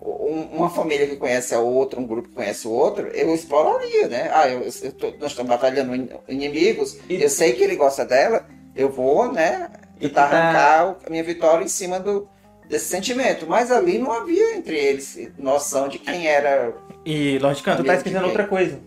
um- 0.00 0.56
uma 0.56 0.70
família 0.70 1.06
que 1.06 1.16
conhece 1.16 1.54
a 1.54 1.60
outra, 1.60 2.00
um 2.00 2.06
grupo 2.06 2.28
que 2.28 2.34
conhece 2.34 2.66
o 2.66 2.70
outro, 2.72 3.06
eu 3.08 3.34
exploraria, 3.34 4.08
né? 4.08 4.30
Ah, 4.32 4.48
eu, 4.48 4.62
eu 4.82 4.92
tô- 4.92 5.12
nós 5.20 5.30
estamos 5.30 5.48
batalhando 5.50 5.94
in- 5.94 6.08
inimigos, 6.28 6.98
E- 7.08 7.22
eu 7.22 7.28
sei 7.28 7.52
que 7.52 7.62
ele 7.62 7.76
gosta 7.76 8.04
dela, 8.04 8.46
eu 8.74 8.90
vou, 8.90 9.32
né? 9.32 9.70
E 10.00 10.08
Tentar 10.08 10.28
tá- 10.28 10.36
arrancar 10.36 10.96
a 11.06 11.10
minha 11.10 11.22
vitória 11.22 11.64
em 11.64 11.68
cima 11.68 12.00
do, 12.00 12.28
desse 12.68 12.86
sentimento. 12.86 13.46
Mas 13.46 13.70
ali 13.70 13.98
não 13.98 14.10
havia 14.12 14.56
entre 14.56 14.76
eles 14.76 15.16
noção 15.38 15.86
de 15.88 15.98
quem 16.00 16.26
era. 16.26 16.74
E, 17.04 17.38
Khan, 17.62 17.76
tu 17.76 17.84
tá 17.84 17.94
esquecendo 17.94 18.26
outra 18.26 18.46
coisa. 18.46 18.80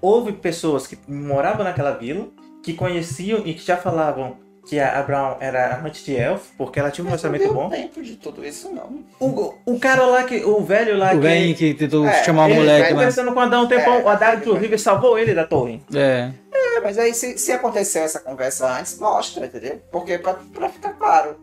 Houve 0.00 0.32
pessoas 0.32 0.86
que 0.86 0.96
moravam 1.06 1.64
naquela 1.64 1.90
vila, 1.92 2.28
que 2.62 2.72
conheciam 2.72 3.42
e 3.44 3.52
que 3.52 3.62
já 3.62 3.76
falavam 3.76 4.38
que 4.70 4.78
a 4.78 5.02
Brown 5.02 5.36
era 5.40 5.74
amante 5.74 6.04
de 6.04 6.16
elfo, 6.16 6.52
porque 6.56 6.78
ela 6.78 6.92
tinha 6.92 7.04
um 7.04 7.10
Mas 7.10 7.20
não 7.22 7.30
relacionamento 7.32 7.60
bom. 7.60 7.68
tempo 7.70 8.00
de 8.02 8.14
tudo 8.16 8.46
isso, 8.46 8.70
não. 8.72 9.02
O, 9.18 9.52
o 9.66 9.78
cara 9.80 10.06
lá, 10.06 10.22
que, 10.22 10.44
o 10.44 10.60
velho 10.62 10.96
lá, 10.96 11.08
O 11.08 11.10
que 11.10 11.16
velho 11.18 11.54
que 11.56 11.74
tentou 11.74 12.06
É, 12.06 12.22
chamar 12.22 12.46
o 12.46 12.50
ele 12.50 12.60
moleque 12.60 12.82
tá 12.82 12.88
lá. 12.90 12.94
conversando 12.94 13.32
com 13.32 13.40
o 13.40 13.42
Adão 13.42 13.64
um 13.64 13.66
tempão, 13.68 13.94
É, 13.94 14.02
o 14.04 14.08
Adão, 14.08 14.28
ele- 14.28 14.36
inclusive, 14.42 14.78
salvou 14.78 15.18
ele 15.18 15.34
da 15.34 15.44
torre. 15.44 15.82
É. 15.92 16.30
É, 16.52 16.80
mas 16.80 16.96
aí 16.98 17.12
se, 17.12 17.36
se 17.36 17.50
aconteceu 17.50 18.04
essa 18.04 18.20
conversa 18.20 18.78
antes, 18.78 18.96
mostra, 19.00 19.44
entendeu? 19.46 19.80
Porque 19.90 20.16
pra, 20.18 20.34
pra 20.54 20.68
ficar 20.68 20.92
claro, 20.92 21.36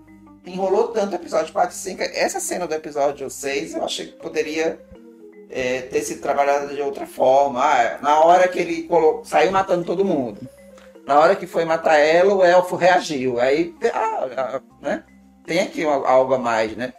enrolou 0.45 0.87
tanto 0.87 1.11
o 1.11 1.15
episódio 1.15 1.51
4 1.51 1.75
e 1.75 1.77
5. 1.77 2.01
Essa 2.15 2.39
cena 2.39 2.65
do 2.65 2.73
episódio 2.73 3.29
6 3.29 3.75
eu 3.75 3.83
achei 3.83 4.05
que 4.07 4.13
poderia 4.13 4.79
é, 5.49 5.81
ter 5.81 6.01
sido 6.01 6.21
trabalhada 6.21 6.73
de 6.73 6.81
outra 6.81 7.05
forma. 7.05 7.61
Ah, 7.61 7.97
na 8.01 8.19
hora 8.21 8.47
que 8.47 8.57
ele 8.59 8.83
colo... 8.83 9.21
saiu 9.25 9.51
matando 9.51 9.83
todo 9.83 10.05
mundo. 10.05 10.39
Na 11.07 11.17
hora 11.19 11.35
que 11.37 11.47
foi 11.47 11.63
matar 11.63 11.97
ela, 11.97 12.33
o 12.35 12.43
elfo 12.43 12.75
reagiu. 12.75 13.39
Aí, 13.39 13.73
ah, 13.93 14.27
ah, 14.37 14.61
né? 14.81 15.03
Tem 15.45 15.61
aqui 15.61 15.85
algo 15.85 16.33
a 16.33 16.37
mais, 16.37 16.75
né? 16.75 16.93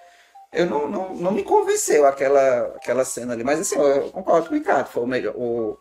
Eu 0.51 0.65
não, 0.65 0.89
não, 0.89 1.15
não 1.15 1.31
me 1.31 1.43
convenceu 1.43 2.07
aquela, 2.07 2.73
aquela 2.77 3.05
cena 3.05 3.35
ali. 3.35 3.45
Mas 3.45 3.61
assim, 3.61 3.77
eu 3.77 4.09
concordo 4.11 4.49
com 4.49 4.55
o 4.55 4.59
Ricardo. 4.59 4.87
Foi 4.89 5.03
o 5.03 5.07
melhor. 5.07 5.35
O, 5.37 5.77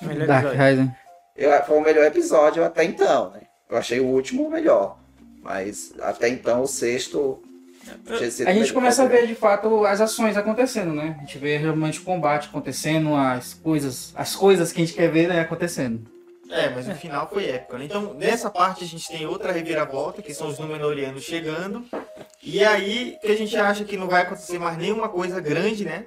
Melhor 0.00 0.26
Dark 0.26 0.46
episódio. 0.46 0.64
Rising. 0.64 0.90
eu- 1.36 1.64
foi 1.64 1.76
o 1.76 1.80
melhor 1.82 2.04
episódio 2.06 2.64
até 2.64 2.84
então, 2.84 3.30
né? 3.30 3.42
Eu 3.68 3.76
achei 3.76 4.00
o 4.00 4.06
último 4.06 4.46
o 4.46 4.50
melhor. 4.50 4.96
Mas 5.42 5.92
até 6.00 6.28
então 6.28 6.62
o 6.62 6.66
sexto. 6.66 7.42
A 8.46 8.52
gente 8.52 8.72
começa 8.72 9.02
a 9.02 9.06
ver 9.06 9.26
de 9.26 9.34
fato 9.34 9.84
as 9.84 10.00
ações 10.00 10.36
acontecendo, 10.36 10.92
né? 10.94 11.16
A 11.18 11.20
gente 11.20 11.38
vê 11.38 11.56
realmente 11.56 12.00
o 12.00 12.02
combate 12.04 12.48
acontecendo, 12.48 13.14
as 13.14 13.54
coisas, 13.54 14.12
as 14.14 14.34
coisas 14.34 14.72
que 14.72 14.80
a 14.82 14.84
gente 14.84 14.94
quer 14.96 15.10
ver 15.10 15.28
né, 15.28 15.40
acontecendo. 15.40 16.00
É, 16.50 16.70
mas 16.70 16.88
o 16.88 16.94
final 16.94 17.28
foi 17.28 17.46
épico, 17.46 17.76
né? 17.76 17.84
Então, 17.84 18.14
nessa 18.14 18.50
parte 18.50 18.82
a 18.82 18.86
gente 18.86 19.06
tem 19.06 19.26
outra 19.26 19.52
reviravolta, 19.52 20.22
que 20.22 20.32
são 20.32 20.48
os 20.48 20.58
Númenóreanos 20.58 21.22
chegando. 21.22 21.84
E 22.42 22.64
aí 22.64 23.18
que 23.20 23.30
a 23.30 23.36
gente 23.36 23.56
acha 23.56 23.84
que 23.84 23.96
não 23.96 24.08
vai 24.08 24.22
acontecer 24.22 24.58
mais 24.58 24.78
nenhuma 24.78 25.08
coisa 25.08 25.40
grande, 25.40 25.84
né? 25.84 26.06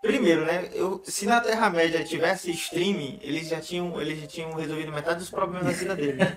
Primeiro, 0.00 0.46
né? 0.46 0.70
Eu, 0.72 1.02
se 1.04 1.26
na 1.26 1.40
Terra-média 1.42 2.02
tivesse 2.02 2.50
streaming, 2.52 3.18
eles 3.22 3.48
já 3.48 3.60
tinham, 3.60 4.00
eles 4.00 4.20
já 4.20 4.26
tinham 4.26 4.54
resolvido 4.54 4.90
metade 4.90 5.18
dos 5.18 5.30
problemas 5.30 5.66
da 5.66 5.72
vida 5.72 5.94
dele. 5.94 6.14
né? 6.14 6.36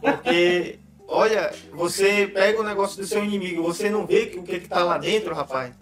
Porque, 0.00 0.80
olha, 1.06 1.52
você 1.72 2.26
pega 2.26 2.60
o 2.60 2.64
negócio 2.64 2.96
do 2.96 3.06
seu 3.06 3.22
inimigo, 3.24 3.62
você 3.62 3.88
não 3.88 4.04
vê 4.04 4.32
o 4.36 4.42
que, 4.42 4.58
que 4.60 4.68
tá 4.68 4.82
lá 4.82 4.98
dentro, 4.98 5.32
rapaz. 5.34 5.72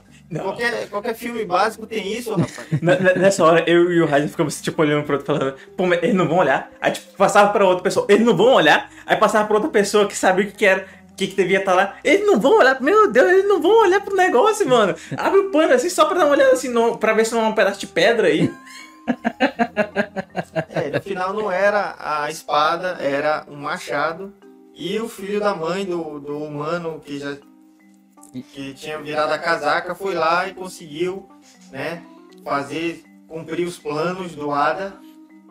Qualquer, 0.43 0.89
qualquer 0.89 1.15
filme 1.15 1.45
básico 1.45 1.87
tem 1.87 2.13
isso, 2.13 2.31
rapaz. 2.31 2.69
Nessa 3.17 3.45
hora, 3.45 3.65
eu 3.69 3.93
e 3.93 4.01
o 4.01 4.07
Ryzen 4.07 4.29
ficamos, 4.29 4.61
tipo, 4.61 4.81
olhando 4.83 5.05
pro 5.05 5.17
outro, 5.17 5.27
falando, 5.27 5.55
pô, 5.77 5.87
mas 5.87 6.03
eles 6.03 6.15
não 6.15 6.29
vão 6.29 6.39
olhar? 6.39 6.71
Aí, 6.81 6.93
tipo, 6.93 7.17
passava 7.17 7.51
pra 7.51 7.67
outra 7.67 7.83
pessoa, 7.83 8.07
eles 8.09 8.25
não 8.25 8.37
vão 8.37 8.55
olhar? 8.55 8.91
Aí 9.07 9.17
passava 9.17 9.47
pra 9.47 9.57
outra 9.57 9.71
pessoa 9.71 10.07
que 10.07 10.17
sabia 10.17 10.45
o 10.45 10.49
que 10.49 10.55
que 10.55 10.67
era, 10.67 10.87
o 11.11 11.15
que, 11.15 11.27
que 11.29 11.37
devia 11.37 11.59
estar 11.59 11.75
lá. 11.75 11.97
Eles 12.03 12.27
não 12.27 12.41
vão 12.41 12.59
olhar, 12.59 12.81
meu 12.81 13.11
Deus, 13.11 13.31
eles 13.31 13.49
não 13.49 13.61
vão 13.61 13.83
olhar 13.83 14.01
pro 14.01 14.17
negócio, 14.17 14.69
mano. 14.69 14.95
Abre 15.17 15.41
o 15.41 15.51
pano, 15.51 15.73
assim, 15.73 15.89
só 15.89 16.05
pra 16.07 16.19
dar 16.19 16.25
uma 16.25 16.33
olhada, 16.33 16.53
assim, 16.53 16.69
no, 16.69 16.99
pra 16.99 17.13
ver 17.13 17.25
se 17.27 17.35
não 17.35 17.45
é 17.45 17.49
um 17.49 17.55
pedaço 17.55 17.81
de 17.81 17.87
pedra 17.87 18.29
aí. 18.29 18.53
É, 20.71 20.91
no 20.91 21.01
final 21.01 21.33
não 21.33 21.51
era 21.51 21.95
a 21.99 22.31
espada, 22.31 22.97
era 23.01 23.45
um 23.49 23.57
machado. 23.57 24.33
E 24.75 24.99
o 24.99 25.09
filho 25.09 25.39
da 25.39 25.55
mãe 25.55 25.85
do, 25.85 26.19
do 26.19 26.37
humano 26.39 27.01
que 27.05 27.19
já 27.19 27.37
que 28.43 28.75
tinha 28.75 28.99
virado 28.99 29.33
a 29.33 29.39
casaca 29.39 29.95
foi 29.95 30.15
lá 30.15 30.49
e 30.49 30.55
conseguiu, 30.55 31.29
né, 31.71 32.03
fazer 32.45 33.03
cumprir 33.29 33.67
os 33.67 33.79
planos 33.79 34.35
do 34.35 34.51
Ada 34.51 34.95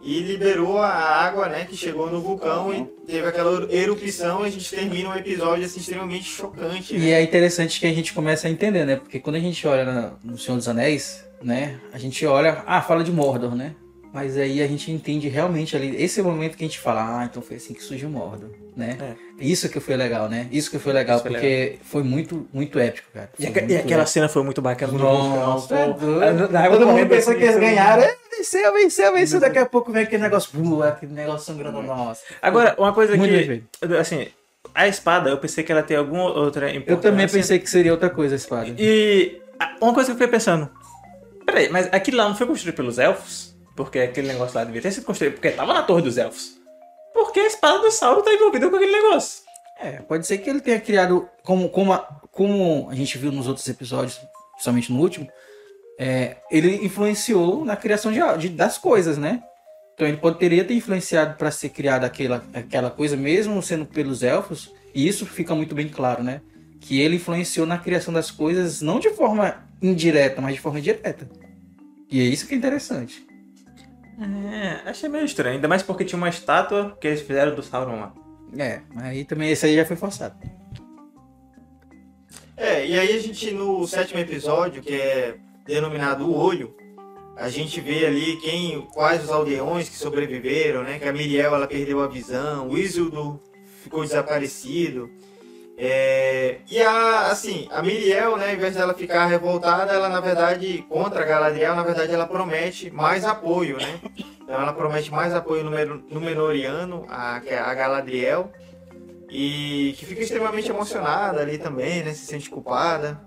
e 0.01 0.19
liberou 0.19 0.80
a 0.80 0.89
água, 0.89 1.47
né, 1.47 1.65
que 1.65 1.77
chegou 1.77 2.11
no 2.11 2.22
vulcão 2.22 2.73
e 2.73 2.85
teve 3.05 3.26
aquela 3.26 3.72
erupção 3.73 4.43
e 4.43 4.47
a 4.47 4.51
gente 4.51 4.69
termina 4.69 5.10
um 5.10 5.15
episódio 5.15 5.65
assim 5.65 5.80
extremamente 5.80 6.26
chocante. 6.26 6.95
E 6.95 6.99
Né? 6.99 7.11
é 7.11 7.22
interessante 7.23 7.80
que 7.80 7.88
a 7.88 7.93
gente 7.93 8.14
começa 8.14 8.47
a 8.47 8.51
entender, 8.51 8.85
né? 8.85 8.97
Porque 8.97 9.19
quando 9.19 9.38
a 9.38 9.39
gente 9.39 9.65
olha 9.65 10.14
no 10.23 10.38
Senhor 10.38 10.57
dos 10.57 10.68
Anéis, 10.68 11.26
né? 11.41 11.80
A 11.93 11.97
gente 11.97 12.26
olha, 12.26 12.64
ah, 12.65 12.81
fala 12.81 13.03
de 13.03 13.11
Mordor, 13.11 13.55
né? 13.55 13.76
Mas 14.14 14.38
aí 14.38 14.61
a 14.61 14.68
gente 14.68 14.91
entende 14.91 15.27
realmente 15.27 15.76
ali, 15.76 15.99
esse 15.99 16.19
é 16.19 16.23
o 16.23 16.26
momento 16.27 16.56
que 16.56 16.64
a 16.64 16.68
gente 16.68 16.77
fala, 16.77 17.22
ah, 17.22 17.26
então 17.26 17.41
foi 17.41 17.57
assim 17.57 17.73
que 17.73 17.81
surgiu 17.81 18.07
Mordor, 18.07 18.52
né? 18.77 19.15
Isso 19.40 19.68
que 19.68 19.80
foi 19.80 19.95
legal, 19.95 20.30
né? 20.30 20.48
Isso 20.52 20.69
que 20.69 20.77
foi 20.77 20.94
legal, 20.94 21.15
Isso 21.15 21.23
foi 21.23 21.31
porque 21.31 21.80
foi 21.81 22.03
muito, 22.03 22.48
muito 22.53 22.77
épico, 22.77 23.07
cara. 23.11 23.31
E, 23.40 23.48
Foi 23.48 23.61
e 23.64 23.65
muito 23.65 23.76
aquela 23.80 24.06
cena 24.06 24.30
foi 24.30 24.44
muito 24.44 24.61
bacana. 24.61 24.94
no 24.94 24.99
Nossa, 24.99 25.76
é 25.76 25.88
doido. 25.94 26.48
Todo 26.48 26.85
mundo 26.85 27.11
assim, 27.11 27.34
que 27.34 27.44
eles 27.44 27.56
é 27.56 27.60
ganharam, 27.60 28.03
é, 28.03 28.15
venceu, 28.38 28.73
venceu, 28.73 29.14
venceu. 29.14 29.40
Daqui 29.40 29.57
a 29.57 29.65
pouco 29.65 29.91
vem 29.91 30.03
aquele 30.03 30.22
negócio, 30.22 30.52
uh, 30.61 30.84
aquele 30.84 31.14
negócio 31.14 31.52
sangrando, 31.52 31.81
nossa. 31.81 32.22
Agora, 32.40 32.76
uma 32.77 32.94
coisa 32.94 33.18
Muito 33.18 33.34
que, 33.34 33.95
assim, 33.95 34.27
a 34.76 34.88
espada, 34.88 35.31
eu 35.31 35.40
pensei 35.40 35.64
que 35.64 35.72
ela 35.72 35.81
tem 35.81 35.98
alguma 35.98 36.26
outra 36.26 36.69
importância. 36.69 36.94
Eu 36.94 37.02
também 37.02 37.27
pensei 37.27 37.57
que 37.57 37.68
seria 37.68 37.91
outra 37.91 38.11
coisa 38.11 38.35
a 38.35 38.38
espada. 38.38 38.76
E 38.77 39.41
uma 39.81 39.91
coisa 39.91 40.07
que 40.07 40.11
eu 40.11 40.18
fiquei 40.18 40.27
pensando. 40.27 40.69
Peraí, 41.48 41.68
mas 41.69 41.91
aquilo 41.91 42.18
lá 42.18 42.30
não 42.30 42.35
foi 42.35 42.45
construído 42.45 42.76
pelos 42.76 42.99
elfos? 42.99 43.52
Porque 43.76 44.00
aquele 44.00 44.28
negócio 44.28 44.56
lá 44.58 44.64
devia 44.64 44.82
ter 44.82 44.91
sido 44.91 45.06
construído 45.06 45.34
porque 45.34 45.52
tava 45.52 45.74
na 45.74 45.84
torre 45.84 46.02
dos 46.04 46.18
elfos. 46.18 46.58
Por 47.14 47.32
que 47.32 47.40
a 47.40 47.48
espada 47.48 47.80
do 47.80 47.91
Sauron 47.91 48.22
tá 48.22 48.34
envolvida 48.34 48.70
com 48.70 48.76
aquele 48.76 48.91
negócio? 48.91 49.44
É, 49.80 49.94
pode 50.02 50.26
ser 50.28 50.38
que 50.38 50.50
ele 50.50 50.62
tenha 50.62 50.80
criado, 50.80 51.28
como, 51.44 51.68
como, 51.70 51.91
a, 51.94 52.00
como 52.32 52.88
a 52.90 52.95
gente 52.95 53.18
viu 53.18 53.32
nos 53.32 53.48
outros 53.48 53.68
episódios, 53.68 54.20
principalmente 54.54 54.91
no 54.91 55.00
último, 55.00 55.28
é, 56.00 56.38
ele 56.52 56.86
influenciou 56.86 57.66
na 57.66 57.76
criação 57.76 58.12
de, 58.12 58.20
de- 58.40 58.50
das 58.50 58.78
coisas, 58.78 59.18
né? 59.18 59.44
Então 59.94 60.08
ele 60.08 60.18
poderia 60.18 60.64
ter 60.64 60.74
influenciado 60.74 61.36
para 61.38 61.52
ser 61.52 61.70
criada 61.70 62.06
aquela, 62.08 62.44
aquela 62.54 62.90
coisa, 62.90 63.16
mesmo 63.16 63.62
sendo 63.62 63.86
pelos 63.86 64.24
elfos, 64.24 64.72
e 64.94 65.08
isso 65.08 65.26
fica 65.26 65.54
muito 65.54 65.76
bem 65.76 65.88
claro, 65.90 66.24
né? 66.24 66.41
Que 66.80 67.00
ele 67.00 67.18
influenciou 67.18 67.66
na 67.66 67.78
criação 67.78 68.14
das 68.14 68.32
coisas, 68.32 68.82
não 68.82 69.00
de 69.00 69.10
forma 69.12 69.68
indireta, 69.82 70.41
mas 70.41 70.56
de 70.56 70.62
forma 70.62 70.82
direta. 70.82 71.30
E 72.10 72.20
é 72.22 72.24
isso 72.24 72.48
que 72.48 72.54
é 72.54 72.58
interessante. 72.58 73.26
É, 74.19 74.90
achei 74.90 75.10
meio 75.10 75.26
estranho. 75.26 75.56
Ainda 75.56 75.68
mais 75.68 75.84
porque 75.84 76.06
tinha 76.06 76.18
uma 76.18 76.30
estátua 76.30 76.98
que 76.99 77.07
eles 77.07 77.22
fizeram 77.22 77.56
do 77.56 77.64
Sauron 77.64 77.99
lá. 77.99 78.14
É, 78.57 78.81
aí 78.98 79.26
também 79.26 79.52
esse 79.52 79.65
aí 79.65 79.76
já 79.76 79.85
foi 79.85 79.95
forçado. 79.95 80.35
É, 82.56 82.85
e 82.85 82.99
aí 82.99 83.15
a 83.15 83.19
gente 83.19 83.52
no 83.52 83.88
sétimo 83.88 84.19
episódio, 84.19 84.81
que 84.81 84.94
é 84.94 85.35
denominado 85.65 86.30
O 86.30 86.35
Olho, 86.35 86.76
a 87.35 87.49
gente 87.49 87.81
vê 87.81 88.06
ali 88.06 88.38
quem, 88.38 88.81
quais 88.94 89.23
os 89.23 89.31
aldeões 89.31 89.90
que 89.90 89.95
sobreviveram, 89.95 90.84
né? 90.84 90.99
Que 90.99 91.07
a 91.07 91.14
Miriel 91.14 91.56
ela 91.56 91.68
perdeu 91.68 92.02
a 92.02 92.07
visão, 92.07 92.69
o 92.69 92.77
Isildur 92.77 93.40
ficou 93.81 94.03
desaparecido. 94.03 95.10
É, 95.76 96.60
e 96.70 96.82
a, 96.82 97.32
assim, 97.32 97.68
a 97.72 97.82
Miriel, 97.82 98.38
né, 98.38 98.50
ao 98.50 98.56
invés 98.56 98.76
dela 98.76 98.94
ficar 98.94 99.26
revoltada, 99.26 99.91
ela 99.91 100.08
na 100.08 100.20
verdade, 100.20 100.86
contra 100.88 101.26
Galadriel, 101.26 101.76
na 101.76 101.84
verdade 101.84 102.14
ela 102.14 102.28
promete 102.28 102.91
mais 102.91 103.26
apoio, 103.26 103.78
né? 103.78 104.00
Então 104.44 104.56
ela 104.56 104.74
promete 104.74 105.12
mais 105.12 105.34
apoio 105.34 105.64
no 105.64 105.72
Númenoriano, 106.12 107.06
a, 107.10 107.38
a 107.38 107.74
Galadriel, 107.74 108.52
e 109.30 109.95
que 109.98 110.06
fica 110.06 110.22
extremamente 110.22 110.70
emocionada 110.70 111.41
ali 111.41 111.58
também, 111.58 112.04
né? 112.04 112.14
Se 112.14 112.26
sente 112.26 112.50
culpada. 112.50 113.20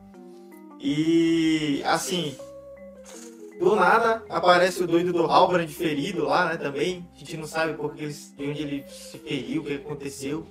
E 0.78 1.82
assim, 1.84 2.36
do 3.58 3.74
nada 3.74 4.22
aparece 4.28 4.84
o 4.84 4.86
doido 4.86 5.12
do 5.12 5.24
Halbrand 5.24 5.68
ferido 5.68 6.26
lá, 6.26 6.50
né? 6.50 6.56
Também. 6.58 7.08
A 7.14 7.18
gente 7.18 7.36
não 7.36 7.46
sabe 7.46 7.74
por 7.74 7.94
que 7.94 8.04
ele, 8.04 8.14
de 8.14 8.48
onde 8.48 8.62
ele 8.62 8.84
se 8.88 9.18
feriu, 9.18 9.62
o 9.62 9.64
que 9.64 9.74
aconteceu. 9.74 10.46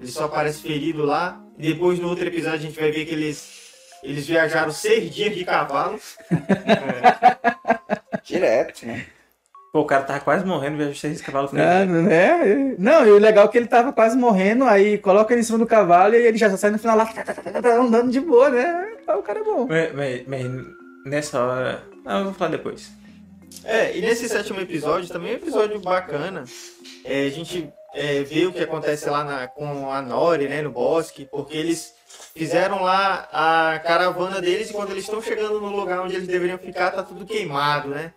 Ele 0.00 0.10
só 0.10 0.24
aparece 0.24 0.60
ferido 0.62 1.04
lá. 1.04 1.40
E 1.58 1.72
depois 1.72 1.98
no 1.98 2.08
outro 2.08 2.26
episódio 2.26 2.58
a 2.58 2.62
gente 2.62 2.78
vai 2.78 2.90
ver 2.90 3.04
que 3.04 3.14
eles, 3.14 3.48
eles 4.02 4.26
viajaram 4.26 4.70
seis 4.72 5.10
dias 5.14 5.34
de 5.34 5.44
cavalo. 5.44 5.98
Direto, 8.24 8.86
né? 8.86 9.06
Pô, 9.72 9.80
o 9.80 9.84
cara 9.86 10.04
tava 10.04 10.20
quase 10.20 10.44
morrendo, 10.46 10.76
viajou 10.76 10.94
seis 10.94 11.20
cavalos 11.20 11.52
Não, 11.52 11.62
feridos. 11.64 12.02
né? 12.04 12.74
Não, 12.78 13.04
e 13.06 13.10
o 13.10 13.18
legal 13.18 13.46
é 13.46 13.48
que 13.48 13.58
ele 13.58 13.66
tava 13.66 13.92
quase 13.92 14.16
morrendo, 14.16 14.64
aí 14.64 14.98
coloca 14.98 15.32
ele 15.34 15.40
em 15.40 15.44
cima 15.44 15.58
do 15.58 15.66
cavalo 15.66 16.14
e 16.14 16.26
ele 16.26 16.38
já 16.38 16.56
sai 16.56 16.70
no 16.70 16.78
final 16.78 16.96
lá, 16.96 17.06
tá, 17.06 17.24
tá, 17.24 17.34
tá, 17.34 17.42
tá, 17.42 17.60
tá, 17.62 17.74
andando 17.80 18.10
de 18.10 18.20
boa, 18.20 18.50
né? 18.50 18.92
O 19.08 19.22
cara 19.22 19.40
é 19.40 19.42
bom. 19.44 19.66
Mas, 19.68 19.92
mas- 19.94 20.22
mas 20.28 20.66
nessa 21.06 21.40
hora. 21.40 21.82
Não, 22.04 22.18
eu 22.18 22.24
vou 22.26 22.34
falar 22.34 22.50
depois. 22.52 22.90
É, 23.64 23.96
e 23.96 24.00
nesse 24.00 24.28
sétimo 24.28 24.60
episódio 24.60 25.08
também 25.08 25.30
é 25.30 25.34
um 25.34 25.38
episódio 25.38 25.80
bacana. 25.80 26.44
É, 27.04 27.26
a 27.26 27.30
gente 27.30 27.68
é, 27.94 28.22
vê 28.22 28.46
o 28.46 28.52
que 28.52 28.60
acontece 28.62 29.08
lá 29.08 29.24
na- 29.24 29.46
com 29.48 29.90
a 29.90 30.02
Nori, 30.02 30.48
né, 30.48 30.62
no 30.62 30.70
bosque, 30.70 31.26
porque 31.30 31.56
eles 31.56 31.94
fizeram 32.36 32.82
lá 32.82 33.28
a 33.32 33.78
caravana 33.80 34.40
deles 34.40 34.70
e 34.70 34.72
quando 34.72 34.90
eles 34.90 35.04
estão 35.04 35.22
chegando 35.22 35.60
no 35.60 35.68
lugar 35.74 36.00
onde 36.00 36.14
eles 36.16 36.26
deveriam 36.28 36.58
ficar, 36.58 36.90
tá 36.90 37.02
tudo 37.02 37.24
queimado, 37.24 37.88
né? 37.88 38.12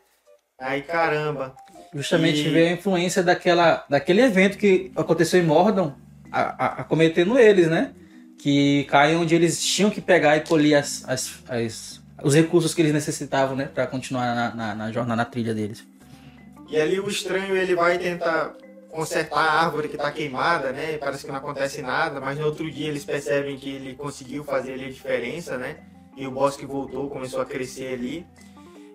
Aí 0.59 0.81
caramba. 0.81 1.55
Justamente 1.93 2.39
E- 2.47 2.49
ver 2.49 2.67
a 2.69 2.71
influência 2.73 3.21
daquela, 3.23 3.85
daquele 3.89 4.21
evento 4.21 4.57
que 4.57 4.91
aconteceu 4.95 5.39
em 5.39 5.45
Mordor, 5.45 5.93
a- 6.31 6.65
a- 6.65 6.81
acometendo 6.81 7.37
eles, 7.37 7.67
né? 7.67 7.93
Que 8.39 8.83
cai 8.85 9.15
onde 9.15 9.33
eles 9.35 9.63
tinham 9.63 9.89
que 9.89 10.01
pegar 10.01 10.35
e 10.37 10.41
colher 10.41 10.75
as, 10.75 11.03
as- 11.07 11.43
as- 11.47 12.01
os 12.23 12.33
recursos 12.35 12.73
que 12.73 12.81
eles 12.81 12.93
necessitavam, 12.93 13.55
né? 13.55 13.69
Pra 13.73 13.85
continuar 13.87 14.33
na, 14.35 14.53
na, 14.55 14.75
na 14.75 14.91
jornada, 14.91 15.15
na 15.15 15.25
trilha 15.25 15.53
deles. 15.53 15.83
E 16.69 16.75
ali 16.79 16.99
o 16.99 17.07
estranho 17.07 17.55
ele 17.55 17.75
vai 17.75 17.97
tentar 17.97 18.53
consertar 18.97 19.37
a 19.47 19.65
árvore 19.65 19.89
que 19.89 19.95
está 19.95 20.11
queimada, 20.11 20.71
né? 20.71 20.97
Parece 20.97 21.23
que 21.23 21.29
não 21.31 21.37
acontece 21.37 21.83
nada, 21.83 22.19
mas 22.19 22.39
no 22.39 22.45
outro 22.47 22.69
dia 22.71 22.87
eles 22.87 23.05
percebem 23.05 23.55
que 23.55 23.69
ele 23.69 23.93
conseguiu 23.95 24.43
fazer 24.43 24.73
ali 24.73 24.85
a 24.85 24.89
diferença, 24.89 25.55
né? 25.55 25.77
E 26.15 26.25
o 26.25 26.31
bosque 26.31 26.65
voltou, 26.65 27.07
começou 27.07 27.39
a 27.39 27.45
crescer 27.45 27.93
ali. 27.93 28.25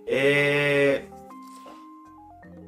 É, 0.05 1.03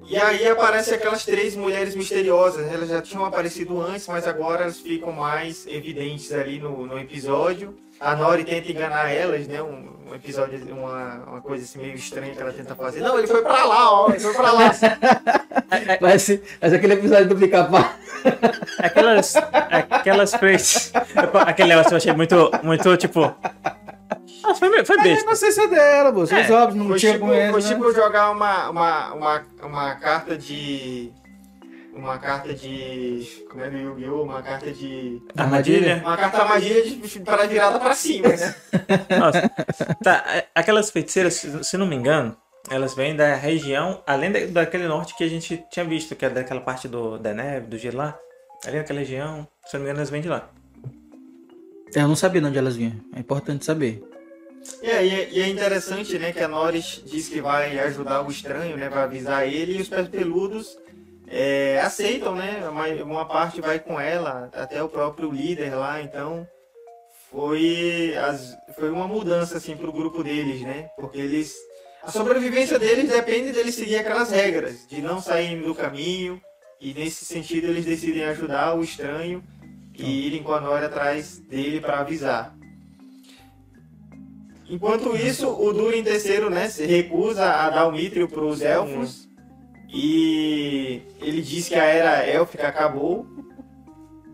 E 0.06 0.16
aí 0.16 0.46
aparecem 0.46 0.94
aquelas 0.94 1.24
três 1.24 1.56
mulheres 1.56 1.96
misteriosas. 1.96 2.70
Elas 2.70 2.88
já 2.88 3.02
tinham 3.02 3.24
aparecido 3.24 3.80
antes, 3.80 4.06
mas 4.06 4.28
agora 4.28 4.62
elas 4.64 4.78
ficam 4.78 5.10
mais 5.12 5.66
evidentes 5.66 6.30
ali 6.32 6.60
no, 6.60 6.86
no 6.86 6.98
episódio. 6.98 7.74
A 8.04 8.16
Nori 8.16 8.44
tenta 8.44 8.70
enganar 8.70 9.10
elas, 9.10 9.46
né? 9.48 9.62
Um, 9.62 9.88
um 10.10 10.14
episódio, 10.14 10.60
uma, 10.74 11.24
uma 11.26 11.40
coisa 11.40 11.64
assim 11.64 11.78
meio 11.78 11.94
estranha 11.94 12.34
que 12.34 12.40
ela 12.42 12.52
tenta 12.52 12.74
fazer. 12.74 13.00
Não, 13.00 13.18
ele 13.18 13.26
foi 13.26 13.42
pra 13.42 13.64
lá, 13.64 13.90
ó, 13.92 14.10
ele 14.10 14.20
foi 14.20 14.34
pra 14.34 14.52
lá. 14.52 14.70
Parece, 16.00 16.42
parece 16.60 16.76
aquele 16.76 16.92
episódio 16.94 17.28
do 17.28 17.36
pica-pau. 17.36 17.84
Aquelas. 18.78 19.34
Aquelas 19.90 20.30
três. 20.32 20.92
Aquele 21.46 21.68
negócio 21.70 21.92
eu 21.92 21.96
achei 21.96 22.12
muito. 22.12 22.50
Muito 22.62 22.96
tipo. 22.96 23.34
Ah, 24.44 24.54
foi, 24.54 24.84
foi 24.84 24.96
É 24.96 25.00
a 25.00 25.02
besta. 25.02 25.24
negociação 25.24 25.68
dela, 25.68 26.12
pô. 26.12 26.26
Seus 26.26 26.48
É, 26.48 26.52
óbvios, 26.52 26.76
não 26.76 26.88
Foi 26.88 26.98
tinha 26.98 27.12
tipo, 27.14 27.26
com 27.26 27.34
ele. 27.34 27.50
foi 27.52 27.62
né? 27.62 27.68
tipo 27.68 27.92
jogar 27.92 28.30
uma, 28.30 28.70
uma, 28.70 29.12
uma, 29.14 29.42
uma 29.62 29.94
carta 29.96 30.36
de. 30.38 31.10
Uma 31.94 32.18
carta 32.18 32.52
de. 32.52 33.44
Como 33.50 33.62
é 33.62 33.70
no 33.70 33.78
Yu-Gi-Oh! 33.78 34.22
Uma 34.24 34.42
carta 34.42 34.70
de. 34.72 35.22
Armadilha? 35.36 36.02
Uma 36.04 36.16
carta 36.16 36.42
armadilha 36.42 36.82
de, 36.82 37.20
para 37.20 37.46
virada 37.46 37.78
pra 37.78 37.94
cima, 37.94 38.28
né? 38.28 38.54
Nossa. 39.18 39.48
Tá, 40.02 40.24
é, 40.34 40.46
aquelas 40.54 40.90
feiticeiras, 40.90 41.34
se 41.62 41.76
não 41.76 41.86
me 41.86 41.94
engano, 41.94 42.36
elas 42.68 42.94
vêm 42.94 43.14
da 43.14 43.34
região, 43.34 44.02
além 44.06 44.32
da- 44.32 44.46
daquele 44.46 44.88
norte 44.88 45.16
que 45.16 45.22
a 45.24 45.28
gente 45.28 45.64
tinha 45.70 45.84
visto, 45.84 46.16
que 46.16 46.24
é 46.24 46.30
daquela 46.30 46.60
parte 46.60 46.88
do, 46.88 47.16
da 47.18 47.32
neve, 47.32 47.66
do 47.68 47.78
gelo 47.78 47.98
lá. 47.98 48.18
Ali 48.66 48.78
naquela 48.78 48.98
região, 49.00 49.46
se 49.66 49.74
não 49.74 49.80
me 49.80 49.86
engano, 49.86 49.98
elas 50.00 50.10
vêm 50.10 50.20
de 50.22 50.28
lá. 50.28 50.50
Eu 51.94 52.08
não 52.08 52.16
sabia 52.16 52.40
de 52.40 52.46
onde 52.48 52.58
elas 52.58 52.74
vinham. 52.76 52.94
É 53.14 53.20
importante 53.20 53.64
saber. 53.64 54.02
É, 54.82 55.06
é- 55.06 55.28
e 55.30 55.40
é 55.40 55.48
interessante, 55.48 56.18
né, 56.18 56.32
que 56.32 56.40
a 56.40 56.48
Norris 56.48 57.02
diz 57.06 57.28
que 57.28 57.40
vai 57.40 57.78
ajudar 57.78 58.22
o 58.22 58.30
estranho, 58.30 58.76
né, 58.76 58.88
vai 58.88 59.04
avisar 59.04 59.46
ele, 59.46 59.78
e 59.78 59.82
os 59.82 59.88
pés 59.88 60.08
peludos 60.08 60.76
é, 61.26 61.80
aceitam, 61.80 62.34
né, 62.34 62.68
uma, 63.02 63.24
parte 63.24 63.60
vai 63.60 63.78
com 63.78 63.98
ela, 63.98 64.50
até 64.52 64.82
o 64.82 64.88
próprio 64.88 65.30
líder 65.30 65.74
lá, 65.74 66.02
então 66.02 66.46
foi, 67.30 68.14
as, 68.16 68.56
foi 68.76 68.90
uma 68.90 69.08
mudança, 69.08 69.56
assim, 69.56 69.76
pro 69.76 69.92
grupo 69.92 70.22
deles, 70.22 70.60
né, 70.62 70.90
porque 70.96 71.18
eles, 71.18 71.54
a 72.02 72.10
sobrevivência 72.10 72.78
deles 72.78 73.08
depende 73.08 73.52
deles 73.52 73.74
seguir 73.74 73.96
aquelas 73.96 74.30
regras, 74.30 74.86
de 74.86 75.00
não 75.00 75.20
saírem 75.20 75.62
do 75.62 75.74
caminho, 75.74 76.40
e 76.80 76.92
nesse 76.92 77.24
sentido 77.24 77.68
eles 77.68 77.84
decidem 77.84 78.24
ajudar 78.24 78.74
o 78.74 78.82
estranho 78.82 79.42
e 79.94 80.26
irem 80.26 80.42
com 80.42 80.52
a 80.52 80.60
Nora 80.60 80.86
atrás 80.86 81.38
dele 81.38 81.80
para 81.80 82.00
avisar. 82.00 82.54
Enquanto 84.68 85.14
isso, 85.16 85.48
o 85.48 85.72
Durin 85.72 86.02
III 86.02 86.50
né, 86.50 86.68
se 86.68 86.84
recusa 86.84 87.44
a 87.44 87.70
dar 87.70 87.86
o 87.86 87.92
Mithril 87.92 88.28
para 88.28 88.44
os 88.44 88.60
elfos 88.60 89.23
e 89.94 91.02
ele 91.22 91.40
diz 91.40 91.68
que 91.68 91.76
a 91.76 91.84
era 91.84 92.26
élfica 92.26 92.66
acabou. 92.66 93.24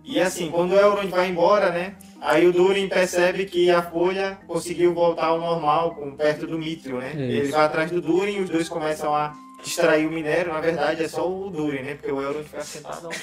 E 0.02 0.18
assim, 0.18 0.50
quando 0.50 0.72
o 0.72 0.74
Elrond 0.74 1.10
vai 1.10 1.28
embora, 1.28 1.70
né, 1.70 1.96
aí 2.22 2.48
o 2.48 2.52
Durin 2.52 2.88
percebe 2.88 3.44
que 3.44 3.70
a 3.70 3.82
folha 3.82 4.38
conseguiu 4.46 4.94
voltar 4.94 5.26
ao 5.26 5.38
normal, 5.38 5.94
com, 5.94 6.16
perto 6.16 6.46
do 6.46 6.58
Mithril, 6.58 6.96
né? 6.96 7.10
Isso. 7.10 7.20
Ele 7.20 7.52
vai 7.52 7.66
atrás 7.66 7.90
do 7.90 8.00
Durin 8.00 8.38
e 8.38 8.40
os 8.40 8.48
dois 8.48 8.70
começam 8.70 9.14
a 9.14 9.34
extrair 9.62 10.06
o 10.06 10.10
minério. 10.10 10.50
Na 10.50 10.60
verdade, 10.60 11.04
é 11.04 11.08
só 11.08 11.30
o 11.30 11.50
Durin, 11.50 11.82
né? 11.82 11.94
Porque 11.94 12.10
o 12.10 12.22
Elrond 12.22 12.44
fica 12.44 12.62
sentado. 12.62 13.08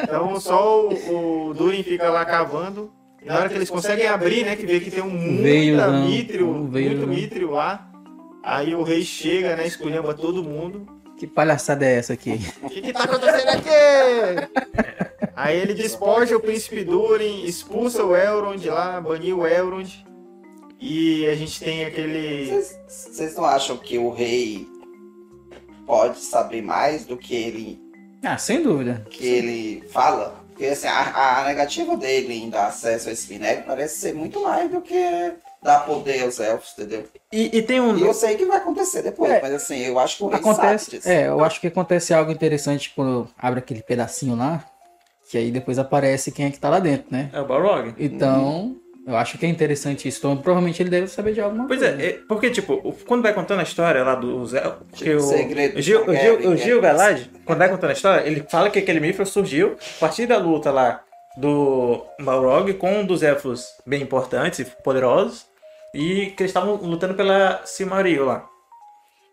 Então, 0.00 0.38
só 0.38 0.86
o, 0.88 1.48
o 1.48 1.54
Durin 1.54 1.82
fica 1.82 2.08
lá 2.10 2.24
cavando. 2.24 2.92
E 3.20 3.26
na 3.26 3.38
hora 3.38 3.48
que 3.48 3.56
eles 3.56 3.68
conseguem 3.68 4.06
abrir, 4.06 4.44
né? 4.44 4.54
Que 4.54 4.64
vê 4.64 4.78
que 4.78 4.88
tem 4.88 5.02
um 5.02 5.10
muita 5.10 5.42
Veiozão, 5.42 6.06
mithril, 6.06 6.48
um 6.48 6.62
muito 6.62 7.06
mithril 7.08 7.50
lá. 7.50 7.87
Aí 8.50 8.74
o 8.74 8.82
rei 8.82 9.02
chega, 9.02 9.54
né? 9.56 9.66
Esculhamba 9.66 10.14
todo 10.14 10.42
mundo. 10.42 10.88
Que 11.18 11.26
palhaçada 11.26 11.84
é 11.84 11.96
essa 11.96 12.14
aqui? 12.14 12.40
O 12.62 12.68
que 12.70 12.80
que 12.80 12.92
tá 12.94 13.04
acontecendo 13.04 13.48
aqui? 13.50 13.68
Aí 15.36 15.56
ele 15.58 15.74
despoja 15.74 16.34
o 16.34 16.40
príncipe 16.40 16.82
Durin, 16.82 17.44
expulsa 17.44 18.02
o 18.02 18.16
Elrond 18.16 18.64
lá, 18.66 19.00
baniu 19.00 19.40
o 19.40 19.46
Elrond. 19.46 20.02
E 20.80 21.26
a 21.26 21.34
gente 21.34 21.60
tem 21.60 21.84
aquele... 21.84 22.50
Vocês 22.88 23.36
não 23.36 23.44
acham 23.44 23.76
que 23.76 23.98
o 23.98 24.10
rei 24.10 24.66
pode 25.86 26.18
saber 26.18 26.62
mais 26.62 27.04
do 27.04 27.16
que 27.16 27.34
ele, 27.34 27.80
Ah, 28.22 28.38
sem 28.38 28.62
dúvida. 28.62 29.04
que 29.10 29.26
ele 29.26 29.82
fala? 29.88 30.42
Porque 30.48 30.66
assim, 30.66 30.86
a, 30.88 31.40
a 31.40 31.44
negativa 31.46 31.96
dele 31.96 32.34
em 32.34 32.48
dar 32.50 32.68
acesso 32.68 33.08
a 33.08 33.12
esse 33.12 33.30
minério 33.32 33.64
parece 33.66 33.98
ser 34.00 34.14
muito 34.14 34.42
mais 34.42 34.70
do 34.70 34.80
que 34.80 35.32
dar 35.62 35.80
poder 35.80 36.22
aos 36.22 36.38
elfos, 36.40 36.72
entendeu? 36.78 37.04
E, 37.32 37.58
e 37.58 37.62
tem 37.62 37.80
um. 37.80 37.96
E 37.96 38.02
eu 38.02 38.14
sei 38.14 38.36
que 38.36 38.44
vai 38.44 38.58
acontecer 38.58 39.02
depois, 39.02 39.30
É. 39.32 39.40
mas 39.42 39.52
assim, 39.54 39.78
eu 39.80 39.98
acho 39.98 40.16
que 40.18 40.24
o 40.24 40.28
rei 40.28 40.38
Acontece, 40.38 40.84
sabe 40.86 40.96
disso. 40.98 41.08
é, 41.08 41.28
eu 41.28 41.44
acho 41.44 41.60
que 41.60 41.66
acontece 41.66 42.14
algo 42.14 42.30
interessante 42.32 42.92
quando 42.94 43.28
abre 43.38 43.58
aquele 43.58 43.82
pedacinho 43.82 44.36
lá, 44.36 44.64
que 45.30 45.36
aí 45.36 45.50
depois 45.50 45.78
aparece 45.78 46.30
quem 46.32 46.46
é 46.46 46.50
que 46.50 46.58
tá 46.58 46.68
lá 46.70 46.78
dentro, 46.78 47.06
né? 47.10 47.28
É 47.32 47.40
o 47.40 47.44
Balrog? 47.46 47.94
Então, 47.98 48.76
eu 49.06 49.16
acho 49.16 49.36
que 49.36 49.44
é 49.44 49.48
interessante 49.48 50.06
isso. 50.08 50.18
Então, 50.18 50.36
provavelmente 50.36 50.82
ele 50.82 50.90
deve 50.90 51.08
saber 51.08 51.32
de 51.34 51.40
alguma 51.40 51.66
Pois 51.66 51.80
coisa. 51.80 52.00
é, 52.00 52.06
é, 52.06 52.12
porque, 52.28 52.50
tipo, 52.50 52.80
quando 53.06 53.22
vai 53.22 53.34
contando 53.34 53.60
a 53.60 53.62
história 53.64 54.02
lá 54.04 54.14
do 54.14 54.46
Zé. 54.46 54.60
Porque 54.90 55.14
o, 55.14 55.20
Segredo 55.20 55.78
o 55.78 55.82
Gil, 55.82 56.02
o 56.08 56.14
Gil, 56.14 56.50
o 56.50 56.56
Gil 56.56 56.78
é. 56.78 56.80
Galad, 56.82 57.22
quando 57.44 57.58
vai 57.58 57.68
contando 57.68 57.90
a 57.90 57.94
história, 57.94 58.26
ele 58.26 58.44
fala 58.48 58.70
que 58.70 58.78
aquele 58.78 59.00
Mithril 59.00 59.26
surgiu 59.26 59.76
a 59.96 60.00
partir 60.00 60.26
da 60.26 60.38
luta 60.38 60.70
lá 60.70 61.02
do 61.38 62.04
Balrog 62.20 62.72
com 62.74 63.00
um 63.00 63.06
dos 63.06 63.22
elfos 63.22 63.66
bem 63.86 64.02
importantes 64.02 64.58
e 64.58 64.64
poderosos. 64.64 65.46
E 65.94 66.26
que 66.36 66.42
eles 66.42 66.50
estavam 66.50 66.74
lutando 66.74 67.14
pela 67.14 67.62
Silmaril 67.64 68.26
lá. 68.26 68.44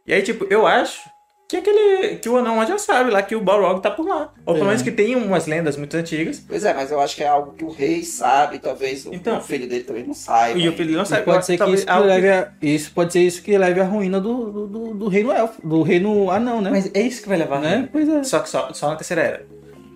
E 0.07 0.13
aí, 0.13 0.21
tipo, 0.21 0.45
eu 0.49 0.65
acho 0.65 1.01
que 1.49 1.57
aquele. 1.57 2.15
que 2.17 2.29
o 2.29 2.37
anão 2.37 2.65
já 2.65 2.77
sabe 2.77 3.11
lá 3.11 3.21
que 3.21 3.35
o 3.35 3.41
Balrog 3.41 3.81
tá 3.81 3.91
por 3.91 4.07
lá. 4.07 4.31
Ou 4.45 4.53
pelo 4.53 4.65
É. 4.65 4.69
menos 4.69 4.81
que 4.81 4.91
tem 4.91 5.15
umas 5.15 5.47
lendas 5.47 5.75
muito 5.77 5.95
antigas. 5.97 6.39
Pois 6.47 6.63
é, 6.63 6.73
mas 6.73 6.91
eu 6.91 6.99
acho 7.01 7.15
que 7.15 7.23
é 7.23 7.27
algo 7.27 7.51
que 7.53 7.63
o 7.65 7.69
rei 7.69 8.03
sabe, 8.03 8.59
talvez 8.59 9.05
o, 9.05 9.13
Então. 9.13 9.37
o 9.37 9.41
filho 9.41 9.67
dele 9.67 9.83
também 9.83 10.03
não 10.03 10.13
saiba. 10.13 10.57
E 10.57 10.69
o 10.69 10.73
filho 10.73 10.95
não 10.95 11.03
E 11.03 11.05
sabe. 11.07 11.23
pode 11.25 11.45
ser 11.45 11.53
que 11.53 11.57
talvez 11.59 11.79
isso, 11.81 11.87
que 11.87 11.91
algo 11.91 12.03
que- 12.07 12.13
leve 12.13 12.29
a, 12.31 12.51
isso 12.61 12.91
pode 12.93 13.11
ser 13.13 13.19
isso 13.19 13.41
que 13.43 13.57
leve 13.57 13.81
à 13.81 13.83
ruína 13.83 14.21
do, 14.21 14.51
do, 14.51 14.67
do, 14.67 14.93
do 14.93 15.07
reino 15.07 15.31
elfo, 15.31 15.61
do 15.67 15.81
reino 15.81 16.31
anão, 16.31 16.61
né? 16.61 16.69
Mas 16.71 16.89
é 16.93 17.01
isso 17.01 17.21
que 17.21 17.27
vai 17.29 17.37
levar. 17.37 17.59
né? 17.59 17.89
Pois 17.91 18.07
é. 18.07 18.23
Só 18.23 18.39
que 18.39 18.49
só, 18.49 18.71
só 18.73 18.89
na 18.89 18.95
terceira 18.95 19.21
era. 19.21 19.45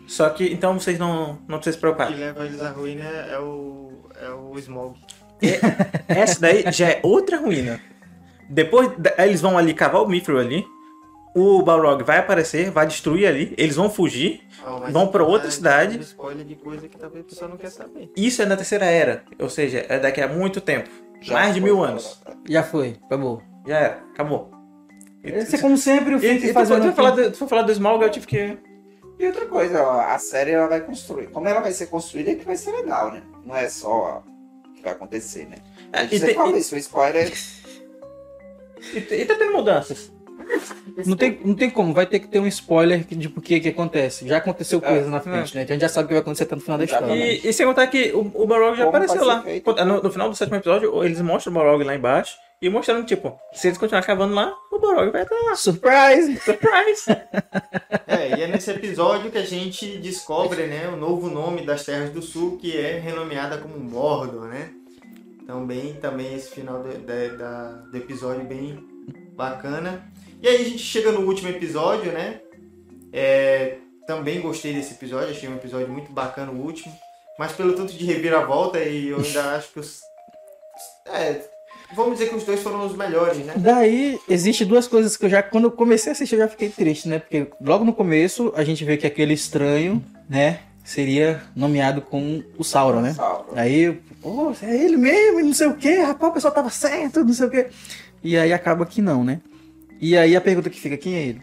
Só 0.10 0.30
que, 0.30 0.52
então 0.52 0.80
vocês 0.80 0.98
não, 0.98 1.38
não 1.48 1.60
precisam 1.60 1.74
se 1.74 1.78
que 1.78 1.82
preocupar. 1.82 2.10
leva 2.10 2.46
eles 2.46 2.62
à 2.62 2.70
ruína 2.72 3.04
é 3.06 3.40
o, 3.40 3.92
é 4.22 4.30
o 4.32 4.58
Smaug. 4.58 4.98
Essa 6.08 6.42
daí 6.42 6.64
já 6.72 6.90
é 6.90 7.00
outra 7.04 7.38
ruína. 7.38 7.80
Depois, 8.50 8.92
eles 9.18 9.40
vão 9.42 9.58
ali 9.58 9.74
cavar 9.74 10.02
o 10.02 10.08
Mithril 10.08 10.40
ali. 10.40 10.66
O 11.36 11.62
Balrog 11.62 12.04
vai 12.04 12.18
aparecer, 12.18 12.72
vai 12.72 12.88
destruir 12.88 13.28
ali. 13.28 13.54
Eles 13.58 13.76
vão 13.76 13.90
fugir. 13.90 14.42
Mas 14.82 14.92
Vão 14.92 15.08
pra 15.08 15.24
outra 15.24 15.48
tá 15.48 15.52
cidade. 15.52 15.94
dando 15.94 16.02
spoiler 16.04 16.46
de 16.46 16.56
coisa 16.56 16.88
que 16.88 16.98
talvez 16.98 17.24
a 17.24 17.28
pessoa 17.30 17.50
não 17.50 17.58
quer 17.58 17.70
saber. 17.70 18.12
Isso 18.18 18.42
é 18.42 18.46
na 18.46 18.58
terceira 18.58 18.86
era. 18.86 19.24
Ou 19.40 19.50
seja, 19.50 19.86
é 19.88 20.00
daqui 20.00 20.20
a 20.22 20.28
muito 20.28 20.60
tempo. 20.60 20.90
Já 21.22 21.34
mais 21.36 21.54
de 21.54 21.62
mil 21.62 21.84
anos. 21.84 22.20
Já 22.48 22.64
foi, 22.64 22.98
acabou. 23.06 23.42
Já 23.68 23.78
era, 23.78 24.00
acabou. 24.14 24.52
Esse 25.24 25.56
é 25.56 25.60
como 25.60 25.78
sempre 25.78 26.16
o 26.16 26.20
foi- 26.20 26.52
fazendo 26.54 26.80
tu, 26.82 26.84
foi 26.86 26.94
falar 26.94 27.12
do, 27.12 27.34
falar 27.48 27.62
do 27.62 27.72
Smaug, 27.72 28.04
eu 28.04 28.10
tive 28.10 28.26
que... 28.26 28.58
E 29.20 29.26
outra 29.28 29.46
coisa, 29.48 29.84
ó, 29.84 30.00
a 30.00 30.18
série 30.18 30.52
ela 30.52 30.68
vai 30.68 30.80
construir. 30.82 31.28
Como 31.28 31.48
ela 31.48 31.60
vai 31.60 31.72
ser 31.74 31.88
construída 31.88 32.32
é 32.32 32.36
que 32.36 32.46
vai 32.46 32.56
ser 32.56 32.72
legal, 32.72 33.12
né? 33.12 33.22
Não 33.46 33.56
é 33.56 33.68
só 33.68 34.24
o 34.66 34.74
que 34.74 34.82
vai 34.82 34.94
acontecer, 34.94 35.46
né? 35.48 35.58
É, 35.92 36.08
Você 36.08 36.16
e, 36.18 36.20
tem- 36.22 36.36
fala 36.36 36.56
e- 36.56 36.60
isso, 36.60 36.74
o 36.76 36.78
spoiler. 36.78 37.32
e- 38.94 38.98
e 39.14 39.26
tá 39.26 39.36
tendo 39.36 39.52
mudanças. 39.54 40.12
Não 41.06 41.16
tem, 41.16 41.40
não 41.46 41.54
tem 41.54 41.70
como, 41.70 41.94
vai 41.94 42.08
ter 42.08 42.20
que 42.20 42.28
ter 42.28 42.40
um 42.40 42.48
spoiler 42.48 43.04
de 43.06 43.30
por 43.30 43.44
que 43.44 43.60
que 43.60 43.70
acontece. 43.70 44.28
Já 44.28 44.38
aconteceu 44.38 44.82
coisa 44.82 45.08
na 45.10 45.20
frente, 45.20 45.54
né? 45.56 45.62
A 45.62 45.66
gente 45.66 45.82
já 45.82 45.90
sabe 45.90 46.06
o 46.06 46.08
que 46.08 46.14
vai 46.16 46.22
acontecer 46.22 46.44
até 46.46 46.56
no 46.56 46.62
final 46.62 46.78
da 46.78 46.86
história. 46.86 47.08
né? 47.08 47.18
E, 47.34 47.48
e 47.50 47.54
sem 47.54 47.66
contar 47.68 47.86
que 47.88 48.12
o, 48.14 48.22
o 48.34 48.48
Balrog 48.48 48.76
já 48.76 48.86
Como 48.86 48.98
apareceu 48.98 49.24
lá. 49.26 49.44
feito? 49.44 49.72
No, 49.86 50.02
no 50.02 50.12
final 50.12 50.28
do 50.30 50.36
sétimo 50.36 50.56
episódio, 50.58 51.04
eles 51.04 51.22
mostram 51.22 51.52
o 51.52 51.56
Balrog 51.56 51.84
lá 51.84 51.94
embaixo. 51.94 52.36
E 52.62 52.70
mostrando, 52.70 53.06
tipo, 53.06 53.40
se 53.54 53.68
eles 53.68 53.78
continuarem 53.78 54.06
cavando 54.06 54.34
lá, 54.36 54.54
o 54.72 54.80
Balrog 54.80 55.12
vai 55.12 55.24
estar 55.24 55.36
lá. 55.36 55.56
Surprise! 55.56 56.38
Surprise! 56.40 57.06
É, 58.12 58.40
e 58.40 58.42
é 58.42 58.48
nesse 58.48 58.72
episódio 58.72 59.30
que 59.32 59.38
a 59.38 59.46
gente 59.46 59.98
descobre, 60.00 60.66
né, 60.66 60.88
o 60.88 60.96
novo 60.98 61.30
nome 61.30 61.64
das 61.64 61.86
Terras 61.86 62.10
do 62.10 62.24
Sul, 62.24 62.58
que 62.58 62.76
é 62.76 62.98
renomeada 62.98 63.60
como 63.60 63.78
Mordor, 63.80 64.48
né? 64.48 64.72
Então, 65.44 65.66
bem, 65.66 65.94
também 65.94 66.34
esse 66.36 66.50
final 66.50 66.82
do, 66.82 66.90
da- 66.98 67.28
da- 67.38 67.72
do 67.92 67.96
episódio 67.98 68.44
bem 68.46 68.84
bacana. 69.36 70.04
E 70.42 70.48
aí 70.48 70.56
a 70.56 70.64
gente 70.64 70.80
chega 70.80 71.12
no 71.12 71.22
último 71.22 71.50
episódio, 71.50 72.12
né? 72.12 72.42
É, 73.14 73.78
também 74.08 74.42
gostei 74.42 74.74
desse 74.74 74.96
episódio, 74.96 75.30
achei 75.30 75.48
um 75.48 75.56
episódio 75.56 75.88
muito 75.88 76.12
bacana 76.12 76.52
o 76.52 76.60
último. 76.60 76.94
Mas 77.38 77.52
pelo 77.52 77.74
tanto 77.74 77.94
de 77.94 78.06
reviravolta, 78.06 78.80
e 78.80 79.10
eu 79.10 79.18
ainda 79.20 79.44
acho 79.56 79.72
que 79.72 79.80
os... 79.80 80.02
É, 81.06 81.42
vamos 81.94 82.14
dizer 82.14 82.30
que 82.30 82.36
os 82.36 82.44
dois 82.44 82.62
foram 82.62 82.86
os 82.86 82.96
melhores, 82.96 83.38
né? 83.38 83.54
Daí, 83.58 84.20
existe 84.28 84.66
duas 84.66 84.88
coisas 84.88 85.18
que 85.18 85.26
eu 85.26 85.30
já, 85.30 85.42
quando 85.44 85.66
eu 85.66 85.72
comecei 85.72 86.12
a 86.12 86.14
assistir, 86.14 86.36
eu 86.36 86.42
já 86.42 86.48
fiquei 86.48 86.70
triste, 86.70 87.08
né? 87.08 87.20
Porque 87.20 87.48
logo 87.62 87.84
no 87.84 87.94
começo, 87.94 88.54
a 88.56 88.64
gente 88.64 88.84
vê 88.86 88.98
que 88.98 89.08
aquele 89.08 89.34
estranho, 89.34 90.04
né, 90.30 90.60
seria 90.84 91.42
nomeado 91.56 92.02
como 92.02 92.44
o 92.58 92.64
Sauron, 92.64 93.02
né? 93.02 93.14
Salva. 93.14 93.46
Aí, 93.56 94.00
pô, 94.22 94.54
é 94.62 94.76
ele 94.76 94.98
mesmo, 94.98 95.40
e 95.40 95.44
não 95.44 95.54
sei 95.54 95.68
o 95.68 95.76
que, 95.76 95.96
rapaz, 95.98 96.32
o 96.32 96.34
pessoal 96.34 96.54
tava 96.54 96.70
certo, 96.70 97.24
não 97.24 97.34
sei 97.34 97.48
o 97.48 97.50
que. 97.50 97.68
E 98.24 98.38
aí 98.38 98.52
acaba 98.52 98.86
que 98.86 99.02
não, 99.02 99.24
né? 99.24 99.40
E 100.02 100.18
aí 100.18 100.36
a 100.36 100.42
pergunta 100.42 100.70
que 100.70 100.80
fica, 100.80 100.98
quem 100.98 101.16
é 101.16 101.24
ele? 101.24 101.42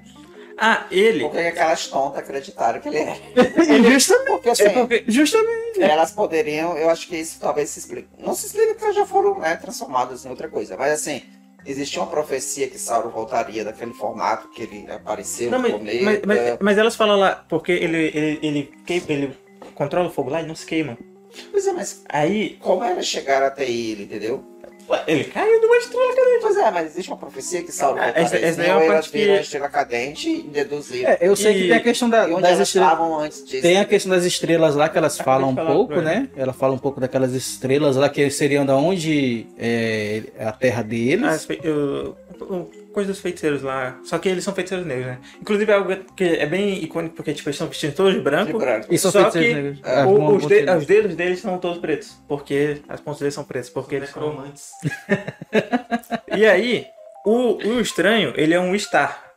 Ah, 0.58 0.86
ele. 0.90 1.20
Por 1.20 1.32
que 1.32 1.38
aquelas 1.38 1.86
tontas 1.88 2.18
acreditaram 2.20 2.80
que 2.80 2.88
ele 2.88 2.98
é? 2.98 3.16
Justamente. 3.90 4.26
Porque 4.30 4.48
assim, 4.50 4.62
É 4.64 4.70
porque. 4.70 5.04
Justamente. 5.06 5.82
elas 5.82 6.12
poderiam, 6.12 6.76
eu 6.78 6.88
acho 6.90 7.06
que 7.08 7.16
isso 7.16 7.38
talvez 7.40 7.68
se 7.70 7.78
explique. 7.80 8.08
Não 8.18 8.34
se 8.34 8.46
explica 8.46 8.68
porque 8.68 8.84
elas 8.84 8.96
já 8.96 9.06
foram 9.06 9.38
né, 9.38 9.56
transformadas 9.56 10.24
em 10.24 10.30
outra 10.30 10.48
coisa, 10.48 10.76
mas 10.76 10.92
assim, 10.92 11.22
existia 11.66 12.00
uma 12.00 12.10
profecia 12.10 12.68
que 12.68 12.78
Sauron 12.78 13.10
voltaria 13.10 13.64
daquele 13.64 13.92
formato 13.92 14.48
que 14.50 14.62
ele 14.62 14.90
apareceu 14.90 15.50
Não, 15.50 15.58
no 15.58 15.62
mas, 15.64 15.72
começo. 15.72 16.04
mas, 16.04 16.20
mas, 16.24 16.56
mas 16.60 16.78
elas 16.78 16.96
falam 16.96 17.18
lá, 17.18 17.44
porque 17.48 17.72
ele, 17.72 18.10
ele, 18.14 18.38
ele, 18.42 18.72
queima- 18.86 19.06
ele 19.08 19.36
controla 19.74 20.08
o 20.08 20.12
fogo 20.12 20.30
lá 20.30 20.40
e 20.40 20.46
não 20.46 20.54
se 20.54 20.64
queima. 20.64 20.96
Pois 21.50 21.66
é, 21.66 21.72
mas 21.72 22.02
Aí, 22.08 22.56
como 22.62 22.82
elas 22.82 23.06
chegaram 23.06 23.46
até 23.46 23.64
ele, 23.68 24.04
entendeu? 24.04 24.42
Ué, 24.88 25.02
ele 25.06 25.24
caiu 25.24 25.60
de 25.60 25.66
uma 25.66 25.76
estrela 25.76 26.14
cadente. 26.14 26.38
Pois 26.40 26.56
é, 26.56 26.70
mas 26.70 26.86
existe 26.86 27.08
uma 27.10 27.16
profecia 27.16 27.62
que 27.62 27.72
Sauron 27.72 28.00
Ah, 28.00 28.12
essa- 28.14 28.36
essa 28.36 28.62
é 28.62 28.72
uma 28.72 28.82
elas 28.84 28.94
parte 28.94 29.10
que- 29.10 29.18
viram 29.18 29.34
a 29.34 29.40
estrela 29.40 29.68
cadente 29.68 30.28
e 30.30 30.42
deduziram. 30.42 31.10
É, 31.10 31.18
eu 31.20 31.34
sei 31.36 31.54
que 31.54 31.60
E- 31.64 31.68
tem 31.68 31.76
a 31.76 31.80
questão 31.80 32.08
da, 32.10 32.24
onde 32.26 32.42
das 32.42 32.52
elas 32.52 32.68
estrelas. 32.68 33.22
antes 33.22 33.44
disso. 33.44 33.62
Tem 33.62 33.78
a 33.78 33.84
questão 33.84 34.10
das 34.10 34.24
estrelas 34.24 34.74
lá 34.74 34.88
que 34.88 34.98
elas 34.98 35.18
falam 35.18 35.50
um 35.50 35.54
pouco, 35.56 35.96
né? 36.00 36.28
Ela 36.36 36.52
fala 36.52 36.74
um 36.74 36.78
pouco 36.78 37.00
daquelas 37.00 37.32
estrelas 37.32 37.96
lá 37.96 38.08
que 38.08 38.28
seriam 38.30 38.64
da 38.66 38.76
onde 38.76 39.46
é 39.58 40.22
a 40.40 40.52
terra 40.52 40.82
deles. 40.82 41.44
Fe- 41.44 41.60
eu- 41.62 42.16
coisa 42.96 43.12
dos 43.12 43.20
feiticeiros 43.20 43.60
lá. 43.62 44.00
Só 44.04 44.18
que 44.18 44.26
eles 44.26 44.42
são 44.42 44.54
feiticeiros 44.54 44.86
negros, 44.86 45.06
né? 45.08 45.18
Inclusive 45.38 45.70
é 45.70 45.74
algo 45.74 45.94
que 46.16 46.24
é 46.24 46.46
bem 46.46 46.82
icônico, 46.82 47.14
porque 47.14 47.34
tipo, 47.34 47.46
eles 47.48 47.56
estão 47.56 47.68
vestidos 47.68 47.94
todos 47.94 48.14
de 48.14 48.20
branco. 48.20 48.52
De 48.52 48.58
branco. 48.58 48.86
E 48.90 48.96
são 48.98 49.10
Só 49.12 49.30
feiticeiros 49.30 49.54
que 49.54 49.62
negros. 49.62 49.80
é, 49.84 50.02
o- 50.04 50.18
bom, 50.18 50.36
os, 50.36 50.42
bom 50.44 50.48
de- 50.48 50.70
os 50.70 50.86
dedos 50.86 51.14
deles 51.14 51.40
são 51.40 51.58
todos 51.58 51.76
pretos. 51.78 52.16
Porque 52.26 52.80
as 52.88 52.98
pontas 52.98 53.20
deles 53.20 53.34
são 53.34 53.44
pretas. 53.44 53.68
Porque 53.68 53.96
eles 53.96 54.08
são... 54.08 54.22
Necromantes. 54.22 54.70
E 56.36 56.44
aí, 56.46 56.86
o, 57.24 57.56
o 57.56 57.80
estranho, 57.80 58.32
ele 58.36 58.54
é 58.54 58.60
um 58.60 58.76
Star. 58.78 59.32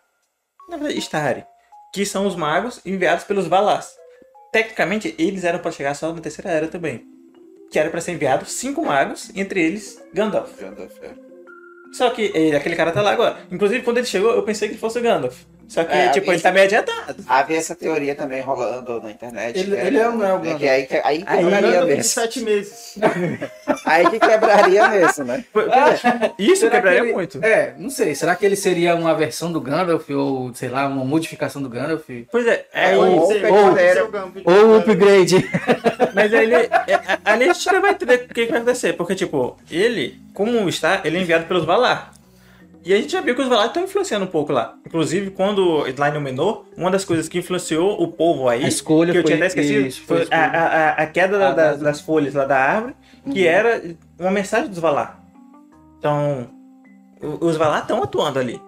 Na 0.70 0.78
verdade. 0.78 1.46
Que 1.94 2.06
são 2.06 2.26
os 2.28 2.36
magos 2.36 2.80
enviados 2.86 3.24
pelos 3.26 3.46
Valas. 3.48 3.92
Tecnicamente, 4.54 5.14
eles 5.20 5.44
eram 5.44 5.60
para 5.60 5.72
chegar 5.72 5.94
só 5.96 6.14
na 6.14 6.22
terceira 6.22 6.50
era 6.50 6.68
também. 6.68 7.06
Que 7.72 7.78
era 7.78 7.90
para 7.90 8.00
ser 8.02 8.14
enviado 8.14 8.46
cinco 8.46 8.86
magos, 8.86 9.32
entre 9.36 9.62
eles 9.62 10.02
Gandalf. 10.14 10.58
Gandalf, 10.60 10.92
é. 11.04 11.29
Só 11.92 12.10
que 12.12 12.32
ele- 12.34 12.56
aquele 12.56 12.76
cara 12.76 12.92
tá 12.92 13.02
lá 13.02 13.12
agora. 13.12 13.40
Inclusive, 13.52 13.84
quando 13.84 13.98
ele 13.98 14.06
chegou, 14.08 14.32
eu 14.32 14.44
pensei 14.44 14.68
que 14.68 14.74
ele 14.74 14.80
fosse 14.80 15.00
o 15.00 15.02
Gandalf. 15.02 15.42
Só 15.70 15.84
que, 15.84 15.94
É, 15.96 16.10
tipo, 16.10 16.32
ele 16.32 16.42
tá 16.42 16.52
meio 16.52 16.66
adiantado. 16.66 17.24
Havia 17.28 17.58
essa 17.58 17.76
teoria 17.76 18.16
também 18.16 18.42
rolando 18.42 19.00
na 19.02 19.12
internet. 19.12 19.58
Ele- 19.60 19.76
que 19.76 19.82
ele 19.86 19.98
é 20.00 20.10
um- 20.10 20.24
é 20.24 20.34
um 20.34 20.40
né, 20.40 20.56
que 20.58 20.68
aí, 20.68 20.86
que, 20.88 20.96
aí 21.04 21.24
quebraria 21.24 21.86
mesmo. 21.86 22.04
sete 22.04 22.42
meses. 22.42 22.96
Aí 23.86 24.10
que 24.10 24.20
quebraria 24.20 24.88
mesmo, 24.90 25.24
né? 25.26 25.44
Pois 25.54 25.68
é, 25.68 26.32
Isso 26.38 26.58
Será 26.62 26.72
quebraria 26.72 27.00
que 27.02 27.06
ele- 27.08 27.14
muito. 27.14 27.44
É, 27.44 27.74
não 27.78 27.90
sei. 27.90 28.14
Será 28.16 28.36
que 28.36 28.46
ele 28.46 28.56
seria 28.56 28.96
uma 28.96 29.14
versão 29.16 29.52
do 29.52 29.62
Gandalf 29.62 30.10
ou, 30.10 30.54
sei 30.54 30.70
lá, 30.70 30.88
uma 30.88 31.06
modificação 31.06 31.62
do 31.62 31.70
Gandalf? 31.70 32.08
Pois 32.32 32.46
é, 32.48 32.66
aí, 32.74 32.96
ou- 32.98 33.06
ou- 33.08 33.28
pode 33.28 33.40
ser 33.40 34.04
o 34.04 34.10
Gandalf. 34.12 34.36
Ou 34.46 34.78
upgrade? 34.78 35.38
mas 36.14 36.34
aí 36.34 36.44
ele, 36.44 36.56
é, 36.56 36.70
ali 37.26 37.50
a 37.50 37.54
gente 37.54 37.80
vai 37.80 37.92
entender 37.92 38.16
o 38.16 38.20
que, 38.28 38.34
que 38.34 38.46
vai 38.48 38.58
acontecer. 38.58 38.94
Porque, 38.94 39.16
tipo, 39.16 39.58
ele, 39.72 40.20
como 40.34 40.68
está, 40.68 41.02
ele 41.04 41.18
é 41.18 41.22
enviado 41.22 41.46
pelos 41.46 41.66
Valar. 41.66 42.12
E 42.86 42.94
a 42.94 42.98
gente 42.98 43.12
já 43.12 43.20
viu 43.22 43.36
que 43.36 43.42
os 43.42 43.48
Valar 43.50 43.68
estão 43.68 43.84
influenciando 43.84 44.24
um 44.26 44.30
pouco 44.30 44.54
lá. 44.54 44.76
Inclusive, 44.88 45.32
quando 45.32 45.84
lá 45.98 46.10
no 46.12 46.22
Menor, 46.22 46.64
uma 46.78 46.90
das 46.90 47.04
coisas 47.04 47.28
que 47.28 47.38
influenciou 47.38 48.02
o 48.02 48.08
povo 48.08 48.48
aí, 48.48 48.64
A 48.64 48.68
escolha 48.68 49.12
que 49.12 49.18
eu 49.18 49.22
foi- 49.22 49.32
tinha 49.32 49.38
até 49.38 49.48
esquecido, 49.48 49.86
isso, 49.88 50.02
foi 50.04 50.28
a 50.32 50.38
a, 50.38 50.46
a, 50.46 50.66
a- 50.66 50.92
a 51.04 51.08
queda 51.08 51.38
da- 51.38 51.50
Ah, 51.50 51.54
das, 51.54 51.80
das- 51.82 52.02
folhas 52.02 52.34
lá 52.34 52.46
da 52.46 52.58
árvore, 52.58 52.96
que 53.32 53.46
era 53.46 53.84
uma 54.18 54.32
mensagem 54.32 54.70
dos 54.70 54.80
Valar. 54.80 55.22
Então, 55.98 56.48
o- 57.22 57.46
os 57.46 57.58
Valar 57.58 57.82
estão 57.82 58.02
atuando 58.02 58.40
ali. 58.40 58.62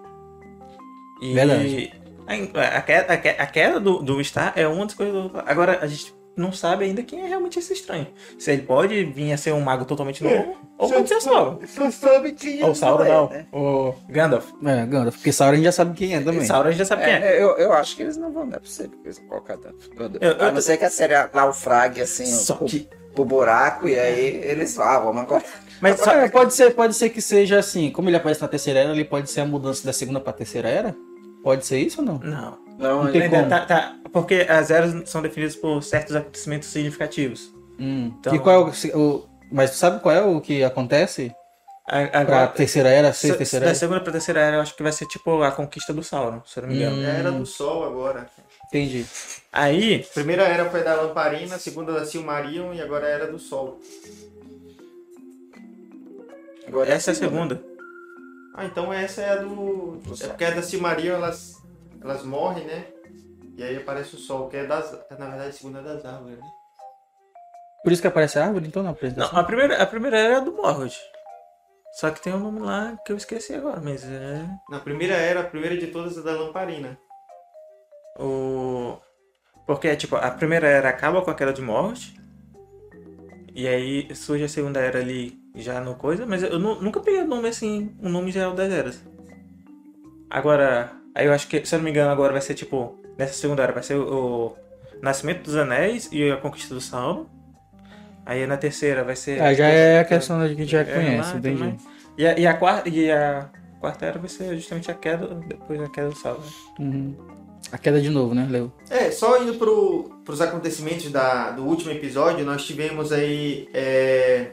E 1.21 1.33
Verdade. 1.33 1.93
A, 2.27 2.77
a 2.77 2.81
queda, 2.81 3.13
a 3.13 3.17
que- 3.17 3.29
a 3.29 3.45
queda 3.45 3.79
do, 3.79 3.99
do 4.03 4.23
Star 4.23 4.53
é 4.57 4.67
uma 4.67 4.85
das 4.85 4.93
coisas. 4.93 5.13
Do, 5.13 5.31
agora, 5.45 5.79
a 5.81 5.87
gente 5.87 6.13
não 6.41 6.51
sabe 6.51 6.85
ainda 6.85 7.03
quem 7.03 7.21
é 7.23 7.27
realmente 7.27 7.59
esse 7.59 7.71
estranho. 7.73 8.07
Se 8.39 8.51
ele 8.51 8.63
pode 8.63 9.03
vir 9.05 9.31
a 9.31 9.37
ser 9.37 9.53
um 9.53 9.61
mago 9.61 9.85
totalmente 9.85 10.23
novo, 10.23 10.57
ou 10.77 10.89
pode 10.89 11.07
ser 11.07 11.21
Sauron. 11.21 11.59
Só 11.67 11.91
soube 11.91 12.31
que 12.33 12.61
Ou 12.63 12.73
Sauron 12.75 13.05
é, 13.05 13.09
não, 13.09 13.29
né? 13.29 13.45
o 13.53 13.93
Gandalf. 14.09 14.47
É, 14.65 14.85
Gandalf. 14.85 15.15
Porque 15.15 15.31
Sauron 15.31 15.53
a 15.53 15.55
gente 15.55 15.65
já 15.65 15.71
sabe 15.71 15.95
quem 15.97 16.15
é 16.15 16.21
também. 16.21 16.43
Sauron 16.45 16.67
a 16.67 16.71
gente 16.71 16.79
já 16.79 16.85
sabe 16.85 17.03
quem 17.03 17.13
é. 17.13 17.37
É, 17.37 17.41
eu, 17.43 17.49
eu 17.57 17.71
acho 17.73 17.95
que 17.95 18.03
eles 18.03 18.17
não 18.17 18.31
vão, 18.31 18.45
não 18.45 18.55
é 18.55 18.59
possível 18.59 18.91
que 18.91 19.07
eles 19.07 19.17
vão 19.19 19.27
colocar 19.27 19.57
tanto. 19.57 19.89
Gandalf. 19.95 20.21
Eu- 20.21 20.31
eu 20.31 20.45
a 20.47 20.51
não 20.51 20.61
ser 20.61 20.77
que 20.77 20.85
a 20.85 20.89
série 20.89 21.13
naufrague 21.33 22.01
assim 22.01 22.25
Só 22.25 22.55
pro, 22.55 22.65
que- 22.65 22.89
pro 23.13 23.23
buraco 23.25 23.87
e 23.87 23.97
aí 23.99 24.41
eles 24.43 24.75
falam, 24.75 24.91
ah, 24.93 24.99
vamos 24.99 25.21
agora. 25.21 25.43
Mas 25.79 25.99
só, 25.99 26.11
É, 26.11 26.29
pode, 26.29 26.53
ser, 26.53 26.75
pode 26.75 26.93
ser 26.95 27.09
que 27.09 27.21
seja 27.21 27.57
assim. 27.59 27.89
Como 27.91 28.07
ele 28.09 28.17
aparece 28.17 28.41
na 28.41 28.47
terceira 28.47 28.79
era, 28.81 28.91
ele 28.91 29.03
pode 29.05 29.29
ser 29.31 29.41
a 29.41 29.45
mudança 29.45 29.85
da 29.85 29.91
segunda 29.91 30.19
pra 30.19 30.31
terceira 30.33 30.69
era? 30.69 30.95
Pode 31.43 31.65
ser 31.65 31.79
isso 31.79 32.01
ou 32.01 32.05
não? 32.07 32.19
não. 32.19 32.57
Não, 32.81 33.03
Não 33.05 33.11
tem 33.11 33.29
como. 33.29 33.47
tá- 33.47 33.65
tá- 33.65 33.95
porque 34.11 34.45
as 34.49 34.71
eras 34.71 35.07
são 35.09 35.21
definidas 35.21 35.55
por 35.55 35.81
certos 35.83 36.15
acontecimentos 36.15 36.67
significativos. 36.67 37.53
Hum. 37.79 38.11
Então- 38.19 38.35
E 38.35 38.39
qual 38.39 38.67
é 38.67 38.71
o, 38.95 38.99
o- 38.99 39.29
Mas 39.51 39.71
sabe 39.71 39.99
qual 40.01 40.15
é 40.15 40.21
o 40.21 40.39
que 40.41 40.63
acontece 40.63 41.33
A- 41.87 42.07
pra 42.07 42.19
Agora, 42.21 42.47
terceira 42.47 42.89
era, 42.89 43.11
ser 43.11 43.31
se- 43.33 43.37
terceira 43.37 43.65
da 43.65 43.71
era? 43.71 43.77
segunda 43.79 43.99
pra 43.99 44.11
terceira 44.13 44.39
era, 44.39 44.55
eu 44.57 44.61
acho 44.61 44.75
que 44.75 44.81
vai 44.83 44.91
ser 44.93 45.05
tipo 45.07 45.41
a 45.43 45.51
conquista 45.51 45.93
do 45.93 46.01
Sauron, 46.03 46.41
se 46.45 46.57
eu 46.57 46.63
não 46.63 46.69
me 46.69 46.77
engano. 46.77 46.97
Hum. 46.97 47.03
É 47.03 47.11
a 47.11 47.13
era 47.15 47.31
do 47.31 47.45
sol 47.45 47.83
agora. 47.85 48.27
Entendi. 48.67 49.05
Aí, 49.51 50.05
A 50.09 50.13
primeira 50.13 50.43
era 50.43 50.69
foi 50.69 50.81
da 50.83 50.95
lamparina, 50.95 51.55
a 51.55 51.59
segunda 51.59 51.91
da 51.91 52.05
Silmarillion 52.05 52.73
e 52.73 52.81
agora 52.81 53.05
a 53.07 53.09
era 53.09 53.27
do 53.27 53.37
sol. 53.37 53.79
Agora 56.67 56.89
essa 56.93 57.11
é 57.11 57.13
a 57.13 57.15
segunda. 57.15 57.61
Ah, 58.55 58.65
então 58.65 58.93
essa 58.93 59.21
é 59.21 59.29
a 59.31 59.35
do. 59.37 59.99
É 60.21 60.27
porque 60.27 60.45
a 60.45 60.51
da 60.51 60.61
Silmarillion 60.61 61.15
elas, 61.15 61.55
elas 62.01 62.23
morrem, 62.23 62.65
né? 62.65 62.87
E 63.57 63.63
aí 63.63 63.77
aparece 63.77 64.15
o 64.15 64.19
sol, 64.19 64.49
que 64.49 64.57
é 64.57 64.65
das. 64.65 64.93
é, 64.93 65.15
Na 65.17 65.27
verdade, 65.27 65.49
a 65.49 65.53
segunda 65.53 65.79
é 65.79 65.83
das 65.83 66.03
árvores, 66.05 66.37
né? 66.37 66.49
Por 67.83 67.91
isso 67.91 68.01
que 68.01 68.07
aparece 68.07 68.37
a 68.39 68.45
árvore, 68.45 68.67
então, 68.67 68.83
na 68.83 68.95
Não, 69.17 69.39
a 69.39 69.43
primeira, 69.43 69.81
a 69.81 69.85
primeira 69.85 70.17
era 70.17 70.37
a 70.37 70.39
do 70.39 70.51
Morgoth. 70.51 70.95
Só 71.93 72.09
que 72.11 72.21
tem 72.21 72.33
um 72.33 72.39
nome 72.39 72.59
lá 72.61 72.97
que 73.05 73.11
eu 73.11 73.17
esqueci 73.17 73.53
agora, 73.53 73.81
mas 73.81 74.03
é. 74.05 74.47
Na 74.69 74.79
primeira 74.79 75.13
era, 75.15 75.41
a 75.41 75.43
primeira 75.43 75.77
de 75.77 75.87
todas 75.87 76.17
é 76.17 76.21
da 76.21 76.31
lamparina. 76.31 76.97
O. 78.19 78.97
Porque, 79.65 79.95
tipo, 79.95 80.15
a 80.15 80.31
primeira 80.31 80.67
era 80.67 80.89
acaba 80.89 81.21
com 81.21 81.31
aquela 81.31 81.51
de 81.53 81.61
Morgoth. 81.61 82.13
E 83.53 83.67
aí 83.67 84.13
surge 84.15 84.45
a 84.45 84.49
segunda 84.49 84.79
era 84.79 84.99
ali 84.99 85.37
já 85.55 85.81
no 85.81 85.95
coisa, 85.95 86.25
mas 86.25 86.41
eu 86.43 86.57
nu- 86.57 86.81
nunca 86.81 87.01
peguei 87.01 87.21
o 87.21 87.27
nome 87.27 87.49
assim, 87.49 87.93
o 88.01 88.07
nome 88.07 88.31
geral 88.31 88.53
das 88.53 88.71
eras. 88.71 89.03
Agora, 90.29 91.00
aí 91.15 91.25
eu 91.25 91.33
acho 91.33 91.47
que, 91.47 91.65
se 91.65 91.73
eu 91.75 91.79
não 91.79 91.83
me 91.83 91.91
engano, 91.91 92.11
agora 92.11 92.31
vai 92.31 92.41
ser 92.41 92.53
tipo, 92.53 92.99
nessa 93.17 93.33
segunda 93.33 93.63
era 93.63 93.71
vai 93.73 93.83
ser 93.83 93.95
o, 93.95 94.03
o 94.47 94.55
Nascimento 95.01 95.43
dos 95.43 95.55
Anéis 95.55 96.09
e 96.11 96.29
a 96.31 96.37
Conquista 96.37 96.73
do 96.73 96.81
Sauron. 96.81 97.25
Aí 98.25 98.45
na 98.45 98.55
terceira 98.57 99.03
vai 99.03 99.15
ser. 99.15 99.41
Ah, 99.41 99.53
já 99.53 99.67
é 99.67 99.99
a 99.99 100.05
questão 100.05 100.39
da 100.39 100.45
que 100.47 100.53
a 100.53 100.55
gente 100.57 100.71
já 100.71 100.81
É, 100.81 100.83
conhece, 100.83 101.37
entendi. 101.37 101.57
também. 101.57 101.77
E 102.17 102.27
a, 102.27 102.37
e 102.39 102.45
a 102.47 102.53
quarta, 102.53 102.87
e 102.87 103.11
a 103.11 103.49
quarta 103.79 104.05
era 104.05 104.19
vai 104.19 104.29
ser 104.29 104.55
justamente 104.55 104.91
a 104.91 104.93
queda, 104.93 105.27
depois 105.47 105.79
da 105.79 105.89
queda 105.89 106.09
do 106.09 106.15
Sauron. 106.15 106.43
Uhum. 106.79 107.15
A 107.71 107.77
queda 107.77 107.99
de 108.01 108.09
novo, 108.09 108.35
né, 108.35 108.47
Leo? 108.49 108.71
É, 108.89 109.09
só 109.11 109.41
indo 109.41 109.55
pro, 109.55 110.11
pros 110.25 110.41
acontecimentos 110.41 111.09
da, 111.11 111.51
do 111.51 111.63
último 111.63 111.91
episódio, 111.91 112.45
nós 112.45 112.63
tivemos 112.65 113.11
aí 113.11 113.67
é, 113.73 114.51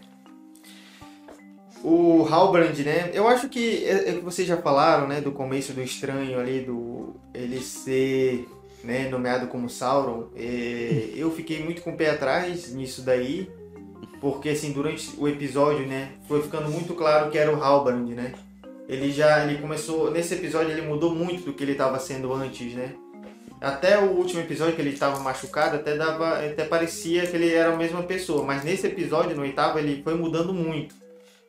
o 1.82 2.26
Halbrand, 2.28 2.76
né? 2.84 3.10
Eu 3.12 3.28
acho 3.28 3.48
que 3.48 3.84
é, 3.84 4.10
é 4.10 4.12
que 4.14 4.20
vocês 4.20 4.46
já 4.46 4.56
falaram, 4.56 5.06
né, 5.06 5.20
do 5.20 5.32
começo 5.32 5.72
do 5.72 5.82
estranho 5.82 6.38
ali, 6.38 6.60
do 6.60 7.14
ele 7.32 7.60
ser 7.60 8.48
né, 8.82 9.08
nomeado 9.08 9.46
como 9.48 9.68
Sauron. 9.68 10.28
É, 10.34 11.10
eu 11.14 11.30
fiquei 11.30 11.62
muito 11.62 11.82
com 11.82 11.90
o 11.90 11.96
pé 11.96 12.10
atrás 12.10 12.72
nisso 12.72 13.02
daí, 13.02 13.48
porque 14.20 14.50
assim, 14.50 14.72
durante 14.72 15.10
o 15.18 15.28
episódio, 15.28 15.86
né, 15.86 16.12
foi 16.26 16.42
ficando 16.42 16.68
muito 16.68 16.94
claro 16.94 17.30
que 17.30 17.38
era 17.38 17.54
o 17.54 17.62
Halbrand, 17.62 18.08
né? 18.14 18.32
Ele 18.88 19.12
já 19.12 19.44
ele 19.44 19.60
começou 19.60 20.10
nesse 20.10 20.34
episódio 20.34 20.70
ele 20.70 20.80
mudou 20.82 21.14
muito 21.14 21.44
do 21.44 21.52
que 21.52 21.62
ele 21.62 21.72
estava 21.72 21.98
sendo 21.98 22.32
antes, 22.32 22.72
né? 22.72 22.94
Até 23.60 23.98
o 23.98 24.12
último 24.12 24.40
episódio 24.40 24.74
que 24.74 24.80
ele 24.80 24.90
estava 24.90 25.18
machucado, 25.18 25.76
até 25.76 25.96
dava, 25.96 26.38
até 26.38 26.64
parecia 26.64 27.26
que 27.26 27.36
ele 27.36 27.52
era 27.52 27.72
a 27.72 27.76
mesma 27.76 28.02
pessoa, 28.04 28.44
mas 28.44 28.62
nesse 28.62 28.86
episódio, 28.86 29.36
no 29.36 29.42
oitavo, 29.42 29.78
ele 29.78 30.00
foi 30.02 30.14
mudando 30.14 30.54
muito. 30.54 30.94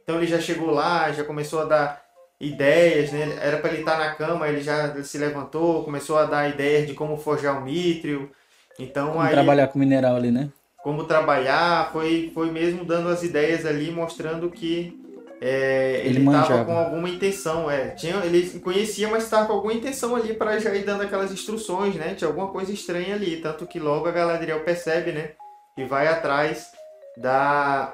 Então 0.10 0.18
ele 0.18 0.26
já 0.26 0.42
chegou 0.42 0.72
lá, 0.72 1.12
já 1.12 1.24
começou 1.24 1.62
a 1.62 1.66
dar 1.66 2.02
ideias, 2.42 3.12
né? 3.12 3.38
Era 3.40 3.58
para 3.58 3.70
ele 3.70 3.82
estar 3.82 3.96
na 3.96 4.16
cama, 4.16 4.48
ele 4.48 4.60
já 4.60 5.04
se 5.04 5.20
levantou, 5.20 5.84
começou 5.84 6.18
a 6.18 6.26
dar 6.26 6.50
ideias 6.50 6.88
de 6.88 6.96
como 6.96 7.16
forjar 7.16 7.60
o 7.60 7.62
mithril. 7.62 8.32
Então 8.80 9.10
Vamos 9.10 9.26
aí 9.26 9.34
trabalhar 9.34 9.68
com 9.68 9.78
mineral 9.78 10.16
ali, 10.16 10.32
né? 10.32 10.50
como 10.82 11.04
trabalhar, 11.04 11.92
foi, 11.92 12.32
foi 12.34 12.50
mesmo 12.50 12.84
dando 12.84 13.10
as 13.10 13.22
ideias 13.22 13.68
ali, 13.68 13.92
mostrando 13.92 14.50
que 14.50 15.00
é, 15.40 16.02
Ele 16.04 16.20
estava 16.20 16.66
com 16.66 16.76
alguma 16.76 17.08
intenção. 17.08 17.70
É. 17.70 17.90
Tinha, 17.90 18.16
ele 18.26 18.60
conhecia, 18.62 19.08
mas 19.10 19.26
estava 19.26 19.46
com 19.46 19.54
alguma 19.54 19.74
intenção 19.74 20.16
ali 20.16 20.34
para 20.34 20.58
já 20.58 20.74
ir 20.74 20.86
dando 20.86 21.04
aquelas 21.04 21.32
instruções, 21.32 21.94
né? 21.94 22.16
Tinha 22.16 22.28
alguma 22.28 22.48
coisa 22.48 22.72
estranha 22.74 23.14
ali. 23.14 23.38
Tanto 23.38 23.68
que 23.68 23.80
logo 23.80 24.08
a 24.08 24.12
Galadriel 24.12 24.62
percebe, 24.62 25.12
né? 25.12 25.32
E 25.78 25.84
vai 25.84 26.08
atrás 26.08 26.72
da, 27.16 27.94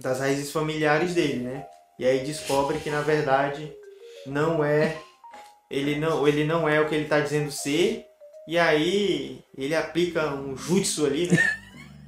das 0.00 0.20
raízes 0.20 0.50
familiares 0.50 1.14
dele, 1.14 1.40
né? 1.40 1.64
E 1.98 2.06
aí 2.06 2.20
descobre 2.20 2.78
que 2.78 2.90
na 2.90 3.02
verdade 3.02 3.72
não 4.26 4.64
é 4.64 4.96
ele 5.70 5.96
não, 5.96 6.26
ele 6.26 6.44
não 6.44 6.68
é 6.68 6.80
o 6.80 6.88
que 6.88 6.94
ele 6.94 7.04
tá 7.04 7.20
dizendo 7.20 7.50
ser. 7.52 8.04
E 8.48 8.58
aí 8.58 9.38
ele 9.56 9.74
aplica 9.74 10.34
um 10.34 10.56
jutsu 10.56 11.06
ali, 11.06 11.30
né? 11.30 11.38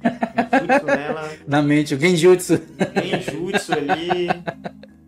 Um 0.03 0.67
jutsu 0.67 0.85
nela, 0.85 1.31
Na 1.47 1.61
mente, 1.61 1.95
o 1.95 1.99
Genjutsu. 1.99 2.57
tem 2.57 3.21
jutsu 3.21 3.71
ali. 3.71 4.27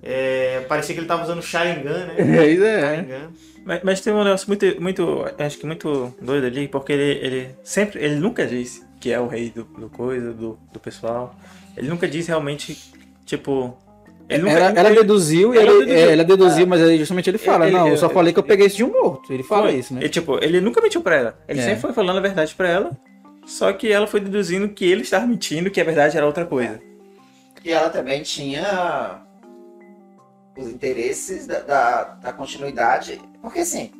É, 0.01 0.61
parecia 0.69 0.93
que 0.95 1.01
ele 1.01 1.07
tava 1.07 1.23
usando 1.23 1.41
Sharingan, 1.41 2.05
né? 2.05 2.15
É, 2.17 2.47
isso 2.47 2.63
é. 2.63 2.81
Sharingan. 2.81 3.31
Mas, 3.65 3.81
mas 3.83 4.01
tem 4.01 4.13
um 4.13 4.23
negócio 4.23 4.47
muito, 4.47 4.81
muito, 4.81 5.25
acho 5.39 5.57
que 5.57 5.65
muito 5.65 6.15
doido 6.21 6.45
ali, 6.45 6.67
porque 6.67 6.93
ele, 6.93 7.19
ele 7.25 7.55
sempre, 7.63 7.99
ele 7.99 8.15
nunca 8.15 8.45
disse 8.45 8.85
que 9.01 9.11
é 9.11 9.19
o 9.19 9.27
rei 9.27 9.49
do, 9.49 9.63
do 9.63 9.89
coisa, 9.89 10.31
do, 10.31 10.57
do 10.71 10.79
pessoal. 10.79 11.35
Ele 11.77 11.87
nunca 11.89 12.07
disse 12.07 12.29
realmente, 12.29 12.77
tipo... 13.25 13.75
Ele 14.27 14.41
nunca, 14.43 14.53
Ela, 14.55 14.79
ela 14.79 14.89
deduziu 14.89 15.53
e 15.53 15.57
Ela 15.57 15.67
ele, 15.71 15.79
deduziu. 15.85 15.95
é, 16.09 16.13
ela 16.13 16.23
deduziu, 16.23 16.65
mas 16.67 16.81
aí 16.81 16.97
justamente 16.97 17.29
ele 17.29 17.37
fala, 17.37 17.67
Ele- 17.67 17.77
não, 17.77 17.87
eu 17.87 17.97
só 17.97 18.09
falei 18.09 18.33
que 18.33 18.39
eu 18.39 18.43
peguei 18.43 18.65
isso 18.65 18.77
de 18.77 18.83
um 18.83 18.91
morto. 18.91 19.31
Ele 19.31 19.43
fala 19.43 19.67
Foi. 19.69 19.75
isso, 19.77 19.93
né? 19.93 19.99
Ele, 20.01 20.09
tipo, 20.09 20.43
ele 20.43 20.59
nunca 20.61 20.81
mentiu 20.81 21.01
pra 21.01 21.15
ela. 21.15 21.39
Ele 21.47 21.59
É. 21.59 21.63
sempre 21.63 21.81
foi 21.81 21.93
falando 21.93 22.17
a 22.17 22.21
verdade 22.21 22.55
pra 22.55 22.67
ela. 22.67 22.91
Só 23.45 23.71
que 23.71 23.91
ela 23.91 24.07
foi 24.07 24.19
deduzindo 24.19 24.67
que 24.69 24.83
ele 24.83 25.01
estava 25.03 25.27
mentindo, 25.27 25.69
que 25.69 25.79
a 25.79 25.83
verdade 25.83 26.17
era 26.17 26.25
outra 26.25 26.43
coisa. 26.45 26.81
E 27.63 27.71
ela 27.71 27.89
também 27.91 28.23
tinha 28.23 29.21
os 30.57 30.67
interesses 30.69 31.45
da, 31.45 31.59
da, 31.59 32.03
da 32.15 32.33
continuidade. 32.33 33.21
Porque 33.41 33.59
assim, 33.59 33.91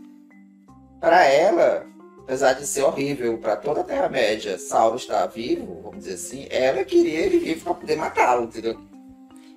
para 0.99 1.23
ela, 1.25 1.85
apesar 2.25 2.53
de 2.53 2.65
ser 2.65 2.81
horrível 2.81 3.37
para 3.37 3.55
toda 3.55 3.81
a 3.81 3.83
Terra-média, 3.83 4.57
Saulo 4.57 4.95
estar 4.95 5.27
vivo, 5.27 5.81
vamos 5.83 5.99
dizer 5.99 6.15
assim, 6.15 6.47
ela 6.49 6.83
queria 6.83 7.19
ele 7.19 7.37
vivo 7.37 7.63
para 7.63 7.73
poder 7.75 7.95
matá-lo, 7.95 8.45
entendeu? 8.45 8.75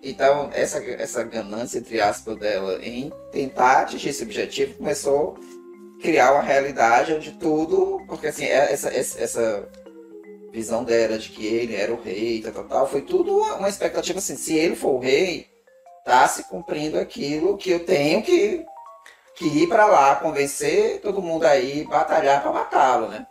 Então, 0.03 0.51
essa, 0.53 0.79
essa 0.79 1.25
ganância, 1.25 1.79
entre 1.79 1.99
aspas, 1.99 2.37
dela 2.39 2.79
em 2.85 3.11
tentar 3.33 3.81
atingir 3.83 4.11
esse 4.11 4.23
objetivo 4.23 4.75
começou 4.75 5.37
a 5.99 6.03
criar 6.03 6.33
uma 6.33 6.43
realidade 6.43 7.15
onde 7.15 7.33
tudo. 7.33 8.05
Porque 8.07 8.29
assim, 8.29 8.45
é- 8.45 8.73
essa, 8.73 8.91
essa, 8.91 9.69
visão 10.53 10.85
dela 10.85 11.19
de 11.19 11.31
que 11.31 11.47
ele 11.47 11.75
era 11.75 11.93
o 11.93 12.01
rei, 12.01 12.41
tal, 12.43 12.53
tal, 12.53 12.65
tal, 12.65 12.89
foi 12.89 13.03
tudo 13.03 13.37
uma 13.37 13.57
uma 13.57 13.69
expectativa 13.69 14.19
assim, 14.19 14.37
se 14.37 14.57
ele 14.57 14.77
for 14.77 14.95
o 14.95 14.99
rei, 14.99 15.47
tá 16.05 16.27
se 16.29 16.45
cumprindo 16.45 16.99
aquilo 16.99 17.57
que 17.57 17.71
eu 17.71 17.85
tenho 17.85 18.23
que, 18.23 18.65
que 19.39 19.47
ir 19.47 19.69
para 19.69 19.87
lá, 19.87 20.17
convencer 20.17 21.01
todo 21.01 21.23
mundo 21.23 21.45
aí, 21.45 21.87
batalhar 21.89 22.43
para 22.43 22.53
matá-lo, 22.53 23.09
né? 23.09 23.27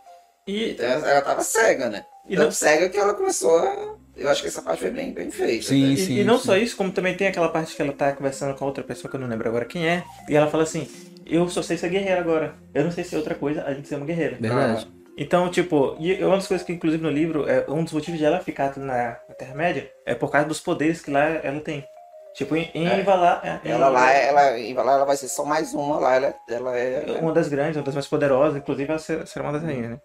E, 0.46 0.70
Então 0.70 0.86
ela 0.86 1.20
tava 1.20 1.42
cega, 1.42 1.90
né? 1.90 2.04
e 2.26 2.34
Tão 2.34 2.46
não, 2.46 2.52
cega 2.52 2.88
que 2.88 2.96
ela 2.96 3.14
começou 3.14 3.58
a... 3.58 3.96
Eu 4.16 4.28
acho 4.28 4.42
que 4.42 4.48
essa 4.48 4.62
parte 4.62 4.80
foi 4.80 4.90
bem, 4.90 5.12
bem 5.12 5.30
feita. 5.30 5.66
Sim, 5.66 5.90
né? 5.90 5.96
sim. 5.96 6.12
e, 6.14 6.20
e 6.20 6.24
não 6.24 6.38
só 6.38 6.56
isso, 6.56 6.76
como 6.76 6.90
também 6.90 7.16
tem 7.16 7.28
aquela 7.28 7.48
parte 7.48 7.76
que 7.76 7.80
ela 7.80 7.92
tá 7.92 8.12
conversando 8.12 8.56
com 8.56 8.64
outra 8.64 8.82
pessoa 8.82 9.08
que 9.08 9.16
eu 9.16 9.20
não 9.20 9.28
lembro 9.28 9.48
agora 9.48 9.64
quem 9.64 9.86
é. 9.86 10.02
E 10.28 10.34
ela 10.34 10.48
fala 10.48 10.64
assim: 10.64 10.88
Eu 11.24 11.48
só 11.48 11.62
sei 11.62 11.76
ser 11.76 11.88
guerreira 11.88 12.20
agora. 12.20 12.56
Eu 12.74 12.82
não 12.82 12.90
sei 12.90 13.04
ser 13.04 13.16
outra 13.16 13.36
coisa, 13.36 13.62
a 13.62 13.72
gente 13.72 13.86
ser 13.86 13.94
uma 13.94 14.06
guerreira. 14.06 14.36
Verdade. 14.40 14.88
Então, 15.16 15.48
tipo, 15.50 15.96
e 16.00 16.14
uma 16.24 16.34
das 16.34 16.48
coisas 16.48 16.66
que 16.66 16.72
inclusive 16.72 17.00
no 17.00 17.10
livro, 17.10 17.48
é 17.48 17.64
um 17.68 17.84
dos 17.84 17.92
motivos 17.92 18.18
de 18.18 18.24
ela 18.24 18.40
ficar 18.40 18.76
na, 18.76 19.18
na 19.28 19.34
Terra-média 19.36 19.88
é 20.04 20.16
por 20.16 20.32
causa 20.32 20.48
dos 20.48 20.58
poderes 20.60 21.00
que 21.00 21.12
lá 21.12 21.24
ela 21.24 21.60
tem. 21.60 21.84
Tipo, 22.34 22.54
em, 22.56 22.70
em 22.74 22.86
É. 22.86 23.00
Invalar. 23.00 23.40
é- 23.44 23.60
Ela 23.68 23.88
em- 23.88 23.92
lá, 23.92 24.12
ela, 24.12 24.58
em 24.58 24.74
Valar, 24.74 24.92
ela 24.94 25.04
vai 25.04 25.16
ser 25.16 25.28
só 25.28 25.44
mais 25.44 25.74
uma 25.74 25.98
lá, 25.98 26.14
ela, 26.14 26.34
ela 26.48 26.76
é... 26.78 27.18
Uma 27.20 27.32
das 27.32 27.48
grandes, 27.48 27.76
uma 27.76 27.82
das 27.82 27.94
mais 27.94 28.06
poderosas, 28.06 28.56
inclusive 28.58 28.88
ela 28.90 28.98
ser- 28.98 29.26
será 29.26 29.44
uma 29.46 29.52
das 29.52 29.62
rainhas, 29.64 29.90
né? 29.90 29.98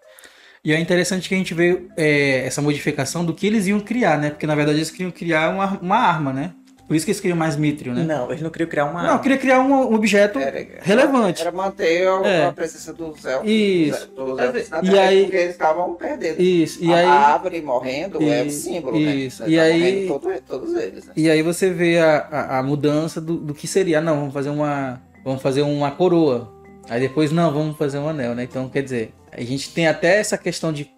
E 0.64 0.72
é 0.72 0.80
interessante 0.80 1.28
que 1.28 1.34
a 1.34 1.38
gente 1.38 1.52
vê 1.54 1.86
é, 1.96 2.46
essa 2.46 2.62
modificação 2.62 3.24
do 3.24 3.34
que 3.34 3.46
eles 3.46 3.66
iam 3.66 3.78
criar, 3.80 4.18
né? 4.18 4.30
Porque 4.30 4.46
na 4.46 4.54
verdade 4.54 4.78
eles 4.78 4.90
queriam 4.90 5.10
criar 5.10 5.50
uma, 5.50 5.78
uma 5.78 5.98
arma, 5.98 6.32
né? 6.32 6.52
Por 6.86 6.94
isso 6.94 7.06
que 7.06 7.12
eles 7.12 7.20
queriam 7.20 7.36
mais 7.36 7.56
Mithril, 7.56 7.94
né? 7.94 8.02
Não, 8.04 8.28
eles 8.28 8.42
não 8.42 8.50
queriam 8.50 8.68
criar 8.68 8.84
uma. 8.84 9.02
Não, 9.02 9.18
queria 9.18 9.38
criar 9.38 9.60
um, 9.60 9.94
objeto 9.94 10.38
Era, 10.38 10.66
relevante. 10.82 11.40
Era 11.40 11.50
manter 11.50 12.06
a, 12.06 12.26
É. 12.26 12.52
presença 12.52 12.92
dos 12.92 13.24
elfos. 13.24 13.48
Isso. 13.50 14.10
Dos 14.14 14.38
elfos 14.38 14.68
na 14.68 14.82
e 14.82 14.98
aí- 14.98 15.22
Porque 15.22 15.36
eles 15.36 15.50
estavam 15.52 15.94
perdendo. 15.94 16.42
Isso. 16.42 16.84
E 16.84 16.92
a 16.92 16.96
aí, 16.96 17.04
árvore 17.06 17.62
morrendo 17.62 18.22
é 18.22 18.42
o 18.42 18.46
E- 18.46 18.50
símbolo, 18.50 18.98
isso. 18.98 19.42
né? 19.44 19.48
E 19.48 19.58
aí- 19.58 20.06
morrendo 20.08 20.08
todo- 20.20 20.40
todos 20.46 20.74
eles, 20.74 21.06
né? 21.06 21.12
e 21.16 21.30
aí 21.30 21.42
você 21.42 21.70
vê 21.70 21.98
a, 21.98 22.16
a, 22.30 22.58
a 22.58 22.62
mudança 22.62 23.18
do, 23.18 23.36
do 23.38 23.54
que 23.54 23.66
seria. 23.66 23.98
Ah, 23.98 24.02
não, 24.02 24.16
vamos 24.18 24.34
fazer 24.34 24.50
uma. 24.50 25.00
Vamos 25.24 25.40
fazer 25.40 25.62
uma 25.62 25.90
coroa. 25.90 26.52
Aí 26.90 27.00
depois, 27.00 27.32
não, 27.32 27.50
vamos 27.50 27.78
fazer 27.78 27.96
um 27.98 28.06
anel, 28.10 28.34
né? 28.34 28.42
Então, 28.44 28.68
quer 28.68 28.82
dizer, 28.82 29.14
a 29.32 29.40
gente 29.40 29.72
tem 29.72 29.86
até 29.88 30.18
essa 30.20 30.36
questão 30.36 30.70
de. 30.70 30.90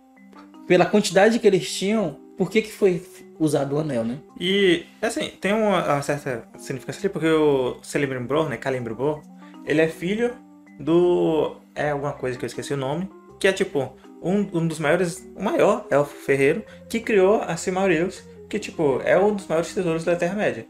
Pela 0.67 0.85
quantidade 0.85 1.39
que 1.39 1.47
eles 1.47 1.73
tinham, 1.73 2.17
por 2.37 2.51
que, 2.51 2.61
que 2.61 2.73
foi 2.73 3.01
usado 3.39 3.77
o 3.77 3.79
anel, 3.79 4.05
né? 4.05 4.19
E, 4.39 4.85
assim, 5.01 5.31
tem 5.41 5.53
uma, 5.53 5.85
uma 5.85 6.03
certa 6.03 6.49
significância 6.59 7.01
ali, 7.01 7.09
porque 7.09 7.29
o 7.29 7.77
Celebrimbor, 7.83 8.49
né, 8.49 8.59
Celebrimbor, 8.63 9.23
ele 9.65 9.81
é 9.81 9.89
filho 9.89 10.33
do... 10.79 11.57
é 11.75 11.91
alguma 11.91 12.13
coisa 12.13 12.39
que 12.39 12.45
eu 12.45 12.49
esqueci 12.49 12.75
o 12.75 12.77
nome, 12.77 13.09
que 13.39 13.49
é, 13.49 13.53
tipo, 13.53 13.93
um, 14.23 14.41
um 14.53 14.67
dos 14.67 14.79
maiores, 14.79 15.27
o 15.37 15.43
maior 15.43 15.87
elfo 15.91 16.17
ferreiro, 16.17 16.63
que 16.89 17.01
criou 17.01 17.43
a 17.43 17.57
Silmarils, 17.57 18.23
que, 18.49 18.59
tipo, 18.59 19.01
é 19.05 19.19
um 19.19 19.35
dos 19.35 19.47
maiores 19.47 19.75
tesouros 19.75 20.05
da 20.05 20.17
Terra-média. 20.17 20.67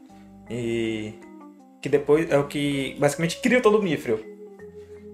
E 0.51 1.15
que 1.81 1.89
depois 1.89 2.31
é 2.31 2.39
o 2.39 2.45
que, 2.47 2.97
basicamente, 2.99 3.41
criou 3.41 3.63
todo 3.63 3.79
o 3.79 3.83
Mithril. 3.83 4.19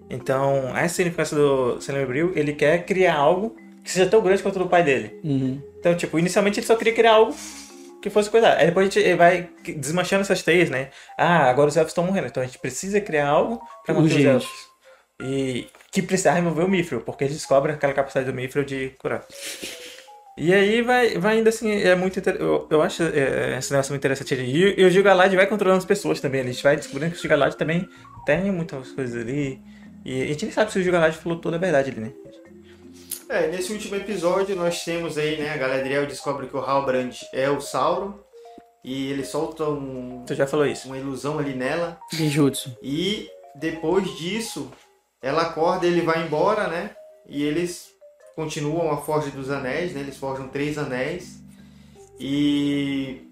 Então, 0.08 0.76
essa 0.76 0.96
significância 0.96 1.36
do 1.36 1.80
Celebrimbor, 1.80 2.32
ele 2.36 2.52
quer 2.52 2.84
criar 2.84 3.16
algo 3.16 3.56
que 3.82 3.90
seja 3.90 4.08
tão 4.08 4.22
grande 4.22 4.42
quanto 4.42 4.56
o 4.56 4.60
do 4.60 4.68
pai 4.68 4.82
dele. 4.82 5.18
Uhum. 5.24 5.60
Então, 5.78 5.94
tipo, 5.94 6.18
inicialmente 6.18 6.60
ele 6.60 6.66
só 6.66 6.76
queria 6.76 6.92
criar 6.92 7.12
algo 7.14 7.34
que 8.00 8.10
fosse 8.10 8.28
cuidar. 8.30 8.56
Aí 8.58 8.66
depois 8.66 8.88
a 8.88 8.90
gente 8.90 9.14
vai 9.14 9.48
desmanchando 9.76 10.22
essas 10.22 10.42
teias, 10.42 10.68
né? 10.68 10.90
Ah, 11.16 11.48
agora 11.48 11.68
os 11.68 11.76
elfos 11.76 11.92
estão 11.92 12.04
morrendo, 12.04 12.26
então 12.26 12.42
a 12.42 12.46
gente 12.46 12.58
precisa 12.58 13.00
criar 13.00 13.28
algo 13.28 13.60
pra 13.84 13.94
manter 13.94 14.06
os 14.06 14.12
Urgente. 14.12 14.28
elfos. 14.28 14.72
E 15.22 15.68
que 15.90 16.02
precisa 16.02 16.32
remover 16.32 16.64
o 16.64 16.68
Mithril, 16.68 17.00
porque 17.00 17.24
eles 17.24 17.36
descobrem 17.36 17.74
aquela 17.74 17.92
capacidade 17.92 18.26
do 18.26 18.34
Mithril 18.34 18.64
de 18.64 18.92
curar. 18.98 19.24
E 20.36 20.52
aí 20.52 20.80
vai, 20.82 21.18
vai 21.18 21.36
ainda 21.36 21.50
assim, 21.50 21.70
é 21.70 21.94
muito 21.94 22.18
inter... 22.18 22.36
eu, 22.40 22.66
eu 22.70 22.82
acho 22.82 23.02
é, 23.02 23.56
esse 23.58 23.70
negócio 23.70 23.92
muito 23.92 24.00
interessante. 24.00 24.34
E, 24.34 24.80
e 24.80 24.84
o 24.84 24.90
Gil-galad 24.90 25.32
vai 25.36 25.46
controlando 25.46 25.78
as 25.78 25.84
pessoas 25.84 26.20
também. 26.20 26.40
A 26.40 26.44
gente 26.44 26.62
vai 26.62 26.74
descobrindo 26.74 27.12
que 27.12 27.18
o 27.18 27.20
Gil-galad 27.20 27.54
também 27.54 27.86
tem 28.24 28.50
muitas 28.50 28.90
coisas 28.92 29.20
ali. 29.20 29.60
E 30.04 30.22
a 30.22 30.26
gente 30.26 30.46
nem 30.46 30.52
sabe 30.52 30.72
se 30.72 30.78
o 30.78 30.82
Gil-galad 30.82 31.14
falou 31.14 31.38
toda 31.38 31.56
a 31.56 31.60
verdade 31.60 31.90
ali, 31.90 32.00
né? 32.00 32.12
É, 33.32 33.46
nesse 33.48 33.72
último 33.72 33.96
episódio 33.96 34.54
nós 34.54 34.84
temos 34.84 35.16
aí, 35.16 35.38
né, 35.38 35.50
a 35.54 35.56
Galadriel 35.56 36.06
descobre 36.06 36.46
que 36.48 36.54
o 36.56 36.60
Halbrand 36.60 37.12
é 37.32 37.48
o 37.48 37.62
Sauron 37.62 38.12
e 38.84 39.10
ele 39.10 39.24
solta 39.24 39.64
um- 39.64 40.22
Tu 40.26 40.34
já 40.34 40.46
falou 40.46 40.66
isso. 40.66 40.86
uma 40.86 40.98
ilusão 40.98 41.38
ali 41.38 41.54
nela 41.54 41.98
Genjutsu. 42.12 42.76
e 42.82 43.26
depois 43.54 44.06
disso 44.18 44.70
ela 45.22 45.42
acorda, 45.42 45.86
ele 45.86 46.02
vai 46.02 46.26
embora, 46.26 46.68
né, 46.68 46.90
e 47.26 47.42
eles 47.42 47.88
continuam 48.36 48.90
a 48.90 48.98
Forja 48.98 49.30
dos 49.30 49.50
Anéis, 49.50 49.94
né, 49.94 50.00
eles 50.00 50.18
forjam 50.18 50.48
três 50.48 50.76
anéis 50.76 51.42
e 52.20 53.22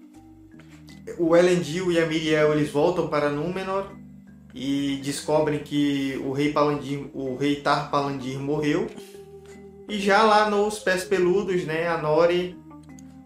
o 1.19 1.35
Elendil 1.35 1.91
e 1.91 1.99
a 1.99 2.07
Miriel 2.07 2.53
eles 2.53 2.71
voltam 2.71 3.07
para 3.07 3.29
Númenor 3.29 3.91
e 4.53 4.99
descobrem 5.03 5.59
que 5.59 6.19
o 6.25 6.31
rei 6.31 6.51
Palandir, 6.51 7.05
o 7.13 7.35
rei 7.35 7.57
Tar 7.57 7.91
Palandir 7.91 8.39
morreu 8.39 8.89
e 9.95 9.99
já 9.99 10.23
lá 10.23 10.49
nos 10.49 10.79
pés 10.79 11.03
peludos, 11.03 11.65
né, 11.65 11.87
a 11.87 11.97
Nori 11.97 12.57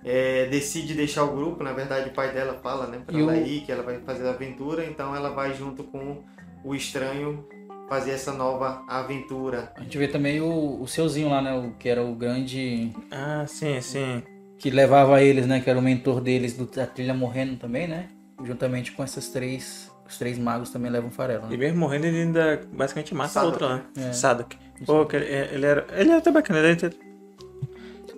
é, 0.04 0.46
decide 0.48 0.94
deixar 0.94 1.24
o 1.24 1.36
grupo. 1.36 1.64
Na 1.64 1.74
verdade, 1.74 2.10
o 2.10 2.14
pai 2.14 2.32
dela 2.34 2.60
fala, 2.62 2.88
né, 2.88 3.02
para 3.06 3.18
E 3.18 3.22
o- 3.22 3.30
ela 3.30 3.38
ir 3.40 3.62
que 3.62 3.72
ela 3.72 3.84
vai 3.84 4.00
fazer 4.02 4.28
a 4.28 4.32
aventura. 4.32 4.86
Então, 4.86 5.16
ela 5.16 5.30
vai 5.30 5.54
junto 5.54 5.84
com 5.84 6.24
o 6.64 6.76
estranho 6.76 7.48
fazer 7.90 8.12
essa 8.12 8.32
nova 8.32 8.84
aventura. 8.88 9.72
A 9.76 9.82
gente 9.84 9.98
vê 9.98 10.08
também 10.08 10.42
o, 10.42 10.82
o 10.82 10.88
seuzinho 10.88 11.30
lá, 11.30 11.42
né? 11.42 11.54
O, 11.54 11.72
que 11.78 11.88
era 11.90 12.04
o 12.04 12.14
grande. 12.16 12.92
Ah, 13.12 13.46
sim, 13.48 13.80
sim. 13.82 14.24
Que 14.58 14.70
levava 14.70 15.22
eles, 15.22 15.46
né? 15.46 15.60
Que 15.60 15.70
era 15.70 15.78
o 15.78 15.82
mentor 15.82 16.22
deles 16.22 16.54
do, 16.58 16.66
da 16.66 16.88
trilha 16.88 17.14
morrendo 17.14 17.58
também, 17.58 17.88
né? 17.88 18.10
Juntamente 18.44 18.92
com 18.92 19.04
essas 19.04 19.30
três. 19.30 19.92
Os 20.08 20.18
três 20.18 20.38
magos 20.38 20.70
também 20.70 20.92
levam 20.92 21.10
farelo, 21.10 21.46
E 21.48 21.52
né? 21.52 21.58
mesmo 21.58 21.80
morrendo, 21.80 22.06
ele 22.06 22.22
ainda 22.22 22.62
basicamente 22.72 23.14
mata 23.16 23.30
a 23.30 23.34
Sadok. 23.34 23.52
outra 23.54 23.68
lá. 23.68 23.86
É. 23.98 24.14
Sadok. 24.14 24.56
Pô, 24.86 25.06
que 25.06 25.16
ele, 25.16 25.26
ele 25.26 25.66
era. 25.66 25.88
Ele 25.94 26.10
era 26.10 26.20
até 26.20 26.32
bacana, 26.32 26.60
ele 26.60 26.78
era. 26.84 26.94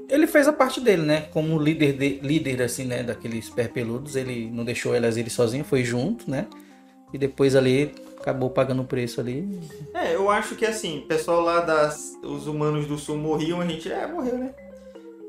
Ele 0.09 0.25
fez 0.27 0.47
a 0.47 0.53
parte 0.53 0.79
dele, 0.79 1.01
né? 1.01 1.21
Como 1.31 1.57
líder, 1.59 1.93
de, 1.93 2.19
líder 2.21 2.61
assim, 2.61 2.85
né? 2.85 3.03
Daqueles 3.03 3.49
perpeludos. 3.49 4.15
Ele 4.15 4.49
não 4.51 4.63
deixou 4.63 4.95
elas 4.95 5.17
ele 5.17 5.29
sozinho, 5.29 5.63
foi 5.65 5.83
junto, 5.83 6.29
né? 6.29 6.47
E 7.13 7.17
depois 7.17 7.55
ali 7.55 7.93
acabou 8.19 8.49
pagando 8.49 8.81
o 8.81 8.85
preço 8.85 9.19
ali. 9.21 9.47
É, 9.93 10.15
eu 10.15 10.29
acho 10.29 10.55
que 10.55 10.65
assim, 10.65 10.99
o 10.99 11.01
pessoal 11.07 11.41
lá 11.41 11.61
das. 11.61 12.13
Os 12.23 12.47
humanos 12.47 12.85
do 12.85 12.97
sul 12.97 13.17
morriam, 13.17 13.61
a 13.61 13.65
gente. 13.65 13.91
É, 13.91 14.07
morreu, 14.07 14.37
né? 14.37 14.51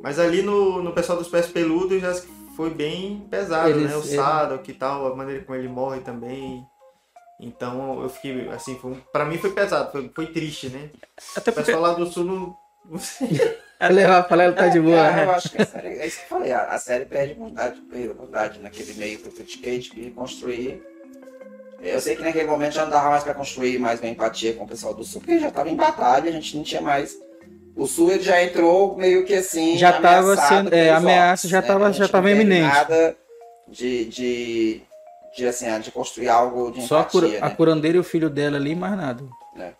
Mas 0.03 0.19
ali 0.19 0.43
no, 0.43 0.81
no 0.83 0.93
pessoal 0.93 1.19
dos 1.19 1.29
pés 1.29 1.47
peludos 1.47 2.01
já 2.01 2.15
foi 2.59 2.71
bem 2.71 3.21
pesado, 3.31 3.69
Eles- 3.71 3.89
né? 3.89 3.97
O 3.97 4.01
eles- 4.01 4.11
Sadok 4.17 4.69
e 4.69 4.75
tal, 4.75 5.07
a 5.07 5.15
maneira 5.15 5.45
como 5.45 5.57
ele 5.57 5.69
morre 5.69 6.01
também. 6.01 6.67
Então 7.41 8.03
eu 8.03 8.09
fiquei, 8.09 8.49
assim, 8.49 8.77
foi, 8.81 9.01
pra 9.13 9.25
mim 9.25 9.39
foi 9.39 9.53
pesado, 9.53 9.93
foi, 9.93 10.11
foi 10.13 10.27
triste, 10.27 10.69
né? 10.69 10.91
Até 11.37 11.53
O 11.53 11.55
porque. 11.55 11.67
pessoal 11.71 11.81
lá 11.81 11.93
do 11.95 12.05
sul 12.07 12.25
não. 12.25 12.57
Levar, 13.93 14.25
pra 14.25 14.43
ela 14.43 14.53
tá 14.53 14.67
de 14.67 14.81
boa. 14.81 14.97
É, 14.97 15.13
né? 15.17 15.25
eu 15.25 15.31
acho 15.31 15.51
que 15.51 15.63
a 15.63 15.67
série, 15.67 15.87
é 16.01 16.07
isso 16.09 16.17
que 16.19 16.25
eu 16.25 16.29
falei, 16.29 16.51
a, 16.51 16.65
a 16.65 16.79
série 16.79 17.05
perde 17.07 17.35
vontade, 17.35 17.81
perde 17.83 18.09
vontade 18.09 18.59
naquele 18.59 18.93
meio 18.95 19.19
que 19.21 19.29
eu 19.29 19.33
critiquei 19.33 19.79
de 19.79 20.11
construir 20.11 20.83
Eu 21.81 22.01
sei 22.01 22.17
que 22.17 22.23
naquele 22.23 22.49
momento 22.49 22.73
já 22.73 22.83
não 22.83 22.91
dava 22.91 23.11
mais 23.11 23.23
pra 23.23 23.35
construir 23.35 23.79
mais 23.79 24.01
uma 24.01 24.09
empatia 24.09 24.55
com 24.55 24.65
o 24.65 24.69
pessoal 24.69 24.93
do 24.95 25.05
sul, 25.05 25.21
porque 25.21 25.39
já 25.39 25.53
tava 25.53 25.69
em 25.69 25.77
batalha, 25.77 26.29
a 26.29 26.33
gente 26.33 26.57
não 26.57 26.65
tinha 26.65 26.81
mais. 26.81 27.17
O 27.79 27.87
sul 27.87 28.11
ele 28.11 28.23
já 28.23 28.43
entrou 28.43 28.97
meio 28.97 29.25
que 29.25 29.33
assim. 29.35 29.79
Já 29.79 29.93
tava 30.01 30.33
ameaçado 30.33 30.65
sendo- 30.65 30.73
é, 30.75 30.91
a 30.91 30.97
ameaça 30.97 31.47
já 31.49 31.63
tava- 31.63 31.87
A 31.87 31.91
gente 31.93 32.01
já 32.01 32.09
tava 32.09 32.29
não 32.29 32.37
teve 32.37 32.43
iminente. 32.45 32.75
Nada 32.75 33.17
de, 33.69 34.05
de, 34.07 34.81
de, 35.37 35.47
assim, 35.47 35.81
de 35.81 35.91
construir 35.93 36.29
algo 36.29 36.73
de 36.73 36.83
Só 36.83 36.97
a, 36.97 37.01
empatia, 37.03 37.21
cura, 37.21 37.39
a 37.47 37.49
né? 37.49 37.55
curandeira 37.55 37.97
e 37.97 38.01
o 38.01 38.05
filho 38.05 38.29
dela 38.29 38.57
ali, 38.57 38.75
mais 38.75 38.97
nada. 38.97 39.23
Não 39.23 39.73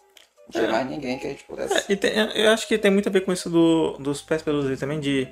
tinha 0.53 0.69
mais 0.71 0.89
ninguém 0.89 1.19
que 1.19 1.27
a 1.27 1.31
gente 1.31 1.45
pudesse. 1.45 1.85
E 1.93 1.97
tem- 1.97 2.13
eu 2.35 2.51
acho 2.53 2.67
que 2.69 2.79
tem 2.79 2.91
muito 2.91 3.09
a 3.09 3.13
ver 3.13 3.21
com 3.23 3.33
isso 3.33 3.51
do, 3.51 3.99
dos 3.99 4.23
pés 4.23 4.41
pelos 4.43 4.63
livros 4.63 4.81
também, 4.81 4.99
de 5.01 5.29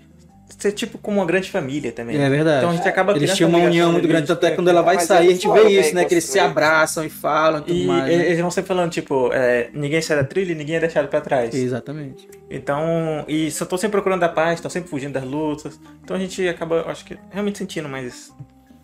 ser 0.48 0.72
tipo 0.72 0.96
como 0.98 1.18
uma 1.18 1.26
grande 1.26 1.50
família 1.50 1.92
também. 1.92 2.16
É 2.16 2.28
verdade. 2.30 2.58
Então 2.58 2.70
a 2.70 2.74
gente 2.74 2.88
acaba 2.88 3.14
Eles 3.14 3.34
tinham 3.34 3.48
uma 3.50 3.58
união 3.58 3.92
muito 3.92 4.06
grande, 4.06 4.26
tanto 4.26 4.46
é 4.46 4.50
que 4.50 4.56
quando 4.56 4.68
ela 4.68 4.82
vai 4.82 4.98
sair, 5.00 5.28
a 5.28 5.32
gente 5.32 5.48
vê 5.48 5.68
isso, 5.68 5.94
né? 5.94 6.04
Que 6.04 6.14
eles 6.14 6.24
se 6.24 6.38
abraçam 6.38 7.04
e 7.04 7.10
falam 7.10 7.60
e 7.60 7.62
tudo 7.64 7.78
E 7.78 7.86
mais. 7.86 8.04
né? 8.04 8.26
eles 8.26 8.40
vão 8.40 8.50
sempre 8.50 8.68
falando, 8.68 8.90
tipo, 8.90 9.30
é, 9.32 9.70
ninguém 9.72 10.00
sai 10.00 10.16
da 10.16 10.24
trilha 10.24 10.52
e 10.52 10.54
ninguém 10.54 10.76
é 10.76 10.80
deixado 10.80 11.08
pra 11.08 11.20
trás. 11.20 11.54
Exatamente. 11.54 12.28
Então, 12.50 13.24
e 13.26 13.50
só 13.50 13.64
estão 13.64 13.76
sempre 13.76 13.92
procurando 13.92 14.22
a 14.22 14.28
paz, 14.28 14.54
estão 14.54 14.70
sempre 14.70 14.88
fugindo 14.88 15.12
das 15.12 15.24
lutas. 15.24 15.78
Então 16.02 16.16
a 16.16 16.20
gente 16.20 16.46
acaba, 16.48 16.82
acho 16.88 17.04
que, 17.04 17.18
realmente 17.30 17.58
sentindo 17.58 17.88
mais 17.88 18.32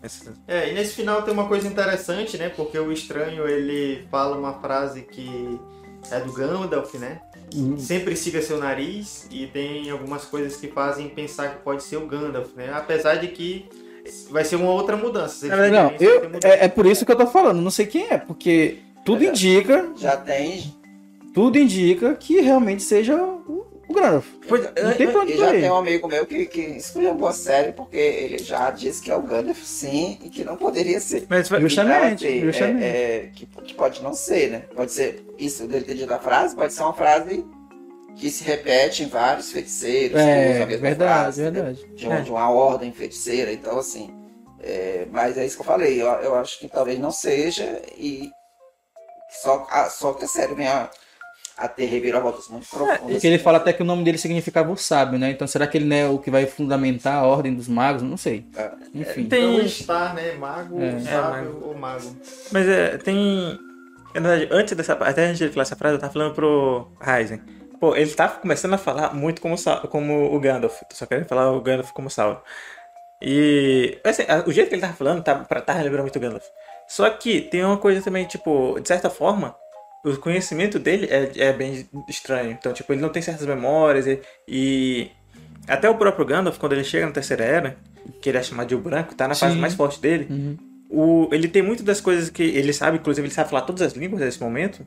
essa... 0.01 0.33
É, 0.47 0.69
e 0.69 0.73
nesse 0.73 0.95
final 0.95 1.21
tem 1.21 1.33
uma 1.33 1.47
coisa 1.47 1.67
interessante, 1.67 2.37
né? 2.37 2.49
Porque 2.49 2.77
o 2.77 2.91
estranho 2.91 3.47
ele 3.47 4.05
fala 4.11 4.37
uma 4.37 4.59
frase 4.59 5.01
que 5.03 5.57
é 6.11 6.19
do 6.19 6.33
Gandalf, 6.33 6.93
né? 6.95 7.21
Sempre 7.77 8.15
siga 8.15 8.41
seu 8.41 8.57
nariz 8.57 9.27
e 9.31 9.47
tem 9.47 9.89
algumas 9.89 10.25
coisas 10.25 10.55
que 10.55 10.67
fazem 10.67 11.09
pensar 11.09 11.55
que 11.55 11.63
pode 11.63 11.83
ser 11.83 11.97
o 11.97 12.07
Gandalf, 12.07 12.53
né? 12.55 12.71
Apesar 12.73 13.15
de 13.15 13.27
que 13.27 13.65
vai 14.29 14.43
ser 14.43 14.55
uma 14.57 14.71
outra 14.71 14.97
mudança. 14.97 15.47
Não, 15.47 15.89
vai 15.89 15.97
eu, 15.99 16.31
é, 16.43 16.65
é 16.65 16.67
por 16.67 16.85
isso 16.85 17.05
que 17.05 17.11
eu 17.11 17.15
tô 17.15 17.27
falando, 17.27 17.61
não 17.61 17.71
sei 17.71 17.85
quem 17.85 18.07
é, 18.09 18.17
porque 18.17 18.77
tudo 19.05 19.23
É. 19.23 19.27
indica, 19.27 19.89
Já 19.95 20.17
tem. 20.17 20.73
tudo 21.33 21.57
indica 21.57 22.13
que 22.15 22.41
realmente 22.41 22.83
seja 22.83 23.15
o, 23.93 23.99
o 23.99 24.01
Gandalf. 24.01 24.27
Pois, 24.47 24.63
Não 24.63 24.93
tem 24.93 25.07
pra 25.11 25.21
onde 25.21 25.33
E 25.33 25.37
já 25.37 25.51
tem 25.51 25.69
um 25.71 25.75
amigo 25.77 26.07
meu 26.07 26.25
que, 26.25 26.45
que 26.45 26.61
escolheu 26.61 27.13
boa 27.15 27.31
série 27.33 27.71
porque 27.71 27.97
ele 27.97 28.37
já 28.39 28.69
disse 28.71 29.01
que 29.01 29.11
é 29.11 29.15
o 29.15 29.21
Gandalf 29.21 29.61
sim 29.63 30.17
e 30.23 30.29
que 30.29 30.43
não 30.43 30.57
poderia 30.57 30.99
ser. 30.99 31.25
Mas 31.29 31.47
Justamente, 31.47 32.25
assim, 32.27 32.41
justamente. 32.41 32.83
é- 32.83 32.87
é, 32.87 33.29
que, 33.33 33.45
que 33.45 33.73
pode 33.73 34.01
não 34.03 34.13
ser, 34.13 34.49
né? 34.51 34.59
Pode 34.75 34.91
ser 34.91 35.25
isso 35.37 35.67
dele 35.67 35.85
ter 35.85 35.95
dito 35.95 36.13
a 36.13 36.19
frase, 36.19 36.55
pode 36.55 36.73
ser 36.73 36.81
uma 36.83 36.93
frase 36.93 37.45
que 38.15 38.29
se 38.29 38.43
repete 38.43 39.03
em 39.03 39.07
vários 39.07 39.51
feiticeiros. 39.51 40.11
que 40.11 40.21
usam 40.21 40.29
É, 40.29 40.61
a 40.61 40.65
mesma 40.67 40.81
verdade, 40.87 41.21
frase, 41.21 41.41
entendeu? 41.41 41.63
verdade. 41.63 41.95
De, 41.95 42.05
uma, 42.07 42.15
É. 42.15 42.21
de 42.21 42.31
uma 42.31 42.49
ordem 42.51 42.91
feiticeira, 42.91 43.51
então 43.51 43.77
assim. 43.79 44.13
é, 44.61 45.07
mas 45.11 45.37
é 45.37 45.45
isso 45.45 45.55
que 45.55 45.61
eu 45.61 45.65
falei, 45.65 46.01
eu, 46.01 46.07
eu 46.07 46.35
acho 46.35 46.59
que 46.59 46.67
talvez 46.69 46.97
não 46.99 47.11
seja 47.11 47.81
e 47.97 48.29
só, 49.41 49.65
a, 49.69 49.89
só 49.89 50.13
que 50.13 50.25
a 50.25 50.27
série 50.27 50.53
venha 50.53 50.89
a 51.57 51.67
ter 51.67 51.85
reviravoltas 51.85 52.47
muito 52.49 52.67
profundas. 52.67 52.99
Porque 52.99 53.27
ele 53.27 53.37
fala 53.37 53.57
até 53.57 53.71
que 53.73 53.81
o 53.81 53.85
nome 53.85 54.03
dele 54.03 54.17
significava 54.17 54.71
o 54.71 54.75
sábio, 54.77 55.19
né? 55.19 55.29
Então 55.31 55.45
será 55.47 55.67
que 55.67 55.77
ele 55.77 55.85
não 55.85 55.95
é 55.95 56.07
o 56.07 56.17
que 56.17 56.31
vai 56.31 56.45
fundamentar 56.47 57.15
a 57.15 57.23
ordem 57.27 57.53
dos 57.53 57.67
magos? 57.67 58.01
Não 58.01 58.17
sei. 58.17 58.45
É. 58.57 58.71
Enfim. 58.93 59.25
Tem- 59.25 59.55
Então, 59.55 59.67
Star, 59.67 60.15
né? 60.15 60.33
Mago, 60.33 60.81
É. 60.81 60.99
sábio 61.01 61.59
ou 61.63 61.75
mago. 61.75 62.15
Mas 62.51 62.67
é, 62.67 62.97
tem. 62.97 63.59
Na 64.15 64.29
verdade, 64.29 64.47
antes 64.51 64.75
dessa 64.75 64.93
até 64.93 65.25
antes 65.25 65.37
de 65.39 65.43
ele 65.45 65.53
falar 65.53 65.63
essa 65.63 65.75
frase, 65.75 65.95
eu 65.95 65.99
tava 65.99 66.13
falando 66.13 66.33
pro 66.33 66.87
Ryzen. 67.01 67.41
Pô, 67.79 67.95
ele 67.95 68.09
tá 68.11 68.27
começando 68.29 68.73
a 68.75 68.77
falar 68.77 69.13
muito 69.13 69.41
como, 69.41 69.55
como 69.89 70.33
o 70.35 70.39
Gandalf. 70.39 70.81
Só 70.91 71.05
querendo 71.05 71.27
falar 71.27 71.51
o 71.51 71.61
Gandalf 71.61 71.91
como 71.91 72.09
Sauron. 72.09 72.39
E. 73.21 73.97
Assim, 74.03 74.23
o 74.45 74.51
jeito 74.51 74.69
que 74.69 74.75
ele 74.75 74.81
tava 74.81 74.93
falando 74.93 75.23
tá, 75.23 75.35
pra, 75.35 75.61
tá 75.61 75.73
lembrando 75.75 76.01
muito 76.01 76.15
o 76.15 76.19
Gandalf. 76.19 76.45
Só 76.87 77.09
que 77.09 77.41
tem 77.41 77.63
uma 77.63 77.77
coisa 77.77 78.01
também, 78.01 78.25
tipo, 78.25 78.77
de 78.81 78.87
certa 78.87 79.09
forma, 79.09 79.55
o 80.03 80.17
conhecimento 80.17 80.77
dele 80.79 81.07
é, 81.09 81.31
é 81.37 81.53
bem 81.53 81.87
estranho. 82.09 82.51
Então, 82.51 82.73
tipo, 82.73 82.91
ele 82.93 83.01
não 83.01 83.09
tem 83.09 83.21
certas 83.21 83.45
memórias 83.45 84.05
e. 84.07 84.19
e 84.47 85.11
até 85.67 85.89
o 85.89 85.95
próprio 85.95 86.25
Gandalf, 86.25 86.57
quando 86.57 86.73
ele 86.73 86.83
chega 86.83 87.05
na 87.05 87.11
Terceira 87.13 87.43
Era, 87.43 87.77
que 88.21 88.29
ele 88.29 88.37
é 88.37 88.43
chamado 88.43 88.67
de 88.67 88.75
o 88.75 88.79
Branco, 88.79 89.15
tá 89.15 89.27
na 89.27 89.35
fase 89.35 89.55
Sim. 89.55 89.61
mais 89.61 89.73
forte 89.73 89.99
dele. 90.01 90.27
Uhum. 90.29 90.57
O, 90.89 91.29
ele 91.31 91.47
tem 91.47 91.61
muito 91.61 91.83
das 91.83 92.01
coisas 92.01 92.29
que 92.29 92.43
ele 92.43 92.73
sabe, 92.73 92.97
inclusive 92.97 93.25
ele 93.25 93.33
sabe 93.33 93.49
falar 93.49 93.61
todas 93.61 93.81
as 93.81 93.93
línguas 93.93 94.21
nesse 94.21 94.41
momento, 94.41 94.85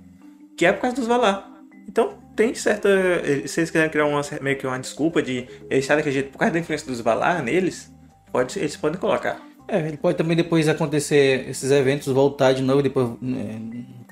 que 0.57 0.67
é 0.67 0.73
por 0.73 0.83
causa 0.83 0.97
dos 0.97 1.07
Valar. 1.07 1.51
Então 1.89 2.19
tem 2.37 2.55
certa. 2.55 2.89
eh, 2.89 3.47
Se 3.47 3.61
eles 3.61 3.71
quiserem 3.71 3.89
criar 3.91 4.05
uma, 4.07 4.21
meio 4.43 4.59
que 4.59 4.67
uma 4.67 4.79
desculpa 4.79 5.23
de 5.23 5.49
eles 5.71 5.85
estarem 5.85 6.01
daquele 6.01 6.15
jeito 6.15 6.31
por 6.31 6.39
causa 6.39 6.53
da 6.53 6.61
influência 6.61 6.87
dos 6.87 7.01
Valar 7.01 7.43
neles, 7.43 7.91
pode, 8.31 8.59
eles 8.59 8.77
podem 8.77 9.01
colocar. 9.01 9.41
É, 9.67 9.79
ele 9.81 9.97
pode 9.97 10.17
também 10.19 10.37
depois 10.37 10.69
acontecer 10.69 11.49
esses 11.49 11.71
eventos, 11.71 12.13
voltar 12.13 12.53
de 12.53 12.63
novo, 12.63 12.83
depois. 12.83 13.09
né, 13.21 13.59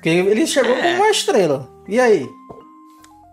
Porque 0.05 0.29
ele 0.29 0.45
chegou 0.45 0.75
como 0.75 0.87
uma 0.87 1.09
estrela. 1.09 1.67
E 1.87 1.99
aí? 1.99 2.29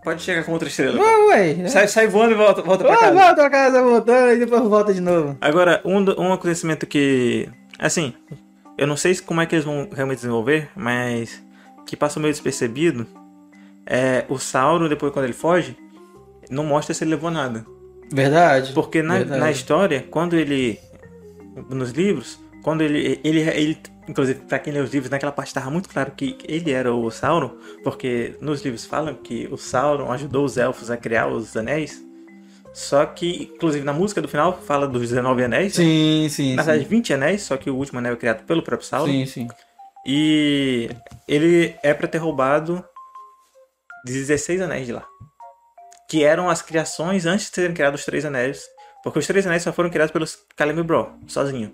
Pode 0.02 0.22
chegar 0.22 0.42
com 0.42 0.52
outra 0.52 0.68
estrela. 0.68 0.98
Ué, 0.98 1.26
ué. 1.26 1.54
né? 1.54 1.68
Sai, 1.68 1.86
sai 1.86 2.06
voando 2.06 2.32
e 2.32 2.34
volta, 2.34 2.62
volta 2.62 2.82
pra 2.82 2.96
casa. 2.96 3.12
volta 3.12 3.34
pra 3.34 3.50
casa, 3.50 3.82
voltando, 3.82 4.32
e 4.32 4.38
depois 4.38 4.62
volta 4.62 4.94
de 4.94 5.00
novo. 5.02 5.36
Agora, 5.38 5.82
um, 5.84 5.98
um 6.18 6.32
acontecimento 6.32 6.86
que. 6.86 7.46
Assim, 7.78 8.14
eu 8.78 8.86
não 8.86 8.96
sei 8.96 9.14
como 9.16 9.42
é 9.42 9.46
que 9.46 9.54
eles 9.54 9.66
vão 9.66 9.86
realmente 9.94 10.20
desenvolver, 10.20 10.70
mas 10.74 11.42
que 11.86 11.94
passa 11.94 12.18
meio 12.18 12.32
despercebido 12.32 13.06
é 13.84 14.24
o 14.30 14.38
Sauron, 14.38 14.88
depois 14.88 15.12
quando 15.12 15.26
ele 15.26 15.34
foge, 15.34 15.76
não 16.48 16.64
mostra 16.64 16.94
se 16.94 17.04
ele 17.04 17.10
levou 17.10 17.30
nada. 17.30 17.66
Verdade. 18.10 18.72
Porque 18.72 19.02
na, 19.02 19.18
Verdade. 19.18 19.40
na 19.40 19.50
história, 19.50 20.06
quando 20.10 20.36
ele. 20.36 20.78
Nos 21.68 21.90
livros, 21.90 22.40
quando 22.62 22.82
ele. 22.82 23.20
ele, 23.24 23.40
ele 23.40 23.78
inclusive, 24.08 24.40
pra 24.40 24.58
quem 24.58 24.72
lê 24.72 24.80
os 24.80 24.92
livros, 24.92 25.10
naquela 25.10 25.32
parte 25.32 25.48
estava 25.48 25.70
muito 25.70 25.88
claro 25.88 26.12
que 26.12 26.36
ele 26.44 26.72
era 26.72 26.92
o 26.92 27.10
Sauron, 27.10 27.56
porque 27.84 28.36
nos 28.40 28.62
livros 28.62 28.84
falam 28.84 29.14
que 29.14 29.48
o 29.50 29.56
Sauron 29.56 30.10
ajudou 30.12 30.44
os 30.44 30.56
elfos 30.56 30.90
a 30.90 30.96
criar 30.96 31.28
os 31.28 31.56
anéis. 31.56 32.02
Só 32.72 33.04
que, 33.04 33.50
inclusive, 33.54 33.84
na 33.84 33.92
música 33.92 34.22
do 34.22 34.28
final 34.28 34.58
fala 34.62 34.88
dos 34.88 35.02
19 35.02 35.44
anéis. 35.44 35.76
né? 35.76 35.84
Sim, 35.84 36.26
sim. 36.30 36.54
Na 36.54 36.62
verdade, 36.62 36.88
20 36.88 37.12
anéis, 37.12 37.42
só 37.42 37.56
que 37.56 37.68
o 37.68 37.76
último 37.76 37.98
anel 37.98 38.14
é 38.14 38.16
criado 38.16 38.44
pelo 38.44 38.62
próprio 38.62 38.88
Sauron. 38.88 39.12
Sim, 39.12 39.26
sim. 39.26 39.48
E 40.06 40.90
ele 41.28 41.74
é 41.82 41.92
pra 41.94 42.08
ter 42.08 42.18
roubado 42.18 42.82
16 44.04 44.62
anéis 44.62 44.86
de 44.86 44.92
lá. 44.92 45.06
Que 46.08 46.24
eram 46.24 46.48
as 46.48 46.62
criações 46.62 47.26
antes 47.26 47.48
de 47.50 47.54
serem 47.54 47.74
criados 47.74 48.00
os 48.00 48.06
três 48.06 48.24
anéis. 48.24 48.64
Porque 49.02 49.18
os 49.18 49.26
três 49.26 49.46
anéis 49.46 49.62
só 49.62 49.72
foram 49.72 49.90
criados 49.90 50.12
pelos 50.12 50.38
Celebrimbor, 50.56 51.12
sozinho. 51.26 51.72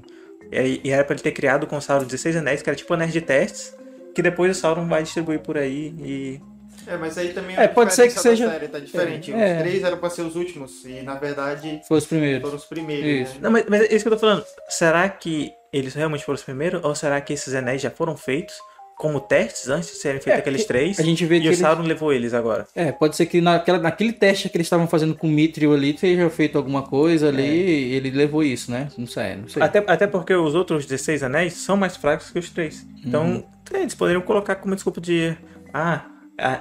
E, 0.50 0.58
aí- 0.58 0.80
e 0.84 0.90
era 0.90 1.04
pra 1.04 1.14
ele 1.14 1.22
ter 1.22 1.32
criado 1.32 1.66
com 1.66 1.76
o 1.76 1.80
Sauron 1.82 2.04
16 2.04 2.36
anéis, 2.36 2.62
que 2.62 2.70
era 2.70 2.76
tipo 2.76 2.92
anéis 2.94 3.12
de 3.12 3.20
testes, 3.20 3.76
que 4.14 4.22
depois 4.22 4.56
o 4.56 4.60
Sauron 4.60 4.86
vai 4.88 5.02
distribuir 5.02 5.40
por 5.40 5.56
aí 5.58 5.94
e... 5.98 6.40
É, 6.86 6.96
mas 6.96 7.18
aí 7.18 7.34
também 7.34 7.54
É, 7.54 7.64
a 7.64 7.68
pode 7.68 7.92
ser 7.92 8.08
que 8.08 8.14
diferença 8.14 8.28
da 8.30 8.36
seja- 8.36 8.50
Série 8.50 8.68
tá 8.68 8.78
diferente. 8.78 9.32
É. 9.32 9.56
Os 9.56 9.62
três 9.62 9.84
eram 9.84 9.98
pra 9.98 10.08
ser 10.08 10.22
os 10.22 10.36
últimos 10.36 10.84
e 10.86 11.02
na 11.02 11.16
verdade 11.16 11.82
Foi 11.86 11.98
os 11.98 12.06
primeiros. 12.06 12.40
foram 12.42 12.56
os 12.56 12.64
primeiros. 12.64 13.28
Isso. 13.28 13.34
Né? 13.34 13.40
Não, 13.42 13.50
mas, 13.50 13.64
mas 13.68 13.82
é 13.82 13.94
isso 13.94 14.04
que 14.04 14.08
eu 14.08 14.12
tô 14.12 14.18
falando. 14.18 14.44
Será 14.70 15.06
que 15.08 15.52
eles 15.70 15.92
realmente 15.94 16.24
foram 16.24 16.36
os 16.36 16.42
primeiros? 16.42 16.82
Ou 16.82 16.94
será 16.94 17.20
que 17.20 17.32
esses 17.34 17.54
anéis 17.54 17.82
já 17.82 17.90
foram 17.90 18.16
feitos 18.16 18.54
como 18.98 19.20
testes 19.20 19.68
antes 19.68 19.90
de 19.92 19.96
serem 19.96 20.20
feitos 20.20 20.36
É, 20.38 20.40
aqueles 20.40 20.64
três? 20.66 20.98
a 20.98 21.02
gente 21.04 21.24
vê 21.24 21.36
e 21.36 21.40
que 21.40 21.46
o 21.46 21.50
eles- 21.50 21.60
Sauron 21.60 21.82
levou 21.84 22.12
eles 22.12 22.34
agora. 22.34 22.66
É, 22.74 22.90
pode 22.90 23.14
ser 23.16 23.26
que 23.26 23.40
naquela, 23.40 23.78
naquele 23.78 24.12
teste 24.12 24.48
que 24.48 24.56
eles 24.56 24.66
estavam 24.66 24.88
fazendo 24.88 25.14
com 25.14 25.28
o 25.28 25.30
Mithril 25.30 25.72
ali, 25.72 25.92
tenha 25.94 26.28
feito 26.28 26.58
alguma 26.58 26.82
coisa 26.82 27.28
ali 27.28 27.42
e 27.90 27.94
ele 27.94 28.10
levou 28.10 28.42
isso, 28.42 28.70
né? 28.72 28.88
Não 28.98 29.06
sei, 29.06 29.36
não 29.36 29.48
sei. 29.48 29.62
Até, 29.62 29.78
até 29.86 30.06
porque 30.08 30.34
os 30.34 30.54
outros 30.54 30.84
16 30.84 31.22
anéis 31.22 31.52
são 31.54 31.76
mais 31.76 31.96
fracos 31.96 32.30
que 32.30 32.38
os 32.40 32.50
três. 32.50 32.84
Então, 33.06 33.24
Uhum. 33.24 33.44
eles 33.80 33.94
poderiam 33.94 34.20
colocar 34.20 34.56
como 34.56 34.74
desculpa 34.74 35.00
de. 35.00 35.36
Ah, 35.72 36.04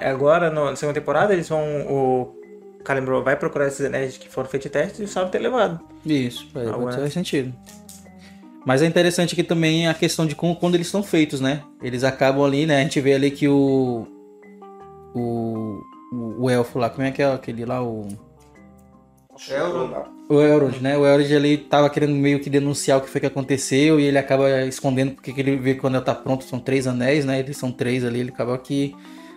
agora 0.01 0.49
na 0.51 0.75
segunda 0.75 0.99
temporada 0.99 1.33
eles 1.33 1.49
vão. 1.49 1.63
O 1.89 2.37
Calimbro 2.83 3.23
vai 3.23 3.35
procurar 3.35 3.67
esses 3.67 3.85
anéis 3.85 4.17
que 4.17 4.29
foram 4.29 4.47
feitos 4.47 4.71
testes 4.71 4.99
e 4.99 5.03
o 5.03 5.07
Sauron 5.07 5.29
ter 5.29 5.39
levado. 5.39 5.79
Isso, 6.05 6.47
né? 6.53 6.71
fazer 6.91 7.09
sentido. 7.09 7.53
Mas 8.67 8.81
é 8.81 8.85
interessante 8.85 9.31
aqui 9.31 9.43
também 9.43 9.87
a 9.87 9.93
questão 9.93 10.25
de 10.25 10.35
como, 10.35 10.53
quando 10.53 10.75
eles 10.75 10.89
são 10.89 11.01
feitos, 11.01 11.39
né? 11.39 11.63
Eles 11.81 12.03
acabam 12.03 12.43
ali, 12.43 12.65
né? 12.65 12.81
A 12.81 12.83
gente 12.83 12.99
vê 12.99 13.13
ali 13.13 13.31
que 13.31 13.47
o. 13.47 14.05
O, 15.15 15.81
o, 16.41 16.49
elfo 16.49 16.77
lá, 16.77 16.89
como 16.89 17.07
é 17.07 17.11
que 17.11 17.21
é 17.21 17.31
aquele 17.31 17.63
lá? 17.63 17.81
O, 17.81 18.09
Elrond. 19.49 19.93
o 20.27 20.41
Elrond, 20.41 20.81
né? 20.81 20.97
O 20.97 21.05
Elrond 21.05 21.33
ali 21.33 21.57
tava 21.57 21.89
querendo 21.89 22.13
meio 22.13 22.41
que 22.41 22.49
denunciar 22.49 22.97
o 22.97 23.01
que 23.01 23.09
foi 23.09 23.21
que 23.21 23.27
aconteceu 23.27 24.01
e 24.01 24.03
ele 24.03 24.17
acaba 24.17 24.65
escondendo 24.65 25.13
porque 25.13 25.31
que 25.31 25.39
ele 25.39 25.55
vê 25.55 25.73
que 25.73 25.79
quando 25.79 25.95
ela 25.95 26.03
tá 26.03 26.13
pronto 26.13 26.43
são 26.43 26.59
três 26.59 26.87
anéis, 26.87 27.23
né? 27.23 27.39
Eles 27.39 27.55
são 27.55 27.71
três 27.71 28.03
ali, 28.03 28.19
ele 28.19 28.31
acaba 28.31 28.57
que. 28.57 28.93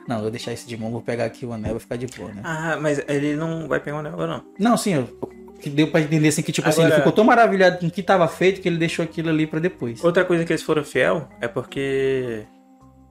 Não, 0.09 0.23
vou 0.23 0.31
deixar 0.33 0.53
esse 0.53 0.67
de 0.67 0.77
mão, 0.77 0.91
vou 0.91 1.03
pegar 1.03 1.27
aqui 1.27 1.47
o 1.47 1.53
anel, 1.53 1.71
vai 1.71 1.81
ficar 1.81 1.97
de 1.97 2.09
boa, 2.09 2.33
né? 2.33 2.41
Ah, 2.43 2.77
mas 2.81 3.01
ele 3.07 3.37
não 3.37 3.69
vai 3.69 3.79
pegar 3.79 3.99
o 3.99 4.01
anel 4.01 4.13
agora, 4.13 4.39
não. 4.39 4.45
Não, 4.59 4.77
sim, 4.77 4.95
eu- 4.95 5.31
que 5.61 5.71
deu 5.71 5.89
pra 5.89 6.01
entender 6.01 6.29
assim 6.29 6.43
que, 6.43 6.53
tipo 6.53 6.69
assim, 6.69 6.81
ele 6.81 6.87
Agora- 6.89 7.01
ficou 7.03 7.13
tão 7.13 7.25
maravilhado 7.25 7.79
com 7.79 7.87
o 7.87 7.91
que 7.91 8.03
tava 8.03 8.27
feito 8.29 8.61
que 8.61 8.69
ele 8.69 8.79
deixou 8.79 9.05
aquilo 9.05 9.29
ali 9.29 9.47
pra 9.47 9.61
depois. 9.61 10.03
Outra 10.03 10.25
coisa 10.25 10.45
que 10.45 10.53
eles 10.53 10.63
foram 10.63 10.83
fiel 10.85 11.29
é 11.41 11.47
porque. 11.49 12.45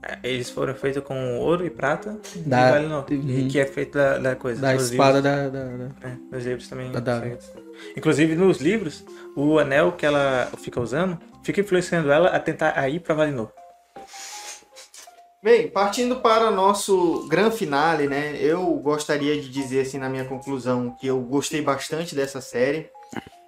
é, 0.02 0.18
Eles 0.24 0.50
foram 0.50 0.74
feitos 0.76 1.04
com 1.04 1.38
ouro 1.40 1.66
e 1.66 1.70
prata 1.70 2.18
Da- 2.46 2.70
e 2.70 2.72
Valinor, 2.72 3.06
Uhum. 3.12 3.48
que 3.50 3.60
é 3.60 3.66
feito 3.66 3.98
da, 3.98 4.18
da 4.18 4.36
coisa. 4.36 4.62
Da 4.62 4.74
nos 4.74 4.90
espada 4.92 5.22
da, 5.22 5.50
da- 5.50 5.64
da- 5.66 5.66
livros. 5.72 5.92
É, 6.04 6.36
nos 6.36 6.46
livros 6.46 6.68
também. 6.70 6.92
Da. 6.92 7.22
Inclusive 7.98 8.36
nos 8.36 8.60
livros, 8.60 9.04
o 9.36 9.60
anel 9.60 9.92
que 9.94 10.06
ela 10.06 10.50
fica 10.64 10.80
usando 10.82 11.18
fica 11.44 11.62
influenciando 11.62 12.12
ela 12.12 12.30
a 12.30 12.40
tentar 12.40 12.74
a 12.78 12.88
ir 12.90 13.00
pra 13.02 13.14
Valinor. 13.16 13.52
Bem, 15.42 15.70
partindo 15.70 16.18
para 16.18 16.52
nosso 16.52 17.26
grande 17.30 17.56
finale, 17.56 18.08
né? 18.10 18.36
Eu 18.42 18.62
gostaria 18.76 19.40
de 19.40 19.48
dizer 19.48 19.82
assim 19.82 19.98
na 19.98 20.10
minha 20.10 20.26
conclusão 20.26 20.94
que 21.00 21.08
eu 21.08 21.22
gostei 21.22 21.62
bastante 21.62 22.14
dessa 22.14 22.42
série. 22.42 22.90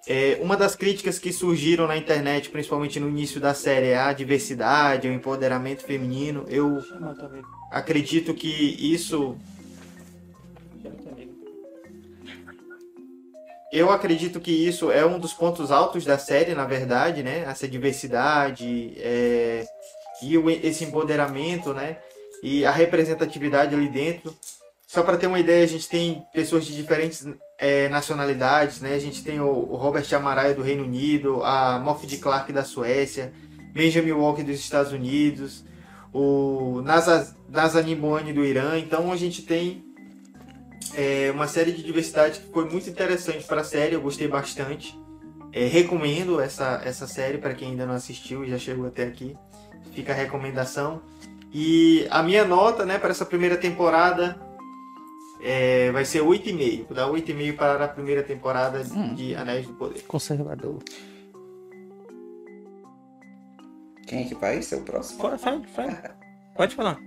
É, 0.08 0.40
uma 0.42 0.56
das 0.56 0.74
críticas 0.74 1.20
que 1.20 1.34
surgiram 1.34 1.88
na 1.88 1.98
internet, 1.98 2.50
principalmente 2.50 2.98
no 2.98 3.10
início 3.10 3.42
da 3.42 3.54
série, 3.54 3.88
é 3.88 3.98
a 3.98 4.14
diversidade, 4.14 5.08
o 5.08 5.14
empoderamento 5.14 5.84
feminino. 5.84 6.46
Eu 6.48 6.80
acredito 7.70 8.34
que 8.34 8.48
isso 8.80 9.38
Eu 13.72 13.90
acredito 13.90 14.42
que 14.42 14.52
isso 14.52 14.92
é 14.92 15.06
um 15.06 15.18
dos 15.18 15.32
pontos 15.32 15.72
altos 15.72 16.04
da 16.04 16.18
série, 16.18 16.54
na 16.54 16.66
verdade, 16.66 17.24
né? 17.24 17.46
Essa 17.48 17.70
diversidade 17.70 18.94
é... 18.98 19.66
e 20.22 20.38
o- 20.38 20.50
esse 20.50 20.84
empoderamento, 20.84 21.74
né? 21.74 21.98
E 22.44 22.66
a 22.66 22.72
representatividade 22.72 23.76
ali 23.76 23.88
dentro. 23.88 24.34
Só 24.88 25.04
para 25.04 25.18
ter 25.18 25.28
uma 25.28 25.40
ideia, 25.40 25.64
a 25.64 25.68
gente 25.68 25.88
tem 25.88 26.24
pessoas 26.34 26.66
de 26.66 26.76
diferentes 26.76 27.26
é, 27.58 27.88
nacionalidades, 27.90 28.82
né? 28.82 28.96
A 28.96 29.00
gente 29.00 29.24
tem 29.24 29.40
o, 29.40 29.46
o 29.48 29.76
Robert 29.76 30.06
Amaraia 30.14 30.54
do 30.54 30.64
Reino 30.64 30.84
Unido, 30.84 31.44
a 31.44 31.80
Moff 31.80 32.06
de 32.08 32.18
Clark 32.18 32.52
da 32.52 32.64
Suécia, 32.64 33.32
Benjamin 33.72 34.12
Walker 34.14 34.44
dos 34.44 34.60
Estados 34.60 34.92
Unidos, 34.92 35.64
o 36.12 36.82
Bouani 38.00 38.34
do 38.34 38.44
Irã. 38.44 38.78
Então 38.78 39.12
a 39.12 39.16
gente 39.16 39.44
tem 39.44 39.84
é, 40.96 41.32
uma 41.32 41.48
série 41.48 41.72
de 41.72 41.84
diversidade 41.84 42.40
que 42.40 42.52
foi 42.52 42.70
muito 42.70 42.90
interessante 42.90 43.46
para 43.46 43.62
a 43.62 43.64
série, 43.64 43.96
eu 43.96 44.02
gostei 44.02 44.28
bastante. 44.28 44.98
É, 45.54 45.66
recomendo 45.68 46.40
essa, 46.40 46.82
essa 46.84 47.08
série 47.08 47.38
para 47.38 47.54
quem 47.54 47.72
ainda 47.72 47.86
não 47.86 47.94
assistiu 47.94 48.44
e 48.44 48.50
já 48.50 48.58
chegou 48.58 48.88
até 48.88 49.04
aqui. 49.04 49.36
Fica 49.94 50.12
a 50.12 50.16
recomendação. 50.16 51.02
E 51.54 52.08
a 52.10 52.24
minha 52.24 52.46
nota 52.46 52.86
né, 52.86 52.98
para 52.98 53.10
essa 53.10 53.26
primeira 53.26 53.58
temporada 53.58 54.40
é, 55.42 55.92
vai 55.92 56.06
ser 56.06 56.22
8,5. 56.22 56.86
Vou 56.88 56.96
dar 56.96 57.08
8,5 57.10 57.56
para 57.56 57.86
a 57.86 57.88
primeira 57.88 58.24
temporada 58.24 58.84
de 58.84 59.36
Anéis 59.36 59.68
do 59.68 59.74
Poder. 59.74 60.02
Conservador. 60.04 60.80
Quem 64.08 64.24
é 64.24 64.26
que 64.26 64.36
vai 64.36 64.62
ser 64.62 64.76
o 64.76 64.82
próximo? 64.82 65.20
Pode, 65.20 65.42
fala, 65.42 65.62
fala. 65.74 66.16
Pode 66.56 66.76
falar. 66.76 67.00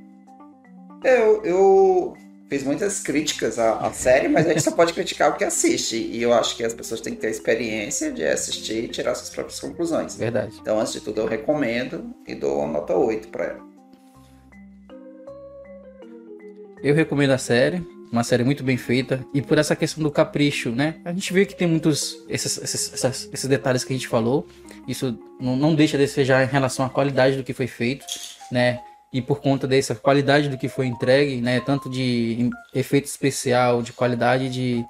Eu, 1.05 1.44
eu 1.44 2.16
fiz 2.48 2.62
muitas 2.62 3.00
críticas 3.00 3.58
à, 3.58 3.78
à 3.78 3.92
série, 3.92 4.28
mas 4.28 4.46
a 4.46 4.50
gente 4.50 4.62
só 4.62 4.70
pode 4.70 4.92
criticar 4.92 5.30
o 5.30 5.36
que 5.36 5.44
assiste. 5.44 5.96
E 5.96 6.22
eu 6.22 6.32
acho 6.32 6.56
que 6.56 6.64
as 6.64 6.74
pessoas 6.74 7.00
têm 7.00 7.14
que 7.14 7.20
ter 7.20 7.28
a 7.28 7.30
experiência 7.30 8.12
de 8.12 8.24
assistir 8.24 8.84
e 8.84 8.88
tirar 8.88 9.14
suas 9.14 9.30
próprias 9.30 9.58
conclusões. 9.60 10.16
Verdade. 10.16 10.56
Então, 10.60 10.78
antes 10.78 10.92
de 10.92 11.00
tudo, 11.00 11.20
eu 11.20 11.26
recomendo 11.26 12.14
e 12.26 12.34
dou 12.34 12.58
uma 12.58 12.72
nota 12.72 12.94
8 12.94 13.28
pra 13.28 13.44
ela. 13.44 13.74
Eu 16.82 16.94
recomendo 16.94 17.30
a 17.30 17.38
série, 17.38 17.82
uma 18.12 18.22
série 18.22 18.44
muito 18.44 18.62
bem 18.62 18.76
feita. 18.76 19.24
E 19.32 19.40
por 19.40 19.56
essa 19.56 19.74
questão 19.74 20.02
do 20.02 20.10
capricho, 20.10 20.70
né? 20.70 20.96
A 21.04 21.12
gente 21.12 21.32
vê 21.32 21.46
que 21.46 21.56
tem 21.56 21.66
muitos 21.66 22.22
esses, 22.28 22.58
esses, 22.58 23.28
esses 23.32 23.48
detalhes 23.48 23.84
que 23.84 23.92
a 23.92 23.96
gente 23.96 24.06
falou. 24.06 24.46
Isso 24.86 25.18
não, 25.40 25.56
não 25.56 25.74
deixa 25.74 25.96
de 25.96 26.04
desejar 26.04 26.44
em 26.44 26.46
relação 26.46 26.84
à 26.84 26.90
qualidade 26.90 27.36
do 27.36 27.42
que 27.42 27.54
foi 27.54 27.66
feito, 27.66 28.04
né? 28.52 28.80
E 29.14 29.22
por 29.22 29.40
conta 29.40 29.66
dessa 29.66 29.94
qualidade 29.94 30.48
do 30.48 30.58
que 30.58 30.68
foi 30.68 30.86
entregue, 30.86 31.40
né? 31.40 31.60
Tanto 31.60 31.88
de 31.88 32.50
efeito 32.74 33.06
especial, 33.06 33.80
de 33.80 33.92
qualidade 33.92 34.50
de, 34.50 34.84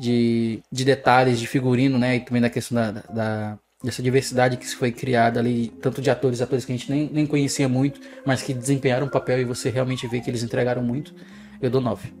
de, 0.00 0.62
de 0.72 0.84
detalhes, 0.86 1.38
de 1.38 1.46
figurino, 1.46 1.98
né? 1.98 2.16
E 2.16 2.20
também 2.20 2.40
da 2.40 2.48
questão 2.50 2.74
da, 2.76 2.90
da- 3.12 3.58
dessa 3.84 4.02
diversidade 4.02 4.56
que 4.56 4.66
foi 4.74 4.90
criada 4.90 5.38
ali, 5.38 5.68
tanto 5.82 6.00
de 6.02 6.10
atores, 6.10 6.40
atores 6.40 6.64
que 6.64 6.72
a 6.72 6.76
gente 6.76 6.90
nem, 6.90 7.10
nem 7.12 7.26
conhecia 7.26 7.68
muito, 7.68 8.00
mas 8.24 8.42
que 8.42 8.54
desempenharam 8.54 9.06
um 9.06 9.10
papel 9.10 9.38
e 9.40 9.44
você 9.44 9.68
realmente 9.70 10.08
vê 10.08 10.20
que 10.20 10.30
eles 10.30 10.42
entregaram 10.42 10.82
muito. 10.82 11.14
Eu 11.60 11.70
dou 11.70 11.80
9. 11.80 12.12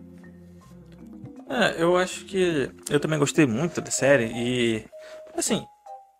É, 1.50 1.82
eu 1.82 1.96
acho 1.96 2.26
que 2.26 2.70
eu 2.90 3.00
também 3.00 3.18
gostei 3.18 3.46
muito 3.46 3.80
da 3.80 3.90
série 3.90 4.26
e 4.34 4.84
assim, 5.34 5.64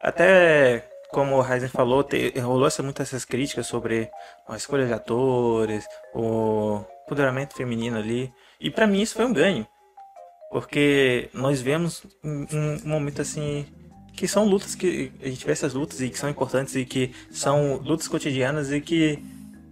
até 0.01 0.88
como 1.11 1.37
o 1.37 1.41
Ryzen 1.41 1.69
falou, 1.69 2.05
te, 2.05 2.39
rolou 2.39 2.67
essa, 2.67 2.83
muitas 2.83 3.09
essas 3.09 3.25
críticas 3.25 3.67
sobre 3.67 4.11
a 4.47 4.57
escolha 4.57 4.87
de 4.87 4.93
atores, 4.93 5.87
o 6.15 6.81
empoderamento 7.05 7.55
feminino 7.55 7.97
ali, 7.97 8.33
e 8.61 8.71
pra 8.71 8.87
mim 8.87 9.01
isso 9.01 9.15
foi 9.15 9.25
um 9.25 9.33
ganho, 9.33 9.67
porque 10.51 11.31
nós 11.33 11.61
vemos 11.61 12.05
um, 12.23 12.47
um 12.85 12.89
momento 12.89 13.23
assim 13.23 13.67
que 14.13 14.27
são 14.27 14.45
lutas 14.45 14.75
que 14.75 15.13
a 15.23 15.29
gente 15.29 15.47
vê 15.47 15.53
essas 15.53 15.75
lutas 15.75 16.01
e 16.01 16.11
que 16.11 16.19
são 16.19 16.29
importantes 16.29 16.75
e 16.75 16.85
que 16.85 17.15
são 17.31 17.77
lutas 17.77 18.09
cotidianas 18.09 18.73
e 18.73 18.81
que 18.81 19.23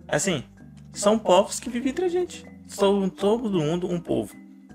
assim 0.07 0.45
são 0.93 1.19
povos 1.19 1.59
que 1.59 1.69
vivem 1.69 1.91
entre 1.91 2.05
a 2.05 2.09
gente, 2.09 2.47
são 2.67 3.09
todo 3.09 3.51
mundo 3.51 3.91
um 3.91 4.01
povo. 4.01 4.35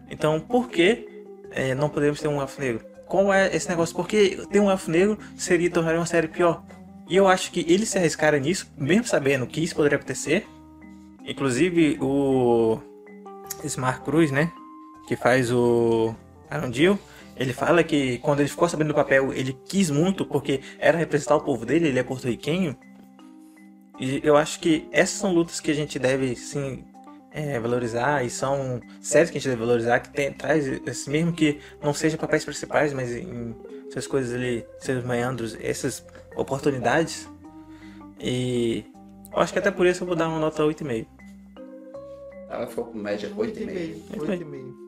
Então, 0.09 0.39
por 0.41 0.69
que 0.69 1.07
eh, 1.51 1.73
não 1.73 1.89
podemos 1.89 2.19
ter 2.19 2.27
um 2.27 2.41
elfo 2.41 2.59
negro? 2.59 2.85
Qual 3.11 3.33
é 3.33 3.53
esse 3.53 3.67
negócio? 3.67 3.93
Porque 3.93 4.39
ter 4.49 4.61
um 4.61 4.71
elfo 4.71 4.89
negro 4.89 5.19
seria 5.35 5.69
tornar 5.69 5.95
uma 5.95 6.05
série 6.05 6.29
pior. 6.29 6.63
E 7.09 7.17
eu 7.17 7.27
acho 7.27 7.51
que 7.51 7.59
eles 7.67 7.89
se 7.89 7.97
arriscaram 7.97 8.39
nisso, 8.39 8.71
mesmo 8.77 9.03
sabendo 9.03 9.45
que 9.45 9.61
isso 9.61 9.75
poderia 9.75 9.97
acontecer. 9.97 10.47
Inclusive, 11.25 11.97
o 11.99 12.79
Smart 13.65 13.99
Cruz, 14.05 14.31
né? 14.31 14.49
Que 15.09 15.17
faz 15.17 15.51
o 15.51 16.15
Arundil, 16.49 16.97
ele 17.35 17.51
fala 17.51 17.83
que 17.83 18.17
quando 18.19 18.39
ele 18.39 18.47
ficou 18.47 18.69
sabendo 18.69 18.88
do 18.88 18.93
papel, 18.93 19.33
ele 19.33 19.59
quis 19.67 19.89
muito 19.89 20.25
porque 20.25 20.61
era 20.79 20.97
representar 20.97 21.35
o 21.35 21.41
povo 21.41 21.65
dele, 21.65 21.89
ele 21.89 21.99
é 21.99 22.03
porto-riquenho. 22.03 22.77
E 23.99 24.21
eu 24.23 24.38
acho 24.38 24.57
que 24.61 24.88
essas 24.89 25.19
são 25.19 25.33
lutas 25.33 25.59
que 25.59 25.69
a 25.69 25.75
gente 25.75 25.99
deve, 25.99 26.33
sim, 26.38 26.85
é, 27.31 27.59
valorizar 27.59 28.23
e 28.25 28.29
são 28.29 28.81
séries 28.99 29.29
que 29.29 29.37
a 29.37 29.41
gente 29.41 29.49
deve 29.49 29.61
valorizar 29.61 29.99
que 29.99 30.09
tem, 30.09 30.33
traz 30.33 31.07
mesmo 31.07 31.33
que 31.33 31.59
não 31.81 31.93
seja 31.93 32.17
papéis 32.17 32.43
principais 32.43 32.93
mas 32.93 33.11
em 33.11 33.55
essas 33.89 34.05
coisas 34.05 34.33
ali 34.33 34.65
seus 34.79 35.03
meandros 35.03 35.57
essas 35.61 36.05
oportunidades 36.35 37.29
e 38.19 38.85
eu 39.33 39.39
acho 39.39 39.53
que 39.53 39.59
até 39.59 39.71
por 39.71 39.85
isso 39.85 40.03
eu 40.03 40.07
vou 40.07 40.15
dar 40.15 40.27
uma 40.27 40.39
nota 40.39 40.61
8,5 40.63 41.07
Ela 42.49 42.67
ficou 42.67 42.85
com 42.85 42.97
média 42.97 43.29
8,5. 43.29 44.17
8,5. 44.17 44.81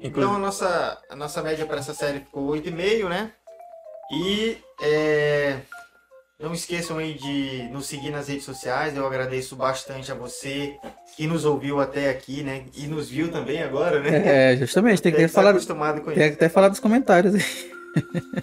Então 0.00 0.34
a 0.34 0.38
nossa, 0.38 1.02
a 1.08 1.16
nossa 1.16 1.42
média 1.42 1.64
para 1.64 1.78
essa 1.78 1.94
série 1.94 2.20
ficou 2.20 2.48
8,5, 2.48 3.08
né? 3.08 3.32
E 4.12 4.58
é, 4.82 5.56
não 6.38 6.52
esqueçam 6.52 6.98
aí 6.98 7.14
de 7.14 7.68
nos 7.72 7.86
seguir 7.86 8.10
nas 8.10 8.28
redes 8.28 8.44
sociais. 8.44 8.96
Eu 8.96 9.06
agradeço 9.06 9.56
bastante 9.56 10.12
a 10.12 10.14
você 10.14 10.74
que 11.16 11.26
nos 11.26 11.44
ouviu 11.44 11.80
até 11.80 12.10
aqui, 12.10 12.42
né? 12.42 12.64
E 12.76 12.86
nos 12.86 13.08
viu 13.08 13.30
também 13.30 13.62
agora, 13.62 14.00
né? 14.00 14.52
É, 14.52 14.56
justamente, 14.56 15.00
tem 15.00 15.12
que 15.12 15.18
ter 15.18 15.28
falado, 15.28 15.54
acostumado 15.54 16.00
com 16.00 16.12
tem 16.12 16.28
que 16.28 16.34
até 16.34 16.48
falar 16.48 16.68
dos 16.68 16.80
comentários. 16.80 17.34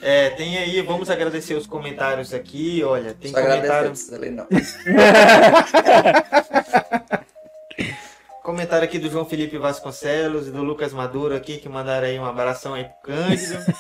É, 0.02 0.30
tem 0.30 0.58
aí, 0.58 0.82
vamos 0.82 1.10
agradecer 1.10 1.56
os 1.56 1.68
comentários 1.68 2.34
aqui. 2.34 2.82
Olha, 2.86 3.14
tem 3.14 3.32
Só 3.32 3.40
agradecer, 3.40 4.18
comentário, 4.18 4.32
não. 4.32 4.48
comentário 8.52 8.84
aqui 8.84 9.00
do 9.00 9.10
João 9.10 9.24
Felipe 9.24 9.58
Vasconcelos 9.58 10.50
e 10.50 10.52
do 10.52 10.62
Lucas 10.62 10.92
Maduro 10.92 11.34
aqui 11.34 11.58
que 11.58 11.70
mandaram 11.70 12.06
aí 12.06 12.20
um 12.20 12.26
abração 12.26 12.74
aí 12.74 12.84
pro 12.84 13.14
Cândido. 13.14 13.58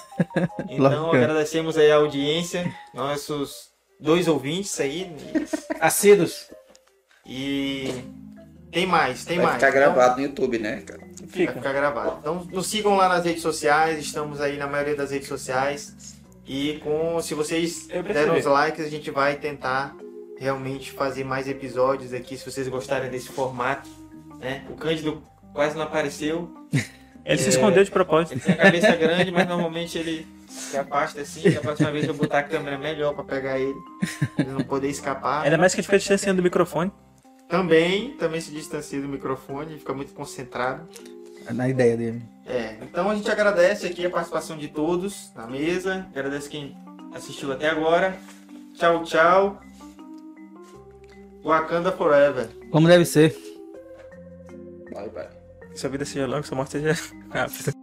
Então 0.69 1.11
agradecemos 1.11 1.77
aí 1.77 1.91
a 1.91 1.98
audiência, 1.98 2.73
nossos 2.93 3.72
dois 3.99 4.30
ouvintes 4.30 4.80
aí. 4.80 5.14
Assíduos. 5.81 6.49
E 7.26 8.06
tem 8.72 8.85
mais, 8.85 9.26
tem 9.26 9.38
Vai 9.38 9.48
mais. 9.48 9.56
ficar 9.56 9.69
Então, 9.69 9.93
gravado 9.93 10.22
no 10.22 10.27
YouTube, 10.27 10.57
né, 10.57 10.81
cara? 10.81 11.02
Vai 11.02 11.48
ficar 11.48 11.73
gravado. 11.73 12.18
Então 12.19 12.48
nos 12.49 12.68
sigam 12.68 12.95
lá 12.95 13.10
nas 13.10 13.26
redes 13.26 13.41
sociais, 13.41 13.99
estamos 13.99 14.39
aí 14.39 14.57
na 14.57 14.68
maioria 14.68 14.95
das 14.95 15.11
redes 15.11 15.27
sociais. 15.27 16.15
E 16.48 16.80
com 16.81 17.22
se 17.22 17.34
vocês 17.34 17.88
deram 17.88 18.38
os 18.38 18.45
likes, 18.45 18.85
a 18.85 18.89
gente 18.89 19.11
vai 19.11 19.35
tentar 19.35 19.93
realmente 20.38 20.91
fazer 20.91 21.26
mais 21.26 21.48
episódios 21.48 22.14
aqui, 22.14 22.38
se 22.38 22.49
vocês 22.49 22.69
gostarem 22.69 23.10
desse 23.10 23.27
formato. 23.27 24.01
Né? 24.41 24.63
O 24.69 24.73
Cândido 24.76 25.23
quase 25.53 25.76
não 25.76 25.84
apareceu. 25.84 26.51
ele 27.23 27.38
se 27.38 27.45
É. 27.45 27.49
escondeu 27.49 27.84
de 27.84 27.91
propósito 27.91 28.34
Ele 28.34 28.41
tem 28.41 28.53
a 28.53 28.57
cabeça 28.57 28.95
grande, 28.95 29.31
mas 29.31 29.47
normalmente 29.47 29.97
ele 29.97 30.27
se 30.49 30.76
afasta 30.76 31.22
assim. 31.22 31.49
Da 31.51 31.61
próxima 31.61 31.91
vez 31.91 32.05
eu 32.07 32.13
botar 32.13 32.39
a 32.39 32.43
câmera 32.43 32.77
melhor 32.77 33.13
pra 33.13 33.23
pegar 33.23 33.59
ele. 33.59 33.76
Ele 34.38 34.49
não 34.49 34.61
poder 34.61 34.89
escapar. 34.89 35.43
ainda 35.43 35.57
mais 35.57 35.73
que 35.73 35.80
ele 35.80 35.85
fica 35.85 35.97
distanciando 35.99 36.41
do 36.41 36.43
microfone 36.43 36.91
Também, 37.47 38.11
também 38.18 38.41
se 38.41 38.51
distancia 38.51 38.99
do 38.99 39.07
microfone, 39.07 39.77
fica 39.77 39.93
muito 39.93 40.13
concentrado. 40.13 40.88
Na 41.51 41.68
ideia 41.69 41.95
dele. 41.97 42.22
É, 42.45 42.76
então 42.81 43.09
a 43.09 43.15
gente 43.15 43.30
agradece 43.31 43.85
aqui 43.88 44.05
a 44.05 44.09
participação 44.09 44.57
de 44.57 44.68
todos 44.68 45.31
na 45.35 45.47
mesa. 45.47 46.05
Agradece 46.11 46.49
quem 46.49 46.76
assistiu 47.13 47.51
até 47.51 47.69
agora. 47.69 48.15
Tchau, 48.76 49.03
tchau. 49.03 49.59
Wakanda 51.43 51.91
Forever. 51.91 52.47
Como 52.72 52.88
deve 52.88 53.05
ser. 53.05 53.35
Vai, 54.93 55.09
vai. 55.09 55.30
que 55.72 55.80
sua 55.80 55.89
vida 55.89 56.05
seja 56.05 56.26
longa 56.27 56.41
que 56.41 57.81